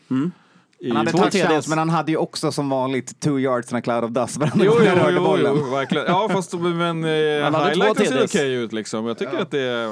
I, 0.80 0.88
Han 0.88 0.96
hade 0.96 1.10
Två 1.10 1.18
touchdowns, 1.18 1.48
TDs. 1.64 1.68
men 1.68 1.78
han 1.78 1.90
hade 1.90 2.12
ju 2.12 2.18
också 2.18 2.52
som 2.52 2.68
vanligt 2.68 3.20
two 3.20 3.38
yards 3.40 3.72
and 3.72 3.78
a 3.78 3.82
cloud 3.82 4.04
of 4.04 4.10
dust 4.10 4.36
varenda 4.36 4.64
Jo, 4.64 4.72
gång 4.72 4.86
han 4.86 4.96
rörde 4.96 5.20
bollen. 5.20 5.56
jo, 5.56 5.70
verkligen. 5.70 6.06
Ja, 6.06 6.28
fast 6.32 6.52
men 6.52 7.04
eh, 7.04 7.42
Han 7.42 7.54
highlighten 7.54 8.06
ser 8.06 8.12
TDs. 8.18 8.34
okej 8.34 8.52
ut 8.54 8.72
liksom. 8.72 9.06
Jag 9.06 9.18
tycker 9.18 9.38
att 9.38 9.50
det 9.50 9.60
är... 9.60 9.90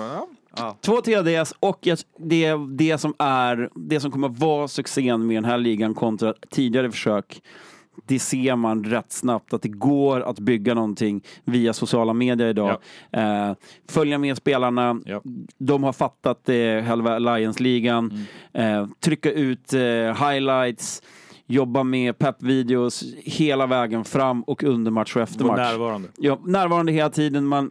Ja. 0.56 0.76
Två 0.80 1.00
TDS 1.00 1.54
och 1.60 1.88
det, 2.18 2.54
det, 2.78 2.98
som 2.98 3.14
är, 3.18 3.70
det 3.74 4.00
som 4.00 4.10
kommer 4.10 4.28
att 4.28 4.38
vara 4.38 4.68
succén 4.68 5.26
med 5.26 5.36
den 5.36 5.44
här 5.44 5.58
ligan 5.58 5.94
kontra 5.94 6.34
tidigare 6.50 6.90
försök 6.90 7.42
det 8.06 8.18
ser 8.18 8.56
man 8.56 8.84
rätt 8.84 9.12
snabbt 9.12 9.52
att 9.52 9.62
det 9.62 9.68
går 9.68 10.20
att 10.20 10.38
bygga 10.38 10.74
någonting 10.74 11.22
via 11.44 11.72
sociala 11.72 12.12
medier 12.12 12.48
idag. 12.48 12.78
Eh, 13.12 13.52
följa 13.88 14.18
med 14.18 14.36
spelarna, 14.36 15.00
Ja. 15.04 15.22
de 15.58 15.82
har 15.84 15.92
fattat 15.92 16.48
eh, 16.48 16.54
själva 16.88 17.14
Alliance-ligan, 17.16 18.26
Mm. 18.54 18.80
eh, 18.82 18.88
trycka 19.00 19.30
ut 19.32 19.72
eh, 19.72 19.80
highlights, 20.28 21.02
jobba 21.46 21.82
med 21.82 22.18
pep-videos 22.18 23.04
hela 23.16 23.66
vägen 23.66 24.04
fram 24.04 24.42
och 24.42 24.62
under 24.64 24.90
match 24.90 25.16
och 25.16 25.22
efter 25.22 25.44
match. 25.44 25.56
närvarande. 25.58 26.08
Ja, 26.18 26.38
närvarande 26.44 26.92
hela 26.92 27.10
tiden. 27.10 27.46
Man, 27.46 27.70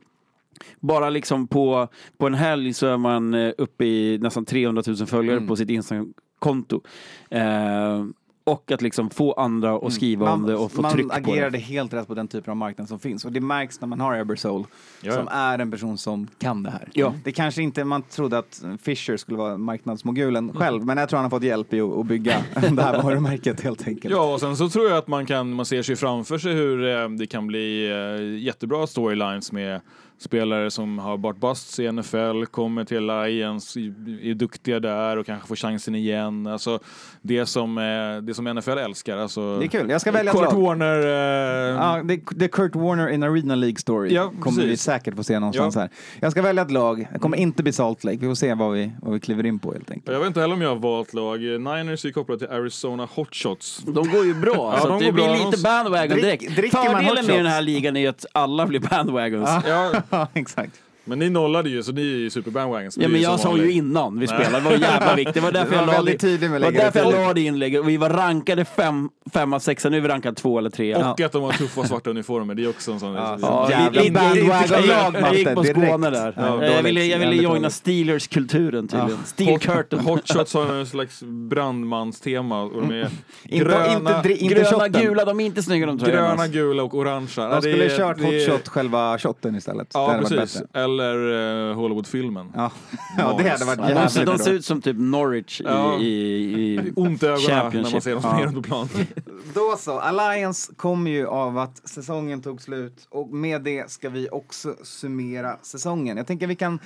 bara 0.79 1.09
liksom 1.09 1.47
på, 1.47 1.87
på 2.17 2.27
en 2.27 2.33
helg 2.33 2.73
så 2.73 2.87
är 2.87 2.97
man 2.97 3.33
eh, 3.33 3.51
uppe 3.57 3.85
i 3.85 4.17
nästan 4.17 4.45
300 4.45 4.83
000 4.87 4.95
följare 5.07 5.37
Mm. 5.37 5.47
på 5.47 5.55
sitt 5.55 5.69
Instagram-konto. 5.69 6.81
Eh, 7.29 8.03
och 8.45 8.71
att 8.71 8.81
liksom 8.81 9.09
få 9.09 9.33
andra 9.33 9.75
att 9.75 9.93
skriva 9.93 10.31
om 10.31 10.45
det 10.45 10.55
och 10.55 10.71
få 10.71 10.81
man 10.81 10.91
tryck 10.91 11.07
på 11.09 11.13
agerade 11.13 11.49
det. 11.49 11.57
helt 11.57 11.93
rätt 11.93 12.07
på 12.07 12.13
den 12.13 12.27
typen 12.27 12.51
av 12.51 12.57
marknad 12.57 12.87
som 12.87 12.99
finns. 12.99 13.25
Och 13.25 13.31
det 13.31 13.41
märks 13.41 13.81
när 13.81 13.87
man 13.87 13.99
har 13.99 14.15
Ebersole, 14.17 14.65
Ja, 15.01 15.13
som 15.13 15.27
är 15.27 15.59
en 15.59 15.71
person 15.71 15.97
som 15.97 16.27
kan 16.39 16.63
det 16.63 16.69
här. 16.69 16.89
Ja. 16.93 17.13
Det 17.23 17.31
kanske 17.31 17.61
inte 17.61 17.83
man 17.83 18.01
trodde 18.01 18.37
att 18.37 18.63
Fisher 18.81 19.17
skulle 19.17 19.37
vara 19.37 19.57
marknadsmogulen 19.57 20.53
själv, 20.53 20.85
men 20.85 20.97
jag 20.97 21.09
tror 21.09 21.17
han 21.17 21.25
har 21.25 21.29
fått 21.29 21.43
hjälp 21.43 21.73
i 21.73 21.81
att, 21.81 21.97
att 21.97 22.05
bygga 22.05 22.37
det 22.71 22.83
här 22.83 23.03
varumärket 23.03 23.61
helt 23.61 23.87
enkelt. 23.87 24.11
Ja, 24.13 24.33
och 24.33 24.39
sen 24.39 24.57
så 24.57 24.69
tror 24.69 24.89
jag 24.89 24.97
att 24.97 25.07
man 25.07 25.25
kan, 25.25 25.53
man 25.53 25.65
ser 25.65 25.81
sig 25.83 25.95
framför 25.95 26.37
sig 26.37 26.53
hur 26.53 26.87
eh, 27.03 27.09
det 27.09 27.27
kan 27.27 27.47
bli 27.47 27.89
eh, 27.91 28.43
jättebra 28.43 28.87
storylines 28.87 29.51
med 29.51 29.81
spelare 30.23 30.71
som 30.71 30.99
har 30.99 31.17
varit 31.17 31.37
busts 31.37 31.79
i 31.79 31.91
NFL, 31.91 32.45
kommer 32.51 32.83
till 32.83 33.07
Lions, 33.07 33.77
är 33.77 34.33
duktiga 34.33 34.79
där 34.79 35.17
och 35.17 35.25
kanske 35.25 35.47
får 35.47 35.55
chansen 35.55 35.95
igen. 35.95 36.47
Alltså 36.47 36.79
det 37.21 37.45
som, 37.45 37.77
eh, 37.77 37.83
det 38.23 38.33
som 38.33 38.47
NFL 38.47 38.77
älskar. 38.77 39.17
Alltså, 39.17 39.59
Det 39.59 39.65
är 39.65 39.67
kul. 39.67 39.89
Jag 39.89 40.01
ska 40.01 40.11
välja 40.11 40.31
ett 40.31 40.37
Kurt 40.39 40.53
lag. 40.53 40.61
Warner, 40.61 40.99
eh, 40.99 41.75
Ja, 41.75 42.01
det, 42.03 42.19
det 42.35 42.45
är 42.45 42.49
Kurt 42.49 42.75
Warner 42.75 43.07
in 43.09 43.23
Arena 43.23 43.55
League 43.55 43.77
story. 43.77 44.13
Ja, 44.13 44.31
kommer 44.39 44.61
vi 44.61 44.63
precis. 44.67 44.81
säkert 44.83 45.15
få 45.15 45.23
se 45.23 45.39
någonstans 45.39 45.75
Ja. 45.75 45.81
här. 45.81 45.89
Jag 46.19 46.31
ska 46.31 46.41
välja 46.41 46.63
ett 46.63 46.71
lag. 46.71 47.07
Det 47.13 47.19
kommer 47.19 47.37
inte 47.37 47.63
bli 47.63 47.73
Salt 47.73 48.03
Lake. 48.03 48.17
Vi 48.17 48.27
får 48.27 48.35
se 48.35 48.53
vad 48.53 48.73
vi, 48.73 48.91
vad 49.01 49.13
vi 49.13 49.19
kliver 49.19 49.45
in 49.45 49.59
på 49.59 49.73
helt 49.73 49.91
enkelt. 49.91 50.11
jag 50.13 50.19
vet 50.19 50.27
inte 50.27 50.41
heller 50.41 50.53
om 50.55 50.61
jag 50.61 50.69
har 50.69 50.75
valt 50.75 51.13
lag. 51.13 51.39
Niners 51.41 52.05
är 52.05 52.11
kopplade 52.11 52.39
till 52.39 52.55
Arizona 52.57 53.07
Hotshots. 53.15 53.77
De 53.85 53.93
går 54.11 54.25
ju 54.25 54.33
bra, 54.33 54.53
Ja, 54.75 54.79
så 54.81 54.87
de 54.87 54.99
det 54.99 55.05
går 55.05 55.11
blir 55.11 55.23
bra. 55.25 55.33
lite 55.51 55.63
bandwagon 55.63 56.17
Drick- 56.17 56.55
direkt. 56.55 56.73
hot 56.75 56.85
Fördelen 56.85 57.25
med 57.25 57.35
den 57.37 57.45
här 57.45 57.61
ligan 57.61 57.97
är 57.97 58.09
att 58.09 58.25
alla 58.31 58.65
blir 58.67 58.79
bandwagons. 58.79 59.49
Ja, 59.67 59.91
Exakt. 60.35 60.82
Men 61.05 61.19
ni 61.19 61.29
nollade 61.29 61.69
ju 61.69 61.83
så 61.83 61.91
ni 61.91 62.01
är 62.01 62.05
ju 62.17 62.29
superbandwagons. 62.29 62.97
Är 62.97 63.07
men 63.07 63.21
jag 63.21 63.39
som 63.39 63.51
sa 63.51 63.57
ju 63.57 63.71
innan 63.71 64.19
vi 64.19 64.27
spelade, 64.27 64.57
det 64.57 64.61
var 64.61 64.71
jävla 64.71 65.15
viktigt. 65.15 65.33
Det 65.33 65.41
var 65.41 65.51
därför 65.51 65.75
jag 65.75 65.87
la 65.87 65.91
det, 65.91 66.47
var 66.47 66.71
därför 66.71 67.03
det 67.03 67.11
jag 67.11 67.27
la 67.27 67.33
det 67.33 67.41
inlägget. 67.41 67.81
Och 67.81 67.89
vi 67.89 67.97
var 67.97 68.09
rankade 68.09 68.65
fem, 68.65 69.09
femma, 69.33 69.59
sexa, 69.59 69.89
nu 69.89 69.97
är 69.97 70.01
vi 70.01 70.07
rankade 70.07 70.35
två 70.35 70.57
eller 70.57 70.69
tre. 70.69 70.95
Och 70.95 71.21
att 71.21 71.31
de 71.31 71.43
har 71.43 71.51
tuffa 71.51 71.83
svarta 71.87 72.09
uniformer, 72.09 72.55
det 72.55 72.63
är 72.63 72.69
också 72.69 72.91
en 72.91 72.99
sån... 72.99 73.13
Ja, 73.13 73.69
Jävla 73.69 74.01
bandwagon-lag, 74.11 75.15
Jag 75.21 75.35
gick 75.35 75.53
på 75.55 75.63
Skåne 75.63 76.09
där. 76.09 76.33
Ja, 76.37 76.65
jag 76.65 76.83
ville, 76.83 77.05
jag 77.05 77.19
ville 77.19 77.31
Jävligt 77.31 77.43
joina. 77.43 77.69
Steelers-kulturen 77.69 78.87
tydligen. 78.87 79.17
Steel 79.25 79.59
curtain. 79.59 79.99
Hotshots 79.99 80.53
har 80.53 80.73
en 80.73 80.85
slags 80.85 81.23
brandmanstema 81.23 82.61
och 82.61 82.81
de 82.81 82.91
är 82.91 83.09
Inte, 83.43 83.65
gröna, 84.45 84.87
gula, 84.87 85.25
de 85.25 85.39
är 85.39 85.45
inte 85.45 85.63
snygga 85.63 85.85
de 85.85 85.99
tröjorna. 85.99 86.27
gröna, 86.27 86.47
gula 86.47 86.83
och 86.83 86.93
orangea. 86.93 87.47
De 87.49 87.61
skulle 87.61 87.89
kört 87.89 88.17
det 88.17 88.23
är- 88.23 88.47
hot 88.49 88.53
shot, 88.59 88.67
själva 88.67 89.17
shotten 89.19 89.55
istället. 89.55 89.87
Ja, 89.93 90.19
precis. 90.21 90.63
Eller 90.99 91.69
uh, 91.69 91.75
Hollywood-filmen. 91.75 92.51
Ja. 92.55 92.71
ja, 93.17 93.35
det 93.37 93.49
hade 93.49 93.65
varit 93.65 93.79
Ja, 93.89 94.03
de, 94.03 94.09
ser- 94.09 94.25
de 94.25 94.37
ser 94.39 94.51
ut 94.53 94.65
som 94.65 94.81
typ 94.81 94.97
Norwich 94.99 95.61
i, 95.61 95.63
Ja. 95.63 95.99
i, 95.99 96.05
i 96.05 96.91
Ont 96.95 97.23
i 97.23 97.25
ögonen 97.25 97.71
när 97.83 97.91
man 97.91 98.01
ser 98.01 98.11
dem 98.13 98.21
Ja. 98.23 98.37
spela 98.37 98.51
på 98.51 98.61
plan. 98.61 98.89
Då 99.53 99.75
så, 99.79 99.99
Alliance 99.99 100.73
kommer 100.77 101.11
ju 101.11 101.27
av 101.27 101.57
att 101.57 101.89
säsongen 101.89 102.41
tog 102.41 102.61
slut 102.61 103.07
och 103.09 103.29
med 103.29 103.61
det 103.61 103.91
ska 103.91 104.09
vi 104.09 104.29
också 104.31 104.75
summera 104.83 105.57
säsongen. 105.61 106.17
Jag 106.17 106.27
tänker 106.27 106.47
vi 106.47 106.55
kan 106.55 106.79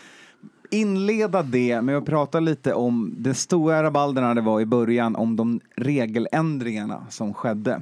inleda 0.72 1.44
det 1.44 1.82
med 1.82 1.98
att 1.98 2.06
prata 2.06 2.40
lite 2.40 2.74
om 2.74 3.16
det 3.18 3.34
stora 3.34 3.84
rabalderna 3.84 4.34
det 4.34 4.42
var 4.42 4.62
i 4.62 4.66
början 4.66 5.16
om 5.16 5.36
de 5.36 5.60
regeländringarna 5.76 7.06
som 7.10 7.34
skedde. 7.34 7.82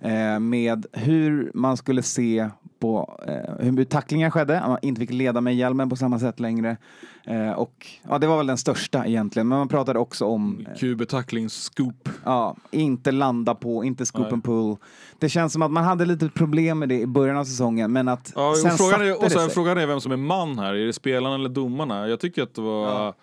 Eh, 0.00 0.38
med 0.40 0.86
hur 0.92 1.50
man 1.54 1.76
skulle 1.76 2.02
se 2.02 2.48
på 2.78 3.20
eh, 3.28 3.66
hur 3.66 3.84
tacklingar 3.84 4.30
skedde, 4.30 4.62
man 4.66 4.78
inte 4.82 5.00
fick 5.00 5.10
leda 5.10 5.40
med 5.40 5.56
hjälmen 5.56 5.90
på 5.90 5.96
samma 5.96 6.18
sätt 6.18 6.40
längre. 6.40 6.76
Eh, 7.24 7.50
och 7.50 7.86
ja, 8.08 8.18
det 8.18 8.26
var 8.26 8.36
väl 8.36 8.46
den 8.46 8.58
största 8.58 9.06
egentligen, 9.06 9.48
men 9.48 9.58
man 9.58 9.68
pratade 9.68 9.98
också 9.98 10.24
om 10.24 10.66
eh, 10.66 10.74
QB-tackling-scoop. 10.74 12.08
Ja, 12.24 12.56
inte 12.70 13.12
landa 13.12 13.54
på, 13.54 13.84
inte 13.84 14.06
scoop 14.06 14.22
Nej. 14.22 14.32
and 14.32 14.44
pull. 14.44 14.76
Det 15.18 15.28
känns 15.28 15.52
som 15.52 15.62
att 15.62 15.70
man 15.70 15.84
hade 15.84 16.06
lite 16.06 16.28
problem 16.28 16.78
med 16.78 16.88
det 16.88 17.00
i 17.00 17.06
början 17.06 17.36
av 17.36 17.44
säsongen, 17.44 17.92
men 17.92 18.08
att 18.08 18.32
Ja, 18.34 18.54
sen 18.62 18.72
och 18.72 18.78
frågan, 18.78 19.02
är, 19.02 19.24
och 19.24 19.32
sen, 19.32 19.50
frågan 19.50 19.78
är 19.78 19.86
vem 19.86 20.00
som 20.00 20.12
är 20.12 20.16
man 20.16 20.58
här. 20.58 20.74
Är 20.74 20.86
det 20.86 20.92
spelarna 20.92 21.34
eller 21.34 21.48
domarna? 21.48 22.08
Jag 22.08 22.20
tycker 22.20 22.42
att 22.42 22.54
det 22.54 22.60
var... 22.62 22.88
Ja. 22.88 23.14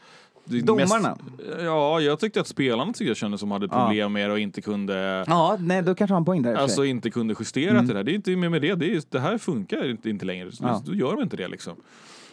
Domarna? 0.45 1.17
ja, 1.59 1.99
jag 2.01 2.19
tyckte 2.19 2.41
att 2.41 2.47
spelarna 2.47 2.85
tyckte 2.93 3.03
jag 3.03 3.17
kände 3.17 3.37
som 3.37 3.51
hade 3.51 3.67
Ja. 3.71 3.85
problem 3.85 4.13
med 4.13 4.29
det 4.29 4.33
och 4.33 4.39
inte 4.39 4.61
kunde... 4.61 5.23
Ja, 5.27 5.57
nej, 5.59 5.81
då 5.81 5.95
kanske 5.95 6.13
han 6.13 6.25
poäng 6.25 6.41
där. 6.41 6.55
Alltså 6.55 6.85
inte 6.85 7.09
kunde 7.09 7.35
justera 7.39 7.79
till 7.79 7.87
det 7.87 7.95
här. 7.95 8.03
Det 8.03 8.11
är 8.11 8.15
inte 8.15 8.35
mer 8.35 8.49
med 8.49 8.61
det. 8.61 8.75
Det, 8.75 8.95
är, 8.95 9.01
det 9.09 9.19
här 9.19 9.37
funkar 9.37 9.89
inte, 9.89 10.09
inte 10.09 10.25
längre. 10.25 10.51
Ja. 10.61 10.81
Då 10.85 10.93
gör 10.93 11.11
de 11.11 11.21
inte 11.21 11.37
det 11.37 11.47
liksom. 11.47 11.73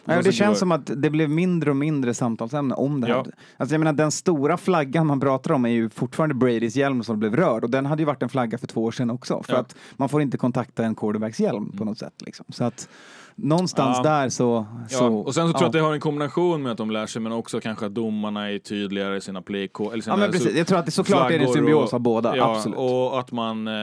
Och 0.05 0.23
det 0.23 0.31
känns 0.31 0.59
som 0.59 0.71
att 0.71 0.91
det 0.95 1.09
blev 1.09 1.29
mindre 1.29 1.69
och 1.69 1.75
mindre 1.75 2.13
samtalsämne 2.13 2.75
om 2.75 3.01
det 3.01 3.07
här. 3.07 3.13
Ja. 3.13 3.25
Alltså 3.57 3.73
jag 3.73 3.79
menar, 3.79 3.93
den 3.93 4.11
stora 4.11 4.57
flaggan 4.57 5.07
man 5.07 5.19
pratar 5.19 5.51
om 5.53 5.65
är 5.65 5.69
ju 5.69 5.89
fortfarande 5.89 6.35
Bradys 6.35 6.75
hjälm 6.75 7.03
som 7.03 7.19
blev 7.19 7.35
rörd 7.35 7.63
och 7.63 7.69
den 7.69 7.85
hade 7.85 8.01
ju 8.01 8.05
varit 8.05 8.23
en 8.23 8.29
flagga 8.29 8.57
för 8.57 8.67
två 8.67 8.83
år 8.83 8.91
sedan 8.91 9.09
också. 9.09 9.43
För 9.43 9.53
Ja. 9.53 9.59
att 9.59 9.75
man 9.97 10.09
får 10.09 10.21
inte 10.21 10.37
kontakta 10.37 10.85
en 10.85 10.95
quarterbacks 10.95 11.39
hjälm 11.39 11.71
på 11.77 11.85
något 11.85 11.97
sätt. 11.97 12.13
Liksom. 12.25 12.45
Så 12.49 12.63
att 12.63 12.89
någonstans 13.35 13.97
Ja. 14.03 14.09
där 14.09 14.29
så... 14.29 14.65
Ja, 14.89 14.97
så 14.97 15.15
och 15.15 15.35
sen 15.35 15.47
så 15.47 15.53
tror 15.53 15.53
jag 15.53 15.61
ja. 15.63 15.67
att 15.67 15.73
det 15.73 15.79
har 15.79 15.93
en 15.93 15.99
kombination 15.99 16.63
med 16.63 16.71
att 16.71 16.77
de 16.77 16.91
lär 16.91 17.05
sig 17.05 17.21
men 17.21 17.31
också 17.31 17.59
kanske 17.59 17.85
att 17.85 17.95
domarna 17.95 18.51
är 18.51 18.59
tydligare 18.59 19.17
i 19.17 19.21
sina 19.21 19.41
play 19.41 19.69
eller 19.79 20.01
sina 20.01 20.13
Ja, 20.15 20.19
men 20.19 20.31
precis. 20.31 20.57
Jag 20.57 20.67
tror 20.67 20.79
att 20.79 20.85
det 20.85 20.91
såklart 20.91 21.31
är 21.31 21.39
det 21.39 21.47
symbios 21.47 21.87
och- 21.87 21.93
av 21.93 21.99
båda, 21.99 22.43
absolut. 22.43 22.77
Och 22.79 23.19
att 23.19 23.31
man... 23.31 23.67
Eh, 23.67 23.73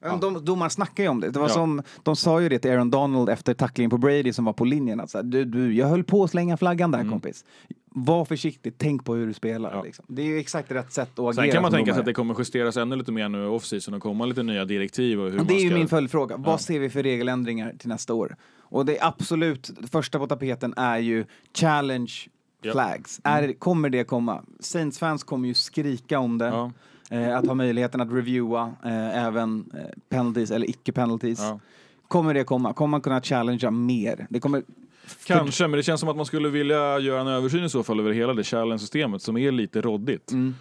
Men 0.00 0.20
De, 0.20 0.44
domaren 0.44 0.70
snackar 0.70 1.02
ju 1.02 1.08
om 1.08 1.20
det. 1.20 1.30
det 1.30 1.38
var 1.38 1.48
Ja. 1.48 1.54
som, 1.54 1.82
de 2.02 2.16
sa 2.16 2.40
ju 2.40 2.48
det 2.48 2.58
till 2.58 2.70
Aaron 2.70 2.90
Donald 2.90 3.28
efter 3.28 3.54
tacklingen 3.54 3.90
på 3.90 3.98
Brady 3.98 4.32
som 4.32 4.44
var 4.44 4.52
på 4.52 4.64
linjen. 4.64 5.00
Att 5.00 5.10
så 5.10 5.18
här, 5.18 5.22
du, 5.22 5.44
du, 5.44 5.74
jag 5.74 5.86
höll 5.86 6.04
på 6.04 6.24
att 6.24 6.30
slänga 6.30 6.56
flaggan 6.56 6.90
där 6.90 7.08
kompis. 7.10 7.44
Var 7.94 8.24
försiktig, 8.24 8.74
tänk 8.78 9.04
på 9.04 9.14
hur 9.14 9.26
du 9.26 9.32
spelar. 9.34 9.68
Mm. 9.68 9.78
Ja. 9.78 9.84
Liksom. 9.84 10.04
Det 10.08 10.22
är 10.22 10.26
ju 10.26 10.38
exakt 10.38 10.70
rätt 10.70 10.92
sätt 10.92 11.18
att 11.18 11.18
agera 11.18 11.32
sen 11.44 11.52
kan 11.52 11.62
man 11.62 11.72
tänka 11.72 11.92
sig 11.92 12.00
att 12.00 12.06
det 12.06 12.12
kommer 12.14 12.34
justeras 12.38 12.76
ännu 12.76 12.96
lite 12.96 13.12
mer 13.12 13.28
nu 13.28 13.46
off-season 13.46 13.94
och 13.94 14.02
komma 14.02 14.24
lite 14.24 14.42
nya 14.42 14.64
direktiv. 14.64 15.20
Och 15.20 15.30
hur 15.30 15.40
Och 15.40 15.46
det 15.46 15.54
är 15.54 15.60
ju 15.60 15.68
ska... 15.68 15.78
min 15.78 15.88
följdfråga. 15.88 16.34
Ja. 16.34 16.42
Vad 16.50 16.60
ser 16.60 16.78
vi 16.80 16.90
för 16.90 17.02
regeländringar 17.02 17.72
till 17.78 17.88
nästa 17.88 18.14
år? 18.14 18.36
Och 18.60 18.86
det 18.86 18.98
är 18.98 19.06
absolut, 19.06 19.70
första 19.92 20.18
på 20.18 20.26
tapeten 20.26 20.74
är 20.76 20.98
ju 20.98 21.24
challenge 21.54 22.12
Ja. 22.62 22.72
flags. 22.72 23.20
Är, 23.24 23.52
kommer 23.52 23.90
det 23.90 24.04
komma? 24.04 24.42
Saints-fans 24.60 25.24
kommer 25.24 25.48
ju 25.48 25.54
skrika 25.54 26.18
om 26.18 26.38
det. 26.38 26.70
Eh, 27.10 27.36
att 27.36 27.46
ha 27.46 27.54
möjligheten 27.54 28.00
att 28.00 28.12
reviewa 28.12 28.72
eh, 28.84 29.24
även 29.26 29.70
eh, 29.74 29.80
penalties 30.08 30.50
eller 30.50 30.70
icke-penalties. 30.70 31.40
ja. 31.40 31.60
Kommer 32.08 32.34
det 32.34 32.44
komma? 32.44 32.72
Kommer 32.72 32.90
man 32.90 33.00
kunna 33.00 33.20
challengea 33.20 33.70
mer? 33.70 34.26
Det 34.30 34.40
kommer... 34.40 34.62
Kanske, 35.26 35.68
men 35.68 35.76
det 35.76 35.82
känns 35.82 36.00
som 36.00 36.08
att 36.08 36.16
man 36.16 36.26
skulle 36.26 36.48
vilja 36.48 36.98
göra 36.98 37.20
en 37.20 37.26
översyn 37.26 37.64
i 37.64 37.68
så 37.68 37.82
fall 37.82 38.00
över 38.00 38.12
hela 38.12 38.34
det 38.34 38.44
challenge-systemet 38.44 39.22
som 39.22 39.36
är 39.36 39.52
lite 39.52 39.80
roddigt. 39.80 40.32
Mm. 40.32 40.54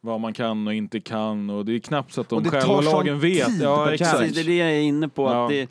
Vad 0.00 0.20
man 0.20 0.32
kan 0.32 0.66
och 0.66 0.74
inte 0.74 1.00
kan 1.00 1.50
och 1.50 1.64
det 1.64 1.74
är 1.74 1.78
knappt 1.78 2.12
så 2.12 2.20
att 2.20 2.28
de 2.28 2.44
själva 2.44 2.80
lagen 2.80 3.20
vet. 3.20 3.62
Ja, 3.62 3.92
exakt. 3.92 4.10
challenge. 4.10 4.28
Precis, 4.28 4.46
det 4.46 4.52
är 4.52 4.56
det 4.56 4.70
jag 4.70 4.72
är 4.72 4.82
inne 4.82 5.08
på. 5.08 5.22
Ja. 5.22 5.44
Att 5.44 5.50
det, 5.50 5.68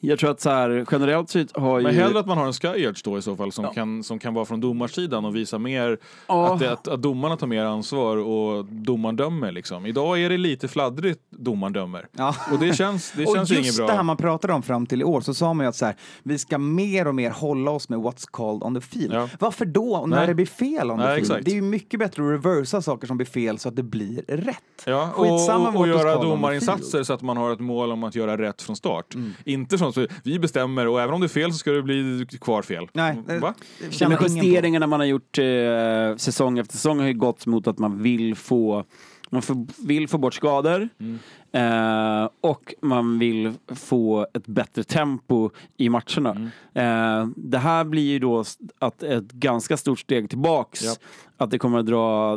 jag 0.00 0.18
tror 0.18 0.30
att 0.30 0.40
så 0.40 0.50
här, 0.50 0.86
generellt 0.92 1.30
sett 1.30 1.56
har 1.56 1.78
ju... 1.78 1.84
Men 1.84 1.94
hellre 1.94 2.18
att 2.18 2.26
man 2.26 2.38
har 2.38 2.46
en 2.46 2.52
skyarch 2.52 3.00
då 3.04 3.18
i 3.18 3.22
så 3.22 3.36
fall 3.36 3.52
som, 3.52 3.64
Ja. 3.64 3.72
kan, 3.72 4.02
som 4.04 4.18
kan 4.18 4.34
vara 4.34 4.44
från 4.44 4.60
domarsidan 4.60 5.24
och 5.24 5.36
visa 5.36 5.58
mer 5.58 5.98
Ja. 6.26 6.52
att, 6.54 6.60
det, 6.60 6.72
att, 6.72 6.88
att 6.88 7.02
domarna 7.02 7.36
tar 7.36 7.46
mer 7.46 7.64
ansvar 7.64 8.16
och 8.16 8.64
domaren 8.64 9.16
dömer 9.16 9.52
liksom. 9.52 9.86
Idag 9.86 10.20
är 10.20 10.28
det 10.30 10.36
lite 10.38 10.68
fladdrigt 10.68 11.20
domaren 11.30 11.72
dömer. 11.72 12.06
Ja. 12.16 12.34
Och 12.52 12.58
det 12.58 12.76
känns, 12.76 13.12
det 13.16 13.24
och 13.26 13.34
känns 13.36 13.50
ju 13.50 13.54
just 13.54 13.64
inget 13.66 13.76
bra. 13.76 13.86
det 13.86 13.92
här 13.92 14.02
man 14.02 14.16
pratade 14.16 14.52
om 14.52 14.62
fram 14.62 14.86
till 14.86 15.00
i 15.00 15.04
år 15.04 15.20
så 15.20 15.34
sa 15.34 15.54
man 15.54 15.64
ju 15.64 15.68
att 15.68 15.76
så 15.76 15.86
här, 15.86 15.94
vi 16.22 16.38
ska 16.38 16.58
mer 16.58 17.06
och 17.06 17.14
mer 17.14 17.30
hålla 17.30 17.70
oss 17.70 17.88
med 17.88 17.98
what's 17.98 18.26
called 18.30 18.62
on 18.62 18.74
the 18.74 18.80
field. 18.80 19.28
Varför 19.40 19.64
då 19.64 20.04
när 20.06 20.16
Nej. 20.16 20.26
det 20.26 20.34
blir 20.34 20.46
fel 20.46 20.90
on 20.90 20.98
the 20.98 21.04
Nej, 21.04 21.14
field? 21.14 21.30
exakt. 21.30 21.44
Det 21.44 21.50
är 21.50 21.54
ju 21.54 21.62
mycket 21.62 22.00
bättre 22.00 22.22
att 22.24 22.30
reversa 22.30 22.82
saker 22.82 23.06
som 23.06 23.16
blir 23.16 23.26
fel 23.26 23.58
så 23.58 23.68
att 23.68 23.76
det 23.76 23.82
blir 23.82 24.22
rätt. 24.28 24.56
Ja, 24.86 25.10
Skitsamma 25.14 25.68
och, 25.68 25.74
och 25.74 25.86
what's 25.86 25.88
göra 25.88 26.16
the 26.16 26.22
domarinsatser 26.28 27.02
så 27.02 27.12
att 27.12 27.22
man 27.22 27.36
har 27.36 27.52
ett 27.52 27.60
mål 27.60 27.92
om 27.92 28.04
att 28.04 28.14
göra 28.14 28.38
rätt 28.38 28.62
från 28.62 28.76
start. 28.76 29.14
Mm. 29.14 29.32
Inte 29.44 29.78
som 29.92 30.06
så 30.08 30.14
vi 30.24 30.38
bestämmer 30.38 30.86
och 30.88 31.00
även 31.00 31.14
om 31.14 31.20
det 31.20 31.26
är 31.26 31.28
fel 31.28 31.52
så 31.52 31.58
ska 31.58 31.70
det 31.70 31.82
bli 31.82 32.26
kvar 32.40 32.62
fel. 32.62 32.88
Nej, 32.92 33.18
eh, 33.28 33.40
Va? 33.40 33.54
ingen 34.00 34.18
på. 34.18 34.24
justeringarna 34.24 34.86
man 34.86 35.00
har 35.00 35.06
gjort 35.06 35.38
eh, 35.38 36.16
säsong 36.16 36.58
efter 36.58 36.76
säsong 36.76 37.00
har 37.00 37.06
ju 37.06 37.14
gått 37.14 37.46
mot 37.46 37.66
att 37.66 37.78
man 37.78 38.02
vill 38.02 38.34
få 38.34 38.84
man 39.30 39.42
får, 39.42 39.86
vill 39.86 40.08
få 40.08 40.18
bort 40.18 40.34
skador 40.34 40.88
Mm. 40.98 41.18
eh, 41.52 42.28
och 42.40 42.74
man 42.82 43.18
vill 43.18 43.52
få 43.74 44.26
ett 44.34 44.46
bättre 44.46 44.84
tempo 44.84 45.50
i 45.76 45.88
matcherna. 45.88 46.30
Mm. 46.74 47.22
Eh, 47.22 47.28
det 47.36 47.58
här 47.58 47.84
blir 47.84 48.02
ju 48.12 48.18
då 48.18 48.44
att 48.78 49.02
ett 49.02 49.32
ganska 49.32 49.76
stort 49.76 49.98
steg 50.00 50.28
tillbaks. 50.30 50.84
Ja. 50.84 50.94
Att 51.36 51.50
det 51.50 51.58
kommer 51.58 51.78
att 51.78 51.86
dra 51.86 52.34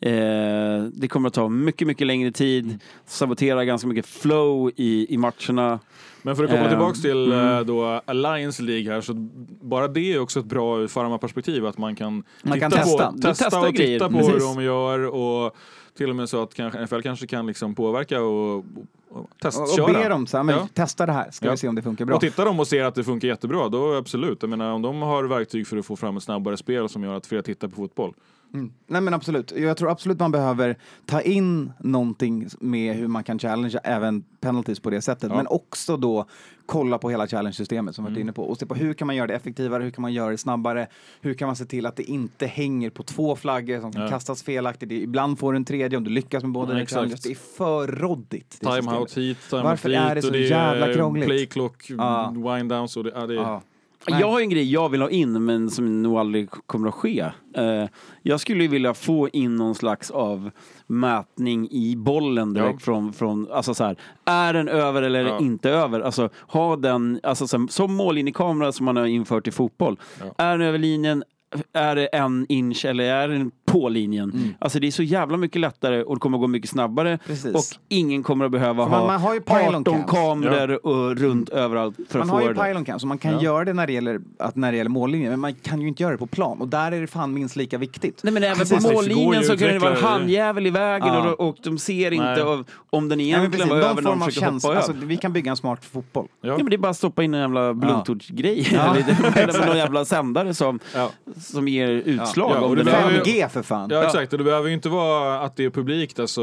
eh, 0.00 0.82
det 0.92 1.08
kommer 1.08 1.28
att 1.28 1.34
ta 1.34 1.48
mycket, 1.48 1.86
mycket 1.88 2.06
längre 2.06 2.32
tid, 2.32 2.64
Mm. 2.64 2.78
sabotera 3.06 3.64
ganska 3.64 3.88
mycket 3.88 4.06
flow 4.06 4.70
i, 4.76 5.14
i 5.14 5.18
matcherna. 5.18 5.78
Men 6.22 6.36
för 6.36 6.44
att 6.44 6.50
komma 6.50 6.62
Eh, 6.62 6.68
tillbaks 6.68 7.02
till 7.02 7.32
mm. 7.32 7.48
eh, 7.58 7.60
då 7.60 8.00
Alliance 8.04 8.62
League 8.62 8.92
här, 8.94 9.00
så 9.00 9.12
bara 9.60 9.88
det 9.88 10.00
är 10.14 10.18
också 10.20 10.40
ett 10.40 10.46
bra 10.46 10.78
ur 10.80 10.88
farmarperspektiv 10.88 11.66
att 11.66 11.78
man 11.78 11.94
kan, 11.96 12.24
Man 12.42 12.60
kan 12.60 12.70
testa. 12.70 13.12
på, 13.12 13.18
testa 13.18 13.44
testar 13.44 13.66
och 13.68 13.74
grejer, 13.74 13.98
titta 13.98 14.08
på 14.10 14.18
precis. 14.18 14.34
hur 14.34 14.40
de 14.56 14.62
gör 14.64 14.98
och 15.14 15.56
till 15.96 16.10
och 16.10 16.16
med 16.16 16.28
så 16.28 16.42
att 16.42 16.54
kanske, 16.54 16.80
NFL 16.86 17.00
kanske 17.00 17.26
kan 17.26 17.46
liksom 17.46 17.74
påverka 17.74 18.22
och, 18.22 18.56
och 18.58 18.64
Och, 19.10 19.30
testköra. 19.42 19.84
och 19.84 19.92
ber 19.92 20.10
dem 20.10 20.26
så 20.26 20.36
här, 20.36 20.44
men 20.44 20.54
Ja. 20.56 20.68
testa 20.74 21.06
det 21.06 21.12
här, 21.12 21.30
ska 21.30 21.46
Ja. 21.46 21.50
vi 21.52 21.56
se 21.58 21.68
om 21.68 21.74
det 21.74 21.82
funkar 21.82 22.04
bra. 22.04 22.14
Och 22.14 22.20
tittar 22.20 22.44
de 22.44 22.60
och 22.60 22.66
ser 22.66 22.84
att 22.84 22.94
det 22.94 23.04
funkar 23.04 23.28
jättebra, 23.28 23.68
då 23.68 23.94
absolut. 23.94 24.38
Jag 24.42 24.50
menar 24.50 24.72
om 24.72 24.82
de 24.82 25.02
har 25.02 25.24
verktyg 25.24 25.66
för 25.66 25.76
att 25.76 25.86
få 25.86 25.96
fram 25.96 26.16
ett 26.16 26.22
snabbare 26.22 26.56
spel 26.56 26.88
som 26.88 27.04
gör 27.04 27.14
att 27.16 27.26
fler 27.26 27.42
tittar 27.42 27.68
på 27.68 27.76
fotboll. 27.76 28.12
Mm. 28.54 28.72
Nej 28.86 29.00
men 29.00 29.14
absolut, 29.14 29.52
jag 29.56 29.76
tror 29.76 29.90
absolut 29.90 30.20
man 30.20 30.30
behöver 30.32 30.76
ta 31.06 31.20
in 31.20 31.72
någonting 31.80 32.48
med 32.60 32.94
hur 32.96 33.08
man 33.08 33.24
kan 33.24 33.38
challenge 33.38 33.78
även 33.84 34.24
penalties 34.40 34.80
på 34.80 34.90
det 34.90 35.02
sättet. 35.02 35.30
Ja. 35.30 35.36
Men 35.36 35.46
också 35.46 35.96
då 35.96 36.26
kolla 36.66 36.98
på 36.98 37.10
hela 37.10 37.26
challenge-systemet 37.26 37.94
som 37.94 38.04
vi 38.04 38.10
varit 38.10 38.16
Mm. 38.16 38.22
inne 38.26 38.32
på 38.32 38.42
och 38.44 38.58
se 38.58 38.66
på 38.66 38.74
hur 38.74 38.94
kan 38.94 39.06
man 39.06 39.16
göra 39.16 39.26
det 39.26 39.34
effektivare, 39.34 39.82
hur 39.82 39.90
kan 39.90 40.02
man 40.02 40.12
göra 40.12 40.30
det 40.30 40.38
snabbare, 40.38 40.86
hur 41.20 41.34
kan 41.34 41.46
man 41.46 41.56
se 41.56 41.64
till 41.64 41.86
att 41.86 41.96
det 41.96 42.02
inte 42.02 42.46
hänger 42.46 42.90
på 42.90 43.02
två 43.02 43.36
flaggor 43.36 43.80
som 43.80 43.92
kan 43.92 44.02
Ja. 44.02 44.08
kastas 44.08 44.42
felaktigt. 44.42 44.92
Ibland 44.92 45.38
får 45.38 45.52
du 45.52 45.56
en 45.56 45.64
tredje 45.64 45.98
om 45.98 46.04
du 46.04 46.10
lyckas 46.10 46.42
med 46.42 46.52
båda 46.52 46.78
Ja, 46.80 46.86
challenges. 46.86 47.20
Det 47.20 47.30
är 47.30 47.34
för 47.56 47.86
roddigt. 47.86 48.58
det 48.60 48.66
Timeout 48.66 49.16
hit, 49.18 49.38
timeout 49.50 49.64
Varför 49.64 49.88
dit 49.88 49.98
är 49.98 50.14
det 50.14 50.22
så 50.22 50.30
det 50.30 50.38
jävla 50.38 50.94
krångligt? 50.94 51.26
playclock, 51.26 51.90
Ja. 51.90 52.34
wind 52.36 52.68
downs 52.70 52.96
och 52.96 53.04
det, 53.04 53.12
ja, 53.14 53.26
det 53.26 53.34
är... 53.34 53.60
Ja. 54.06 54.20
Jag 54.20 54.30
har 54.30 54.40
en 54.40 54.48
grej 54.50 54.72
jag 54.72 54.88
vill 54.88 55.02
ha 55.02 55.10
in, 55.10 55.44
men 55.44 55.70
som 55.70 56.02
nog 56.02 56.18
aldrig 56.18 56.50
kommer 56.50 56.88
att 56.88 56.94
ske. 56.94 57.20
Eh, 57.56 57.84
jag 58.22 58.40
skulle 58.40 58.66
vilja 58.68 58.94
få 58.94 59.28
in 59.28 59.56
någon 59.56 59.74
slags 59.74 60.10
av 60.10 60.50
mätning 60.86 61.68
i 61.70 61.96
bollen 61.96 62.54
direkt 62.54 62.72
Ja. 62.72 62.78
från, 62.84 63.12
från, 63.12 63.52
alltså 63.52 63.74
så 63.74 63.84
här, 63.84 63.96
är 64.24 64.52
den 64.52 64.68
över 64.68 65.02
eller 65.02 65.24
Ja. 65.24 65.38
inte 65.40 65.70
över? 65.70 66.00
Alltså 66.00 66.28
ha 66.48 66.76
den, 66.76 67.20
alltså 67.22 67.46
så 67.46 67.58
här, 67.58 67.66
som 67.66 67.94
mållinjekamera 67.94 68.72
som 68.72 68.86
man 68.86 68.96
har 68.96 69.06
infört 69.06 69.48
i 69.48 69.50
fotboll. 69.50 69.96
Ja. 70.20 70.44
Är 70.44 70.58
den 70.58 70.66
över 70.68 70.78
linjen, 70.78 71.24
är 71.72 71.96
det 71.96 72.06
en 72.06 72.46
inch 72.48 72.84
eller 72.84 73.04
är 73.04 73.28
den 73.28 73.50
på 73.74 73.88
linjen? 73.88 74.30
Mm. 74.30 74.54
Alltså 74.58 74.80
det 74.80 74.86
är 74.86 74.90
så 74.90 75.02
jävla 75.02 75.36
mycket 75.36 75.60
lättare 75.60 76.02
och 76.02 76.16
det 76.16 76.20
kommer 76.20 76.36
att 76.38 76.40
gå 76.40 76.46
mycket 76.46 76.70
snabbare. 76.70 77.18
Precis. 77.26 77.54
Och 77.54 77.80
ingen 77.88 78.22
kommer 78.22 78.44
att 78.44 78.50
behöva 78.50 78.74
man- 78.88 79.00
ha 79.00 79.06
man 79.06 79.20
har 79.20 79.34
ju 79.34 79.40
pylon 79.40 79.74
18 79.74 79.84
cams. 79.94 80.10
kameror 80.10 80.86
och 80.86 81.16
runt 81.16 81.48
överallt 81.48 81.96
för 82.08 82.18
Man 82.18 82.28
att 82.28 82.32
har 82.34 82.40
få 82.40 82.46
ju 82.48 82.54
det. 82.54 82.62
pylon 82.64 82.84
cam, 82.84 82.98
så 83.00 83.06
man 83.06 83.18
kan 83.18 83.32
Ja. 83.32 83.42
göra 83.42 83.64
det 83.64 83.72
när 83.72 83.86
det, 83.86 83.92
gäller, 83.92 84.20
att 84.38 84.56
när 84.56 84.72
det 84.72 84.78
gäller 84.78 84.90
mållinjen, 84.90 85.30
men 85.30 85.40
man 85.40 85.54
kan 85.54 85.80
ju 85.80 85.88
inte 85.88 86.02
göra 86.02 86.12
det 86.12 86.18
på 86.18 86.26
plan. 86.26 86.60
Och 86.60 86.68
där 86.68 86.92
är 86.92 87.00
det 87.00 87.06
fan 87.06 87.34
minst 87.34 87.56
lika 87.56 87.78
viktigt. 87.78 88.20
Nej 88.22 88.32
men 88.32 88.42
även 88.44 88.56
Precis, 88.58 88.84
på 88.84 88.90
ju 88.90 88.94
mållinjen 88.94 89.44
så 89.44 89.56
kan 89.56 89.68
det 89.68 89.78
vara 89.78 89.96
en 89.96 90.02
handjävel 90.04 90.66
i 90.66 90.70
vägen 90.70 91.08
Ja. 91.08 91.32
och, 91.32 91.48
och 91.48 91.56
de 91.62 91.78
ser 91.78 92.10
inte 92.10 92.44
av, 92.44 92.64
om 92.90 93.08
den 93.08 93.20
egentligen 93.20 93.68
var 93.68 93.76
någon 93.76 93.84
över 93.90 94.02
när 94.02 94.10
de 94.10 94.20
försöker 94.20 94.50
hoppa 94.50 94.76
Alltså, 94.76 94.92
över. 94.92 95.06
vi 95.06 95.16
kan 95.16 95.32
bygga 95.32 95.50
en 95.50 95.56
smart 95.56 95.84
fotboll. 95.84 96.26
Ja. 96.40 96.48
Ja 96.48 96.56
men 96.56 96.66
det 96.66 96.76
är 96.76 96.78
bara 96.78 96.90
att 96.90 96.96
stoppa 96.96 97.22
in 97.22 97.34
en 97.34 97.40
jävla 97.40 97.74
bluetooth-grej 97.74 98.66
eller, 98.72 99.38
eller 99.42 99.66
någon 99.66 99.76
jävla 99.76 100.04
sändare 100.04 100.54
som, 100.54 100.78
Ja. 100.94 101.10
som 101.40 101.68
ger 101.68 101.88
utslag 101.88 102.50
Ja, 102.54 102.58
och 102.60 102.64
om 102.70 102.70
det 102.70 102.76
den 102.76 102.84
behöver 102.92 103.10
är 103.10 103.14
ju- 103.26 103.32
5G 103.42 103.48
för 103.48 103.62
fan. 103.64 103.90
Ja 103.90 104.04
exakt, 104.04 104.32
och 104.32 104.38
det 104.38 104.44
behöver 104.44 104.68
ju 104.68 104.74
inte 104.74 104.88
vara 104.88 105.40
att 105.40 105.56
det 105.56 105.64
är 105.64 105.70
publikt, 105.70 106.18
alltså 106.18 106.42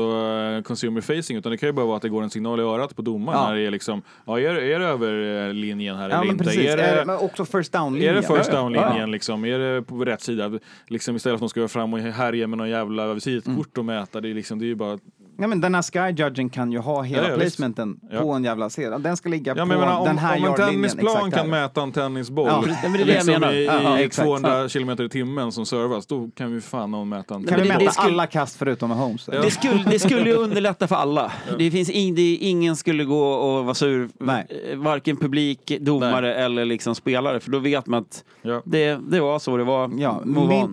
eh, 0.58 0.62
consumer 0.64 1.02
facing, 1.02 1.38
utan 1.38 1.52
det 1.52 1.58
kan 1.58 1.70
ju 1.70 1.74
bara 1.74 1.86
vara 1.86 1.96
att 1.96 2.02
det 2.02 2.10
går 2.10 2.24
en 2.24 2.30
signal 2.30 2.60
i 2.60 2.64
örat 2.64 2.96
på 2.96 3.02
domaren 3.02 3.40
Ja. 3.42 3.48
när 3.50 3.56
det 3.56 3.62
är 3.68 3.72
liksom, 3.72 4.02
ja 4.26 4.40
är, 4.40 4.56
är 4.56 4.80
det 4.80 4.86
över 4.86 5.48
eh, 5.48 5.54
linjen 5.54 5.96
här 5.98 6.10
Ja, 6.10 6.22
eller 6.22 6.32
inte? 6.32 6.44
precis. 6.44 6.66
Är 6.70 6.78
Är 6.78 6.96
det, 6.96 7.06
men 7.06 7.18
också 7.18 7.46
first 7.46 7.76
är 7.76 7.80
down-linjen. 7.80 8.16
det 8.16 8.22
first 8.22 8.50
Ja, 8.54 8.54
ja. 8.54 8.62
down-linjen 8.62 9.12
liksom? 9.12 9.46
Är 9.46 9.60
det 9.60 9.82
på 9.82 10.06
rätt 10.06 10.22
sida? 10.22 10.52
Liksom 10.88 11.16
istället 11.16 11.40
för 11.40 11.46
att 11.46 11.50
de 11.50 11.50
ska 11.50 11.60
vara 11.60 11.68
fram 11.70 11.94
och 11.94 12.00
härja 12.00 12.48
med 12.48 12.58
någon 12.58 12.70
jävla 12.70 13.14
visitkort 13.14 13.78
och 13.78 13.86
mäta, 13.86 14.22
det 14.22 14.30
är 14.30 14.34
liksom, 14.34 14.60
det 14.60 14.66
är 14.66 14.68
ju 14.68 14.76
bara 14.76 15.00
Ja, 15.42 15.48
men 15.48 15.62
den 15.62 15.76
här 15.76 15.82
sky-judgen 15.82 16.50
kan 16.50 16.72
ju 16.72 16.80
ha 16.80 17.02
hela 17.02 17.24
Ja, 17.24 17.30
ja, 17.30 17.36
placementen 17.36 18.00
Ja. 18.12 18.22
på 18.22 18.32
en 18.32 18.44
jävla 18.44 18.70
serie. 18.70 18.98
Den 18.98 19.18
ska 19.18 19.30
ligga 19.30 19.54
Ja, 19.56 19.62
på 19.64 19.68
menar, 19.68 19.98
om, 20.00 20.06
den 20.06 20.18
här 20.18 20.38
om 20.38 20.44
en 20.44 20.50
yardlinjen. 20.50 20.74
tennisplan 20.90 21.32
kan 21.32 21.40
här. 21.40 21.48
mäta 21.48 21.82
en 21.82 21.92
tennisboll 21.92 22.48
Ja, 22.48 22.64
det 22.82 22.88
är 22.88 22.92
det 22.92 23.00
jag 23.00 23.08
liksom 23.08 23.28
menar. 23.34 23.54
i, 23.54 23.66
Ja, 23.66 24.00
i 24.00 24.04
exakt. 24.04 24.26
200 24.26 24.70
kilometer 24.70 25.04
i 25.04 25.10
timmen 25.10 25.52
som 25.52 25.66
servas, 25.66 26.06
då 26.06 26.30
kan 26.36 26.54
vi 26.56 26.62
fan 26.62 26.92
någon 26.92 27.10
mäta 27.10 27.36
en 27.36 27.44
Kan 27.44 27.62
vi 27.62 27.68
det- 27.70 27.78
mäta 27.78 27.92
skulle- 27.92 28.08
alla 28.14 28.28
kast 28.28 28.56
förutom 28.58 28.90
med 28.90 28.98
Holmes? 28.98 29.30
Ja. 29.34 29.42
det 29.42 29.52
skulle, 29.52 29.84
det 29.84 30.00
skulle 30.00 30.30
ju 30.30 30.36
underlätta 30.36 30.88
för 30.88 30.96
alla. 30.96 31.32
Det 31.58 31.72
finns 31.72 31.90
in, 31.90 32.16
det, 32.16 32.36
ingen 32.36 32.76
skulle 32.76 33.04
gå 33.04 33.24
och 33.34 33.64
vara 33.66 33.74
sur, 33.76 34.10
Nej. 34.20 34.48
eh, 34.72 34.78
varken 34.78 35.18
publik, 35.18 35.72
domare 35.82 36.36
eller 36.36 36.66
liksom 36.66 36.96
spelare, 36.96 37.40
för 37.40 37.52
då 37.52 37.60
vet 37.60 37.88
man 37.88 38.02
att 38.02 38.24
Ja. 38.42 38.62
det, 38.66 39.00
det 39.10 39.20
var 39.20 39.40
så 39.40 39.58
det 39.58 39.64
var. 39.64 39.92
Ja, 39.98 40.22
må 40.26 40.46
vara. 40.46 40.68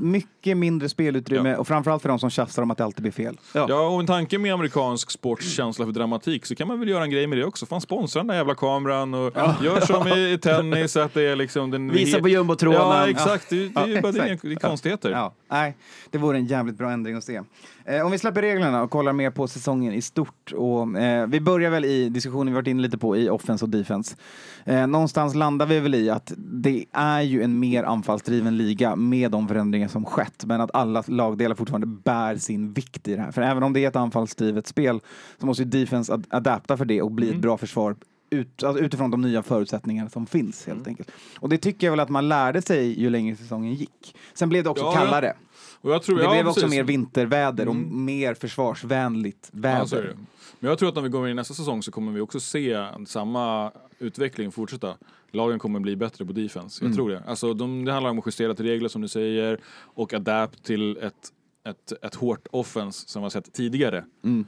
Mycket 0.55 0.69
mindre 0.69 0.89
spelutrymme 0.89 1.57
och 1.57 1.67
framförallt 1.67 2.03
för 2.03 2.09
de 2.09 2.19
som 2.19 2.31
tjafsar 2.31 2.63
om 2.63 2.71
att 2.71 2.79
det 2.79 2.85
alltid 2.85 3.03
blir 3.03 3.13
fel. 3.13 3.37
Ja, 3.53 3.89
och 3.89 4.01
en 4.01 4.07
tanke 4.07 4.39
med 4.39 4.55
amerikansk 4.55 5.11
sports 5.11 5.49
känsla 5.57 5.85
för 5.85 5.93
dramatik 5.93 6.47
så 6.47 6.55
kan 6.55 6.69
man 6.69 6.81
väl 6.81 6.89
göra 6.89 7.03
en 7.05 7.11
grej 7.11 7.27
med 7.27 7.39
det 7.39 7.45
också. 7.45 7.67
Fan, 7.67 7.81
sponsra 7.81 8.21
den 8.21 8.27
där 8.27 8.35
jävla 8.35 8.55
kameran 8.55 9.15
och 9.15 9.33
gör 9.63 9.81
som 9.81 10.09
i, 10.19 10.33
i 10.33 10.39
tennis 10.39 10.97
att 10.97 11.15
det 11.15 11.23
är 11.23 11.37
liksom 11.37 11.71
den... 11.71 11.93
Visa 11.93 12.21
på 12.21 12.29
jumbotronen. 12.29 12.81
Ja, 12.81 13.09
exakt. 13.09 13.51
Det, 13.51 13.57
det 13.69 13.81
är 13.81 13.87
ju 13.87 13.95
Ja, 13.95 14.03
bara 14.03 14.13
det, 14.13 14.39
det 14.43 14.53
är 14.53 14.55
konstigheter. 14.55 15.11
Ja, 15.11 15.35
nej, 15.51 15.77
det 16.11 16.19
vore 16.19 16.39
en 16.39 16.47
jävligt 16.47 16.79
bra 16.79 16.91
ändring 16.91 17.17
att 17.17 17.25
se. 17.25 17.43
Eh, 17.89 18.05
om 18.07 18.11
vi 18.13 18.19
släpper 18.19 18.43
reglerna 18.43 18.83
och 18.83 18.91
kollar 18.91 19.13
mer 19.13 19.31
på 19.31 19.49
säsongen 19.49 19.93
i 19.93 20.03
stort. 20.03 20.53
Och, 20.53 20.99
eh, 20.99 21.27
vi 21.27 21.41
börjar 21.41 21.71
väl 21.71 21.85
i 21.85 22.09
diskussionen 22.09 22.47
vi 22.47 22.53
varit 22.55 22.67
inne 22.69 22.83
lite 22.83 22.99
på 22.99 23.17
i 23.17 23.29
offense 23.29 23.65
och 23.65 23.69
defense. 23.69 24.17
Eh, 24.65 24.87
någonstans 24.87 25.35
landar 25.35 25.67
vi 25.67 25.81
väl 25.81 25.95
i 25.95 26.11
att 26.11 26.33
det 26.37 26.85
är 26.93 27.21
ju 27.21 27.43
en 27.43 27.59
mer 27.59 27.85
anfallsdriven 27.85 28.57
liga 28.57 28.97
med 28.97 29.31
de 29.31 29.49
förändringar 29.49 29.89
som 29.89 30.05
skett. 30.05 30.45
Men 30.45 30.61
att 30.61 30.71
alla 30.75 31.05
lagdelar 31.07 31.55
fortfarande 31.55 31.87
bär 31.87 32.37
sin 32.37 32.73
vikt 32.73 33.09
i 33.09 33.15
det 33.17 33.23
här. 33.23 33.31
För 33.33 33.43
även 33.43 33.63
om 33.63 33.73
det 33.73 33.85
är 33.85 33.89
ett 33.89 33.97
anfallsdrivet 33.97 34.67
spel 34.67 35.01
så 35.41 35.47
måste 35.47 35.63
ju 35.63 35.69
defense 35.69 36.15
ad- 36.15 36.27
adapta 36.31 36.77
för 36.77 36.85
det 36.85 37.03
och 37.03 37.11
bli 37.13 37.31
ett 37.31 37.41
bra 37.41 37.57
försvar 37.57 37.97
ut, 38.31 38.63
alltså 38.63 38.85
utifrån 38.85 39.11
de 39.11 39.21
nya 39.21 39.43
förutsättningarna 39.43 40.11
som 40.11 40.27
finns 40.27 40.67
helt 40.67 40.87
enkelt. 40.87 41.11
Och 41.41 41.49
det 41.49 41.59
tycker 41.59 41.87
jag 41.87 41.93
väl 41.93 42.01
att 42.01 42.09
man 42.09 42.29
lärde 42.29 42.63
sig 42.63 43.01
ju 43.01 43.11
längre 43.11 43.37
säsongen 43.37 43.75
gick. 43.75 44.17
Sen 44.35 44.49
blev 44.49 44.65
det 44.65 44.71
också 44.71 44.85
Ja, 44.85 44.93
ja. 44.95 45.33
Och 45.81 45.91
jag 45.93 46.03
tror, 46.03 46.17
Det 46.19 46.23
ja, 46.25 46.31
blev 46.31 46.49
också 46.49 46.61
precis. 46.61 46.77
mer 46.77 46.85
vinterväder 46.85 47.69
och 47.69 47.75
Mm. 47.75 48.05
mer 48.05 48.35
försvarsvänligt 48.35 49.51
väder. 49.53 50.15
Ja. 50.17 50.25
Men 50.61 50.69
jag 50.69 50.79
tror 50.79 50.89
att 50.89 50.95
när 50.95 51.03
vi 51.03 51.09
går 51.09 51.27
in 51.27 51.31
i 51.33 51.35
nästa 51.35 51.55
säsong 51.55 51.83
så 51.83 51.91
kommer 51.91 52.13
vi 52.13 52.21
också 52.21 52.41
se 52.41 52.87
samma 53.07 53.73
utveckling 53.99 54.53
fortsätta. 54.53 54.95
Lagen 55.31 55.59
kommer 55.59 55.81
bli 55.81 55.97
bättre 55.97 56.25
på 56.25 56.33
defense, 56.33 56.85
jag 56.85 56.87
Mm. 56.87 56.97
tror 56.97 57.11
det. 57.11 57.23
Alltså, 57.27 57.55
de, 57.55 57.85
det 57.85 57.93
handlar 57.93 58.11
om 58.11 58.19
att 58.19 58.27
justera 58.27 58.55
till 58.55 58.65
regler 58.65 58.89
som 58.89 59.03
du 59.03 59.09
säger 59.09 59.61
och 59.79 60.13
adapt 60.15 60.65
till 60.65 60.97
ett, 60.97 61.33
ett, 61.69 61.93
ett 62.05 62.15
hårt 62.15 62.47
offense 62.51 63.09
som 63.09 63.23
vi 63.23 63.25
har 63.25 63.31
sett 63.31 63.53
tidigare. 63.53 64.05
Mm. 64.25 64.47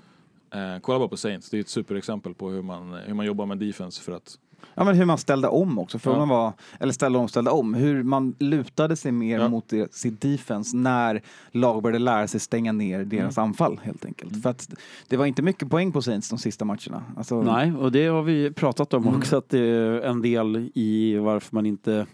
Eh, 0.55 0.81
kolla 0.81 0.99
bara 0.99 1.09
på 1.09 1.17
Saints, 1.17 1.51
det 1.51 1.57
är 1.57 1.61
ett 1.61 1.69
superexempel 1.69 2.35
på 2.35 2.51
hur 2.51 2.63
man, 2.63 2.93
hur 2.93 3.15
man 3.15 3.27
jobbar 3.27 3.47
med 3.47 3.59
defense 3.59 4.03
för 4.03 4.13
att 4.13 4.39
Ja, 4.75 4.85
men 4.85 4.95
hur 4.95 5.05
man 5.05 5.19
ställde 5.19 5.49
om 5.49 5.79
också. 5.79 5.99
Frågan 5.99 6.21
Ja. 6.21 6.27
var, 6.27 6.53
eller 6.81 6.93
ställde 6.93 7.19
om, 7.19 7.29
ställde 7.29 7.51
om. 7.51 7.75
Hur 7.75 8.03
man 8.03 8.35
lutade 8.39 8.97
sig 8.97 9.13
mer 9.13 9.39
Ja. 9.39 9.49
mot 9.49 9.69
det, 9.69 9.95
sitt 9.95 10.21
defense 10.21 10.77
när 10.77 11.23
lag 11.53 11.83
började 11.83 11.99
lära 11.99 12.29
sig 12.29 12.41
stänga 12.41 12.73
ner 12.73 13.05
deras 13.05 13.39
Mm. 13.39 13.49
anfall 13.49 13.81
helt 13.83 14.05
enkelt. 14.05 14.43
För 14.43 14.51
att 14.51 14.69
det 15.09 15.17
var 15.17 15.27
inte 15.27 15.43
mycket 15.43 15.71
poäng 15.71 15.93
på 15.93 16.03
Saints 16.03 16.29
de 16.29 16.39
sista 16.39 16.65
matcherna. 16.65 17.03
Alltså, 17.17 17.43
Nej, 17.43 17.73
och 17.73 17.93
det 17.93 18.07
har 18.07 18.23
vi 18.23 18.51
pratat 18.53 18.95
om 18.95 19.03
Mm. 19.03 19.17
också, 19.19 19.37
att 19.37 19.49
det 19.49 19.59
är 19.61 20.01
en 20.01 20.23
del 20.23 20.71
i 20.75 21.17
varför 21.17 21.55
man 21.55 21.67
inte 21.67 22.07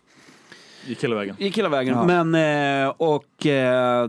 gick 0.86 1.04
hela 1.04 1.16
vägen. 1.16 1.36
gick 1.38 1.58
hela 1.58 1.68
vägen. 1.68 1.94
Ja. 1.94 2.24
Men, 2.24 2.84
eh, 2.84 2.88
och 2.96 3.46
eh, 3.46 4.08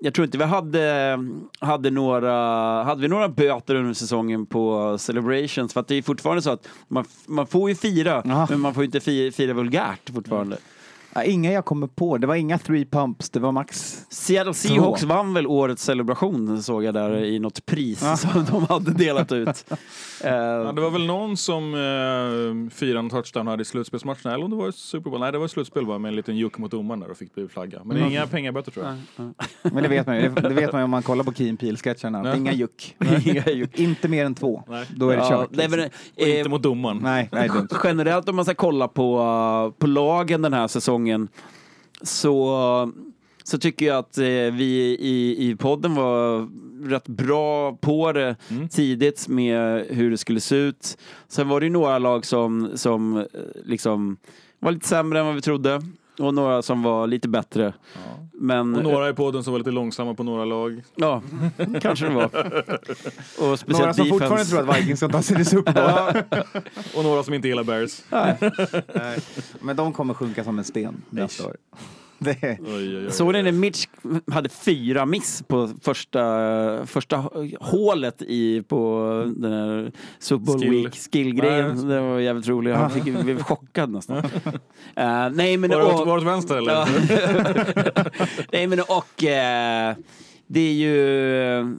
jag 0.00 0.14
tror 0.14 0.24
inte 0.24 0.38
vi 0.38 0.44
hade, 0.44 1.18
hade, 1.58 1.90
några, 1.90 2.32
hade 2.84 3.02
vi 3.02 3.08
några 3.08 3.28
böter 3.28 3.74
under 3.74 3.94
säsongen 3.94 4.46
på 4.46 4.96
celebrations. 4.98 5.72
För 5.72 5.80
att 5.80 5.88
det 5.88 5.94
är 5.94 6.02
fortfarande 6.02 6.42
så 6.42 6.50
att 6.50 6.68
man, 6.88 7.04
man 7.26 7.46
får 7.46 7.68
ju 7.68 7.74
fira, 7.74 8.22
Ja. 8.24 8.46
men 8.50 8.60
man 8.60 8.74
får 8.74 8.84
inte 8.84 9.00
fira, 9.00 9.32
fira 9.32 9.52
vulgärt 9.52 10.10
fortfarande. 10.14 10.56
Ja, 11.16 11.24
inga 11.24 11.52
jag 11.52 11.64
kommer 11.64 11.86
på. 11.86 12.18
Det 12.18 12.26
var 12.26 12.34
inga 12.34 12.58
three 12.58 12.84
pumps, 12.84 13.30
det 13.30 13.40
var 13.40 13.52
max... 13.52 14.04
Seattle 14.08 14.54
Seahawks 14.54 15.02
vann 15.02 15.34
väl 15.34 15.46
årets 15.46 15.82
celebration 15.84 16.62
såg 16.62 16.84
jag 16.84 16.94
där 16.94 17.24
i 17.24 17.38
något 17.38 17.66
pris 17.66 18.02
Ja. 18.02 18.16
som 18.16 18.44
de 18.44 18.66
hade 18.66 18.90
delat 18.90 19.32
ut. 19.32 19.64
Eh, 20.24 20.32
Ja, 20.32 20.72
det 20.72 20.80
var 20.80 20.90
väl 20.90 21.06
någon 21.06 21.36
som 21.36 21.74
eh, 21.74 22.70
firade 22.76 22.98
en 22.98 23.10
touchdown 23.10 23.48
här 23.48 23.60
i 23.60 23.64
slutspelsmatchen, 23.64 24.32
eller 24.32 24.44
om 24.44 24.50
det 24.50 24.56
var 24.56 24.70
Super 24.70 25.10
Bowl. 25.10 25.20
Nej, 25.20 25.32
det 25.32 25.38
var 25.38 25.48
slutspel 25.48 25.86
bara 25.86 25.98
med 25.98 26.08
en 26.08 26.16
liten 26.16 26.36
juck 26.36 26.58
mot 26.58 26.70
domaren 26.70 27.00
där 27.00 27.10
och 27.10 27.16
fick 27.16 27.34
bli 27.34 27.48
flagga. 27.48 27.80
Men 27.84 27.96
det 27.96 28.02
är 28.02 28.06
inga 28.06 28.26
pengaböter 28.26 28.72
tror 28.72 28.86
jag. 28.86 28.96
Men 29.74 29.82
det 29.82 29.88
vet 29.88 30.06
man 30.06 30.16
ju. 30.16 30.28
Det, 30.28 30.40
det 30.40 30.54
vet 30.54 30.72
man 30.72 30.80
ju 30.80 30.84
om 30.84 30.90
man 30.90 31.02
kollar 31.02 31.24
på 31.24 31.32
Key 31.32 31.56
Peele-sketcherna. 31.56 32.28
Ja. 32.28 32.36
Inga 32.36 32.52
juck. 32.52 32.96
Inga 33.24 33.50
juck. 33.50 33.78
inte 33.78 34.08
mer 34.08 34.24
än 34.24 34.34
två. 34.34 34.62
Nej. 34.68 34.86
Då 34.96 35.10
är 35.10 35.16
det 35.16 35.22
ja, 35.22 35.28
kört. 35.28 35.50
nej, 35.50 35.68
men, 35.68 35.80
liksom. 35.80 36.00
Och 36.16 36.22
eh, 36.22 36.38
inte 36.38 36.50
mot 36.50 36.62
domaren. 36.62 36.98
Nej, 37.02 37.28
nej, 37.32 37.50
generellt 37.84 38.28
om 38.28 38.36
man 38.36 38.44
ska 38.44 38.54
kolla 38.54 38.88
på, 38.88 39.18
uh, 39.18 39.78
på 39.78 39.86
lagen 39.86 40.42
den 40.42 40.52
här 40.52 40.68
säsongen 40.68 41.05
så, 42.02 42.92
så 43.44 43.58
tycker 43.58 43.86
jag 43.86 43.98
att 43.98 44.18
eh, 44.18 44.24
vi 44.52 44.96
i, 45.00 45.48
i 45.50 45.56
podden 45.56 45.94
var 45.94 46.48
rätt 46.88 47.08
bra 47.08 47.72
på 47.76 48.12
det 48.12 48.36
Mm. 48.50 48.68
tidigt 48.68 49.28
med 49.28 49.86
hur 49.90 50.10
det 50.10 50.18
skulle 50.18 50.40
se 50.40 50.56
ut. 50.56 50.98
Sen 51.28 51.48
var 51.48 51.60
det 51.60 51.66
ju 51.66 51.72
några 51.72 51.98
lag 51.98 52.26
som, 52.26 52.70
som 52.74 53.16
eh, 53.16 53.24
liksom 53.64 54.16
var 54.58 54.72
lite 54.72 54.88
sämre 54.88 55.18
än 55.20 55.26
vad 55.26 55.34
vi 55.34 55.40
trodde 55.40 55.82
och 56.18 56.34
några 56.34 56.62
som 56.62 56.82
var 56.82 57.06
lite 57.06 57.28
bättre. 57.28 57.74
Ja. 57.94 58.00
Men 58.32 58.76
Och 58.76 58.82
några 58.82 59.08
i 59.08 59.12
podden 59.12 59.44
som 59.44 59.52
var 59.52 59.58
lite 59.58 59.70
långsamma 59.70 60.14
på 60.14 60.22
några 60.22 60.44
lag. 60.44 60.82
ja, 60.94 61.22
kanske 61.80 62.06
det 62.08 62.14
var. 62.14 62.24
Och 63.38 63.42
Några 63.42 63.56
speciellt 63.56 63.96
som 63.96 64.04
defense. 64.04 64.08
fortfarande 64.08 64.44
tror 64.44 64.70
att 64.70 64.78
Vikings 64.78 64.98
ska 64.98 65.08
ta 65.08 65.22
sig 65.22 65.36
till 65.36 65.46
Super 65.46 65.72
Bowl. 65.72 66.42
Och 66.96 67.04
några 67.04 67.22
som 67.22 67.34
inte 67.34 67.48
gillar 67.48 67.64
Bears. 67.64 68.02
Nej. 68.10 69.18
Men 69.60 69.76
de 69.76 69.92
kommer 69.92 70.14
sjunka 70.14 70.44
som 70.44 70.58
en 70.58 70.64
sten 70.64 71.02
nästa 71.10 71.46
år. 71.46 71.56
Det 72.18 72.42
är, 72.44 72.58
Oj, 72.60 72.68
oj, 72.96 72.96
oj. 73.06 73.10
Såg 73.12 73.32
ni 73.32 73.42
när 73.42 73.52
Mitch 73.52 73.86
hade 74.32 74.48
fyra 74.48 75.06
miss 75.06 75.42
på 75.48 75.70
första, 75.82 76.86
första 76.86 77.16
hålet 77.60 78.22
i, 78.22 78.62
på 78.62 79.02
den 79.36 79.52
här 79.52 79.92
Super 80.18 80.44
Bowl 80.46 80.60
Skill. 80.60 80.70
Week 80.70 80.94
skill-grejen? 81.12 81.88
Det 81.88 82.00
var 82.00 82.18
jävligt 82.18 82.48
roligt. 82.48 82.74
Han 82.76 82.90
fick, 82.90 83.04
blev 83.04 83.42
chockad 83.42 83.90
nästan. 83.90 84.16
Eh, 84.96 85.28
nej 85.32 85.56
men... 85.56 85.70
Var 85.70 85.78
det 85.78 85.84
åt, 85.84 86.00
och- 86.00 86.06
var 86.06 86.16
det 86.16 86.20
åt 86.22 86.26
vänster 86.28 86.56
eller? 86.56 86.72
Ja. 86.72 86.86
Nej 88.52 88.66
men 88.66 88.80
och 88.80 89.24
eh, 89.24 89.94
det 90.46 90.60
är 90.60 90.72
ju 90.72 91.76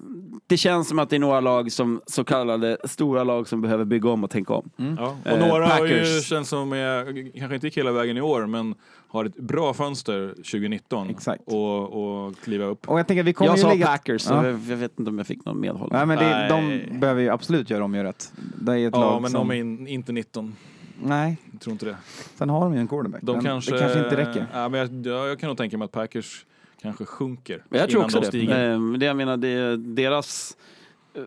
det 0.47 0.57
känns 0.57 0.87
som 0.87 0.99
att 0.99 1.09
det 1.09 1.15
är 1.15 1.19
några 1.19 1.39
lag 1.39 1.71
som 1.71 2.01
så 2.07 2.23
kallade 2.23 2.77
stora 2.83 3.23
lag 3.23 3.47
som 3.47 3.61
behöver 3.61 3.85
bygga 3.85 4.09
om 4.09 4.23
och 4.23 4.29
tänka 4.29 4.53
om. 4.53 4.69
Ja. 4.97 5.17
Och 5.25 5.31
Eh, 5.31 5.47
några 5.47 5.67
har 5.67 5.85
ju 5.85 5.93
Packers. 5.99 6.25
känns 6.27 6.49
som, 6.49 6.73
är, 6.73 7.05
kanske 7.39 7.55
inte 7.55 7.67
gick 7.67 7.77
hela 7.77 7.91
vägen 7.91 8.17
i 8.17 8.21
år, 8.21 8.45
men 8.45 8.75
har 9.07 9.25
ett 9.25 9.35
bra 9.35 9.73
fönster 9.73 10.29
2019 10.35 11.09
Exakt. 11.09 11.43
och, 11.45 12.27
och 12.27 12.39
kliva 12.43 12.65
upp. 12.65 12.89
och 12.89 12.99
jag 12.99 13.07
tänker 13.07 13.23
vi 13.23 13.33
kommer 13.33 13.49
Jag 13.51 13.57
ju 13.57 13.61
sa 13.63 13.73
ligga... 13.73 13.85
Packers, 13.87 14.21
så 14.21 14.33
Ja. 14.33 14.45
jag, 14.47 14.59
jag 14.67 14.77
vet 14.77 14.99
inte 14.99 15.09
om 15.09 15.17
jag 15.17 15.27
fick 15.27 15.45
någon 15.45 15.59
medhåll. 15.61 15.89
Nej, 15.93 16.05
men 16.05 16.17
det, 16.17 16.29
Nej. 16.29 16.49
de 16.89 16.99
behöver 16.99 17.21
ju 17.21 17.29
absolut 17.29 17.69
göra 17.69 17.83
om 17.83 17.95
göra 17.95 18.07
rätt. 18.07 18.33
Det 18.61 18.71
är 18.71 18.87
ett 18.87 18.93
Ja, 18.95 18.99
lag 18.99 19.21
men 19.21 19.31
som... 19.31 19.47
de 19.47 19.55
är 19.55 19.59
in, 19.59 19.87
inte 19.87 20.11
19. 20.11 20.55
Nej, 21.03 21.37
Jag 21.51 21.61
tror 21.61 21.71
inte 21.71 21.85
det. 21.85 21.97
sen 22.35 22.49
har 22.49 22.59
de 22.61 22.73
ju 22.73 22.79
en 22.79 22.87
quarterback. 22.87 23.21
De 23.23 23.41
kanske, 23.43 23.71
det 23.71 23.79
kanske 23.79 23.99
inte 24.03 24.17
räcker. 24.17 24.47
Ja, 24.53 24.69
men 24.69 24.79
jag, 24.79 25.05
jag, 25.13 25.27
jag 25.29 25.39
kan 25.39 25.47
nog 25.47 25.57
tänka 25.57 25.77
mig 25.77 25.85
att 25.85 25.91
Packers 25.91 26.45
kanske 26.81 27.05
sjunker. 27.05 27.63
Men 27.69 27.79
Jag 27.79 27.89
tror 27.89 27.99
innan 27.99 28.05
också 28.05 28.19
de 28.19 28.25
det. 28.25 28.27
stiger. 28.31 28.71
Eh, 28.71 28.79
men 28.79 28.99
det 28.99 29.05
jag 29.05 29.17
menar, 29.17 29.37
det, 29.37 29.77
deras 29.77 30.57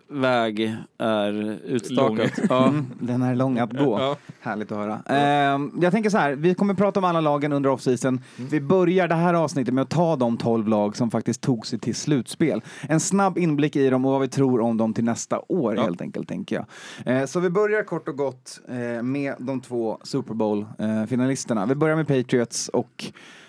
väg 0.08 0.76
är 0.98 1.58
utstakad. 1.64 2.30
Ja. 2.48 2.74
Den 3.00 3.22
är 3.22 3.34
lång 3.34 3.58
att 3.58 3.72
gå. 3.72 3.98
Ja. 3.98 4.16
Härligt 4.40 4.72
att 4.72 4.78
höra. 4.78 5.02
Ehm, 5.06 5.72
jag 5.82 5.92
tänker 5.92 6.10
så 6.10 6.18
här, 6.18 6.32
vi 6.32 6.54
kommer 6.54 6.74
prata 6.74 7.00
om 7.00 7.04
alla 7.04 7.20
lagen 7.20 7.52
under 7.52 7.70
offseason. 7.70 8.20
Mm. 8.38 8.50
Vi 8.50 8.60
börjar 8.60 9.08
det 9.08 9.14
här 9.14 9.34
avsnittet 9.34 9.74
med 9.74 9.82
att 9.82 9.90
ta 9.90 10.16
de 10.16 10.36
12 10.36 10.68
lag 10.68 10.96
som 10.96 11.10
faktiskt 11.10 11.40
tog 11.40 11.66
sig 11.66 11.78
till 11.78 11.94
slutspel. 11.94 12.62
En 12.88 13.00
snabb 13.00 13.38
inblick 13.38 13.76
i 13.76 13.90
dem 13.90 14.04
och 14.04 14.12
vad 14.12 14.20
vi 14.20 14.28
tror 14.28 14.60
om 14.60 14.76
dem 14.76 14.94
till 14.94 15.04
nästa 15.04 15.40
år 15.48 15.76
Ja. 15.76 15.82
helt 15.82 16.00
enkelt, 16.00 16.28
tänker 16.28 16.56
jag. 17.04 17.16
Eh, 17.20 17.26
så 17.26 17.40
vi 17.40 17.50
börjar 17.50 17.82
kort 17.82 18.08
och 18.08 18.16
gott 18.16 18.60
eh, 18.68 19.02
med 19.02 19.34
de 19.38 19.60
två 19.60 19.98
Super 20.02 20.34
Bowl-finalisterna. 20.34 21.66
vi 21.66 21.74
börjar 21.74 21.96
med 21.96 22.08
Patriots 22.08 22.68
och 22.68 23.04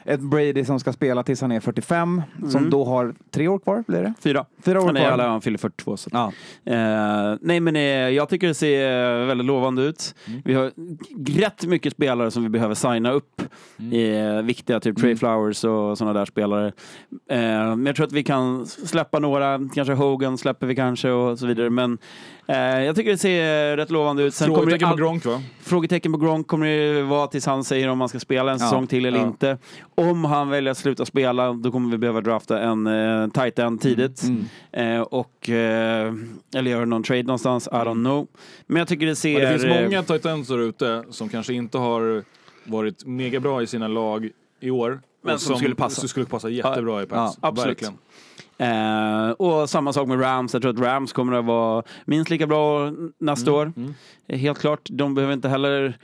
ett 0.05 0.19
Brady 0.19 0.65
som 0.65 0.79
ska 0.79 0.93
spela 0.93 1.23
tills 1.23 1.41
han 1.41 1.51
är 1.51 1.59
45, 1.59 2.21
som 2.49 2.57
Mm. 2.59 2.69
då 2.69 2.83
har 2.85 3.13
tre 3.31 3.47
år 3.47 3.59
kvar, 3.59 3.83
blir 3.87 4.01
det? 4.01 4.13
Fyra. 4.23 4.45
Fyra 4.65 4.81
år 4.81 4.85
Han, 4.85 4.97
är, 4.97 5.01
kvar. 5.01 5.11
alla, 5.11 5.27
han 5.27 5.41
fyller 5.41 5.57
42. 5.57 5.97
Så. 5.97 6.09
Ja. 6.13 6.31
Eh, 6.65 7.35
nej 7.41 7.59
men 7.59 7.75
eh, 7.75 7.81
jag 7.81 8.29
tycker 8.29 8.47
det 8.47 8.53
ser 8.53 9.25
väldigt 9.25 9.47
lovande 9.47 9.81
ut. 9.83 10.15
Mm. 10.27 10.41
Vi 10.45 10.53
har 10.53 10.71
rätt 11.39 11.65
mycket 11.65 11.93
spelare 11.93 12.31
som 12.31 12.43
vi 12.43 12.49
behöver 12.49 12.75
signa 12.75 13.11
upp. 13.11 13.41
Mm. 13.79 14.37
Eh, 14.37 14.43
viktiga, 14.43 14.79
typ 14.79 14.97
Trey 14.97 15.15
Flowers 15.15 15.63
och 15.63 15.97
sådana 15.97 16.19
där 16.19 16.25
spelare. 16.25 16.67
Eh, 17.29 17.39
men 17.75 17.85
jag 17.85 17.95
tror 17.95 18.05
att 18.05 18.13
vi 18.13 18.23
kan 18.23 18.65
släppa 18.67 19.19
några, 19.19 19.59
kanske 19.75 19.93
Hogan 19.93 20.37
släpper 20.37 20.67
vi 20.67 20.75
kanske 20.75 21.09
och 21.11 21.39
så 21.39 21.47
vidare. 21.47 21.69
Men 21.69 21.93
eh, 21.93 21.97
jag 22.59 22.95
tycker 22.95 23.11
det 23.11 23.17
ser 23.17 23.77
rätt 23.77 23.89
lovande 23.89 24.23
ut. 24.23 24.33
Sen 24.33 24.47
Frågetecken 24.47 24.87
på 24.87 24.91
all- 24.93 24.97
Gronk 24.99 25.25
va? 25.25 25.41
Frågetecken 25.61 26.11
på 26.11 26.17
Gronk 26.17 26.47
kommer 26.47 26.67
det 26.67 27.01
vara 27.03 27.27
tills 27.27 27.45
han 27.45 27.63
säger 27.63 27.87
om 27.87 27.99
han 27.99 28.09
ska 28.09 28.19
spela 28.19 28.51
en 28.51 28.57
Ja. 28.57 28.65
säsong 28.65 28.87
till 28.87 29.05
eller 29.05 29.19
Ja. 29.19 29.27
inte. 29.27 29.57
Om 29.95 30.25
han 30.25 30.49
väljer 30.49 30.71
att 30.71 30.77
sluta 30.77 31.05
spela, 31.05 31.53
då 31.53 31.71
kommer 31.71 31.91
vi 31.91 31.97
behöva 31.97 32.21
drafta 32.21 32.59
en 32.59 32.87
uh, 32.87 33.29
tight 33.29 33.59
end 33.59 33.81
tidigt. 33.81 34.23
Mm. 34.23 34.95
Eh, 34.97 35.01
och, 35.01 35.49
eh, 35.49 36.13
eller 36.55 36.71
göra 36.71 36.85
någon 36.85 37.03
trade 37.03 37.23
någonstans, 37.23 37.67
I 37.67 37.75
don't 37.75 38.03
know. 38.05 38.27
Men 38.67 38.77
jag 38.79 38.87
tycker 38.87 39.05
det 39.05 39.15
ser... 39.15 39.33
Men 39.33 39.41
det 39.41 39.49
finns 39.59 39.63
eh, 39.63 39.83
många 39.83 40.03
tight 40.03 40.25
ends 40.25 40.47
där 40.49 40.59
ute 40.59 41.03
som 41.09 41.29
kanske 41.29 41.53
inte 41.53 41.77
har 41.77 42.23
varit 42.63 43.05
mega 43.05 43.39
bra 43.39 43.61
i 43.61 43.67
sina 43.67 43.87
lag 43.87 44.29
i 44.59 44.69
år. 44.71 45.01
Men 45.23 45.33
och 45.33 45.41
som 45.41 45.55
skulle 45.57 45.75
passa. 45.75 45.99
Som 45.99 46.09
skulle 46.09 46.25
passa 46.25 46.49
jättebra 46.49 47.03
i 47.03 47.05
Pats. 47.05 47.37
Ja, 47.41 47.47
absolut. 47.47 47.69
Verkligen. 47.69 47.93
Eh, 48.61 49.31
och 49.31 49.69
samma 49.69 49.93
sak 49.93 50.07
med 50.07 50.21
Rams. 50.21 50.53
Jag 50.53 50.61
tror 50.61 50.73
att 50.73 50.79
Rams 50.79 51.13
kommer 51.13 51.33
att 51.33 51.45
vara 51.45 51.83
minst 52.05 52.29
lika 52.29 52.47
bra 52.47 52.91
nästa 53.17 53.51
år. 53.51 53.73
mm. 53.77 53.93
Eh, 54.27 54.39
Helt 54.39 54.59
klart. 54.59 54.87
De 54.91 55.15
behöver 55.15 55.33
inte 55.33 55.49
heller... 55.49 55.97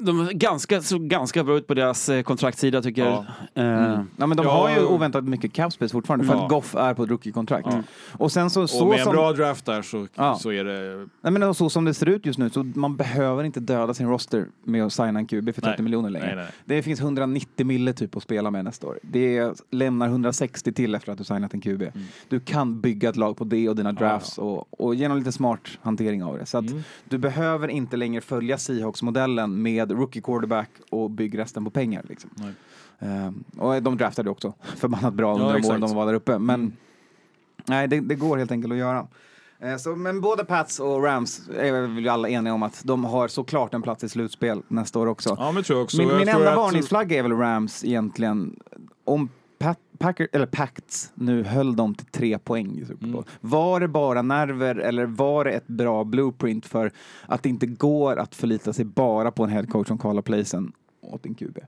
De 0.00 0.20
är 0.28 0.32
ganska, 0.32 0.82
såg 0.82 1.08
ganska 1.08 1.44
bra 1.44 1.56
ut 1.56 1.66
på 1.66 1.74
deras 1.74 2.08
eh, 2.08 2.22
kontraktssida 2.22 2.82
tycker 2.82 3.04
Ja. 3.04 3.24
jag. 3.54 3.64
Eh, 3.64 4.00
Ja, 4.16 4.26
men 4.26 4.36
de 4.36 4.46
Ja. 4.46 4.52
har 4.52 4.70
ju 4.70 4.84
oväntat 4.86 5.24
mycket 5.24 5.52
cap 5.52 5.72
space 5.72 5.92
fortfarande 5.92 6.26
för 6.26 6.34
Ja. 6.34 6.42
att 6.44 6.50
Goff 6.50 6.74
är 6.74 6.94
på 6.94 7.02
ett 7.02 7.10
rookie-kontrakt. 7.10 7.68
Och 8.12 8.32
sen 8.32 8.50
så, 8.50 8.68
så 8.68 8.82
Och 8.82 8.88
med 8.90 8.98
en 8.98 9.04
som, 9.04 9.12
bra 9.12 9.32
draft 9.32 9.64
där 9.66 9.82
så, 9.82 10.06
Ja. 10.14 10.34
så 10.38 10.52
är 10.52 10.64
det... 10.64 11.06
nej, 11.20 11.32
men 11.32 11.54
så 11.54 11.70
som 11.70 11.84
det 11.84 11.94
ser 11.94 12.08
ut 12.08 12.26
just 12.26 12.38
nu 12.38 12.50
så 12.50 12.62
man 12.62 12.96
behöver 12.96 13.44
inte 13.44 13.60
döda 13.60 13.94
sin 13.94 14.08
roster 14.08 14.46
med 14.64 14.84
att 14.84 14.92
signa 14.92 15.18
en 15.18 15.26
QB 15.26 15.44
för 15.54 15.60
30 15.62 15.66
Nej. 15.68 15.82
miljoner 15.82 16.10
längre. 16.10 16.26
Nej, 16.26 16.36
nej. 16.36 16.46
Det 16.64 16.82
finns 16.82 17.00
190 17.00 17.66
mille 17.66 17.92
typ 17.92 18.16
att 18.16 18.22
spela 18.22 18.50
med 18.50 18.64
nästa 18.64 18.86
år. 18.86 18.98
Det 19.02 19.52
lämnar 19.70 20.08
160 20.08 20.72
till 20.72 20.94
efter 20.94 21.12
att 21.12 21.18
du 21.18 21.24
signat 21.24 21.54
en 21.54 21.60
QB. 21.60 21.82
Du 22.28 22.40
kan 22.40 22.80
bygga 22.80 23.08
ett 23.08 23.16
lag 23.16 23.36
på 23.36 23.44
det 23.44 23.68
och 23.68 23.76
dina 23.76 23.92
drafts 23.92 24.38
Och, 24.38 24.80
och 24.80 24.94
genom 24.94 25.18
lite 25.18 25.32
smart 25.32 25.60
hantering 25.82 26.24
av 26.24 26.38
det. 26.38 26.46
Så 26.46 26.58
att 26.58 26.64
du 27.08 27.18
behöver 27.18 27.68
inte 27.68 27.96
längre 27.96 28.20
följa 28.20 28.58
Seahawks-modellen 28.58 29.62
med 29.62 29.85
rookie 29.94 30.22
quarterback 30.22 30.70
och 30.90 31.10
bygg 31.10 31.38
resten 31.38 31.64
på 31.64 31.70
pengar. 31.70 32.02
Liksom. 32.08 32.30
Ehm, 32.98 33.44
och 33.58 33.82
de 33.82 33.96
draftade 33.96 34.30
också 34.30 34.52
förbannat 34.76 35.14
bra 35.14 35.38
Ja, 35.38 35.44
under 35.46 35.60
de 35.60 35.68
åren 35.68 35.80
de 35.80 35.94
var 35.94 36.06
där 36.06 36.14
uppe. 36.14 36.38
Men 36.38 36.76
nej, 37.64 37.88
det, 37.88 38.00
det 38.00 38.14
går 38.14 38.36
helt 38.38 38.50
enkelt 38.52 38.72
att 38.72 38.78
göra. 38.78 39.06
Eh, 39.60 39.76
Så, 39.76 39.96
men 39.96 40.20
både 40.20 40.44
Pats 40.44 40.80
och 40.80 41.02
Rams 41.04 41.48
är 41.58 41.82
vi 41.86 42.08
alla 42.08 42.28
eniga 42.28 42.54
om 42.54 42.62
att 42.62 42.82
de 42.84 43.04
har 43.04 43.28
såklart 43.28 43.74
en 43.74 43.82
plats 43.82 44.04
i 44.04 44.08
slutspel 44.08 44.62
nästa 44.68 44.98
år 44.98 45.06
också. 45.06 45.34
Ja, 45.38 45.52
men 45.52 45.62
tror 45.62 45.78
jag 45.78 45.84
också. 45.84 45.96
min 45.98 46.08
Jag 46.08 46.18
min 46.18 46.28
enda 46.28 46.50
att- 46.50 46.56
varningsflagga 46.56 47.18
är 47.18 47.22
väl 47.22 47.32
Rams 47.32 47.84
egentligen. 47.84 48.56
Om 49.04 49.28
Pat, 49.98 50.08
Packer, 50.08 50.28
eller 50.32 50.46
Pacts 50.46 51.12
nu 51.14 51.42
höll 51.42 51.76
dem 51.76 51.94
till 51.94 52.06
tre 52.06 52.38
poäng 52.38 52.78
i 52.78 52.84
Super 52.84 53.06
Bowl. 53.06 53.24
Var 53.40 53.80
det 53.80 53.88
bara 53.88 54.22
nerver 54.22 54.74
eller 54.74 55.06
var 55.06 55.44
det 55.44 55.50
ett 55.50 55.66
bra 55.66 56.04
blueprint 56.04 56.66
för 56.66 56.90
att 57.26 57.42
det 57.42 57.48
inte 57.48 57.66
går 57.66 58.16
att 58.16 58.34
förlita 58.34 58.72
sig 58.72 58.84
bara 58.84 59.30
på 59.30 59.44
en 59.44 59.50
headcoach 59.50 59.88
som 59.88 59.98
kallar 59.98 60.22
placen 60.22 60.72
åt 61.02 61.26
en 61.26 61.34
QB? 61.34 61.58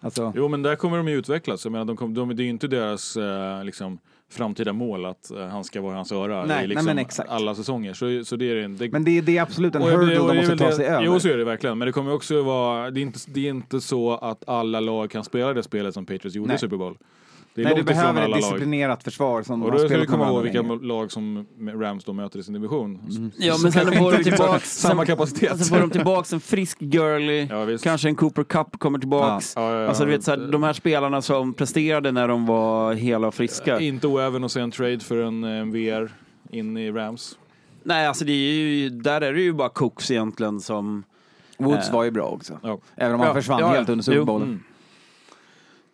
Alltså, 0.00 0.32
Jo, 0.36 0.48
men 0.48 0.62
där 0.62 0.76
kommer 0.76 0.96
de 0.96 1.08
ju 1.08 1.16
utvecklas. 1.18 1.64
Jag 1.64 1.72
menar, 1.72 1.84
de 1.84 1.96
kom, 1.96 2.14
de, 2.14 2.36
det 2.36 2.42
är 2.42 2.44
ju 2.44 2.50
inte 2.50 2.68
deras 2.68 3.16
eh, 3.16 3.64
liksom, 3.64 3.98
framtida 4.30 4.72
mål 4.72 5.04
att 5.04 5.30
eh, 5.30 5.46
han 5.46 5.64
ska 5.64 5.80
vara 5.80 5.94
hans 5.96 6.12
öra 6.12 6.38
Nej, 6.38 6.46
nej, 6.48 6.64
i 6.64 6.66
liksom, 6.68 6.98
exakt. 6.98 7.30
alla 7.30 7.54
säsonger. 7.54 7.94
Så, 7.94 8.24
så 8.24 8.36
det 8.36 8.44
är. 8.50 8.68
Det, 8.68 8.92
men 8.92 9.04
det, 9.04 9.20
det 9.20 9.38
är 9.38 9.42
absolut 9.42 9.74
en 9.74 9.82
hurdle 9.82 10.06
det 10.06 10.14
de 10.14 10.36
måste 10.36 10.48
väl 10.48 10.58
ta 10.58 10.66
det- 10.66 10.72
sig 10.72 10.86
över. 10.86 11.04
Jo, 11.04 11.20
så 11.20 11.28
är 11.28 11.36
det 11.36 11.44
verkligen. 11.44 11.78
Men 11.78 11.86
det 11.86 11.92
kommer 11.92 12.12
också 12.14 12.42
vara... 12.42 12.90
Det 12.90 13.00
är 13.00 13.02
inte, 13.02 13.18
det 13.26 13.40
är 13.46 13.50
inte 13.50 13.80
så 13.80 14.12
att 14.16 14.48
alla 14.48 14.80
lag 14.80 15.10
kan 15.10 15.24
spela 15.24 15.52
det 15.52 15.62
spelet 15.62 15.94
som 15.94 16.06
Patriots 16.06 16.36
gjorde 16.36 16.48
Nej. 16.48 16.56
i 16.56 16.58
Super 16.58 16.76
Bowl. 16.76 16.96
Det 17.56 17.62
är 17.62 17.64
Nej, 17.64 17.74
du 17.74 17.82
behöver 17.82 18.10
ett 18.10 18.16
alla 18.24 18.26
lag. 18.26 18.38
disciplinerat 18.38 19.02
försvar 19.04 19.42
som 19.42 19.62
Och 19.62 19.72
då 19.72 19.78
ska 19.78 19.88
med 19.98 20.08
komma 20.08 20.28
ihåg 20.28 20.42
vilka 20.42 20.62
länge. 20.62 20.78
lag 20.86 21.12
som 21.12 21.46
Rams 21.74 22.04
då 22.04 22.12
möter 22.12 22.38
i 22.38 22.42
sin 22.42 22.54
division. 22.54 23.00
Ja, 23.36 23.54
Som 23.54 23.62
men 23.62 23.72
sen 23.72 23.92
får 23.92 24.12
de 24.12 24.24
tillbaks... 24.24 24.76
Samma 24.78 25.06
kapacitet. 25.06 25.58
Sen 25.58 25.66
får 25.66 25.78
de 25.80 25.90
tillbaks 25.90 26.32
en 26.32 26.40
frisk 26.40 26.78
Gurley. 26.78 27.46
Ja. 27.50 27.78
Kanske 27.82 28.08
en 28.08 28.14
Cooper 28.14 28.44
Cup 28.44 28.78
kommer 28.78 28.98
tillbaks. 28.98 29.52
Ja, 29.56 29.72
ja, 29.72 29.80
ja. 29.80 29.88
Alltså, 29.88 30.04
du 30.04 30.10
vet, 30.10 30.24
så 30.24 30.30
här, 30.30 30.38
de 30.38 30.62
här 30.62 30.72
spelarna 30.72 31.22
som 31.22 31.54
presterade 31.54 32.12
när 32.12 32.28
de 32.28 32.46
var 32.46 32.94
hela 32.94 33.26
och 33.28 33.34
friska. 33.34 33.80
Inte 33.80 34.06
oäven 34.06 34.44
att 34.44 34.52
se 34.52 34.60
en 34.60 34.70
trade 34.70 35.00
för 35.00 35.16
en 35.16 35.44
eh, 35.44 35.64
VR 35.64 36.10
in 36.50 36.76
i 36.76 36.90
Rams. 36.92 37.38
Nej, 37.82 38.06
alltså 38.06 38.24
det 38.24 38.32
är 38.32 38.52
ju, 38.54 38.90
där 38.90 39.20
är 39.20 39.32
det 39.32 39.40
ju 39.40 39.52
bara 39.52 39.68
Cooks 39.68 40.10
egentligen 40.10 40.60
som... 40.60 41.04
Woods 41.58 41.88
Eh. 41.88 41.94
var 41.94 42.04
ju 42.04 42.10
bra 42.10 42.24
också. 42.26 42.58
Ja. 42.62 42.78
Även 42.96 43.14
om 43.14 43.20
han 43.20 43.28
Ja, 43.28 43.34
försvann 43.34 43.60
ja, 43.60 43.66
ja. 43.66 43.72
helt 43.74 43.88
under 43.88 44.02
Super. 44.04 44.58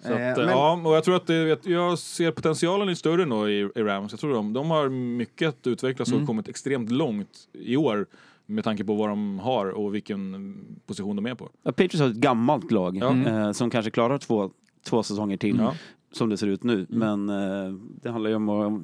Mm. 0.05 0.19
Så 0.19 0.23
Eh, 0.23 0.33
att, 0.33 0.39
eh, 0.39 0.45
men- 0.45 0.55
Ja, 0.55 0.81
och 0.85 0.97
jag 0.97 1.05
tror 1.05 1.17
att 1.17 1.27
det, 1.27 1.67
jag 1.67 1.99
ser 1.99 2.31
potentialen 2.31 2.89
är 2.89 2.95
större 2.95 3.27
nog 3.27 3.51
i, 3.51 3.69
i 3.75 3.83
Rams. 3.83 4.13
Jag 4.13 4.21
tror 4.21 4.35
de, 4.35 4.53
de 4.53 4.71
har 4.71 4.89
mycket 4.89 5.49
att 5.49 5.67
utvecklas 5.67 6.09
Mm. 6.09 6.21
och 6.21 6.27
kommit 6.27 6.49
extremt 6.49 6.91
långt 6.91 7.29
i 7.53 7.77
år 7.77 8.07
med 8.47 8.65
tanke 8.65 8.85
på 8.85 8.95
vad 8.95 9.09
de 9.09 9.39
har 9.39 9.67
och 9.67 9.95
vilken 9.95 10.55
position 10.87 11.17
de 11.17 11.27
är 11.27 11.35
på. 11.35 11.49
Ja, 11.63 11.73
Patriots 11.73 12.01
har 12.01 12.09
ett 12.09 12.15
gammalt 12.17 12.71
lag 12.73 12.97
Ja. 12.97 13.17
eh, 13.17 13.53
som 13.53 13.71
kanske 13.71 13.91
klarar 13.91 14.19
två, 14.19 14.51
två 14.89 15.03
säsonger 15.03 15.37
till. 15.37 15.57
Ja. 15.59 15.75
Som 16.13 16.29
det 16.29 16.37
ser 16.37 16.47
ut 16.47 16.63
nu. 16.63 16.87
Men 16.89 17.29
eh, 17.29 17.73
det 18.03 18.11
handlar 18.11 18.31
ju 18.31 18.37
om 18.37 18.49
att 18.49 18.83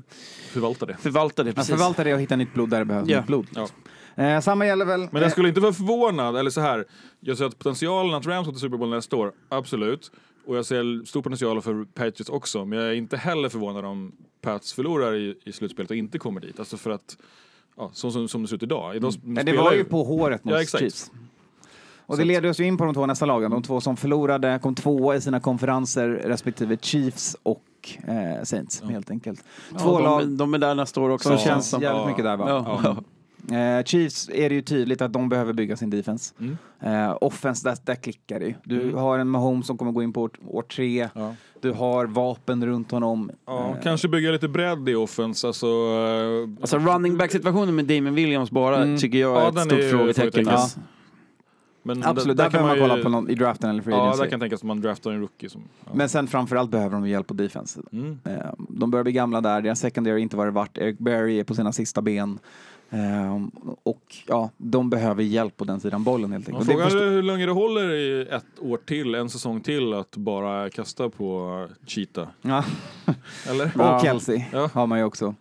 Förvalta 0.53 0.87
det. 0.87 0.97
förvalta 0.97 1.43
det. 1.43 1.51
Att 1.51 1.57
Precis. 1.57 1.75
förvalta 1.75 2.05
det 2.05 2.15
och 2.15 2.21
hitta 2.21 2.37
nytt 2.37 2.55
blod 2.55 2.71
där 2.71 2.79
det 2.79 2.85
behövs 2.85 3.09
Ja. 3.09 3.17
nytt 3.19 3.27
blod. 3.27 3.47
Ja. 3.55 3.69
Eh, 4.25 4.41
samma 4.41 4.67
gäller 4.67 4.85
väl... 4.85 5.09
Men 5.13 5.23
jag 5.23 5.31
skulle 5.33 5.49
inte 5.49 5.61
vara 5.61 5.73
förvånad, 5.73 6.37
eller 6.37 6.51
så 6.51 6.61
här. 6.61 6.85
Jag 7.21 7.39
ser 7.39 7.45
att 7.45 7.59
potentialen 7.59 8.15
att 8.15 8.27
Rams 8.27 8.47
går 8.47 8.53
till 8.53 8.61
Super 8.61 8.77
Bowl 8.77 8.91
nästa 8.91 9.17
år, 9.17 9.33
absolut. 9.49 10.11
Och 10.49 10.57
jag 10.57 10.67
ser 10.67 11.05
stor 11.07 11.23
potential 11.23 11.63
för 11.63 11.85
Patriots 11.85 12.29
också. 12.29 12.65
Men 12.65 12.79
jag 12.79 12.89
är 12.89 12.93
inte 12.95 13.17
heller 13.17 13.49
förvånad 13.49 13.85
om 13.85 14.13
Pats 14.41 14.73
förlorar 14.73 15.15
i, 15.15 15.35
i 15.45 15.53
slutspelet 15.53 15.91
och 15.91 15.97
inte 15.97 16.19
kommer 16.19 16.41
dit. 16.41 16.59
Alltså 16.59 16.77
för 16.77 16.91
att, 16.91 17.17
ja, 17.77 17.91
så 17.93 18.11
som, 18.11 18.29
som 18.29 18.43
det 18.43 18.49
ser 18.49 18.57
ut 18.57 18.63
idag. 18.63 18.97
idag 18.97 19.15
Mm. 19.25 19.35
Nej, 19.35 19.45
det 19.45 19.57
var 19.57 19.73
ju 19.73 19.85
på 19.85 20.05
håret 20.05 20.45
mot 20.45 20.55
Ja. 20.55 20.79
Chiefs. 20.79 21.11
Och 22.07 22.17
det 22.17 22.25
leder 22.25 22.49
oss 22.51 22.61
ju 22.61 22.65
in 22.65 22.77
på 22.77 22.85
de 22.85 22.95
två 22.95 23.07
nästa 23.07 23.27
lagen. 23.27 23.51
De 23.51 23.63
två 23.63 23.81
som 23.81 23.97
förlorade 23.97 24.59
kom 24.63 24.75
tvåa 24.75 25.17
i 25.17 25.21
sina 25.21 25.41
konferenser 25.41 26.09
respektive 26.09 26.77
Chiefs 26.81 27.37
och 27.43 27.65
eh, 28.07 28.45
Saints 28.45 28.83
helt 28.83 29.11
enkelt. 29.11 29.45
Två 29.79 29.79
ja, 29.93 30.01
lag 30.01 30.21
de, 30.23 30.37
de 30.37 30.55
är 30.55 30.59
där 30.59 30.75
nästa 30.75 31.01
år 31.01 31.11
också. 31.11 31.29
som 31.29 31.39
Ja. 31.39 31.45
känns 31.45 31.69
som- 31.71 31.83
jävligt 31.83 32.03
Ja. 32.03 32.09
mycket 32.09 32.25
där 32.25 32.37
va? 32.37 33.03
Ja. 33.47 33.57
Ja. 33.57 33.79
Eh, 33.79 33.85
Chiefs 33.85 34.29
är 34.33 34.49
det 34.49 34.55
ju 34.55 34.63
tydligt 34.63 35.03
att 35.03 35.13
de 35.13 35.29
behöver 35.29 35.53
bygga 35.53 35.77
sin 35.77 35.91
defense. 35.91 36.35
Mm. 36.41 36.57
Eh, 36.81 37.17
offense, 37.21 37.69
där, 37.69 37.77
där 37.85 37.95
klickar 37.95 38.41
det 38.41 38.47
ju. 38.47 38.55
Du 38.65 38.93
har 38.93 39.19
en 39.19 39.29
Mahomes 39.29 39.67
som 39.67 39.79
kommer 39.79 39.93
gå 39.93 40.03
in 40.03 40.13
på 40.13 40.23
år, 40.23 40.31
år 40.47 40.63
tre. 40.63 41.09
Ja. 41.15 41.35
Du 41.61 41.73
har 41.73 42.07
vapen 42.07 42.67
runt 42.67 42.91
honom. 42.91 43.31
Ja, 43.47 43.69
Eh, 43.77 43.83
kanske 43.83 44.09
bygga 44.09 44.31
lite 44.31 44.49
bredd 44.49 44.89
i 44.89 44.95
offense. 44.95 45.47
Alltså, 45.47 45.67
eh, 45.67 46.61
Alltså 46.61 46.79
running 46.79 47.17
back-situationen 47.17 47.75
med 47.77 47.85
Damon 47.85 48.15
Williams 48.15 48.51
bara 48.51 48.83
Mm. 48.83 48.99
tycker 48.99 49.19
jag 49.19 49.37
Ja, 49.37 49.45
är 49.45 49.49
ett 49.49 49.55
den 49.55 49.65
stort 49.65 49.79
är 49.79 49.91
frågetecken. 49.91 50.49
Alltså. 50.49 50.81
men 51.83 52.05
Absolut, 52.05 52.37
där 52.37 52.45
där, 52.45 52.51
kan 52.51 52.63
man 52.67 52.75
ju- 52.77 52.81
kolla 52.81 53.03
på 53.03 53.09
någon 53.09 53.31
i 53.31 53.35
draften 53.35 53.71
eller 53.71 53.83
free 53.83 53.95
Ja, 53.95 54.03
agency. 54.03 54.23
där 54.23 54.31
kan 54.31 54.41
tänkas 54.41 54.61
att 54.61 54.67
man 54.67 54.81
draftar 54.81 55.11
en 55.13 55.21
rookie. 55.21 55.51
Som, 55.51 55.63
ja. 55.85 55.91
Men 55.95 56.09
sen 56.09 56.27
framförallt 56.27 56.71
behöver 56.71 56.95
de 56.97 57.09
hjälp 57.09 57.27
på 57.27 57.35
defense. 57.35 57.81
Mm. 57.93 58.19
Eh, 58.25 58.33
De 58.59 58.91
börjar 58.91 59.05
bli 59.05 59.13
gamla 59.13 59.41
där, 59.41 59.61
deras 59.61 59.81
secondary 59.81 60.13
har 60.15 60.19
inte 60.19 60.37
varit 60.37 60.55
vart. 60.55 60.79
Eric 60.79 60.99
Berry 60.99 61.39
är 61.41 61.45
på 61.45 61.55
sina 61.55 61.73
sista 61.73 62.03
ben. 62.03 62.39
Eh, 62.91 63.43
Och 63.83 64.17
ja, 64.27 64.51
de 64.57 64.91
behöver 64.91 65.23
hjälp 65.23 65.57
på 65.57 65.65
den 65.65 65.81
sidan 65.81 66.05
bollen 66.05 66.33
helt 66.33 66.49
enkelt. 66.49 66.67
Frågar 66.67 66.85
förstår- 66.85 67.11
hur 67.11 67.23
länge 67.23 67.47
det 67.47 67.53
håller 67.53 67.91
i 67.95 68.27
ett 68.31 68.45
år 68.61 68.77
till, 68.87 69.15
en 69.15 69.29
säsong 69.31 69.61
till, 69.61 69.95
att 69.95 70.17
bara 70.17 70.71
kasta 70.71 71.09
på 71.09 71.67
Cheetah. 71.87 72.29
Ja. 72.43 72.65
Eller? 73.49 73.95
Och. 73.95 74.01
Kelsey 74.03 74.45
Ja. 74.53 74.71
har 74.73 74.87
man 74.87 74.99
ju 74.99 75.05
också. 75.05 75.35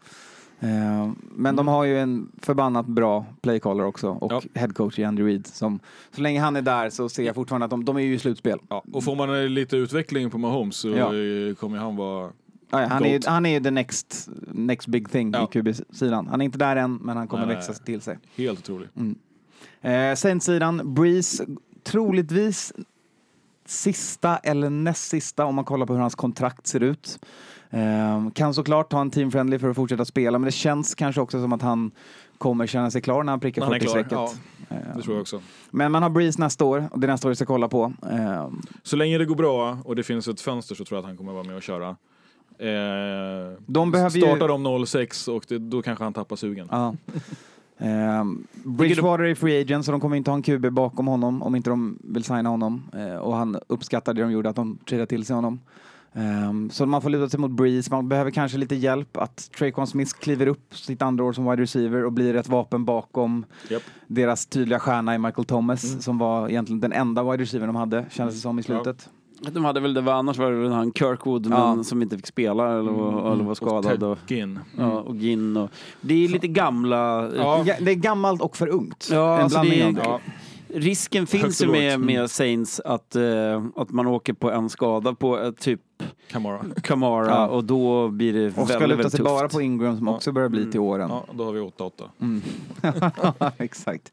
Eh, 0.59 1.09
Men 1.31 1.55
de 1.55 1.67
har 1.67 1.83
ju 1.83 1.99
en 1.99 2.31
förbannat 2.41 2.85
bra 2.85 3.25
playcaller 3.41 3.83
också 3.85 4.09
och 4.09 4.31
Ja. 4.31 4.41
headcoach 4.53 4.99
i 4.99 5.03
Andy 5.03 5.23
Reid. 5.23 5.47
Som, 5.47 5.79
så 6.15 6.21
länge 6.21 6.39
han 6.39 6.55
är 6.55 6.61
där 6.61 6.89
så 6.89 7.09
ser 7.09 7.23
jag 7.23 7.35
fortfarande 7.35 7.65
att 7.65 7.69
de, 7.71 7.85
de 7.85 7.95
är 7.97 8.01
ju 8.01 8.13
i 8.13 8.19
slutspel. 8.19 8.59
Ja, 8.69 8.83
och 8.93 9.03
får 9.03 9.15
man 9.15 9.35
eh, 9.43 9.49
lite 9.49 9.77
utveckling 9.77 10.29
på 10.29 10.37
Mahomes 10.37 10.75
så 10.75 10.89
Ja. 10.89 11.07
kommer 11.59 11.77
han 11.77 11.95
vara... 11.95 12.29
Ja, 12.69 12.81
ja, 12.81 12.87
han, 12.87 13.05
är, 13.05 13.13
Goat. 13.13 13.25
han 13.25 13.45
är 13.45 13.59
the 13.59 13.71
next, 13.71 14.29
next 14.47 14.87
big 14.87 15.09
thing 15.11 15.31
Ja. 15.33 15.43
i 15.43 15.47
QB-sidan. 15.47 16.27
Han 16.27 16.41
är 16.41 16.45
inte 16.45 16.57
där 16.57 16.75
än, 16.75 16.95
men 16.95 17.17
han 17.17 17.27
kommer 17.27 17.45
Nej, 17.45 17.55
växa 17.55 17.71
nej. 17.71 17.81
till 17.85 18.01
sig. 18.01 18.17
Helt 18.35 18.59
otrolig. 18.59 18.87
Eh, 19.81 20.15
Saints-sidan, 20.15 20.93
Breeze, 20.93 21.45
troligtvis 21.83 22.73
sista 23.65 24.37
eller 24.37 24.69
näst 24.69 25.09
sista 25.09 25.45
om 25.45 25.55
man 25.55 25.65
kollar 25.65 25.85
på 25.85 25.93
hur 25.93 25.99
hans 26.01 26.15
kontrakt 26.15 26.67
ser 26.67 26.83
ut. 26.83 27.19
Eh, 27.69 28.29
kan 28.33 28.53
såklart 28.53 28.89
ta 28.91 29.01
en 29.01 29.11
team-friendly 29.11 29.59
för 29.59 29.69
att 29.69 29.75
fortsätta 29.75 30.05
spela, 30.05 30.39
men 30.39 30.45
det 30.45 30.51
känns 30.51 30.95
kanske 30.95 31.21
också 31.21 31.41
som 31.41 31.53
att 31.53 31.61
han 31.61 31.91
kommer 32.37 32.67
känna 32.67 32.91
sig 32.91 33.01
klar 33.01 33.23
när 33.23 33.31
han 33.31 33.39
prickar 33.39 33.61
Han 33.61 33.73
är 33.73 33.79
klar, 33.79 33.93
40-strecket. 33.95 34.11
ja. 34.11 34.31
Eh, 34.69 34.95
Det 34.95 35.01
tror 35.01 35.15
jag 35.15 35.21
också. 35.21 35.41
Men 35.71 35.91
man 35.91 36.03
har 36.03 36.09
Breeze 36.09 36.41
nästa 36.41 36.65
år, 36.65 36.87
och 36.91 36.99
det 36.99 37.07
är 37.07 37.11
nästa 37.11 37.27
år 37.27 37.29
vi 37.29 37.35
ska 37.35 37.45
kolla 37.45 37.67
på. 37.67 37.93
Eh, 38.11 38.47
Så 38.83 38.95
länge 38.95 39.17
det 39.17 39.25
går 39.25 39.35
bra 39.35 39.77
och 39.85 39.95
det 39.95 40.03
finns 40.03 40.27
ett 40.27 40.41
fönster 40.41 40.75
så 40.75 40.85
tror 40.85 40.97
jag 40.97 40.99
att 41.03 41.07
han 41.07 41.17
kommer 41.17 41.33
vara 41.33 41.43
med 41.43 41.55
och 41.55 41.61
köra. 41.63 41.95
Eh, 42.59 43.57
De 43.65 43.91
behöver 43.91 44.15
ju- 44.15 44.21
startar 44.21 44.47
de 44.47 44.85
06 44.85 45.27
och 45.27 45.43
det, 45.47 45.57
då 45.57 45.81
kanske 45.81 46.03
han 46.03 46.13
tappar 46.13 46.35
sugen. 46.35 46.67
Ja. 46.71 46.95
Ehm, 47.79 48.47
Bridgewater 48.63 49.23
är 49.23 49.35
free 49.35 49.61
agent 49.61 49.85
så 49.85 49.91
de 49.91 50.01
kommer 50.01 50.15
inte 50.15 50.31
ha 50.31 50.35
en 50.35 50.41
QB 50.41 50.69
bakom 50.71 51.07
honom 51.07 51.41
om 51.43 51.55
inte 51.55 51.69
de 51.69 51.99
vill 52.03 52.23
signa 52.23 52.49
honom. 52.49 52.83
Eh, 52.93 53.15
och 53.15 53.35
han 53.35 53.57
uppskattar 53.67 54.13
det 54.13 54.21
de 54.21 54.31
gjorde, 54.31 54.49
att 54.49 54.55
de 54.55 54.77
tradade 54.89 55.07
till 55.07 55.25
sig 55.25 55.35
honom. 55.35 55.59
Ehm, 56.13 56.69
så 56.69 56.85
man 56.85 57.01
får 57.01 57.09
luta 57.09 57.29
sig 57.29 57.39
mot 57.39 57.51
Breeze. 57.51 57.91
Man 57.91 58.09
behöver 58.09 58.31
kanske 58.31 58.57
lite 58.57 58.75
hjälp 58.75 59.17
att 59.17 59.51
Traquan 59.57 59.87
Smith 59.87 60.11
kliver 60.19 60.47
upp 60.47 60.75
sitt 60.77 61.01
andra 61.01 61.23
år 61.23 61.33
som 61.33 61.49
wide 61.49 61.61
receiver 61.61 62.05
och 62.05 62.11
blir 62.13 62.35
ett 62.35 62.49
vapen 62.49 62.85
bakom 62.85 63.45
Japp. 63.69 63.83
deras 64.07 64.45
tydliga 64.45 64.79
stjärna 64.79 65.15
i 65.15 65.17
Michael 65.17 65.45
Thomas 65.45 66.03
som 66.03 66.17
var 66.17 66.49
egentligen 66.49 66.79
den 66.81 66.93
enda 66.93 67.23
wide 67.31 67.43
receiver 67.43 67.67
de 67.67 67.75
hade, 67.75 68.05
kändes 68.11 68.35
det 68.35 68.41
som 68.41 68.59
i 68.59 68.63
slutet. 68.63 69.09
De 69.41 69.65
hade 69.65 69.79
väl 69.79 69.93
det, 69.93 70.01
var, 70.01 70.13
annars 70.13 70.37
var 70.37 70.51
det 70.51 70.57
väl 70.57 70.71
han 70.71 70.93
Kirkwood 70.93 71.47
Ja. 71.51 71.75
men, 71.75 71.83
som 71.83 72.01
inte 72.01 72.15
fick 72.17 72.27
spela 72.27 72.79
eller, 72.79 72.91
var- 72.91 73.31
eller 73.33 73.43
var 73.43 73.55
skadad. 73.55 74.03
Och, 74.03 74.11
Och 74.11 74.17
Ted 74.27 74.37
Ginn. 74.37 74.59
ja, 74.77 74.91
och 74.91 75.15
Ginn 75.15 75.57
och... 75.57 75.69
Det 76.01 76.23
är 76.25 76.27
lite 76.27 76.47
gamla... 76.47 77.29
Ja. 77.37 77.63
Ja, 77.65 77.75
det 77.81 77.91
är 77.91 77.95
gammalt 77.95 78.41
och 78.41 78.57
för 78.57 78.67
ungt. 78.67 79.09
Ja, 79.11 79.35
en 79.37 79.43
alltså 79.43 79.59
blandning 79.61 79.93
det 79.93 80.01
är- 80.01 80.19
Risken 80.73 81.27
finns 81.27 81.61
ju 81.61 81.65
och 81.65 81.71
med, 81.71 81.99
med 81.99 82.31
Saints 82.31 82.79
att, 82.79 83.15
eh, 83.15 83.63
att 83.75 83.89
man 83.91 84.07
åker 84.07 84.33
på 84.33 84.51
en 84.51 84.69
skada 84.69 85.13
på 85.13 85.39
eh, 85.39 85.51
typ 85.51 85.81
Kamara. 86.31 86.59
Ja. 86.75 86.81
Kamara 86.81 87.47
och 87.47 87.53
Mm. 87.53 87.67
då 87.67 88.07
blir 88.09 88.33
det 88.33 88.45
Och 88.47 88.53
ska 88.53 88.61
väldigt, 88.63 88.79
luta 88.81 88.87
väldigt 88.95 89.11
sig 89.11 89.17
tufft. 89.17 89.29
bara 89.29 89.49
på 89.49 89.61
Ingram 89.61 89.97
som 89.97 90.07
Ja. 90.07 90.15
också 90.15 90.31
börjar 90.31 90.49
bli 90.49 90.71
till 90.71 90.79
åren. 90.79 91.09
Ja, 91.09 91.25
då 91.33 91.43
har 91.45 91.51
vi 91.51 91.59
8-8. 91.59 91.91
Mm. 92.21 92.41
Exakt. 93.57 94.11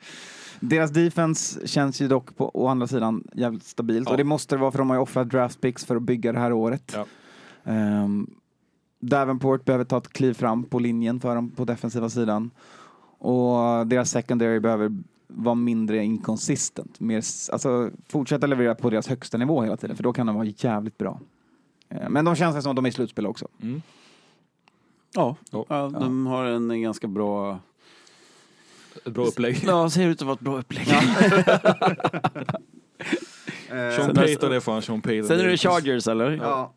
Deras 0.69 0.91
defense 0.91 1.67
känns 1.67 2.01
ju 2.03 2.09
dock 2.09 2.37
på 2.37 2.51
å 2.55 2.67
andra 2.69 2.87
sidan 2.87 3.25
jävligt 3.35 3.65
stabilt 3.65 4.07
Ja. 4.09 4.13
och 4.13 4.19
det 4.19 4.25
måste 4.25 4.55
det 4.57 4.61
vara 4.61 4.71
för 4.71 4.79
de 4.79 4.91
har 4.91 4.97
ju 4.97 5.03
offrat 5.03 5.31
draft 5.31 5.61
picks 5.61 5.85
för 5.85 5.97
att 5.97 6.03
bygga 6.03 6.33
det 6.33 6.39
här 6.39 6.53
året. 6.53 6.93
Ja. 6.97 7.07
Ehm, 7.73 8.31
Davenport 9.01 9.65
behöver 9.65 9.85
ta 9.85 9.99
ett 9.99 10.09
kliv 10.13 10.35
fram 10.35 10.65
på 10.65 10.79
linjen 10.79 11.21
för 11.21 11.35
dem 11.35 11.51
på 11.51 11.65
defensiva 11.65 12.11
sidan 12.11 12.51
och 13.19 13.87
deras 13.87 14.11
secondary 14.11 14.61
behöver 14.61 14.99
vara 15.27 15.55
mindre 15.55 16.05
inconsistent. 16.05 17.01
Mer, 17.01 17.19
s- 17.19 17.51
alltså, 17.53 17.91
fortsätta 18.09 18.47
leverera 18.47 18.75
på 18.75 18.91
deras 18.91 19.07
högsta 19.09 19.39
nivå 19.39 19.63
hela 19.63 19.77
tiden 19.77 19.97
för 19.97 20.03
då 20.03 20.13
kan 20.13 20.27
de 20.27 20.37
vara 20.37 20.47
jävligt 20.57 20.99
bra. 20.99 21.21
Ehm, 21.89 22.13
Men 22.13 22.25
de 22.25 22.35
känns 22.35 22.63
som 22.63 22.71
att 22.71 22.77
de 22.77 22.85
är 22.85 22.89
i 22.89 22.93
slutspel 22.93 23.27
också. 23.27 23.49
Mm. 23.63 23.83
Ja, 25.15 25.37
Ja. 25.51 25.65
ja, 25.69 25.89
de 26.01 26.27
har 26.27 26.45
en 26.45 26.83
ganska 26.83 27.09
bra... 27.09 27.59
Ett 29.07 29.13
bra 29.13 29.25
upplägg. 29.25 29.61
Ja, 29.67 29.91
ser 29.91 30.07
ut 30.09 30.21
att 30.21 30.27
vara 30.27 30.35
ett 30.35 30.41
bra 30.41 30.59
upplägg. 30.59 30.87
Sean 33.69 33.93
Sen- 34.07 34.15
Payton 34.15 34.53
är 34.53 34.61
fan 34.61 34.83
Sean 34.83 35.01
Payton. 35.01 35.29
Sen 35.29 35.41
är 35.41 35.45
det 35.49 35.57
Chargers 35.57 36.09
eller? 36.09 36.31
Ja. 36.43 36.73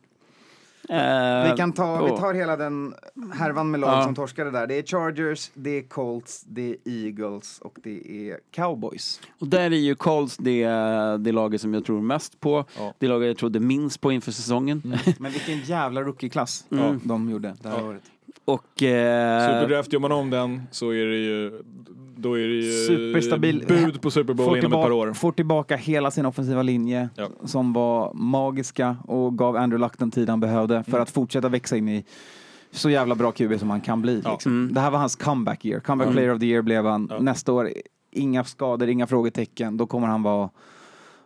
Eh, 0.89 1.51
Vi 1.51 1.57
kan 1.57 1.73
ta, 1.73 2.03
vi 2.05 2.09
tar 2.09 2.33
hela 2.33 2.57
den 2.57 2.93
härvan 3.33 3.71
med 3.71 3.79
lag 3.79 3.89
Ja. 3.89 4.03
som 4.03 4.15
torskade 4.15 4.51
där. 4.51 4.67
Det 4.67 4.75
är 4.75 4.83
Chargers, 4.83 5.51
det 5.53 5.69
är 5.77 5.81
Colts, 5.81 6.43
det 6.47 6.69
är 6.69 6.75
Eagles 7.05 7.59
och 7.61 7.77
det 7.83 8.29
är 8.29 8.37
Cowboys. 8.51 9.19
Och 9.39 9.47
där 9.47 9.59
är 9.61 9.69
ju 9.69 9.95
Colts 9.95 10.37
det, 10.37 10.65
det 11.19 11.31
laget 11.31 11.61
som 11.61 11.73
jag 11.73 11.85
tror 11.85 12.01
mest 12.01 12.39
på. 12.39 12.65
Ja. 12.77 12.93
Det 12.99 13.07
laget 13.07 13.27
jag 13.27 13.37
trodde 13.37 13.59
minst 13.59 14.01
på 14.01 14.11
inför 14.11 14.31
säsongen. 14.31 14.81
Men 15.19 15.31
vilken 15.31 15.59
jävla 15.59 16.01
rookieklass 16.01 16.65
Mm. 16.71 16.99
de 17.03 17.29
gjorde 17.29 17.53
det 17.61 17.69
här 17.69 17.85
året. 17.85 18.01
Och... 18.45 18.83
Eh, 18.83 19.47
Superdraft, 19.61 19.93
gör 19.93 19.99
man 19.99 20.11
om 20.11 20.29
den 20.29 20.61
så 20.71 20.89
är 20.91 21.05
det 21.05 21.17
ju... 21.17 21.61
Då 22.17 22.33
är 22.39 22.47
det 22.47 22.53
ju 22.55 22.71
Superstabil. 22.71 23.65
bud 23.67 24.01
på 24.01 24.11
Super 24.11 24.33
Bowl 24.33 24.45
inom 24.47 24.55
ett 24.57 24.61
par 24.63 24.83
tillbaka, 24.83 24.93
år. 25.09 25.13
får 25.13 25.31
tillbaka 25.31 25.75
hela 25.75 26.11
sin 26.11 26.25
offensiva 26.25 26.61
linje 26.63 27.09
Ja. 27.15 27.29
som 27.45 27.73
var 27.73 28.13
magiska 28.13 28.97
och 29.07 29.37
gav 29.37 29.55
Andrew 29.57 29.85
Luck 29.85 29.97
den 29.99 30.11
tid 30.11 30.29
han 30.29 30.39
behövde 30.39 30.83
för 30.83 30.91
Mm. 30.91 31.01
att 31.01 31.09
fortsätta 31.09 31.49
växa 31.49 31.77
in 31.77 31.89
i 31.89 32.05
så 32.71 32.89
jävla 32.89 33.15
bra 33.15 33.31
QB 33.31 33.59
som 33.59 33.69
han 33.69 33.81
kan 33.81 34.01
bli. 34.01 34.21
Ja. 34.25 34.31
Liksom. 34.31 34.51
Mm. 34.51 34.73
Det 34.73 34.81
här 34.81 34.91
var 34.91 34.99
hans 34.99 35.15
comeback 35.15 35.65
year. 35.65 35.79
Comeback 35.79 36.05
Mm. 36.05 36.15
player 36.15 36.33
of 36.33 36.39
the 36.39 36.45
year 36.45 36.61
blev 36.61 36.85
han. 36.85 37.07
Ja. 37.11 37.19
Nästa 37.19 37.53
år, 37.53 37.69
inga 38.11 38.43
skador, 38.43 38.89
inga 38.89 39.07
frågetecken. 39.07 39.77
Då 39.77 39.85
kommer 39.87 40.07
han 40.07 40.23
vara 40.23 40.49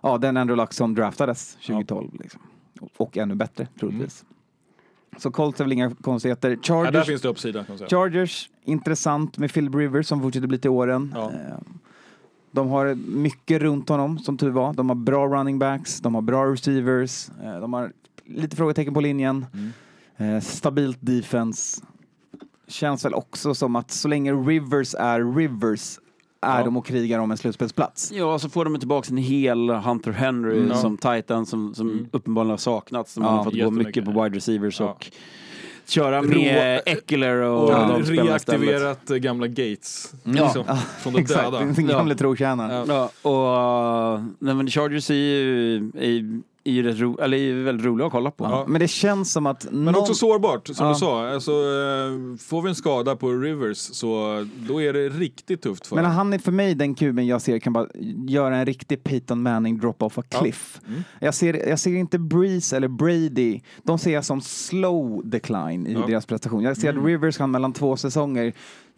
ja, 0.02 0.18
den 0.18 0.38
Andrew 0.38 0.64
Luck 0.64 0.74
som 0.74 0.96
draftades 0.96 1.56
2012. 1.68 2.10
Liksom. 2.20 2.42
Och, 2.82 2.90
och 2.98 3.18
ännu 3.18 3.36
bättre, 3.36 3.68
troligtvis. 3.80 4.26
Så 5.18 5.32
Colts 5.32 5.60
är 5.60 5.64
väl 5.64 5.72
inga 5.74 5.96
konstigheter. 5.96 6.50
Ja, 6.50 6.56
där 6.84 6.84
Chargers, 6.92 7.08
finns 7.08 7.22
det 7.22 7.28
uppsida. 7.30 7.66
Chargers 7.90 8.50
intressant 8.64 9.38
med 9.38 9.54
Philip 9.54 9.76
Rivers 9.76 10.08
som 10.08 10.22
fortsätter 10.22 10.48
bli 10.48 10.58
till 10.58 10.70
åren. 10.70 11.12
Ja. 11.16 11.32
Eh, 11.32 11.58
De 12.52 12.70
har 12.70 12.96
mycket 12.96 13.62
runt 13.62 13.90
honom, 13.90 14.20
som 14.20 14.38
tur 14.38 14.50
var. 14.50 14.74
De 14.74 14.90
har 14.90 14.96
bra 14.96 15.28
running 15.28 15.60
backs, 15.60 16.00
de 16.00 16.16
har 16.16 16.22
bra 16.22 16.46
receivers, 16.46 17.30
eh, 17.44 17.60
de 17.60 17.74
har 17.74 17.92
lite 18.26 18.56
frågetecken 18.56 18.94
på 18.94 19.02
linjen. 19.02 19.46
Mm. 19.54 20.36
Eh, 20.36 20.42
Stabilt 20.42 20.98
defense. 21.02 21.82
Känns 22.68 23.06
väl 23.06 23.14
också 23.14 23.54
som 23.56 23.76
att 23.76 23.92
så 23.92 24.08
länge 24.08 24.34
Rivers 24.34 24.96
är 25.00 25.36
Rivers 25.36 26.00
är 26.42 26.58
Ja. 26.60 26.66
de 26.66 26.78
och 26.78 26.86
krigar 26.86 27.20
om 27.20 27.32
en 27.32 27.38
slutspelsplats. 27.38 28.12
Ja, 28.16 28.40
så 28.40 28.50
får 28.50 28.66
de 28.66 28.80
tillbaka 28.80 29.08
en 29.12 29.18
hel 29.18 29.70
Hunter 29.70 30.12
Henry 30.12 30.58
Mm. 30.64 30.78
som 30.78 30.98
titan 30.98 31.46
som, 31.46 31.76
som 31.76 31.90
Mm. 31.90 32.08
uppenbarligen 32.12 32.50
har 32.50 32.58
saknats. 32.58 33.14
Som 33.14 33.24
Ja, 33.24 33.30
man 33.30 33.38
har 33.38 33.44
fått 33.46 33.60
gå 33.60 33.72
mycket 33.72 34.06
på 34.06 34.12
wide 34.24 34.38
receivers 34.38 34.80
Ja. 34.80 34.86
och 34.90 35.12
köra 35.88 36.22
Rå- 36.22 36.28
med 36.36 36.82
Eckler 36.86 37.36
och, 37.36 37.64
Och 37.64 37.70
de 37.72 38.02
istället. 38.02 38.26
reaktiverat 38.26 39.08
gamla 39.08 39.48
Gates. 39.48 40.14
Ja. 40.24 40.32
Liksom, 40.32 40.64
Ja, 40.68 40.76
från 40.76 41.14
de 41.14 41.20
Exakt, 41.20 41.44
döda. 41.52 41.60
den 41.60 41.88
gamla 41.88 42.16
trotjänaren. 42.16 42.86
Ja. 42.90 43.10
Ja, 43.24 43.30
och 43.30 44.22
nej, 44.40 44.54
men 44.56 44.68
Chargers 44.68 45.10
är 45.10 45.14
ju, 45.16 45.76
är, 45.96 46.42
är 46.64 46.72
ju 46.72 46.92
ro, 46.92 47.18
eller 47.22 47.38
är 47.38 47.42
ju 47.42 47.64
väldigt 47.64 47.86
roliga 47.86 48.06
att 48.08 48.12
kolla 48.12 48.32
på. 48.32 48.44
Ja. 48.44 48.66
Men 48.68 48.82
det 48.82 48.88
känns 48.88 49.32
som 49.32 49.46
att 49.46 49.68
Men 49.72 49.84
någon... 49.86 49.96
också 49.96 50.14
sårbart, 50.14 50.68
som 50.68 50.86
Ja. 50.86 50.94
du 50.94 51.00
sa. 51.00 51.30
Alltså, 51.30 51.52
eh, 51.52 52.38
får 52.40 52.62
vi 52.62 52.70
en 52.70 52.76
skada 52.76 53.16
på 53.16 53.30
Rivers 53.32 53.78
så 53.78 54.46
då 54.70 54.82
är 54.82 54.94
det 54.94 55.10
riktigt 55.10 55.62
tufft 55.62 55.88
för 55.88 55.96
Men 55.96 56.06
han 56.06 56.34
är 56.34 56.38
för 56.40 56.52
mig 56.52 56.76
den 56.76 56.96
kuben 56.96 57.28
jag 57.28 57.42
ser 57.42 57.60
kan 57.60 57.74
bara 57.74 57.88
göra 58.28 58.58
en 58.58 58.66
riktig 58.66 59.04
Peyton 59.04 59.42
Manning 59.42 59.78
drop 59.80 60.02
off 60.04 60.18
a 60.18 60.24
Ja. 60.30 60.40
cliff. 60.40 60.82
Mm. 60.88 61.04
Jag, 61.20 61.34
ser, 61.34 61.70
jag 61.70 61.80
ser 61.80 61.96
inte 61.96 62.20
Breeze 62.20 62.78
eller 62.78 62.88
Brady, 62.88 63.62
de 63.84 64.00
ser 64.00 64.12
jag 64.14 64.26
som 64.26 64.42
slow 64.42 65.22
decline 65.26 65.88
i 65.88 65.94
Ja. 65.94 66.04
deras 66.08 66.26
prestation. 66.26 66.64
Jag 66.64 66.78
ser 66.78 66.90
Mm. 66.90 67.02
att 67.04 67.08
Rivers 67.08 67.38
kan 67.38 67.52
mellan 67.52 67.74
två 67.74 67.98
säsonger 67.98 68.54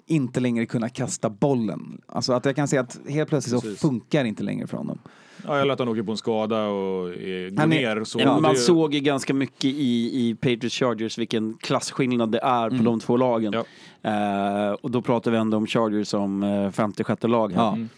inte 0.05 0.39
längre 0.39 0.65
kunna 0.65 0.89
kasta 0.89 1.29
bollen. 1.29 2.01
Alltså 2.07 2.33
att 2.33 2.45
jag 2.45 2.55
kan 2.55 2.67
se 2.67 2.77
att 2.77 2.99
helt 3.09 3.29
plötsligt 3.29 3.61
Precis. 3.61 3.79
så 3.79 3.87
funkar 3.87 4.25
inte 4.25 4.43
längre 4.43 4.67
för 4.67 4.77
honom. 4.77 4.99
Ja, 5.45 5.57
eller 5.57 5.73
att 5.73 5.79
han 5.79 5.87
åker 5.87 6.03
på 6.03 6.11
en 6.11 6.17
skada 6.17 6.65
och 6.67 7.07
är, 7.09 7.49
går 7.49 7.57
Han 7.57 7.73
är- 7.73 7.95
ner. 7.95 8.03
Så 8.03 8.19
Ja, 8.19 8.39
man 8.39 8.53
det- 8.53 8.59
såg 8.59 8.93
ju 8.93 8.99
ganska 8.99 9.33
mycket 9.33 9.65
i, 9.65 10.27
i 10.29 10.35
Patriots 10.35 10.75
Chargers 10.75 11.17
vilken 11.17 11.53
klasskillnad 11.53 12.31
det 12.31 12.39
är 12.39 12.69
på 12.69 12.73
Mm. 12.75 12.85
de 12.85 12.99
två 12.99 13.17
lagen. 13.17 13.53
Ja. 13.53 13.63
Eh, 14.11 14.71
och 14.73 14.91
då 14.91 15.01
pratar 15.01 15.31
vi 15.31 15.37
ändå 15.37 15.57
om 15.57 15.67
Chargers 15.67 16.07
som 16.07 16.43
uh, 16.43 16.71
femte, 16.71 17.03
sjätte 17.03 17.27
lag. 17.27 17.51
Här. 17.53 17.61
Ja. 17.63 17.73
Mm. 17.73 17.89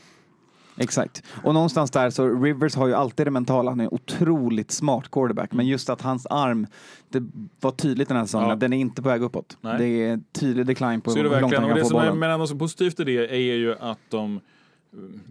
Exakt. 0.78 1.24
Och 1.44 1.54
någonstans 1.54 1.92
där 1.92 2.10
så 2.10 2.28
Rivers 2.30 2.76
har 2.76 2.88
ju 2.88 2.94
alltid 2.94 3.28
det 3.28 3.32
mentala, 3.32 3.72
han 3.72 3.80
är 3.80 3.84
en 3.84 3.90
otroligt 3.92 4.72
smart 4.72 5.12
quarterback. 5.12 5.52
Men 5.54 5.68
just 5.68 5.90
att 5.90 6.02
hans 6.02 6.26
arm, 6.26 6.68
det 7.10 7.24
var 7.62 7.72
tydligt 7.72 8.08
den 8.08 8.18
här 8.18 8.26
säsongen 8.26 8.48
Ja. 8.48 8.54
att 8.54 8.60
den 8.60 8.74
är 8.74 8.78
inte 8.78 9.02
på 9.02 9.10
väg 9.10 9.22
uppåt. 9.22 9.58
Nej. 9.62 9.78
Det 9.78 9.86
är 10.08 10.20
tydlig 10.40 10.66
decline 10.66 11.02
på 11.02 11.12
Så 11.12 11.20
är 11.20 11.24
det 11.24 11.30
hur 11.30 11.42
långt 11.42 11.54
verkligen. 11.54 11.64
han 11.64 11.72
Och 11.72 11.78
kan 11.78 11.78
det 11.78 11.84
få 11.84 11.90
som 11.90 11.98
är, 11.98 12.04
bollen. 12.06 12.20
men 12.20 12.32
ändå 12.32 12.48
så 12.48 12.56
positivt 12.56 13.00
i 13.00 13.04
det 13.04 13.32
är 13.36 13.36
ju 13.56 13.76
att 13.80 14.00
de 14.10 14.36
eh, 14.36 14.40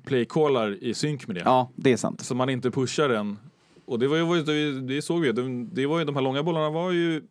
playcallar 0.04 0.84
i 0.84 0.94
synk 0.94 1.26
med 1.26 1.36
det. 1.36 1.42
Ja, 1.44 1.70
det 1.76 1.92
är 1.92 1.96
sant. 1.96 2.20
Så 2.20 2.34
man 2.34 2.48
inte 2.48 2.70
pushar 2.70 3.08
den. 3.08 3.38
Och 3.86 3.98
det 3.98 4.08
var 4.08 4.16
ju, 4.16 4.42
det, 4.42 4.80
det 4.80 5.02
såg 5.02 5.20
vi 5.20 5.32
det, 5.32 5.64
det 5.72 5.86
var 5.86 5.98
ju, 5.98 6.04
de 6.04 6.14
här 6.14 6.22
långa 6.22 6.42
bollarna 6.42 6.70
var 6.70 6.92
ju 6.92 7.22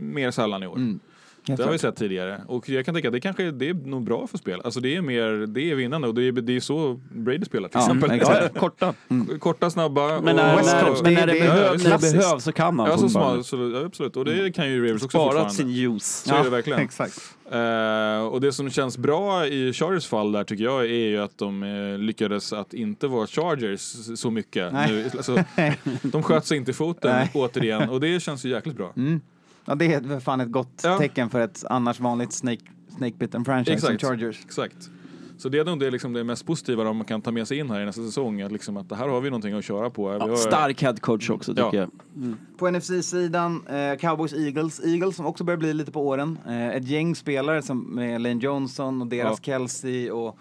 mer 0.00 0.30
sällan 0.30 0.62
i 0.62 0.66
år. 0.66 0.76
Mm. 0.76 1.00
Det 1.46 1.64
har 1.64 1.72
vi 1.72 1.78
sett 1.78 1.96
tidigare. 1.96 2.40
Och 2.48 2.68
jag 2.68 2.84
kan 2.84 2.94
tänka 2.94 3.08
att 3.08 3.12
det 3.12 3.20
kanske 3.20 3.50
det 3.50 3.68
är 3.68 3.74
nog 3.74 4.04
bra 4.04 4.26
för 4.26 4.38
spel. 4.38 4.60
Alltså 4.64 4.80
det 4.80 4.96
är 4.96 5.02
mer, 5.02 5.46
det 5.46 5.70
är 5.70 5.74
vinnande 5.74 6.08
och 6.08 6.14
det 6.14 6.22
är, 6.28 6.32
det 6.32 6.56
är 6.56 6.60
så 6.60 7.00
Brady 7.12 7.44
spelar 7.44 7.68
till 7.68 7.80
Ja, 7.80 7.96
exempel. 7.96 8.18
Ja, 8.22 8.48
korta. 8.60 8.94
Korta, 9.38 9.70
snabba. 9.70 10.08
Men 10.08 10.18
och- 10.18 10.34
när, 10.36 10.56
West 10.56 10.72
när, 10.72 10.84
Coast, 10.84 11.02
men 11.02 11.14
det- 11.14 11.20
när, 11.20 11.26
det, 11.26 11.32
det 11.32 11.38
är 11.38 11.42
behöv, 11.48 11.82
när 11.82 11.90
det 11.98 12.12
behövs 12.12 12.44
så 12.44 12.52
kan 12.52 12.78
han 12.78 12.88
Ja, 12.90 12.98
så 12.98 13.08
smal, 13.08 13.44
så, 13.44 13.70
ja, 13.74 13.86
absolut. 13.86 14.16
Och 14.16 14.24
det 14.24 14.52
kan 14.54 14.68
ju 14.70 14.82
Ravens 14.84 15.04
också 15.04 15.18
Sparat 15.18 15.54
sin 15.54 15.70
juice. 15.70 16.22
Så 16.26 16.34
är 16.34 16.44
det 16.44 16.50
verkligen. 16.50 16.80
Exakt. 16.80 17.20
Eh, 17.52 18.26
och 18.26 18.40
det 18.40 18.52
som 18.52 18.70
känns 18.70 18.98
bra 18.98 19.46
i 19.46 19.72
Chargers 19.72 20.06
fall 20.06 20.32
där 20.32 20.44
tycker 20.44 20.64
jag 20.64 20.80
är 20.84 21.08
ju 21.08 21.18
att 21.22 21.38
de 21.38 21.62
eh, 21.62 21.98
lyckades 21.98 22.52
att 22.52 22.74
inte 22.74 23.06
vara 23.06 23.26
Chargers 23.26 23.80
så 24.18 24.30
mycket. 24.30 24.72
Nej. 24.72 24.92
Nu, 24.92 25.04
alltså, 25.16 25.44
de 26.02 26.22
sköt 26.22 26.46
sig 26.46 26.56
inte 26.56 26.70
i 26.70 26.74
foten 26.74 27.10
Nej. 27.16 27.30
återigen 27.34 27.88
och 27.90 28.00
det 28.00 28.20
känns 28.22 28.44
ju 28.44 28.48
jäkligt 28.50 28.76
bra. 28.76 28.92
Ja, 29.66 29.74
det 29.74 29.94
är 29.94 30.00
väl 30.00 30.20
fan 30.20 30.40
ett 30.40 30.50
gott 30.52 30.80
Ja. 30.84 30.98
tecken 30.98 31.30
för 31.30 31.40
ett 31.40 31.64
annars 31.70 32.00
vanligt 32.00 32.32
snake, 32.32 32.60
snake 32.98 33.14
bitten 33.18 33.44
franchise 33.44 33.80
som 33.80 33.94
Exakt. 33.94 34.10
Chargers. 34.10 34.44
Exakt. 34.44 34.90
Så 35.38 35.48
det 35.48 35.58
är 35.58 35.64
nog 35.64 35.80
det, 35.80 35.90
liksom, 35.90 36.12
det 36.12 36.24
mest 36.24 36.46
positiva 36.46 36.84
de 36.84 37.04
kan 37.04 37.22
ta 37.22 37.30
med 37.32 37.48
sig 37.48 37.58
in 37.58 37.70
här 37.70 37.80
i 37.80 37.84
nästa 37.84 38.02
säsong. 38.02 38.40
Att, 38.40 38.52
liksom, 38.52 38.76
att 38.76 38.88
det 38.88 38.96
här 38.96 39.08
har 39.08 39.20
vi 39.20 39.30
någonting 39.30 39.54
att 39.54 39.64
köra 39.64 39.90
på. 39.90 40.08
Vi 40.08 40.14
Ja, 40.18 40.28
har, 40.28 40.36
stark 40.36 40.82
headcoach 40.82 41.30
också 41.30 41.54
tycker 41.54 41.70
Ja. 41.78 41.88
jag. 42.14 42.34
På 42.58 42.70
NFC-sidan, 42.70 43.62
eh, 43.66 43.98
Cowboys 43.98 44.32
Eagles. 44.32 44.80
Eagles 44.84 45.16
som 45.16 45.26
också 45.26 45.44
börjar 45.44 45.58
bli 45.58 45.74
lite 45.74 45.92
på 45.92 46.06
åren. 46.08 46.38
Eh, 46.46 46.68
ett 46.68 46.88
gäng 46.88 47.14
spelare 47.14 47.62
som 47.62 47.78
med 47.94 48.20
Lane 48.20 48.40
Johnson 48.40 49.00
och 49.02 49.06
deras 49.06 49.42
Kelsey 49.44 50.10
och 50.10 50.38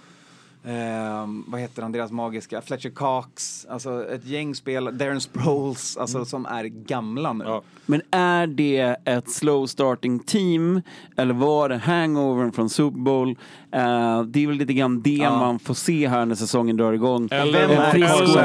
ehm, 0.67 1.43
vad 1.47 1.61
heter 1.61 1.81
han, 1.81 1.91
deras 1.91 2.11
magiska, 2.11 2.61
Fletcher 2.61 2.89
Cox, 2.89 3.65
alltså 3.69 4.05
ett 4.09 4.25
gäng 4.25 4.55
spelare, 4.55 4.93
Darren 4.95 5.21
Sproles, 5.21 5.97
alltså 5.97 6.25
som 6.25 6.45
är 6.45 6.63
gamla 6.63 7.33
nu. 7.33 7.43
Ja. 7.45 7.61
Men 7.85 8.01
är 8.11 8.47
det 8.47 8.95
ett 9.05 9.29
slow 9.29 9.65
starting 9.67 10.19
team 10.19 10.81
eller 11.17 11.33
var 11.33 11.69
det 11.69 11.77
hangovern 11.77 12.51
från 12.51 12.69
Super 12.69 12.99
Bowl? 12.99 13.29
Eh, 13.71 14.21
det 14.23 14.43
är 14.43 14.47
väl 14.47 14.55
lite 14.55 14.73
grann 14.73 15.01
det 15.01 15.09
Ja. 15.09 15.39
man 15.39 15.59
får 15.59 15.73
se 15.73 16.07
här 16.07 16.25
när 16.25 16.35
säsongen 16.35 16.77
drar 16.77 16.93
igång. 16.93 17.27
Eller, 17.31 17.67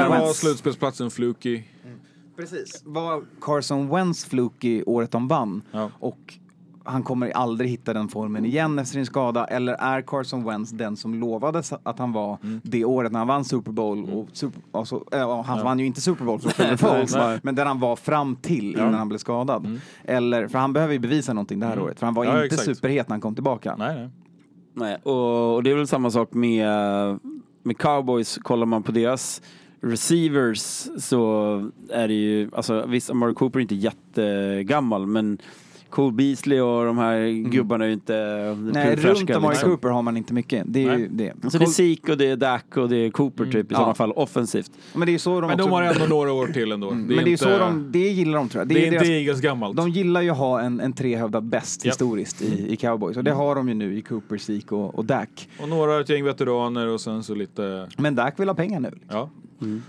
var 0.09 0.33
slutspelsplatsen 0.33 1.11
fluky. 1.11 1.63
Precis. 2.35 2.81
Var 2.85 3.23
Carson 3.41 3.89
Wentz 3.89 4.25
fluky 4.25 4.83
året 4.83 5.11
de 5.11 5.27
vann? 5.27 5.61
Ja. 5.71 5.89
Och 5.99 6.33
han 6.91 7.03
kommer 7.03 7.31
aldrig 7.31 7.69
hitta 7.69 7.93
den 7.93 8.07
formen 8.07 8.45
igen 8.45 8.79
efter 8.79 8.93
sin 8.93 9.05
skada. 9.05 9.45
Eller 9.45 9.73
är 9.73 10.01
Carson 10.01 10.43
Wentz 10.43 10.71
den 10.71 10.97
som 10.97 11.15
lovades 11.15 11.73
att 11.83 11.99
han 11.99 12.11
var 12.11 12.37
Mm. 12.43 12.61
det 12.63 12.85
året 12.85 13.11
när 13.11 13.19
han 13.19 13.27
vann 13.27 13.45
Super 13.45 13.71
Bowl? 13.71 14.09
Och 14.13 14.27
super, 14.33 14.61
alltså, 14.71 15.03
äh, 15.11 15.41
han 15.43 15.63
vann 15.63 15.79
ju 15.79 15.85
inte 15.85 16.01
Super 16.01 16.25
Bowl, 16.25 16.41
Super 16.41 16.77
Bowls, 16.97 17.15
Nej. 17.15 17.39
men 17.43 17.55
den 17.55 17.67
han 17.67 17.79
var 17.79 17.95
fram 17.95 18.35
till 18.35 18.71
innan 18.75 18.93
han 18.93 19.07
blev 19.09 19.17
skadad. 19.19 19.79
Eller, 20.03 20.47
för 20.47 20.59
han 20.59 20.73
behöver 20.73 20.93
ju 20.93 20.99
bevisa 20.99 21.33
någonting 21.33 21.59
det 21.59 21.65
här 21.65 21.79
året, 21.79 21.99
för 21.99 22.05
han 22.07 22.13
var 22.13 22.23
Mm. 22.25 22.37
Ja, 22.37 22.43
inte 22.43 22.55
exakt. 22.55 22.77
superhet 22.77 23.09
när 23.09 23.13
han 23.13 23.21
kom 23.21 23.35
tillbaka. 23.35 23.75
Nej, 23.79 23.95
nej. 23.95 24.09
Nej, 24.73 24.97
och, 25.03 25.55
och 25.55 25.63
det 25.63 25.71
är 25.71 25.75
väl 25.75 25.87
samma 25.87 26.11
sak 26.11 26.33
med, 26.33 26.67
med 27.63 27.77
cowboys. 27.77 28.37
Kollar 28.37 28.65
man 28.65 28.83
på 28.83 28.91
deras 28.91 29.41
receivers 29.81 30.87
så 30.97 31.55
är 31.89 32.07
det 32.07 32.13
ju, 32.13 32.49
alltså 32.53 32.85
visst 32.87 33.09
Amari 33.09 33.33
Cooper 33.33 33.59
är 33.59 33.61
inte 33.61 33.75
jättegammal 33.75 35.07
men 35.07 35.37
Cole 35.91 36.11
Beasley 36.13 36.59
och 36.59 36.85
de 36.85 36.97
här 36.97 37.49
gubbarna 37.49 37.83
är 37.83 37.87
ju 37.87 37.93
inte 37.93 38.15
Mm. 38.15 38.67
Nej, 38.67 38.89
runt 38.95 39.01
färska, 39.01 39.37
Amari 39.37 39.51
liksom. 39.53 39.69
Cooper 39.69 39.89
har 39.89 40.01
man 40.01 40.17
inte 40.17 40.33
mycket. 40.33 40.63
Det 40.67 40.83
är 40.87 40.97
ju 40.97 41.07
det. 41.07 41.33
Så 41.51 41.57
det 41.57 41.63
är 41.63 41.67
Zeke 41.67 42.11
och 42.11 42.17
det 42.17 42.27
är 42.29 42.35
Dak 42.37 42.77
och 42.77 42.89
det 42.89 42.95
är 42.97 43.09
Cooper 43.09 43.45
typ 43.45 43.55
i 43.55 43.65
Ja. 43.69 43.77
sådana 43.77 43.93
fall 43.93 44.11
offensivt. 44.11 44.71
Men 44.93 45.05
det 45.07 45.13
är 45.13 45.17
så 45.17 45.41
de 45.41 45.47
Men 45.47 45.59
också... 45.59 45.67
de 45.67 45.71
har 45.71 45.83
ändå 45.83 46.05
några 46.05 46.31
år 46.33 46.47
till 46.47 46.71
ändå. 46.71 46.91
men 46.91 47.07
det 47.07 47.15
är 47.21 47.27
ju 47.27 47.37
så 47.37 47.57
de, 47.57 47.91
det 47.91 47.99
gillar 48.09 48.37
de 48.37 48.49
tror 48.49 48.61
jag. 48.61 48.67
Det 48.67 48.75
är 48.81 48.85
inte 48.85 48.97
deras- 48.97 49.09
Eagles 49.09 49.41
gammalt. 49.41 49.77
De 49.77 49.89
gillar 49.89 50.21
ju 50.21 50.29
att 50.29 50.37
ha 50.37 50.61
en, 50.61 50.79
en 50.79 50.93
trehövdad 50.93 51.43
bäst 51.43 51.85
Ja. 51.85 51.89
historiskt 51.91 52.41
i, 52.41 52.73
i 52.73 52.75
cowboys 52.75 53.17
och 53.17 53.23
det 53.23 53.31
har 53.31 53.55
de 53.55 53.67
ju 53.67 53.73
nu 53.73 53.97
i 53.97 54.01
Cooper, 54.01 54.37
Zeke 54.37 54.75
och, 54.75 54.95
och 54.95 55.05
Dak. 55.05 55.49
Och 55.61 55.69
några 55.69 55.99
ett 56.01 56.09
gäng 56.09 56.23
veteraner 56.23 56.87
och 56.87 57.01
sen 57.01 57.23
så 57.23 57.35
lite... 57.35 57.87
Men 57.97 58.15
Dak 58.15 58.39
vill 58.39 58.47
ha 58.47 58.55
pengar 58.55 58.79
nu. 58.79 58.91
Ja. 59.09 59.29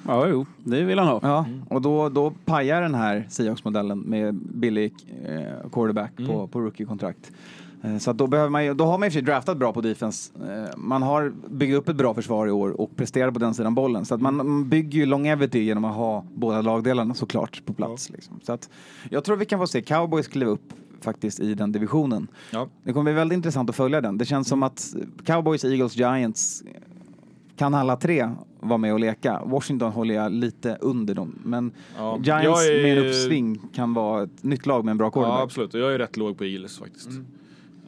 Ja, 0.06 0.28
jo, 0.28 0.46
det 0.64 0.82
vill 0.84 0.98
han 0.98 1.08
ha. 1.08 1.20
Ja, 1.22 1.46
och 1.68 1.82
då, 1.82 2.08
då 2.08 2.32
pajar 2.44 2.82
den 2.82 2.94
här 2.94 3.26
Seahawks-modellen 3.30 3.98
med 3.98 4.34
billig 4.34 4.92
eh, 5.26 5.70
quarterback 5.72 6.12
på, 6.26 6.46
på 6.46 6.60
rookie-kontrakt. 6.60 7.32
Eh, 7.82 7.98
Så 7.98 8.12
då, 8.12 8.26
behöver 8.26 8.50
man 8.50 8.64
ju, 8.64 8.74
då 8.74 8.84
har 8.84 8.98
man 8.98 9.06
i 9.06 9.08
och 9.08 9.12
för 9.12 9.18
sig 9.18 9.22
draftat 9.26 9.56
bra 9.56 9.72
på 9.72 9.80
defense. 9.80 10.32
Eh, 10.48 10.76
Man 10.76 11.02
har 11.02 11.32
byggt 11.50 11.74
upp 11.74 11.88
ett 11.88 11.96
bra 11.96 12.14
försvar 12.14 12.46
i 12.46 12.50
år 12.50 12.80
och 12.80 12.96
presterat 12.96 13.34
på 13.34 13.40
den 13.40 13.54
sidan 13.54 13.74
bollen. 13.74 14.04
Så 14.04 14.14
att 14.14 14.20
man, 14.20 14.36
man 14.36 14.68
bygger 14.68 14.98
ju 14.98 15.06
longevity 15.06 15.58
genom 15.58 15.84
att 15.84 15.94
ha 15.94 16.24
båda 16.34 16.60
lagdelarna 16.62 17.14
såklart 17.14 17.62
på 17.66 17.72
plats. 17.72 18.10
Liksom. 18.10 18.40
Så 18.42 18.52
att 18.52 18.70
jag 19.10 19.24
tror 19.24 19.36
vi 19.36 19.44
kan 19.44 19.58
få 19.58 19.66
se 19.66 19.82
Cowboys 19.82 20.28
kliva 20.28 20.50
upp 20.50 20.72
faktiskt 21.00 21.40
i 21.40 21.54
den 21.54 21.72
divisionen. 21.72 22.26
Ja. 22.52 22.66
Det 22.84 22.92
kommer 22.92 23.04
bli 23.04 23.12
väldigt 23.12 23.36
intressant 23.36 23.70
att 23.70 23.76
följa 23.76 24.00
den. 24.00 24.18
Det 24.18 24.24
känns 24.24 24.48
som 24.48 24.62
att 24.62 24.94
Cowboys, 25.24 25.64
Eagles, 25.64 25.96
Giants 25.96 26.62
kan 27.62 27.74
alla 27.74 27.96
tre 27.96 28.28
vara 28.60 28.78
med 28.78 28.92
och 28.92 29.00
leka. 29.00 29.42
Washington 29.44 29.92
håller 29.92 30.14
jag 30.14 30.32
lite 30.32 30.76
under 30.80 31.14
dem. 31.14 31.38
Men 31.44 31.72
Ja. 31.98 32.18
Giants 32.22 32.66
är- 32.68 32.82
med 32.82 32.98
en 32.98 33.06
uppsving 33.06 33.58
kan 33.74 33.94
vara 33.94 34.22
ett 34.22 34.42
nytt 34.42 34.66
lag 34.66 34.84
med 34.84 34.92
en 34.92 34.98
bra 34.98 35.06
ja, 35.06 35.10
quarterback. 35.10 35.42
absolut. 35.42 35.74
Och 35.74 35.80
jag 35.80 35.94
är 35.94 35.98
rätt 35.98 36.16
låg 36.16 36.38
på 36.38 36.44
Eagles 36.44 36.78
faktiskt. 36.78 37.08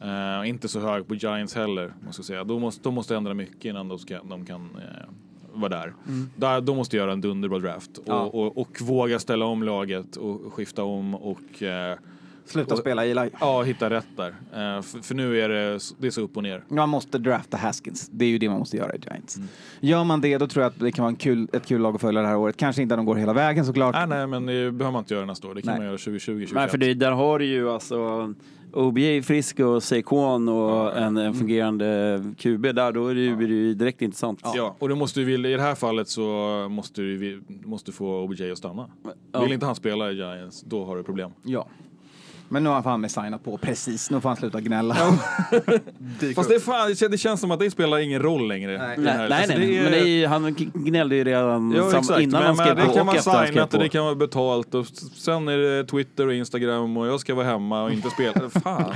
Eh, 0.03 0.49
inte 0.49 0.67
så 0.67 0.79
hög 0.79 1.07
på 1.07 1.15
Giants 1.15 1.55
heller, 1.55 1.93
måste 2.05 2.19
jag 2.19 2.25
säga. 2.25 2.43
De 2.43 2.61
måste, 2.61 2.83
de 2.83 2.93
måste 2.93 3.15
ändra 3.15 3.33
mycket 3.33 3.65
innan 3.65 3.87
de, 3.87 3.99
ska, 3.99 4.19
de 4.23 4.45
kan 4.45 4.61
eh, 4.61 5.07
vara 5.53 5.69
där. 5.69 5.93
där. 6.35 6.61
De 6.61 6.77
måste 6.77 6.97
göra 6.97 7.11
en 7.13 7.21
dunderbra 7.21 7.59
draft 7.59 7.97
och, 7.97 8.03
Ja. 8.07 8.21
och, 8.21 8.57
och 8.57 8.81
våga 8.81 9.19
ställa 9.19 9.45
om 9.45 9.63
laget 9.63 10.15
och 10.15 10.53
skifta 10.53 10.83
om 10.83 11.15
och 11.15 11.63
eh, 11.63 11.97
Sluta 12.45 12.73
Och- 12.73 12.79
spela 12.79 13.05
Eli. 13.05 13.29
ja, 13.39 13.61
hitta 13.63 13.89
rätt 13.89 14.07
där. 14.17 14.27
Eh, 14.27 14.81
för, 14.81 14.99
för 15.03 15.15
nu 15.15 15.39
är 15.41 15.49
det, 15.49 15.79
det 15.99 16.07
är 16.07 16.11
så 16.11 16.21
upp 16.21 16.37
och 16.37 16.43
ner. 16.43 16.63
Man 16.67 16.89
måste 16.89 17.17
drafta 17.17 17.57
Haskins. 17.57 18.09
Det 18.13 18.25
är 18.25 18.29
ju 18.29 18.37
det 18.37 18.49
man 18.49 18.59
måste 18.59 18.77
göra 18.77 18.95
i 18.95 18.99
Giants. 19.07 19.37
Mm. 19.37 19.47
Gör 19.79 20.03
man 20.03 20.21
det, 20.21 20.37
då 20.37 20.47
tror 20.47 20.63
jag 20.63 20.69
att 20.69 20.79
det 20.79 20.91
kan 20.91 21.03
vara 21.03 21.09
en 21.09 21.15
kul, 21.15 21.47
ett 21.53 21.65
kul 21.65 21.81
lag 21.81 21.95
att 21.95 22.01
följa 22.01 22.21
det 22.21 22.27
här 22.27 22.37
året. 22.37 22.57
Kanske 22.57 22.81
inte 22.81 22.95
att 22.95 22.99
de 22.99 23.05
går 23.05 23.15
hela 23.15 23.33
vägen 23.33 23.65
såklart. 23.65 23.95
Nej, 23.95 24.07
nej, 24.07 24.27
men 24.27 24.45
det 24.45 24.71
behöver 24.71 24.91
man 24.91 24.99
inte 25.01 25.13
göra 25.13 25.25
nästa 25.25 25.47
år. 25.47 25.55
Det 25.55 25.61
kan 25.61 25.71
Nej. 25.71 25.79
man 25.79 25.85
göra 25.87 25.97
2020, 25.97 26.25
2021. 26.31 26.55
Nej, 26.55 26.67
för 26.69 26.77
det, 26.77 26.93
där 26.93 27.11
har 27.11 27.39
du 27.39 27.45
ju 27.45 27.69
alltså 27.69 28.33
OBJ 28.73 29.21
frisk 29.21 29.59
och 29.59 29.83
Saquon 29.83 30.49
och 30.49 30.97
en, 30.97 31.17
en 31.17 31.33
fungerande 31.33 32.23
QB 32.37 32.61
där, 32.75 32.91
då 32.91 33.07
är 33.07 33.15
det 33.15 33.21
ju, 33.21 33.35
blir 33.35 33.47
det 33.47 33.53
ju 33.53 33.73
direkt 33.73 34.01
intressant. 34.01 34.39
Ja, 34.55 34.75
och 34.79 34.89
du 34.89 34.95
måste 34.95 35.21
ju, 35.21 35.33
i 35.49 35.53
det 35.55 35.61
här 35.61 35.75
fallet 35.75 36.07
så 36.09 36.21
måste 36.69 37.01
du 37.01 37.17
vi- 37.17 37.41
måste 37.63 37.91
få 37.91 38.21
OBJ 38.23 38.51
att 38.51 38.57
stanna. 38.57 38.89
Ja. 39.31 39.41
Vill 39.41 39.51
inte 39.51 39.65
han 39.65 39.75
spela 39.75 40.11
i 40.11 40.15
Giants, 40.15 40.61
då 40.61 40.85
har 40.85 40.97
du 40.97 41.03
problem. 41.03 41.31
Ja. 41.43 41.67
Men 42.49 42.63
nu 42.63 42.69
har 42.69 42.73
han 42.73 42.83
fan 42.83 43.01
med 43.01 43.11
signat 43.11 43.43
på 43.43 43.57
precis. 43.57 44.11
Nu 44.11 44.21
får 44.21 44.29
han 44.29 44.35
sluta 44.37 44.61
gnälla. 44.61 44.95
Fast 46.35 46.49
det, 46.49 46.55
är 46.55 46.59
fan, 46.59 46.87
det 46.87 46.93
kän- 46.93 47.09
det 47.09 47.17
känns 47.17 47.41
som 47.41 47.51
att 47.51 47.59
det 47.59 47.71
spelar 47.71 47.97
ingen 47.99 48.21
roll 48.21 48.47
längre. 48.47 48.77
Nej. 48.77 48.97
Nej, 48.97 49.17
nej, 49.17 49.33
Alltså, 49.41 49.57
nej. 49.57 49.67
det 49.67 49.77
är- 49.77 49.83
men 49.83 49.91
det 49.91 50.07
är, 50.23 50.27
han 50.27 50.55
gnällde 50.73 51.15
ju 51.15 51.23
redan 51.23 51.71
Ja, 51.71 51.89
sam, 51.91 51.99
exakt. 51.99 52.21
innan 52.21 52.39
men, 52.41 52.47
han 52.47 52.55
skrev 52.55 52.69
på 52.75 52.75
det 52.87 52.93
kan 52.93 53.21
skrev 53.21 53.45
signat 53.47 53.73
och 53.73 53.79
det 53.79 53.89
kan 53.89 54.03
vara 54.05 54.15
betalt 54.15 54.73
och 54.75 54.85
sen 55.15 55.47
är 55.47 55.57
det 55.57 55.83
Twitter 55.85 56.27
och 56.27 56.33
Instagram 56.33 56.97
och 56.97 57.07
jag 57.07 57.19
ska 57.19 57.35
vara 57.35 57.45
hemma 57.47 57.83
och 57.83 57.91
inte 57.91 58.09
spela. 58.09 58.49
Fan. 58.63 58.93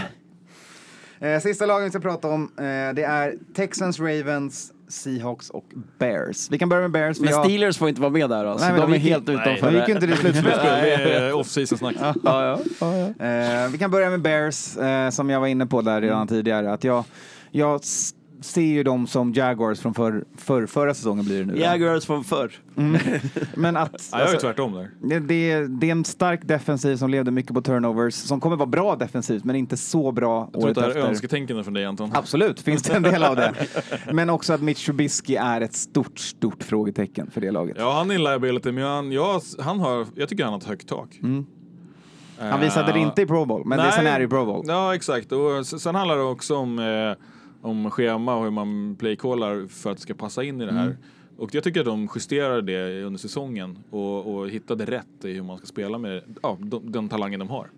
Eh, 1.19 1.39
sista 1.39 1.65
lagen 1.65 1.84
vi 1.84 1.89
ska 1.89 1.99
prata 1.99 2.27
om, 2.27 2.43
eh, 2.57 2.63
det 2.95 3.03
är 3.03 3.34
Texans, 3.55 3.99
Ravens, 3.99 4.71
Seahawks 4.90 5.49
och 5.49 5.66
Bears. 5.99 6.52
Vi 6.52 6.57
kan 6.57 6.70
börja 6.70 6.82
med 6.82 6.91
Bears. 6.91 7.20
Men 7.20 7.30
jag- 7.30 7.45
Steelers 7.45 7.78
får 7.78 7.90
inte 7.90 8.02
vara 8.02 8.11
med 8.11 8.30
där 8.30 8.45
alltså. 8.45 8.66
Nej, 8.68 8.76
de 8.76 8.82
de 8.82 8.94
är 8.94 8.98
gick- 8.98 9.10
helt 9.11 9.28
nej, 9.28 9.36
utanför. 9.36 9.72
de 9.72 9.78
gick 9.78 9.88
ju 9.88 9.94
inte 9.94 10.07
till 10.07 10.18
slutspelet. 10.18 10.61
Det 10.64 11.16
är 11.16 11.34
off-season 11.34 11.78
snack. 11.78 11.95
Ja, 12.02 12.14
ja. 12.24 12.60
ja, 12.80 12.95
ja. 13.20 13.26
Eh, 13.26 13.70
vi 13.72 13.78
kan 13.78 13.91
börja 13.91 14.10
med 14.10 14.22
Bears, 14.22 14.78
eh, 14.78 15.10
som 15.10 15.30
jag 15.30 15.40
var 15.40 15.48
inne 15.48 15.66
på 15.66 15.82
där 15.82 16.02
redan 16.02 16.16
Mm. 16.18 16.28
tidigare. 16.28 16.74
Att 16.74 16.84
jag, 16.84 17.03
jag 17.52 17.82
ser 18.41 18.61
ju 18.61 18.84
dem 18.84 19.07
som 19.07 19.34
Jaguars 19.34 19.80
från 19.80 19.94
förr, 19.94 20.24
förr, 20.38 20.66
förra 20.66 20.94
säsongen 20.94 21.26
blir 21.26 21.40
det 21.40 21.45
nu. 21.45 21.60
Jaguars 21.60 22.06
från 22.06 22.24
förr. 22.24 22.52
Men 23.56 23.78
att... 23.78 23.91
Ja, 24.11 24.20
jag 24.20 24.20
är 24.20 24.32
alltså, 24.32 24.48
tvärtom 24.48 24.74
där. 24.74 24.90
det, 25.02 25.20
det, 25.20 25.68
det 25.68 25.88
är 25.88 25.91
en 25.91 26.06
stark 26.06 26.40
defensiv 26.44 26.95
som 26.95 27.10
levde 27.10 27.32
mycket 27.32 27.53
på 27.53 27.61
turnovers, 27.61 28.14
som 28.14 28.40
kommer 28.40 28.56
vara 28.56 28.68
bra 28.68 28.95
defensivt, 28.95 29.44
men 29.44 29.56
inte 29.56 29.78
så 29.78 30.11
bra 30.11 30.49
Jag 30.53 30.53
tror 30.53 30.64
året 30.64 30.70
att 30.70 30.76
det 30.76 30.82
här 30.82 30.90
efter. 30.90 31.02
är 31.02 31.07
önsketänkande 31.07 31.64
från 31.64 31.74
dig 31.74 31.86
Anton. 31.86 32.11
Absolut, 32.14 32.60
finns 32.60 32.84
det 32.84 32.94
en 32.94 33.03
del 33.03 33.24
av 33.24 33.36
det. 33.36 33.53
Men 34.14 34.30
också 34.30 34.53
att 34.53 34.61
Mitch 34.61 34.86
Trubisky 34.86 35.36
är 35.36 35.61
ett 35.61 35.76
stort, 35.76 36.20
stort 36.20 36.64
frågetecken 36.64 37.32
för 37.32 37.41
det 37.41 37.52
laget. 37.52 37.76
Ja, 37.80 37.94
han 37.94 38.11
är 38.11 38.16
en 38.16 38.24
liability, 38.24 38.72
men 38.72 38.84
han, 38.84 39.11
ja, 39.11 39.41
han 39.60 39.80
har, 39.80 40.06
jag 40.16 40.30
tycker 40.30 40.44
han 40.44 40.53
har 40.53 40.60
ett 40.60 40.68
högt 40.68 40.88
tak. 40.88 41.20
Mm. 41.24 41.45
Han 42.40 42.60
visade 42.60 42.91
det 42.91 42.99
Eh, 42.99 43.02
inte 43.02 43.22
i 43.22 43.26
Pro 43.26 43.45
Bowl, 43.45 43.66
men 43.66 43.78
det 43.78 43.91
sen 43.91 44.07
är 44.07 44.20
det 44.20 44.26
i 44.26 44.28
Pro 44.28 44.45
Bowl. 44.45 44.66
Ja, 44.68 44.95
exakt. 44.95 45.32
Och 45.32 45.66
sen 45.66 45.95
handlar 45.95 46.18
det 46.18 46.24
också 46.24 46.56
om, 46.56 46.80
eh, 46.80 46.86
om 47.61 47.91
schema 47.91 48.36
och 48.36 48.44
hur 48.44 48.52
man 48.52 48.95
playcallar 48.99 49.68
för 49.68 49.91
att 49.91 49.98
det 49.98 50.02
ska 50.02 50.14
passa 50.14 50.44
in 50.44 50.61
i 50.61 50.65
det 50.65 50.73
här. 50.73 50.86
Mm. 50.86 50.98
Och 51.38 51.56
jag 51.56 51.64
tycker 51.64 51.80
att 51.80 51.86
de 51.86 52.10
justerade 52.15 52.61
det 52.61 53.03
under 53.03 53.19
säsongen 53.19 53.77
och, 53.90 54.36
och 54.36 54.49
hittade 54.49 54.86
rätt 54.86 55.26
i 55.26 55.34
hur 55.34 55.44
man 55.44 55.57
ska 55.57 55.65
spela 55.68 55.98
med 55.98 56.23
ja, 56.44 56.57
de, 56.60 56.91
den 56.91 57.10
talangen 57.10 57.40
de 57.40 57.49
har. 57.49 57.69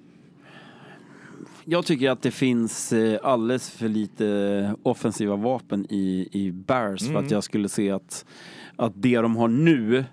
Jag 1.65 1.85
tycker 1.85 2.09
att 2.09 2.21
det 2.21 2.31
finns 2.31 2.93
eh, 2.93 3.19
alldeles 3.23 3.69
för 3.69 3.87
lite 3.87 4.75
offensiva 4.83 5.35
vapen 5.35 5.85
i, 5.89 6.27
i 6.31 6.51
Bears 6.51 7.07
för 7.07 7.15
att 7.15 7.31
jag 7.31 7.43
skulle 7.43 7.69
se 7.69 7.91
att, 7.91 8.25
att 8.75 8.93
det 8.95 9.17
de 9.17 9.35
har 9.35 9.47
nu 9.47 10.05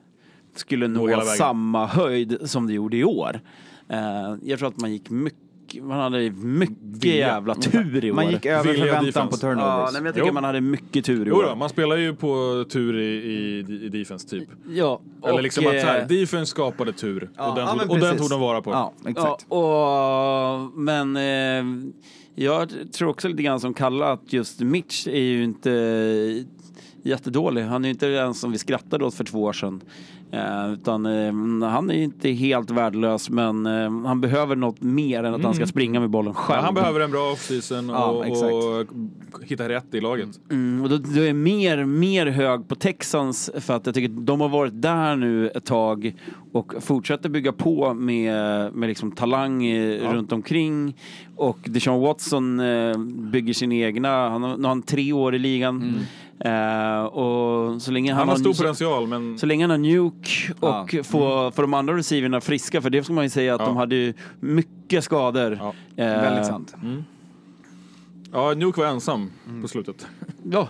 skulle 0.55 0.89
nå 0.89 1.20
samma 1.20 1.86
höjd 1.86 2.39
som 2.43 2.66
det 2.66 2.73
gjorde 2.73 2.97
i 2.97 3.05
år. 3.05 3.40
Eh, 3.89 4.36
jag 4.43 4.59
tror 4.59 4.69
att 4.69 4.81
man 4.81 4.93
gick 4.93 5.11
mycket 5.11 5.48
gick, 5.74 5.82
man 5.82 6.01
hade 6.01 6.31
mycket 6.31 7.05
jävla 7.05 7.55
tur 7.55 8.05
i 8.05 8.11
år. 8.11 8.15
Man 8.15 8.31
gick 8.31 8.47
över 8.47 8.65
Vilja 8.65 8.78
förväntan 8.85 9.05
defense. 9.07 9.31
på 9.31 9.36
turnovers. 9.36 9.65
Ja, 9.65 9.89
nej, 9.93 10.01
men 10.03 10.05
jag 10.07 10.15
tycker 10.15 10.27
Jo. 10.28 10.32
man 10.35 10.45
hade 10.45 10.61
mycket 10.61 11.05
tur 11.05 11.27
i 11.27 11.28
Jo 11.28 11.36
år. 11.36 11.43
då, 11.43 11.55
man 11.55 11.69
spelar 11.69 11.97
ju 11.97 12.15
på 12.16 12.65
tur 12.70 12.99
i, 12.99 13.05
i, 13.07 13.59
i 13.85 13.89
defense 13.89 14.28
typ. 14.28 14.49
Ja, 14.69 15.01
Eller 15.24 15.32
och, 15.35 15.43
liksom 15.43 15.66
att 15.66 15.81
så 15.81 15.86
här, 15.86 16.01
eh, 16.01 16.07
defense 16.07 16.51
skapade 16.51 16.93
tur. 16.93 17.31
Ja, 17.36 17.49
och 17.51 17.57
den, 17.57 17.66
ja, 17.66 17.74
tog, 17.78 17.90
och 17.90 17.99
den 17.99 18.16
tog 18.16 18.31
de 18.31 18.40
vara 18.40 18.62
på. 18.62 18.70
Ja, 18.70 18.93
exakt. 19.07 19.47
Ja, 19.51 20.53
och, 20.65 20.78
men 20.78 21.16
eh, 21.16 21.90
jag 22.35 22.69
tror 22.93 23.09
också 23.09 23.28
lite 23.28 23.43
grann 23.43 23.61
som 23.61 23.74
Kalle 23.74 24.05
att 24.05 24.32
just 24.32 24.61
Mitch 24.61 25.07
är 25.07 25.20
ju 25.20 25.45
inte 25.45 25.70
jättedålig. 27.09 27.62
Han 27.62 27.85
är 27.85 27.89
ju 27.89 27.93
inte 27.93 28.06
den 28.06 28.35
som 28.35 28.52
vi 28.52 28.59
skrattade 28.59 29.05
åt 29.05 29.14
för 29.14 29.24
två 29.24 29.43
år 29.43 29.52
sedan. 29.52 29.82
Eh, 30.30 30.72
utan 30.72 31.06
eh, 31.06 31.68
han 31.68 31.90
är 31.90 31.94
inte 31.94 32.30
helt 32.30 32.70
värdelös 32.70 33.30
men 33.30 33.66
eh, 33.66 34.06
han 34.06 34.20
behöver 34.20 34.56
något 34.56 34.80
mer 34.80 35.24
än 35.24 35.35
att 35.35 35.43
han 35.43 35.55
ska 35.55 35.66
springa 35.66 36.01
med 36.01 36.10
bollen 36.10 36.35
själv. 36.35 36.59
Ja, 36.59 36.64
han 36.64 36.74
behöver 36.74 37.01
en 37.01 37.10
bra 37.10 37.32
offseason 37.32 37.89
Ja, 37.89 38.06
och, 38.06 38.82
och 39.32 39.44
hitta 39.44 39.68
rätt 39.68 39.94
i 39.94 40.01
laget. 40.01 40.28
Mm, 40.51 40.82
och 40.82 40.89
då, 40.89 40.97
då 40.97 41.20
är 41.20 41.32
mer, 41.32 41.85
mer 41.85 42.26
hög 42.26 42.68
på 42.68 42.74
Texans 42.74 43.51
för 43.55 43.76
att 43.76 43.86
jag 43.86 43.94
tycker 43.94 44.09
att 44.09 44.26
de 44.26 44.40
har 44.40 44.48
varit 44.48 44.82
där 44.82 45.16
nu 45.16 45.48
ett 45.48 45.64
tag 45.64 46.14
och 46.52 46.74
fortsätter 46.80 47.28
bygga 47.28 47.52
på 47.52 47.94
med, 47.94 48.32
med 48.74 48.89
liksom 48.89 49.12
talang 49.12 49.66
eh, 49.66 50.12
runt 50.12 50.32
omkring. 50.32 50.97
Och 51.36 51.59
Deshaun 51.64 52.01
Watson 52.01 52.60
eh, 52.60 52.98
bygger 53.32 53.52
sin 53.52 53.72
egna, 53.72 54.28
han 54.28 54.43
har, 54.43 54.56
nu 54.56 54.62
har 54.62 54.68
han 54.68 54.82
tre 54.82 55.12
år 55.12 55.35
i 55.35 55.39
ligan. 55.39 56.06
Eh, 56.40 57.02
och 57.05 57.82
så 57.82 57.90
länge 57.90 58.12
han, 58.12 58.19
Han 58.19 58.28
har 58.28 58.36
stor 58.36 58.52
så, 58.52 58.62
potential 58.62 59.06
men 59.06 59.39
så 59.39 59.47
länge 59.47 59.65
han 59.65 59.70
har 59.70 59.78
Nuke 59.78 60.52
och 60.60 60.94
Ja. 60.94 61.02
får, 61.05 61.51
får 61.51 61.62
de 61.62 61.74
andra 61.74 61.97
receiverna 61.97 62.40
friska, 62.40 62.82
för 62.82 62.90
det 62.90 63.05
ska 63.05 63.12
man 63.12 63.24
ju 63.24 63.31
säga 63.31 63.55
att 63.55 63.60
Ja. 63.60 63.66
de 63.66 63.77
hade 63.77 63.94
ju 63.97 64.15
mycket 64.40 65.05
skador. 65.05 65.59
Ja. 65.60 65.69
Eh, 66.05 66.20
Väldigt 66.23 66.47
sant. 66.47 66.74
ja, 68.32 68.55
Nuke 68.55 68.81
var 68.81 68.86
ensam 68.89 69.31
Mm. 69.48 69.62
på 69.62 69.69
slutet. 69.69 70.06
Ja, 70.51 70.69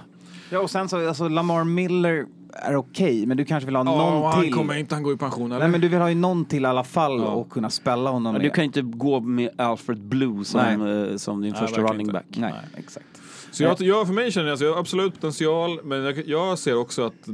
Ja, 0.50 0.58
och 0.60 0.70
sen 0.70 0.88
så, 0.88 1.08
alltså 1.08 1.28
Lamar 1.28 1.64
Miller 1.64 2.26
är 2.52 2.76
okej, 2.76 3.26
men 3.26 3.36
du 3.36 3.44
kanske 3.44 3.66
vill 3.66 3.76
ha 3.76 3.84
Ja, 3.84 4.10
någon 4.10 4.32
han 4.32 4.42
till. 4.42 4.54
kommer 4.54 4.74
inte 4.76 4.94
han 4.94 5.02
gå 5.04 5.12
i 5.12 5.16
pension 5.16 5.52
eller? 5.52 5.60
Nej, 5.60 5.68
men 5.68 5.80
du 5.80 5.88
vill 5.88 5.98
ha 6.00 6.08
ju 6.08 6.14
någon 6.14 6.44
till 6.44 6.62
i 6.62 6.66
alla 6.66 6.84
fall 6.84 7.18
Ja. 7.20 7.26
och 7.26 7.50
kunna 7.50 7.70
spälla 7.70 8.10
honom 8.10 8.22
Men 8.32 8.42
med. 8.42 8.50
du 8.50 8.54
kan 8.54 8.64
ju 8.64 8.66
inte 8.66 8.82
gå 8.82 9.20
med 9.20 9.50
Alfred 9.60 9.98
Blue 10.00 10.44
som, 10.44 10.60
eh, 10.60 11.16
som 11.16 11.40
din 11.42 11.52
Nej, 11.52 11.60
första 11.60 11.80
running 11.82 12.12
back. 12.12 12.24
Nej, 12.28 12.52
Nej. 12.52 12.84
exakt. 12.84 13.06
Så 13.50 13.62
jag, 13.62 13.80
jag, 13.80 14.06
för 14.06 14.14
mig 14.14 14.32
känner 14.32 14.46
jag 14.48 14.54
att 14.54 14.60
jag 14.60 14.72
har 14.72 14.80
absolut 14.80 15.14
potential, 15.14 15.80
men 15.84 16.04
jag, 16.04 16.22
jag 16.28 16.58
ser 16.58 16.76
också 16.78 17.02
att 17.06 17.28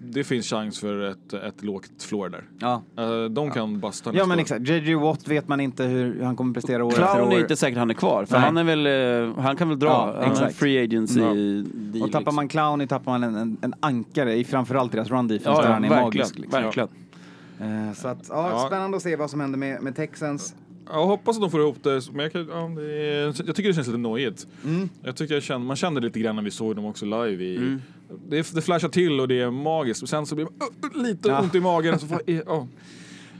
det 0.00 0.24
finns 0.24 0.46
chans 0.46 0.78
för 0.80 1.00
ett, 1.10 1.32
ett 1.32 1.62
lågt 1.62 2.02
floor 2.02 2.28
där. 2.28 2.44
Ja. 2.58 2.82
Eh, 2.98 3.24
de 3.24 3.50
kan 3.50 3.80
basta 3.80 4.10
Ja 4.14 4.26
men 4.26 4.38
år. 4.38 4.42
exakt, 4.42 4.68
JJ 4.68 4.94
Watt 4.94 5.28
vet 5.28 5.48
man 5.48 5.60
inte 5.60 5.84
hur 5.84 6.22
han 6.22 6.36
kommer 6.36 6.54
prestera 6.54 6.84
år 6.84 6.88
efter 6.90 7.02
Clown 7.14 7.28
är 7.32 7.34
år. 7.34 7.40
inte 7.40 7.56
säkert 7.56 7.78
han 7.78 7.90
är 7.90 7.94
kvar, 7.94 8.24
för 8.24 8.32
Nej. 8.34 8.42
han 8.44 8.56
är 8.56 8.64
väl, 8.64 8.86
eh, 9.28 9.42
han 9.42 9.56
kan 9.56 9.68
väl 9.68 9.78
dra. 9.78 9.88
Ja, 9.88 10.14
han 10.16 10.24
är 10.24 10.32
exakt. 10.32 10.56
free 10.56 10.82
agency 10.84 11.20
Ja. 11.20 11.34
deal, 11.92 12.02
Och 12.02 12.12
tappar 12.12 12.32
man 12.32 12.48
Clowny 12.48 12.86
tappar 12.86 13.12
man 13.12 13.22
en, 13.22 13.34
en, 13.36 13.56
en 13.60 13.74
ankare 13.80 14.34
i 14.36 14.44
framförallt 14.44 14.92
deras 14.92 15.10
run 15.10 15.28
defense 15.28 15.50
Ja, 15.50 15.56
där 15.62 15.68
ja, 15.68 15.72
han 15.74 15.84
är 15.84 15.88
verkligen, 15.88 16.04
magisk. 16.06 16.38
Liksom. 16.38 16.62
verkligen. 16.62 16.88
Eh, 17.60 17.92
så 17.94 18.08
att, 18.08 18.26
ja, 18.28 18.50
Ja. 18.50 18.66
spännande 18.66 18.96
att 18.96 19.02
se 19.02 19.16
vad 19.16 19.30
som 19.30 19.40
händer 19.40 19.58
med, 19.58 19.82
med 19.82 19.96
Texans. 19.96 20.54
Jag 20.86 21.06
hoppas 21.06 21.36
att 21.36 21.42
de 21.42 21.50
får 21.50 21.60
ihop 21.60 21.82
det, 21.82 22.02
men 22.12 22.22
jag, 22.22 22.32
kan, 22.32 22.48
ja, 22.50 22.70
det 22.82 22.92
är, 22.92 23.24
jag 23.46 23.56
tycker 23.56 23.68
det 23.68 23.74
känns 23.74 23.86
lite 23.86 23.98
nojigt. 23.98 24.46
Mm. 24.64 24.88
Jag 25.02 25.16
tycker 25.16 25.34
jag 25.34 25.42
kände, 25.42 25.66
man 25.66 25.76
kände 25.76 26.00
lite 26.00 26.20
grann 26.20 26.36
när 26.36 26.42
vi 26.42 26.50
såg 26.50 26.76
dem 26.76 26.84
också 26.84 27.04
live. 27.04 27.44
I, 27.44 27.56
Mm. 27.56 27.80
det, 28.28 28.54
det 28.54 28.62
flashar 28.62 28.88
till 28.88 29.20
och 29.20 29.28
det 29.28 29.40
är 29.40 29.50
magiskt, 29.50 30.02
och 30.02 30.08
sen 30.08 30.26
så 30.26 30.34
blir 30.34 30.44
man 30.44 30.54
uh, 30.92 30.96
uh, 30.96 31.02
lite 31.08 31.28
Ja. 31.28 31.40
ont 31.40 31.54
i 31.54 31.60
magen. 31.60 31.98
Så 31.98 32.06
får, 32.06 32.20
ja. 32.46 32.66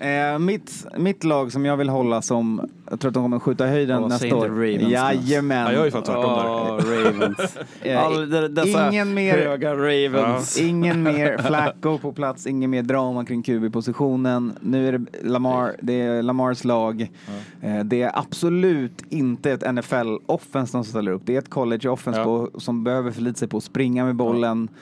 Eh, 0.00 0.38
mitt, 0.38 0.86
mitt 0.98 1.24
lag 1.24 1.52
som 1.52 1.64
jag 1.64 1.76
vill 1.76 1.88
hålla 1.88 2.22
som, 2.22 2.68
jag 2.90 3.00
tror 3.00 3.08
att 3.08 3.14
de 3.14 3.22
kommer 3.24 3.38
skjuta 3.38 3.66
i 3.66 3.70
höjden 3.70 4.00
säg 4.00 4.08
nästa 4.30 4.36
år. 4.36 4.48
Ravens. 4.48 4.82
Jajamän. 4.92 5.66
Ja, 5.66 5.72
jag 5.72 5.80
är 5.80 5.84
ju 5.84 5.90
fan 5.90 6.02
tvärtom 6.02 6.22
där. 6.22 6.46
Åh, 6.46 6.80
Ravens. 7.04 7.58
Eh, 7.82 8.04
All, 8.04 8.30
de, 8.30 8.48
dessa 8.48 8.88
ingen 8.88 9.14
mer- 9.14 9.38
höga 9.38 9.74
Ravens. 9.74 10.58
Ingen 10.60 11.02
mer 11.02 11.38
Flacco 11.38 11.98
på 11.98 12.12
plats, 12.12 12.46
ingen 12.46 12.70
mer 12.70 12.82
drama 12.82 13.24
kring 13.24 13.42
QB-positionen. 13.42 14.52
Nu 14.60 14.88
är 14.88 14.92
det 14.98 15.06
Lamar, 15.28 15.76
det 15.82 16.00
är 16.00 16.22
Lamars 16.22 16.64
lag. 16.64 17.10
Eh, 17.62 17.84
Det 17.84 18.02
är 18.02 18.18
absolut 18.18 19.02
inte 19.08 19.50
ett 19.52 19.62
NFL-offense 19.62 20.66
som 20.66 20.84
ställer 20.84 21.12
upp. 21.12 21.22
Det 21.24 21.34
är 21.34 21.38
ett 21.38 21.50
college-offense 21.50 22.18
Ja. 22.18 22.48
som 22.60 22.84
behöver 22.84 23.10
förlita 23.10 23.38
sig 23.38 23.48
på 23.48 23.56
att 23.56 23.64
springa 23.64 24.04
med 24.04 24.16
bollen. 24.16 24.68
Eh, 24.72 24.76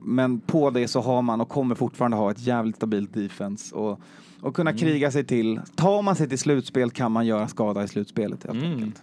Men 0.00 0.40
på 0.40 0.70
det 0.70 0.88
så 0.88 1.00
har 1.00 1.22
man 1.22 1.40
och 1.40 1.48
kommer 1.48 1.74
fortfarande 1.74 2.16
ha 2.16 2.30
ett 2.30 2.40
jävligt 2.46 2.76
stabilt 2.76 3.14
defense. 3.14 3.74
Och, 3.74 4.00
och 4.40 4.56
kunna 4.56 4.72
kriga 4.72 5.10
sig 5.10 5.24
till. 5.24 5.60
Tar 5.74 6.02
man 6.02 6.16
sig 6.16 6.28
till 6.28 6.38
slutspel 6.38 6.90
kan 6.90 7.12
man 7.12 7.26
göra 7.26 7.48
skada 7.48 7.84
i 7.84 7.88
slutspelet 7.88 8.44
helt 8.46 8.58
Mm. 8.64 8.72
enkelt. 8.72 9.02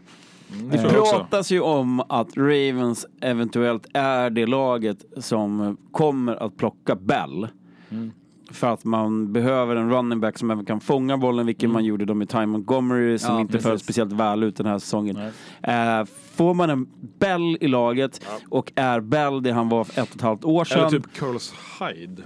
Mm, 0.53 0.69
Det 0.69 0.77
det 0.77 0.89
pratas 0.89 1.51
ju 1.51 1.61
om 1.61 1.99
att 1.99 2.37
Ravens 2.37 3.05
eventuellt 3.21 3.87
är 3.93 4.29
det 4.29 4.45
laget 4.45 5.05
som 5.17 5.77
kommer 5.91 6.43
att 6.43 6.57
plocka 6.57 6.95
Bell. 6.95 7.47
Mm. 7.89 8.11
För 8.51 8.73
att 8.73 8.83
man 8.83 9.33
behöver 9.33 9.75
en 9.75 9.89
running 9.91 10.19
back 10.19 10.37
som 10.37 10.51
även 10.51 10.65
kan 10.65 10.79
fånga 10.81 11.17
bollen, 11.17 11.45
vilket 11.45 11.69
man 11.69 11.85
gjorde 11.85 12.05
då 12.05 12.13
med 12.13 12.29
Ty 12.29 12.45
Montgomery 12.45 13.17
som 13.17 13.33
Ja, 13.35 13.41
inte 13.41 13.59
föll 13.59 13.79
speciellt 13.79 14.11
väl 14.11 14.43
ut 14.43 14.55
den 14.55 14.65
här 14.65 14.79
säsongen. 14.79 15.17
Eh, 15.63 16.05
får 16.35 16.53
man 16.53 16.69
en 16.69 16.87
Bell 17.19 17.57
i 17.61 17.67
laget 17.67 18.21
och 18.49 18.71
är 18.75 18.99
Bell 18.99 19.43
det 19.43 19.51
han 19.51 19.69
var 19.69 19.83
för 19.83 20.01
ett 20.01 20.09
och 20.09 20.15
ett 20.15 20.21
halvt 20.21 20.43
år 20.43 20.65
sedan. 20.65 20.79
Eller 20.79 20.89
typ 20.89 21.13
Carlos 21.19 21.53
Hyde. 21.79 22.21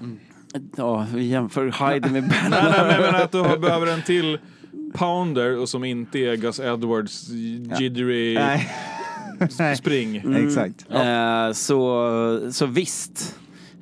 Ja, 0.77 1.05
vi 1.13 1.23
jämför 1.27 1.91
Hyde 1.93 2.09
med 2.09 2.23
Bell. 2.23 2.49
nej, 2.49 2.63
nej, 2.71 2.85
men 2.87 3.01
menar 3.01 3.21
att 3.21 3.31
du 3.31 3.37
har- 3.39 3.57
behöver 3.57 3.87
en 3.87 4.01
till 4.01 4.37
pounder 4.93 5.57
och 5.57 5.69
som 5.69 5.83
inte 5.83 6.19
är 6.19 6.35
Gus 6.35 6.59
Edwards 6.59 7.29
Nej. 8.35 8.69
Nej. 9.59 9.75
spring. 9.77 10.23
Exakt. 10.35 10.85
Eh, 10.91 11.51
så, 11.53 12.49
så 12.51 12.65
visst. 12.65 13.35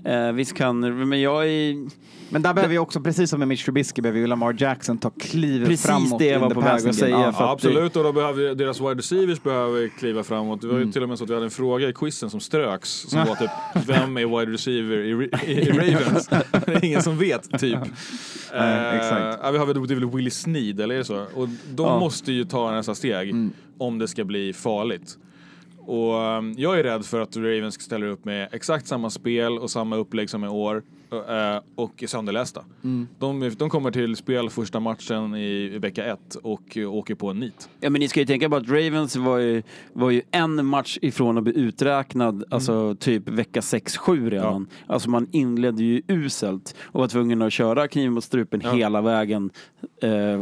Eh, 0.05 0.31
visst 0.31 0.53
kan 0.53 0.79
men 1.09 1.21
jag 1.21 1.47
är... 1.47 1.87
Men 2.33 2.41
där 2.41 2.53
behöver 2.53 2.71
vi 2.71 2.77
också, 2.77 3.01
precis 3.01 3.29
som 3.29 3.39
med 3.39 3.47
Mitch 3.47 3.65
Trubisky, 3.65 4.01
behöver 4.01 4.19
ju 4.19 4.27
Lamar 4.27 4.55
Jackson 4.59 4.97
ta 4.97 5.09
klivet 5.09 5.67
Precis 5.69 5.85
framåt. 5.85 6.19
det 6.19 6.25
jag 6.25 6.35
in 6.35 6.41
var 6.41 6.49
på 6.49 6.61
väg 6.61 6.87
att 6.87 6.95
säga, 6.95 7.09
Ja, 7.37 7.51
absolut, 7.51 7.95
och 7.95 8.03
då 8.03 8.11
behöver 8.13 8.55
deras 8.55 8.81
wide 8.81 8.95
receivers 8.95 9.43
behöver 9.43 9.87
kliva 9.87 10.23
framåt. 10.23 10.61
Det 10.61 10.67
var 10.67 10.73
Mm. 10.75 10.87
ju 10.87 10.91
till 10.93 11.03
och 11.03 11.09
med 11.09 11.17
så 11.17 11.23
att 11.23 11.29
vi 11.29 11.33
hade 11.33 11.45
en 11.45 11.51
fråga 11.51 11.89
i 11.89 11.93
quizen 11.93 12.29
som 12.29 12.39
ströks 12.39 12.89
som 12.89 13.19
var 13.27 13.35
typ 13.35 13.49
Vem 13.87 14.17
är 14.17 14.39
wide 14.39 14.51
receiver 14.51 14.97
i, 14.97 15.13
Ra- 15.13 15.45
i 15.45 15.71
Ravens? 15.71 16.27
det 16.65 16.71
är 16.73 16.85
ingen 16.85 17.03
som 17.03 17.17
vet, 17.17 17.59
typ. 17.59 17.79
Nej, 18.53 18.97
exakt. 18.97 19.39
Ja, 19.43 19.51
vi 19.51 19.57
har 19.57 19.65
väl 19.65 20.05
Willie 20.11 20.31
Sneed, 20.31 20.81
eller 20.81 20.95
är 20.95 20.99
det 20.99 21.05
så? 21.05 21.15
Och 21.35 21.47
de 21.75 21.85
Ja. 21.87 21.99
måste 21.99 22.31
ju 22.31 22.45
ta 22.45 22.71
nästa 22.71 22.95
steg 22.95 23.29
Mm. 23.29 23.51
om 23.77 23.99
det 23.99 24.07
ska 24.07 24.23
bli 24.23 24.53
farligt. 24.53 25.17
Och 25.85 26.13
um, 26.37 26.53
jag 26.57 26.79
är 26.79 26.83
rädd 26.83 27.05
för 27.05 27.19
att 27.21 27.35
Ravens 27.37 27.81
ställer 27.81 28.07
upp 28.07 28.25
med 28.25 28.49
exakt 28.51 28.87
samma 28.87 29.09
spel 29.09 29.57
och 29.59 29.71
samma 29.71 29.95
upplägg 29.95 30.29
som 30.29 30.43
i 30.43 30.47
år 30.47 30.75
uh, 30.75 30.81
och 31.75 32.03
är 32.03 32.07
sönderlästa. 32.07 32.63
Mm. 32.83 33.07
De, 33.19 33.51
de 33.57 33.69
kommer 33.69 33.91
till 33.91 34.15
spel 34.15 34.49
första 34.49 34.79
matchen 34.79 35.35
i, 35.35 35.77
vecka 35.79 36.05
ett 36.05 36.35
och 36.35 36.77
åker 36.77 37.15
på 37.15 37.29
en 37.29 37.39
nit. 37.39 37.69
Ja, 37.79 37.89
men 37.89 37.99
ni 37.99 38.07
ska 38.07 38.19
ju 38.19 38.25
tänka 38.25 38.49
på 38.49 38.55
att 38.55 38.69
Ravens 38.69 39.15
var 39.15 39.37
ju, 39.37 39.63
var 39.93 40.09
ju 40.09 40.21
en 40.31 40.65
match 40.65 40.97
ifrån 41.01 41.37
att 41.37 41.43
bli 41.43 41.57
uträknad, 41.59 42.43
alltså 42.49 42.95
typ 42.95 43.29
vecka 43.29 43.59
6-7 43.59 44.29
redan. 44.29 44.67
Alltså 44.87 45.09
man 45.09 45.27
inledde 45.31 45.83
ju 45.83 46.01
uselt 46.07 46.75
och 46.81 46.99
var 46.99 47.07
tvungen 47.07 47.41
att 47.41 47.53
köra 47.53 47.87
kniv 47.87 48.11
mot 48.11 48.23
strupen 48.23 48.61
Ja. 48.63 48.71
hela 48.73 49.01
vägen 49.01 49.49
eh, 50.01 50.41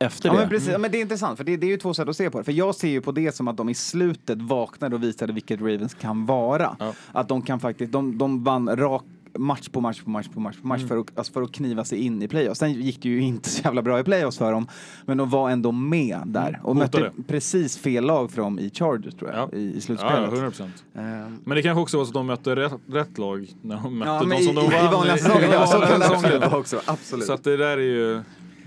efter 0.00 0.28
Ja, 0.28 0.32
det. 0.34 0.40
men 0.40 0.48
precis. 0.48 0.68
Ja, 0.72 0.78
men 0.78 0.90
det 0.90 0.98
är 0.98 1.02
intressant, 1.02 1.36
för 1.36 1.44
det, 1.44 1.56
det 1.56 1.66
är 1.66 1.70
ju 1.70 1.76
två 1.76 1.94
sätt 1.94 2.08
att 2.08 2.16
se 2.16 2.30
på 2.30 2.38
det. 2.38 2.44
För 2.44 2.52
jag 2.52 2.74
ser 2.74 2.88
ju 2.88 3.00
på 3.00 3.12
det 3.12 3.34
som 3.34 3.48
att 3.48 3.56
de 3.56 3.68
i 3.68 3.74
slutet 3.74 4.42
vaknade 4.42 4.96
och 4.96 5.02
visade 5.02 5.32
vilket 5.32 5.60
Ravens 5.60 5.94
kan 5.94 6.26
vara. 6.26 6.76
Ja. 6.78 6.92
Att 7.12 7.28
de 7.28 7.42
kan 7.42 7.60
faktiskt, 7.60 7.92
de, 7.92 8.18
de 8.18 8.44
vann 8.44 8.76
rak 8.76 9.04
match 9.38 9.68
på 9.68 9.80
match 9.80 10.02
på 10.02 10.10
match 10.10 10.28
på 10.34 10.40
match 10.40 10.56
på 10.62 10.66
match 10.66 10.82
för, 10.88 10.96
att, 10.98 11.18
alltså 11.18 11.32
för 11.32 11.42
att 11.42 11.52
kniva 11.52 11.84
sig 11.84 11.98
in 12.04 12.22
i 12.22 12.28
playoffs. 12.28 12.58
Sen 12.58 12.72
gick 12.72 13.02
det 13.02 13.08
ju 13.08 13.20
inte 13.20 13.50
så 13.50 13.62
jävla 13.64 13.82
bra 13.82 14.00
i 14.00 14.04
playoffs 14.04 14.38
för 14.38 14.52
dem, 14.52 14.68
men 15.06 15.16
de 15.18 15.30
var 15.30 15.50
ändå 15.50 15.72
med 15.72 16.18
där 16.26 16.60
och 16.62 16.74
Hotade. 16.76 17.04
mötte 17.04 17.22
precis 17.22 17.78
fel 17.78 18.04
lag 18.04 18.30
för 18.30 18.42
dem 18.42 18.58
i 18.58 18.70
Chargers 18.70 19.14
tror 19.14 19.30
jag, 19.30 19.38
Ja. 19.52 19.56
i, 19.58 19.60
i 19.60 19.72
Ja, 19.74 19.80
slutspelet. 19.80 20.28
100 20.32 20.48
procent. 20.50 20.84
Ehm, 20.94 21.38
Men 21.44 21.56
det 21.56 21.62
kanske 21.62 21.80
också 21.82 21.96
var 21.98 22.04
så 22.04 22.08
att 22.10 22.14
de 22.14 22.26
mötte 22.26 22.56
rätt, 22.56 22.72
rätt 22.86 23.18
lag 23.18 23.48
när 23.62 23.76
de 23.82 23.98
mötte 23.98 24.10
Ja, 24.10 24.20
de 24.20 24.28
men 24.28 24.38
i, 24.38 24.42
som 24.42 24.54
de 24.54 24.64
vann. 24.70 24.84
i 24.84 24.88
vanliga 24.92 25.16
säsonger, 25.16 25.48
ja, 25.52 25.66
så 25.66 25.80
kan 25.80 26.00
det 26.00 26.06
absolut 26.06 26.40
vara 26.40 26.56
också. 26.60 26.80
Absolut. 26.86 27.24
Så 27.26 27.32
att 27.32 27.44
det 27.44 27.56
där 27.56 27.76
är 27.78 27.82
ju... 27.82 28.22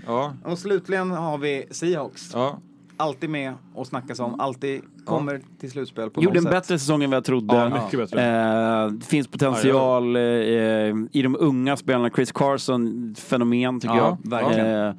Ja, 0.06 0.34
Och 0.44 0.58
slutligen 0.58 1.10
har 1.10 1.38
vi 1.38 1.64
Seahawks. 1.70 2.30
ja. 2.34 2.58
Alltid 3.02 3.30
med 3.30 3.54
och 3.74 3.86
snackas 3.86 4.20
om, 4.20 4.40
alltid 4.40 4.82
kommer 5.04 5.40
till 5.60 5.70
slutspel 5.70 6.10
på 6.10 6.22
Gjorde 6.22 6.34
något 6.34 6.36
en 6.36 6.42
sätt. 6.42 6.52
bättre 6.52 6.78
säsong 6.78 7.02
än 7.02 7.10
vad 7.10 7.16
jag 7.16 7.24
trodde. 7.24 7.54
ja 7.56 7.68
mycket 7.84 7.98
bättre. 8.00 8.82
Eh, 8.84 8.86
det 8.92 9.06
finns 9.06 9.28
potential 9.28 10.16
eh, 10.16 10.22
i 11.12 11.20
de 11.22 11.36
unga 11.40 11.76
spelarna. 11.76 12.10
Chris 12.10 12.32
Carson, 12.32 13.14
fenomen 13.18 13.80
tycker 13.80 13.94
Ja, 13.94 14.18
jag. 14.24 14.30
verkligen. 14.30 14.86
Eh, 14.88 14.94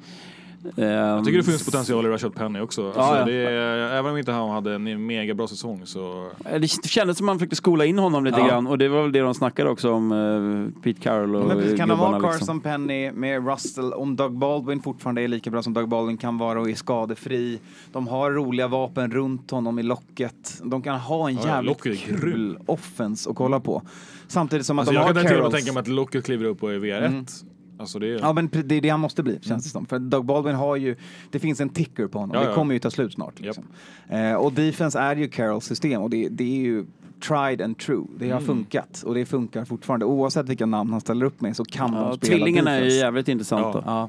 Jag 0.76 1.24
tycker 1.24 1.38
det 1.38 1.44
finns 1.44 1.64
potential 1.64 2.06
i 2.06 2.08
Rashad 2.08 2.34
Penny 2.34 2.60
också. 2.60 2.86
Alltså, 2.86 3.00
Ja, 3.00 3.18
ja. 3.18 3.24
Det 3.24 3.32
är, 3.34 3.98
även 3.98 4.10
om 4.12 4.18
inte 4.18 4.32
han 4.32 4.50
hade 4.50 4.74
en 4.74 5.06
mega 5.06 5.34
bra 5.34 5.46
säsong 5.48 5.82
så... 5.84 6.28
Eh, 6.44 6.60
Det 6.60 6.68
kändes 6.68 7.16
som 7.18 7.26
man 7.26 7.38
försökte 7.38 7.56
skola 7.56 7.84
in 7.84 7.98
honom 7.98 8.24
lite 8.24 8.40
Ja. 8.40 8.46
grann 8.48 8.66
och 8.66 8.78
det 8.78 8.88
var 8.88 9.02
väl 9.02 9.12
det 9.12 9.20
de 9.20 9.34
snackade 9.34 9.70
också 9.70 9.90
om 9.92 10.12
eh, 10.12 10.82
Pete 10.82 11.00
Carroll 11.00 11.36
och 11.36 11.46
Men 11.46 11.56
precis, 11.56 11.78
kan 11.78 11.88
de 11.88 11.98
ha 11.98 12.20
Carson 12.20 12.32
liksom. 12.36 12.60
Penny 12.60 13.12
med 13.12 13.46
Russell, 13.48 13.92
om 13.92 14.16
Doug 14.16 14.32
Baldwin 14.38 14.82
fortfarande 14.82 15.22
är 15.22 15.28
lika 15.28 15.50
bra 15.50 15.62
som 15.62 15.74
Doug 15.74 15.88
Baldwin 15.88 16.16
kan 16.16 16.38
vara 16.38 16.60
och 16.60 16.70
är 16.70 16.74
skadefri. 16.74 17.58
De 17.92 18.08
har 18.08 18.30
roliga 18.30 18.68
vapen 18.68 19.10
runt 19.10 19.50
honom 19.50 19.78
i 19.78 19.82
locket. 19.82 20.60
De 20.64 20.82
kan 20.82 20.98
ha 21.00 21.28
en 21.28 21.34
Ja, 21.34 21.40
ja, 21.44 21.48
jävligt 21.54 21.86
är 21.86 21.94
kul 21.96 22.20
grym. 22.20 22.58
offense 22.66 23.30
att 23.30 23.36
kolla 23.36 23.60
på. 23.60 23.82
Samtidigt 24.28 24.66
som 24.66 24.78
att 24.78 24.82
Alltså, 24.82 24.92
de 24.92 24.96
jag 24.96 25.02
har 25.06 25.14
kan 25.14 25.14
till 25.14 25.24
och 25.26 25.30
med 25.30 25.38
Carrolls. 25.40 25.54
tänka 25.54 25.72
mig 25.72 25.80
att 25.80 25.88
Locket 25.88 26.24
kliver 26.24 26.44
upp 26.44 26.62
och 26.62 26.72
är 26.72 26.78
VR1. 26.78 27.44
Alltså 27.78 27.98
det 27.98 28.06
är... 28.06 28.18
Ja 28.20 28.32
men 28.32 28.48
det 28.64 28.74
är 28.74 28.80
det 28.80 28.88
han 28.88 29.00
måste 29.00 29.22
bli 29.22 29.38
känns 29.42 29.64
det 29.64 29.70
som. 29.70 29.86
För 29.86 29.98
Doug 29.98 30.24
Baldwin 30.24 30.54
har 30.54 30.76
ju, 30.76 30.96
det 31.30 31.38
finns 31.38 31.60
en 31.60 31.68
ticker 31.68 32.06
på 32.06 32.18
honom. 32.18 32.34
Ja, 32.36 32.40
Det 32.42 32.48
ja. 32.48 32.54
kommer 32.54 32.74
ju 32.74 32.80
ta 32.80 32.90
slut 32.90 33.12
snart. 33.12 33.40
Liksom. 33.40 33.64
Eh, 34.08 34.34
och 34.34 34.52
defense 34.52 34.98
är 34.98 35.16
ju 35.16 35.28
Carrolls 35.28 35.64
system 35.64 36.02
och 36.02 36.10
det, 36.10 36.28
det 36.28 36.44
är 36.44 36.60
ju 36.60 36.84
tried 37.28 37.62
and 37.62 37.78
true. 37.78 38.04
Det 38.18 38.24
Mm. 38.24 38.34
har 38.36 38.40
funkat 38.42 39.02
och 39.06 39.14
det 39.14 39.26
funkar 39.26 39.64
fortfarande. 39.64 40.06
Oavsett 40.06 40.48
vilka 40.48 40.66
namn 40.66 40.90
han 40.92 41.00
ställer 41.00 41.26
upp 41.26 41.40
med 41.40 41.56
så 41.56 41.64
kan 41.64 41.92
Ja, 41.94 42.00
de 42.08 42.16
spela 42.16 42.36
tvillingarna 42.36 42.70
är 42.70 42.84
ju 42.84 42.90
jävligt 42.90 43.28
intressanta. 43.28 43.82
Ja, 43.86 44.08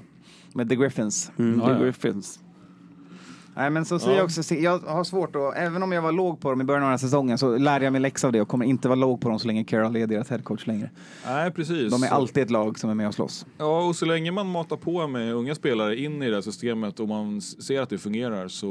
med 0.53 0.69
The 0.69 0.75
Griffins. 0.75 1.31
Mm, 1.37 1.59
Ja, 1.59 1.67
det 1.67 1.73
ja. 1.73 1.79
Griffins. 1.83 2.39
Nej 3.57 3.69
men 3.69 3.85
så 3.85 3.99
säger 3.99 4.17
jag 4.17 4.25
också, 4.25 4.55
jag 4.55 4.79
har 4.79 5.03
svårt 5.03 5.35
att, 5.35 5.55
även 5.55 5.83
om 5.83 5.91
jag 5.91 6.01
var 6.01 6.11
låg 6.11 6.39
på 6.39 6.49
dem 6.49 6.61
i 6.61 6.63
början 6.63 6.83
av 6.83 6.87
den 6.87 6.91
här 6.91 6.97
säsongen 6.97 7.37
så 7.37 7.57
lärde 7.57 7.85
jag 7.85 7.91
mig 7.91 8.01
läxa 8.01 8.27
av 8.27 8.33
det 8.33 8.41
och 8.41 8.47
kommer 8.47 8.65
inte 8.65 8.87
vara 8.87 8.95
låg 8.95 9.21
på 9.21 9.29
dem 9.29 9.39
så 9.39 9.47
länge 9.47 9.63
Carroll 9.63 9.95
är 9.95 10.07
deras 10.07 10.29
headcoach 10.29 10.67
längre. 10.67 10.89
Nej, 11.25 11.51
precis. 11.51 11.91
De 11.91 12.03
är 12.03 12.07
alltid 12.07 12.43
ett 12.43 12.51
lag 12.51 12.79
som 12.79 12.89
är 12.89 12.93
med 12.93 13.07
och 13.07 13.13
slåss. 13.13 13.45
Ja, 13.57 13.87
och 13.87 13.95
så 13.95 14.05
länge 14.05 14.31
man 14.31 14.47
matar 14.47 14.77
på 14.77 15.07
med 15.07 15.33
unga 15.33 15.55
spelare 15.55 15.97
in 15.97 16.23
i 16.23 16.29
det 16.29 16.35
här 16.35 16.41
systemet 16.41 16.99
och 16.99 17.07
man 17.07 17.41
ser 17.41 17.81
att 17.81 17.89
det 17.89 17.97
fungerar 17.97 18.47
så, 18.47 18.67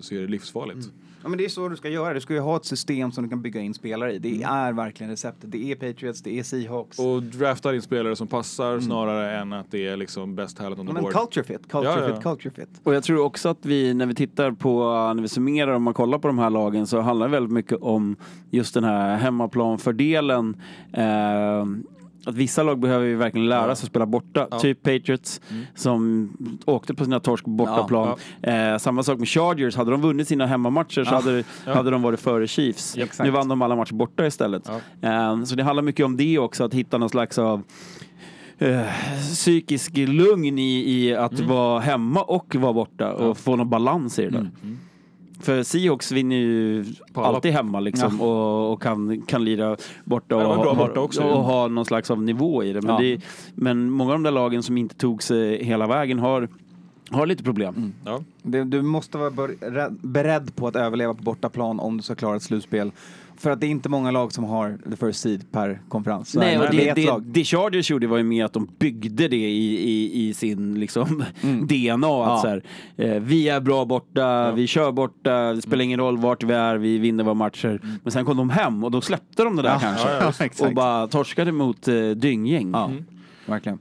så 0.00 0.14
är 0.14 0.20
det 0.20 0.26
livsfarligt. 0.26 0.88
Ja 1.22 1.28
men 1.28 1.38
det 1.38 1.44
är 1.44 1.48
så 1.48 1.68
du 1.68 1.76
ska 1.76 1.88
göra, 1.88 2.14
du 2.14 2.20
ska 2.20 2.34
ju 2.34 2.40
ha 2.40 2.56
ett 2.56 2.64
system 2.64 3.12
som 3.12 3.24
du 3.24 3.30
kan 3.30 3.42
bygga 3.42 3.60
in 3.60 3.74
spelare 3.74 4.12
i. 4.12 4.18
Det 4.18 4.42
är 4.42 4.72
verkligen 4.72 5.10
receptet. 5.10 5.50
Det 5.52 5.72
är 5.72 5.74
Patriots, 5.74 6.22
det 6.22 6.38
är 6.38 6.42
Seahawks. 6.42 6.98
Och 6.98 7.22
drafta 7.22 7.74
in 7.74 7.82
spelare 7.82 8.16
som 8.16 8.26
passar 8.26 8.80
snarare 8.80 9.36
än 9.38 9.52
att 9.52 9.70
det 9.70 9.86
är 9.86 9.96
liksom 9.96 10.34
best 10.34 10.56
talent 10.56 10.78
on 10.80 10.86
Ja, 10.86 10.90
the 10.90 10.94
men 10.94 11.02
board. 11.02 11.12
culture 11.14 11.44
fit, 11.44 11.68
culture 11.68 11.92
Ja, 12.00 12.08
ja. 12.08 12.14
fit, 12.14 12.22
culture 12.22 12.54
fit. 12.54 12.68
Och 12.82 12.94
jag 12.94 13.02
tror 13.04 13.24
också 13.24 13.48
att 13.48 13.66
vi, 13.66 13.94
när 13.94 14.06
vi 14.06 14.14
tittar 14.14 14.52
på, 14.52 14.84
när 15.14 15.22
vi 15.22 15.28
summerar 15.28 15.72
och 15.72 15.82
man 15.82 15.94
kollar 15.94 16.18
på 16.18 16.26
de 16.28 16.38
här 16.38 16.50
lagen 16.50 16.86
så 16.86 17.00
handlar 17.00 17.26
det 17.28 17.32
väldigt 17.32 17.52
mycket 17.52 17.78
om 17.82 18.16
just 18.50 18.74
den 18.74 18.84
här 18.84 19.16
hemmaplanfördelen. 19.16 20.56
Eh, 20.92 21.64
att 22.26 22.34
vissa 22.34 22.62
lag 22.62 22.78
behöver 22.80 23.06
ju 23.06 23.16
verkligen 23.16 23.48
lära 23.48 23.74
sig 23.76 23.84
att 23.84 23.90
spela 23.90 24.06
borta. 24.06 24.46
Typ 24.60 24.82
Patriots 24.82 25.40
som 25.74 26.28
åkte 26.64 26.94
på 26.94 27.04
sina 27.04 27.20
torsk 27.20 27.44
på 27.44 27.50
bortaplan. 27.50 28.18
Eh, 28.42 28.78
samma 28.78 29.02
sak 29.02 29.18
med 29.18 29.28
Chargers. 29.28 29.76
Hade 29.76 29.90
de 29.90 30.00
vunnit 30.00 30.28
sina 30.28 30.46
hemmamatcher 30.46 31.04
så 31.04 31.14
hade, 31.14 31.44
hade 31.66 31.90
de 31.90 32.02
varit 32.02 32.20
före 32.20 32.46
Chiefs. 32.46 32.96
Exakt. 32.98 33.24
Nu 33.24 33.30
vann 33.30 33.48
de 33.48 33.62
alla 33.62 33.76
matcher 33.76 33.94
borta 33.94 34.26
istället. 34.26 34.68
Eh, 35.02 35.42
så 35.44 35.54
det 35.54 35.62
handlar 35.62 35.82
mycket 35.82 36.06
om 36.06 36.16
det 36.16 36.38
också, 36.38 36.64
att 36.64 36.74
hitta 36.74 36.98
någon 36.98 37.08
slags 37.10 37.38
av 37.38 37.62
eh, 38.58 38.80
psykisk 39.32 39.96
lugn 39.96 40.58
i, 40.58 40.90
i 40.90 41.14
att 41.16 41.32
Mm. 41.32 41.48
vara 41.48 41.80
hemma 41.80 42.22
och 42.22 42.54
vara 42.54 42.72
borta 42.72 43.12
och 43.12 43.38
få 43.38 43.56
någon 43.56 43.70
balans 43.70 44.18
i 44.18 44.22
det 44.24 44.30
där. 44.30 44.50
För 45.40 45.62
Seahawks 45.62 46.12
vinner 46.12 46.36
ju 46.36 46.84
alltid 47.14 47.52
hemma 47.52 47.80
liksom 47.80 48.20
och, 48.20 48.72
och 48.72 48.82
kan, 48.82 49.22
kan 49.22 49.44
lira 49.44 49.76
borta 50.04 50.36
och, 50.36 50.42
Ja, 50.42 50.54
ha- 50.54 50.74
borta 50.74 51.00
också, 51.00 51.22
och, 51.22 51.44
ha 51.44 51.68
någon 51.68 51.84
slags 51.84 52.10
av 52.10 52.22
nivå 52.22 52.64
i 52.64 52.72
det. 52.72 52.80
Men, 52.82 52.94
Ja. 52.94 53.00
det, 53.00 53.20
men 53.54 53.90
många 53.90 54.10
av 54.12 54.14
de 54.18 54.22
där 54.22 54.30
lagen 54.30 54.62
som 54.62 54.78
inte 54.78 54.94
tog 54.94 55.22
sig 55.22 55.64
hela 55.64 55.86
vägen 55.86 56.18
har, 56.18 56.48
har 57.10 57.26
lite 57.26 57.42
problem. 57.44 57.74
Mm. 57.76 57.92
Ja. 58.04 58.22
Du, 58.42 58.64
du 58.64 58.82
måste 58.82 59.18
vara 59.18 59.30
beredd 60.02 60.56
på 60.56 60.66
att 60.68 60.76
överleva 60.76 61.14
på 61.14 61.22
bortaplan 61.22 61.80
om 61.80 61.96
du 61.96 62.02
ska 62.02 62.14
klara 62.14 62.36
ett 62.36 62.42
slutspel. 62.42 62.92
För 63.36 63.50
att 63.50 63.60
det 63.60 63.66
är 63.66 63.68
inte 63.68 63.88
många 63.88 64.10
lag 64.10 64.32
som 64.32 64.44
har 64.44 64.78
the 64.90 64.96
first 64.96 65.20
seed 65.20 65.52
per 65.52 65.80
konferens. 65.88 66.30
Så 66.30 66.38
Nej, 66.38 66.58
och 66.58 66.64
det, 66.70 66.76
det, 66.76 66.92
det, 66.94 67.06
lag. 67.06 67.22
det 67.22 67.44
Chargers 67.44 67.90
gjorde 67.90 68.06
var 68.06 68.16
ju 68.16 68.22
med 68.24 68.44
att 68.44 68.52
de 68.52 68.68
byggde 68.78 69.28
det 69.28 69.36
i, 69.36 69.90
i, 69.90 70.28
i 70.28 70.34
sin 70.34 70.80
liksom, 70.80 71.04
DNA. 71.42 71.44
Att 71.44 71.44
Mm. 71.44 72.02
Ja. 72.10 72.38
så 72.42 72.48
här, 72.48 72.62
eh, 72.96 73.20
vi 73.22 73.48
är 73.48 73.60
bra 73.60 73.84
borta, 73.84 74.52
vi 74.52 74.66
kör 74.66 74.92
borta, 74.92 75.30
det 75.30 75.48
Mm. 75.48 75.62
spelar 75.62 75.84
ingen 75.84 76.00
roll 76.00 76.18
vart 76.18 76.42
vi 76.42 76.52
är, 76.54 76.76
vi 76.76 76.98
vinner 76.98 77.24
våra 77.24 77.34
matcher. 77.34 77.80
Men 78.02 78.12
sen 78.12 78.24
kom 78.24 78.36
de 78.36 78.50
hem 78.50 78.84
och 78.84 78.90
då 78.90 79.00
släppte 79.00 79.44
de 79.44 79.56
det 79.56 79.62
där 79.62 79.70
Ja, 79.72 79.78
kanske. 79.80 80.08
ja, 80.08 80.32
ja, 80.58 80.66
och 80.66 80.74
bara 80.74 81.06
torskade 81.06 81.52
mot 81.52 81.88
eh, 81.88 81.94
dynggäng. 82.10 82.70
Ja, 82.72 82.90
verkligen. 83.46 83.78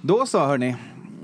Då 0.00 0.26
så 0.26 0.38
hörni. 0.46 0.76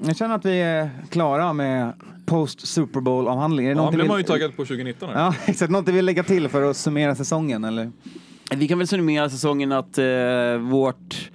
Jag 0.06 0.16
känner 0.16 0.34
att 0.34 0.44
vi 0.44 0.60
är 0.60 0.90
klara 1.10 1.52
med 1.52 1.92
post 2.26 2.66
Super 2.66 3.00
Bowl-avhandling. 3.00 3.66
Det 3.66 3.72
Ja, 3.72 3.90
blir 3.90 4.02
vi- 4.02 4.08
man 4.08 4.18
ju 4.18 4.24
taggad 4.24 4.56
på 4.56 4.64
2019 4.64 5.08
här. 5.08 5.16
Ja, 5.20 5.34
exakt. 5.46 5.70
Något 5.72 5.86
du 5.86 5.92
vill 5.92 6.04
lägga 6.04 6.22
till 6.22 6.48
för 6.48 6.62
att 6.70 6.76
summera 6.76 7.14
säsongen 7.14 7.64
eller? 7.64 7.90
Vi 8.54 8.68
kan 8.68 8.78
väl 8.78 8.86
summera 8.86 9.30
säsongen 9.30 9.72
att 9.72 9.98
eh, 9.98 10.04
vårt 10.60 11.30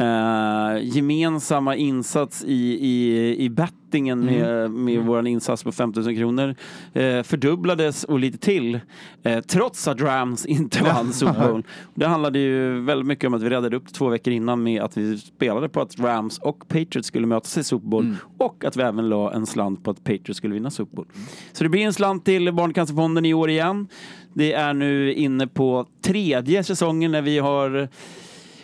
eh, 0.00 0.82
gemensamma 0.82 1.76
insats 1.76 2.44
i, 2.44 2.78
i, 2.80 3.36
i 3.44 3.50
bettingen 3.50 4.24
med, 4.24 4.70
med 4.70 5.00
vår 5.00 5.26
insats 5.26 5.64
på 5.64 5.72
5000 5.72 6.16
kronor 6.16 6.54
eh, 6.92 7.22
fördubblades 7.22 8.04
och 8.04 8.18
lite 8.18 8.38
till. 8.38 8.80
Eh, 9.22 9.40
trots 9.40 9.88
att 9.88 10.00
Rams 10.00 10.46
inte 10.46 10.82
vann 10.84 11.12
Super 11.12 11.48
Bowl. 11.48 11.64
Det 11.94 12.06
handlade 12.06 12.38
ju 12.38 12.80
väldigt 12.80 13.06
mycket 13.06 13.24
om 13.24 13.34
att 13.34 13.42
vi 13.42 13.50
räddade 13.50 13.76
upp 13.76 13.92
två 13.92 14.08
veckor 14.08 14.32
innan 14.32 14.62
med 14.62 14.82
att 14.82 14.96
vi 14.96 15.18
spelade 15.18 15.68
på 15.68 15.80
att 15.80 15.98
Rams 15.98 16.38
och 16.38 16.68
Patriots 16.68 17.08
skulle 17.08 17.26
mötas 17.26 17.58
i 17.58 17.64
Super 17.64 17.88
Bowl 17.88 18.16
och 18.38 18.64
att 18.64 18.76
vi 18.76 18.82
även 18.82 19.08
la 19.08 19.32
en 19.32 19.46
slant 19.46 19.84
på 19.84 19.90
att 19.90 20.04
Patriots 20.04 20.36
skulle 20.36 20.54
vinna 20.54 20.70
Super 20.70 20.96
Bowl. 20.96 21.06
Så 21.52 21.64
det 21.64 21.70
blir 21.70 21.82
en 21.82 21.92
slant 21.92 22.24
till 22.24 22.52
Barncancerfonden 22.52 23.24
i 23.24 23.34
år 23.34 23.50
igen. 23.50 23.88
Det 24.34 24.52
är 24.52 24.74
nu 24.74 25.14
inne 25.14 25.46
på 25.46 25.86
tredje 26.02 26.64
säsongen 26.64 27.12
när 27.12 27.22
vi 27.22 27.38
har 27.38 27.88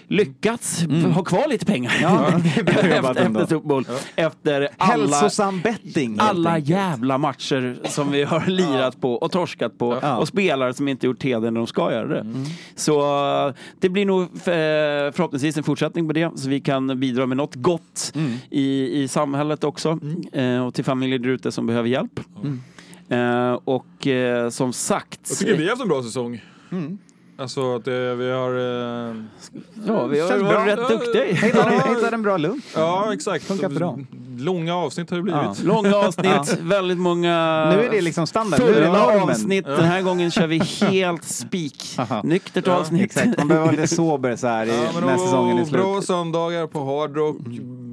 lyckats 0.08 0.84
ha 1.14 1.24
kvar 1.24 1.48
lite 1.48 1.66
pengar 1.66 1.92
Ja, 2.02 2.28
efter, 2.56 2.88
efter 2.88 3.46
Super 3.46 3.68
Bowl. 3.68 3.84
Efter 4.16 4.68
alla, 4.76 4.92
Hälsosam 4.92 5.60
betting 5.60 6.16
alla 6.20 6.50
enkelt. 6.50 6.68
jävla 6.70 7.18
matcher 7.18 7.78
som 7.84 8.10
vi 8.12 8.22
har 8.24 8.46
lirat 8.46 9.00
på 9.00 9.14
och 9.14 9.32
torskat 9.32 9.78
på 9.78 9.98
Ja. 10.02 10.16
och 10.16 10.28
spelare 10.28 10.74
som 10.74 10.88
inte 10.88 11.06
gjort 11.06 11.22
heder 11.22 11.50
när 11.50 11.60
de 11.60 11.66
ska 11.66 11.92
göra 11.92 12.08
det. 12.08 12.20
Mm. 12.20 12.44
Så 12.74 13.00
eh, 13.48 13.54
det 13.80 13.88
blir 13.88 14.04
nog 14.06 14.22
eh, 14.22 14.28
förhoppningsvis 15.12 15.56
en 15.56 15.64
fortsättning 15.64 16.06
på 16.06 16.12
det 16.12 16.30
så 16.38 16.48
vi 16.48 16.60
kan 16.60 17.00
bidra 17.00 17.26
med 17.26 17.36
något 17.36 17.54
gott 17.54 18.12
Mm. 18.14 18.32
i, 18.50 19.02
i 19.02 19.08
samhället 19.08 19.64
också 19.64 19.98
eh, 20.32 20.66
och 20.66 20.74
till 20.74 20.84
familjer 20.84 21.18
där 21.18 21.28
ute 21.28 21.52
som 21.52 21.66
behöver 21.66 21.88
hjälp. 21.88 22.20
Eh, 23.08 23.52
och 23.64 24.06
eh, 24.06 24.48
som 24.50 24.72
sagt... 24.72 25.20
Jag 25.28 25.38
tycker 25.38 25.56
vi 25.56 25.62
har 25.62 25.70
haft 25.70 25.82
en 25.82 25.88
bra 25.88 26.02
säsong. 26.02 26.40
Alltså 27.38 27.76
att 27.76 27.88
eh, 27.88 27.94
vi 27.94 28.30
har... 28.30 28.54
Eh, 28.56 29.14
ja, 29.86 30.06
vi 30.06 30.20
har 30.20 30.28
varit 30.28 30.40
bra. 30.40 30.66
rätt 30.66 30.88
duktiga. 30.88 31.24
Hittade, 31.24 31.70
hittade 31.70 32.14
en 32.14 32.22
bra 32.22 32.36
lunch. 32.36 32.64
ja, 32.74 33.12
exakt. 33.12 33.44
Funkat 33.44 33.72
bra. 33.72 33.98
Långa 34.40 34.74
avsnitt 34.76 35.10
har 35.10 35.16
det 35.16 35.22
blivit. 35.22 35.40
Ja. 35.42 35.54
Långa 35.64 35.96
avsnitt, 36.06 36.58
väldigt 36.60 36.98
många 36.98 37.64
Nu 37.76 37.82
är 37.84 37.90
det 37.90 38.00
liksom 38.00 38.26
standard. 38.26 38.60
Nu 38.60 38.66
är 38.66 38.80
det 38.80 38.86
fulla 38.86 39.22
avsnitt. 39.22 39.64
Den 39.64 39.84
här 39.84 40.02
gången 40.02 40.30
kör 40.30 40.46
vi 40.46 40.58
helt 40.58 41.24
spik. 41.28 41.96
Nyktert 42.24 42.66
Ja, 42.66 42.72
avsnitt. 42.76 43.02
Exakt, 43.02 43.38
man 43.38 43.48
behöver 43.48 43.66
vara 43.66 43.76
lite 43.80 43.94
sober 43.94 44.36
så 44.36 44.46
här 44.46 44.66
i, 44.66 44.70
Ja, 44.94 45.00
när 45.00 45.14
och, 45.14 45.20
säsongen 45.20 45.58
är 45.58 45.62
och 45.62 45.68
bra 45.68 45.94
slut. 45.94 46.04
söndagar 46.06 46.66
på 46.66 46.84
Hard 46.84 47.16
Rock, 47.16 47.36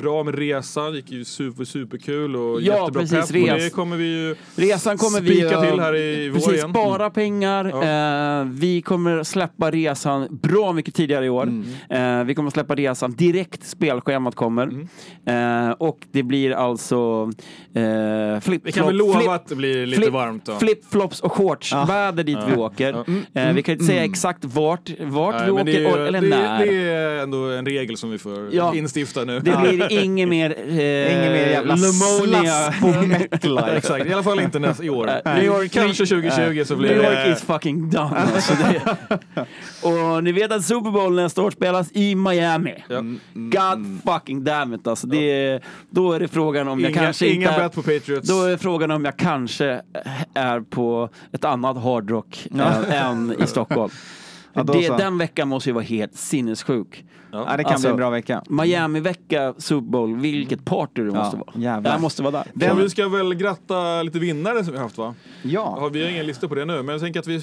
bra 0.01 0.23
med 0.23 0.35
resan, 0.35 0.93
gick 0.93 1.11
ju 1.11 1.25
super, 1.25 1.63
superkul 1.63 2.35
och 2.35 2.61
Ja, 2.61 2.79
jättebra 2.79 3.01
precis, 3.01 3.31
pepp. 3.31 3.41
Och 3.41 3.47
res. 3.49 3.63
det 3.63 3.69
kommer 3.69 3.97
vi 3.97 4.05
ju 4.05 4.35
Resan 4.55 4.97
kommer 4.97 5.21
vi 5.21 5.29
spika 5.35 5.57
att- 5.59 5.69
till 5.69 5.79
här 5.79 5.95
i 5.95 6.29
vår 6.29 6.35
Precis, 6.35 6.53
igen. 6.53 6.69
spara 6.69 7.09
pengar. 7.09 7.65
Ja. 7.65 8.39
Eh, 8.41 8.45
vi 8.45 8.81
kommer 8.81 9.23
släppa 9.23 9.71
resan 9.71 10.27
bra 10.41 10.73
mycket 10.73 10.95
tidigare 10.95 11.25
i 11.25 11.29
år. 11.29 11.43
Mm. 11.43 12.19
Eh, 12.19 12.25
vi 12.25 12.35
kommer 12.35 12.49
släppa 12.49 12.75
resan 12.75 13.11
direkt 13.11 13.63
spelschemat 13.67 14.35
kommer. 14.35 14.63
Mm. 14.63 15.69
Eh, 15.69 15.71
och 15.71 15.99
det 16.11 16.23
blir 16.23 16.32
alltså 16.55 17.29
eh, 17.75 18.39
flip 18.41 18.61
Vi 18.65 18.71
kan 18.71 18.85
väl 18.85 18.95
lova 18.95 19.19
flip- 19.19 19.29
att 19.31 19.47
det 19.47 19.55
blir 19.55 19.85
lite 19.85 20.01
flip- 20.01 20.13
varmt 20.13 20.45
då. 20.45 20.51
Flip-flops 20.53 21.21
och 21.21 21.31
shorts. 21.33 21.73
Väder 21.73 22.23
dit 22.23 22.37
vi 22.49 22.55
åker. 22.55 22.93
Eh, 23.33 23.53
vi 23.53 23.63
kan 23.63 23.73
inte 23.73 23.85
säga 23.85 24.03
exakt 24.03 24.45
vart, 24.45 24.89
vart 24.99 25.35
Nej, 25.35 25.45
vi 25.45 25.51
åker 25.51 25.63
det, 25.65 25.85
är, 25.85 25.99
och- 26.01 26.07
eller 26.07 26.21
det, 26.21 26.27
när. 26.27 26.65
det 26.65 26.91
är 26.91 27.23
ändå 27.23 27.37
en 27.49 27.65
regel 27.65 27.97
som 27.97 28.11
vi 28.11 28.17
får 28.17 28.49
Ja. 28.51 28.75
instifta 28.75 29.23
nu. 29.25 29.39
Det 29.39 29.57
blir 29.61 29.91
inget 30.03 30.27
mer 30.29 30.49
eh, 30.67 30.67
Ingen 31.17 31.31
mer 31.31 31.47
jävla 31.47 31.77
slask 31.77 32.81
på 32.81 32.87
MetLife. 32.87 33.75
Exakt, 33.77 34.05
i 34.05 34.13
alla 34.13 34.23
fall 34.23 34.39
inte 34.39 34.59
nästa 34.59 34.83
i 34.83 34.89
år. 34.89 35.05
Nej. 35.05 35.35
New 35.35 35.45
York- 35.45 35.71
Kanske 35.71 36.05
2020 36.05 36.63
så 36.65 36.75
blir 36.75 36.89
New 36.89 36.97
York 36.97 37.25
det... 37.25 37.31
is 37.31 37.41
fucking 37.41 37.89
done. 37.89 38.15
Alltså 38.35 38.53
det. 38.53 38.81
Och 40.15 40.23
ni 40.23 40.31
vet 40.31 40.51
att 40.51 40.65
Super 40.65 40.91
Bowl 40.91 41.15
nästa 41.15 41.41
år 41.41 41.51
spelas 41.51 41.89
i 41.93 42.15
Miami. 42.15 42.73
Ja. 42.87 43.01
God 43.33 43.99
fucking 44.05 44.43
damn 44.43 44.73
it 44.73 44.87
alltså. 44.87 45.07
Det 45.07 45.31
är, 45.31 45.61
då 45.89 46.11
är 46.13 46.19
det 46.23 46.27
frågan 46.33 46.67
om 46.67 46.79
jag 46.79 46.91
Inga, 46.91 47.01
kanske 47.01 47.27
inga 47.27 47.49
inte... 47.49 47.61
bet 47.61 47.73
på 47.73 47.81
Patriots. 47.81 48.29
Då 48.29 48.41
är 48.41 48.57
frågan 48.57 48.91
om 48.91 49.05
jag 49.05 49.17
kanske 49.17 49.81
är 50.33 50.59
på 50.61 51.09
ett 51.31 51.45
annat 51.45 51.77
hardrock 51.83 52.47
än, 52.51 52.85
än 52.91 53.35
i 53.43 53.47
Stockholm. 53.47 53.91
Ja, 54.55 54.63
då 54.63 54.73
det, 54.73 54.87
den 54.87 55.17
veckan 55.17 55.47
måste 55.47 55.69
ju 55.69 55.73
vara 55.73 55.83
helt 55.83 56.15
sinnessjuk. 56.15 57.05
Ja, 57.31 57.53
det 57.57 57.63
kan 57.63 57.71
Alltså, 57.73 57.87
bli 57.87 57.91
en 57.91 57.97
bra 57.97 58.09
vecka. 58.09 58.43
Miami-vecka, 58.49 59.53
Super 59.57 59.87
Bowl, 59.91 60.15
vilket 60.15 60.65
party 60.65 61.03
det 61.03 61.11
måste 61.11 61.37
vara. 61.37 61.49
jävlar. 61.55 61.91
Jag 61.91 62.01
måste 62.01 62.23
vara 62.23 62.31
där. 62.31 62.43
Den- 62.53 62.69
Ja, 62.69 62.75
vi 62.75 62.89
ska 62.89 63.07
väl 63.07 63.33
gratta 63.35 64.03
lite 64.03 64.19
vinnare 64.19 64.63
som 64.63 64.73
vi 64.73 64.79
haft 64.79 64.97
va? 64.97 65.15
Ja. 65.41 65.77
Ja, 65.81 65.87
vi 65.93 66.03
har 66.03 66.09
ingen 66.09 66.25
lista 66.27 66.47
på 66.47 66.55
det 66.55 66.65
nu, 66.65 66.83
men 66.83 66.89
jag 66.89 67.01
tänker 67.01 67.19
att 67.19 67.27
vi, 67.27 67.35
eh, 67.35 67.41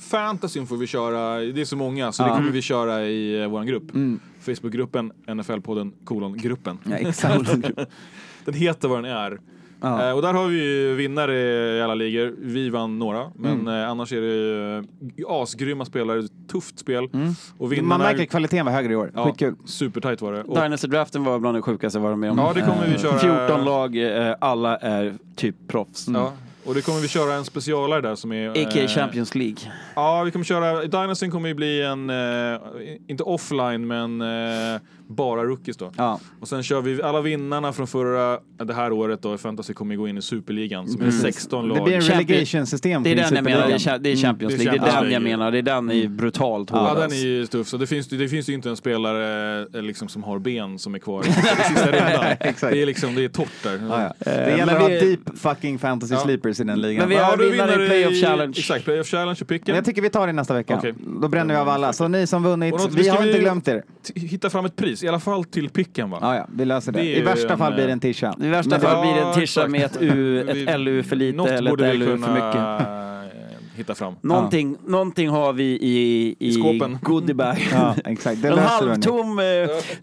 fantasyn 0.00 0.66
får 0.66 0.76
vi 0.76 0.86
köra, 0.86 1.38
det 1.38 1.60
är 1.60 1.64
så 1.64 1.76
många, 1.76 2.12
så 2.12 2.22
Ja. 2.22 2.26
det 2.28 2.34
kommer 2.34 2.50
vi 2.50 2.62
köra 2.62 3.04
i 3.04 3.42
eh, 3.42 3.48
vår 3.48 3.64
grupp. 3.64 3.94
Facebookgruppen, 4.40 5.12
NFL-podden, 5.26 5.92
kolon, 6.04 6.36
gruppen. 6.38 6.78
ja, 6.84 6.96
exakt. 6.96 7.50
Den 8.44 8.54
heter 8.54 8.88
vad 8.88 8.98
den 9.04 9.12
är. 9.12 9.38
Ja. 9.82 10.08
Eh, 10.08 10.14
och 10.16 10.22
där 10.22 10.32
har 10.34 10.46
vi 10.48 10.56
ju 10.62 10.94
vinnare 10.94 11.34
i 11.76 11.82
alla 11.82 11.94
ligor. 11.94 12.34
Vi 12.38 12.70
vann 12.70 12.98
några, 12.98 13.30
men 13.36 13.52
Mm. 13.60 13.68
eh, 13.82 13.90
annars 13.90 14.12
är 14.12 14.20
det 14.20 14.76
eh, 14.78 15.24
asgrymma 15.28 15.84
spelare, 15.84 16.22
tufft 16.52 16.78
spel. 16.78 17.04
Och 17.04 17.14
Mm. 17.14 17.34
Man 17.58 17.68
vinnarna... 17.70 18.04
märker 18.04 18.22
att 18.22 18.28
kvaliteten 18.30 18.66
var 18.66 18.72
högre 18.72 18.92
i 18.92 18.96
år. 18.96 19.10
ja, 19.14 19.24
Skitkul. 19.24 19.54
Supertight 19.64 20.20
var 20.22 20.32
det. 20.32 20.42
Och, 20.42 20.56
Dynasty-draften 20.56 21.24
var 21.24 21.38
bland 21.38 21.56
det 21.56 21.62
sjukaste 21.62 21.98
jag 21.98 22.02
varit 22.02 22.18
med 22.18 22.30
om. 22.30 22.38
Ja, 22.38 22.52
det 22.54 22.60
kommer 22.60 22.86
vi 22.86 22.94
Eh, 22.94 23.00
köra. 23.00 23.18
14 23.48 23.64
lag, 23.64 23.96
eh, 24.28 24.34
alla 24.40 24.76
är 24.76 25.14
typ 25.36 25.56
proffs. 25.68 26.08
ja, 26.08 26.32
och 26.64 26.74
det 26.74 26.82
kommer 26.82 27.00
vi 27.00 27.08
köra 27.08 27.34
en 27.34 27.44
specialare 27.44 28.00
där 28.00 28.14
som 28.14 28.32
är... 28.32 28.50
A.k.a. 28.50 28.82
eh, 28.82 28.88
Champions 28.88 29.34
League. 29.34 29.72
Ja, 29.94 30.22
vi 30.22 30.30
kommer 30.30 30.44
köra... 30.44 30.82
Dynasty 30.82 31.30
kommer 31.30 31.48
ju 31.48 31.54
bli 31.54 31.82
en, 31.82 32.10
eh, 32.10 32.60
inte 33.08 33.22
offline, 33.22 33.86
men 33.86 34.20
eh, 34.20 34.80
bara 35.10 35.44
rookies 35.44 35.76
då. 35.76 35.92
Ja. 35.96 36.20
Och 36.40 36.48
sen 36.48 36.62
kör 36.62 36.80
vi 36.80 37.02
alla 37.02 37.20
vinnarna 37.20 37.72
från 37.72 37.86
förra, 37.86 38.38
det 38.64 38.74
här 38.74 38.92
året 38.92 39.22
då, 39.22 39.34
i 39.34 39.38
Fantasy 39.38 39.74
kommer 39.74 39.96
gå 39.96 40.08
in 40.08 40.18
i 40.18 40.22
Superligan 40.22 40.88
som 40.88 41.02
är 41.02 41.10
16 41.10 41.68
lag. 41.68 41.76
Det 41.78 41.82
blir 41.84 41.94
en 41.94 42.00
relegation-system 42.02 43.02
Det 43.02 43.10
är 43.12 43.16
den 43.16 43.34
jag 43.34 43.44
menar, 43.44 43.66
det 43.68 43.74
är, 43.74 43.78
cha- 43.78 43.98
det 43.98 44.12
är 44.12 44.16
Champions 44.16 44.54
det 44.54 44.64
League. 44.64 44.80
Det 44.80 44.90
är 44.90 45.02
den 45.02 45.12
jag 45.12 45.22
menar. 45.22 45.50
Det 45.50 45.58
är 45.58 45.62
den 45.62 45.90
är 45.90 46.08
brutalt 46.08 46.70
hård. 46.70 46.80
Ja, 46.82 46.94
den 46.94 47.12
är 47.12 47.16
ju 47.16 47.46
tuff. 47.46 47.68
Så 47.68 47.76
det 47.76 47.86
finns, 47.86 48.08
det 48.08 48.28
finns 48.28 48.48
ju 48.48 48.52
inte 48.54 48.68
en 48.70 48.76
spelare 48.76 49.60
eh, 49.74 49.82
liksom, 49.82 50.08
som 50.08 50.22
har 50.22 50.38
ben 50.38 50.78
som 50.78 50.94
är 50.94 50.98
kvar 50.98 51.20
i 51.22 51.32
sista 51.32 51.86
rundan. 51.92 52.24
Det 52.60 52.82
är 52.82 52.86
liksom, 52.86 53.14
det 53.14 53.24
är 53.24 53.28
torrt 53.28 53.48
där. 53.62 53.80
Ja, 53.88 54.02
ja. 54.02 54.14
Det 54.18 54.30
Eh, 54.30 54.48
gäller 54.58 54.66
men 54.66 54.76
att 54.76 54.82
ha 54.82 54.88
vi- 54.88 55.00
deep 55.00 55.38
fucking 55.38 55.78
fantasy 55.78 56.14
Ja. 56.14 56.20
sleepers 56.20 56.60
i 56.60 56.64
den 56.64 56.80
ligan. 56.80 57.00
Men 57.00 57.08
vi 57.08 57.14
Ja, 57.14 57.24
har 57.24 57.36
du 57.36 57.50
vinnare 57.50 57.84
i 57.84 57.88
Playoff 57.88 58.14
Challenge. 58.20 58.54
Exakt, 58.58 58.84
Playoff 58.84 59.06
Challenge 59.06 59.30
och 59.32 59.46
Men 59.50 59.58
picken. 59.58 59.74
jag 59.74 59.84
tycker 59.84 60.02
vi 60.02 60.10
tar 60.10 60.26
det 60.26 60.32
nästa 60.32 60.54
vecka. 60.54 60.76
Okej. 60.78 60.94
Då 61.22 61.28
bränner 61.28 61.54
vi 61.54 61.60
av 61.60 61.68
alla. 61.68 61.92
Så 61.92 62.08
ni 62.08 62.26
som 62.26 62.42
vunnit, 62.42 62.74
vi 62.90 63.08
har 63.08 63.26
inte 63.26 63.38
glömt 63.38 63.68
er. 63.68 63.82
Hitta 64.14 64.50
fram 64.50 64.64
ett 64.64 64.76
pris, 64.76 64.99
i 65.02 65.08
alla 65.08 65.20
fall 65.20 65.44
till 65.44 65.68
picken 65.68 66.10
va? 66.10 66.18
Ja, 66.20 66.36
ja, 66.36 66.46
vi 66.56 66.64
löser 66.64 66.92
det. 66.92 66.98
Det 67.00 67.04
är 67.06 67.10
I 67.14 67.16
ju 67.18 67.24
värsta 67.24 67.52
en, 67.52 67.58
fall 67.58 67.72
blir 67.74 67.82
det 67.84 67.88
eh, 67.88 67.92
en 67.92 68.00
tisha. 68.00 68.34
I 68.40 68.48
värsta 68.48 68.70
Men 68.70 68.80
det- 68.80 68.86
fall 68.86 69.00
blir 69.00 69.14
det 69.14 69.20
en 69.20 69.26
Ja, 69.26 69.34
tisha 69.34 69.42
exakt. 69.60 69.70
med 69.70 69.84
ett, 69.84 69.96
U, 70.00 70.42
Vi- 70.54 70.62
ett 70.66 70.80
LU 70.80 71.02
för 71.02 71.16
lite 71.16 71.36
Något 71.36 71.48
eller 71.50 71.70
borde 71.70 71.86
ett 71.88 71.94
vi 71.94 71.98
LU 71.98 72.06
kunna 72.06 72.26
för 72.26 72.34
mycket. 72.34 72.80
eh, 72.86 73.76
hitta 73.76 73.94
fram. 73.94 74.14
Någonting, 74.20 74.76
någonting 74.86 75.28
har 75.28 75.52
vi 75.52 75.64
i, 75.64 76.34
i, 76.38 76.52
skåpen. 76.52 76.98
goodiebag. 77.02 77.56
Ja, 77.72 77.94
exakt. 78.04 78.42
Det 78.42 78.48
En 78.48 78.54
löser 78.56 78.84
vi. 78.84 78.90
halvtom 78.90 79.38
eh, 79.38 79.44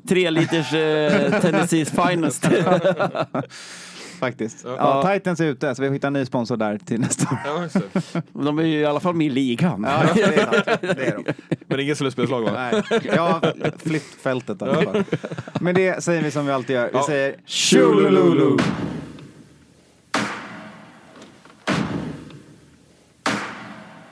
tre 0.09 0.29
liters 0.29 0.73
eh, 0.73 1.39
Tennessees 1.41 1.91
finest. 1.91 2.47
Faktiskt. 4.19 4.61
Ja. 4.65 4.75
Ja, 5.03 5.13
Titans 5.13 5.39
är 5.39 5.45
ute, 5.45 5.75
så 5.75 5.81
vi 5.81 5.89
hittar 5.89 6.07
en 6.07 6.13
ny 6.13 6.25
sponsor 6.25 6.57
där 6.57 6.77
till 6.77 6.99
nästa 6.99 7.23
år. 7.31 7.37
Ja, 7.45 7.63
just 7.63 7.75
det. 8.13 8.21
De 8.33 8.59
är 8.59 8.63
ju 8.63 8.79
i 8.79 8.85
alla 8.85 8.99
fall 8.99 9.15
med 9.15 9.27
i 9.27 9.29
ligan. 9.29 9.85
Ja, 9.89 10.03
det 10.15 10.21
är 10.21 10.37
sant. 10.43 10.65
Det 10.81 11.05
är 11.07 11.15
de. 11.25 11.33
Men 11.67 11.79
inget 11.79 11.97
slutspelslag 11.97 12.41
va? 12.41 12.51
Nej, 12.53 12.83
jag 13.15 13.21
har 13.27 13.77
flytt 13.87 14.03
fältet 14.23 14.61
i 14.61 14.65
alla 14.65 14.81
fall. 14.81 15.03
Men 15.61 15.75
det 15.75 16.03
säger 16.03 16.21
vi 16.23 16.31
som 16.31 16.45
vi 16.45 16.51
alltid 16.51 16.75
gör. 16.75 16.85
Vi 16.85 16.89
Ja. 16.93 17.05
säger 17.05 17.35
Tjolululu. 17.45 18.57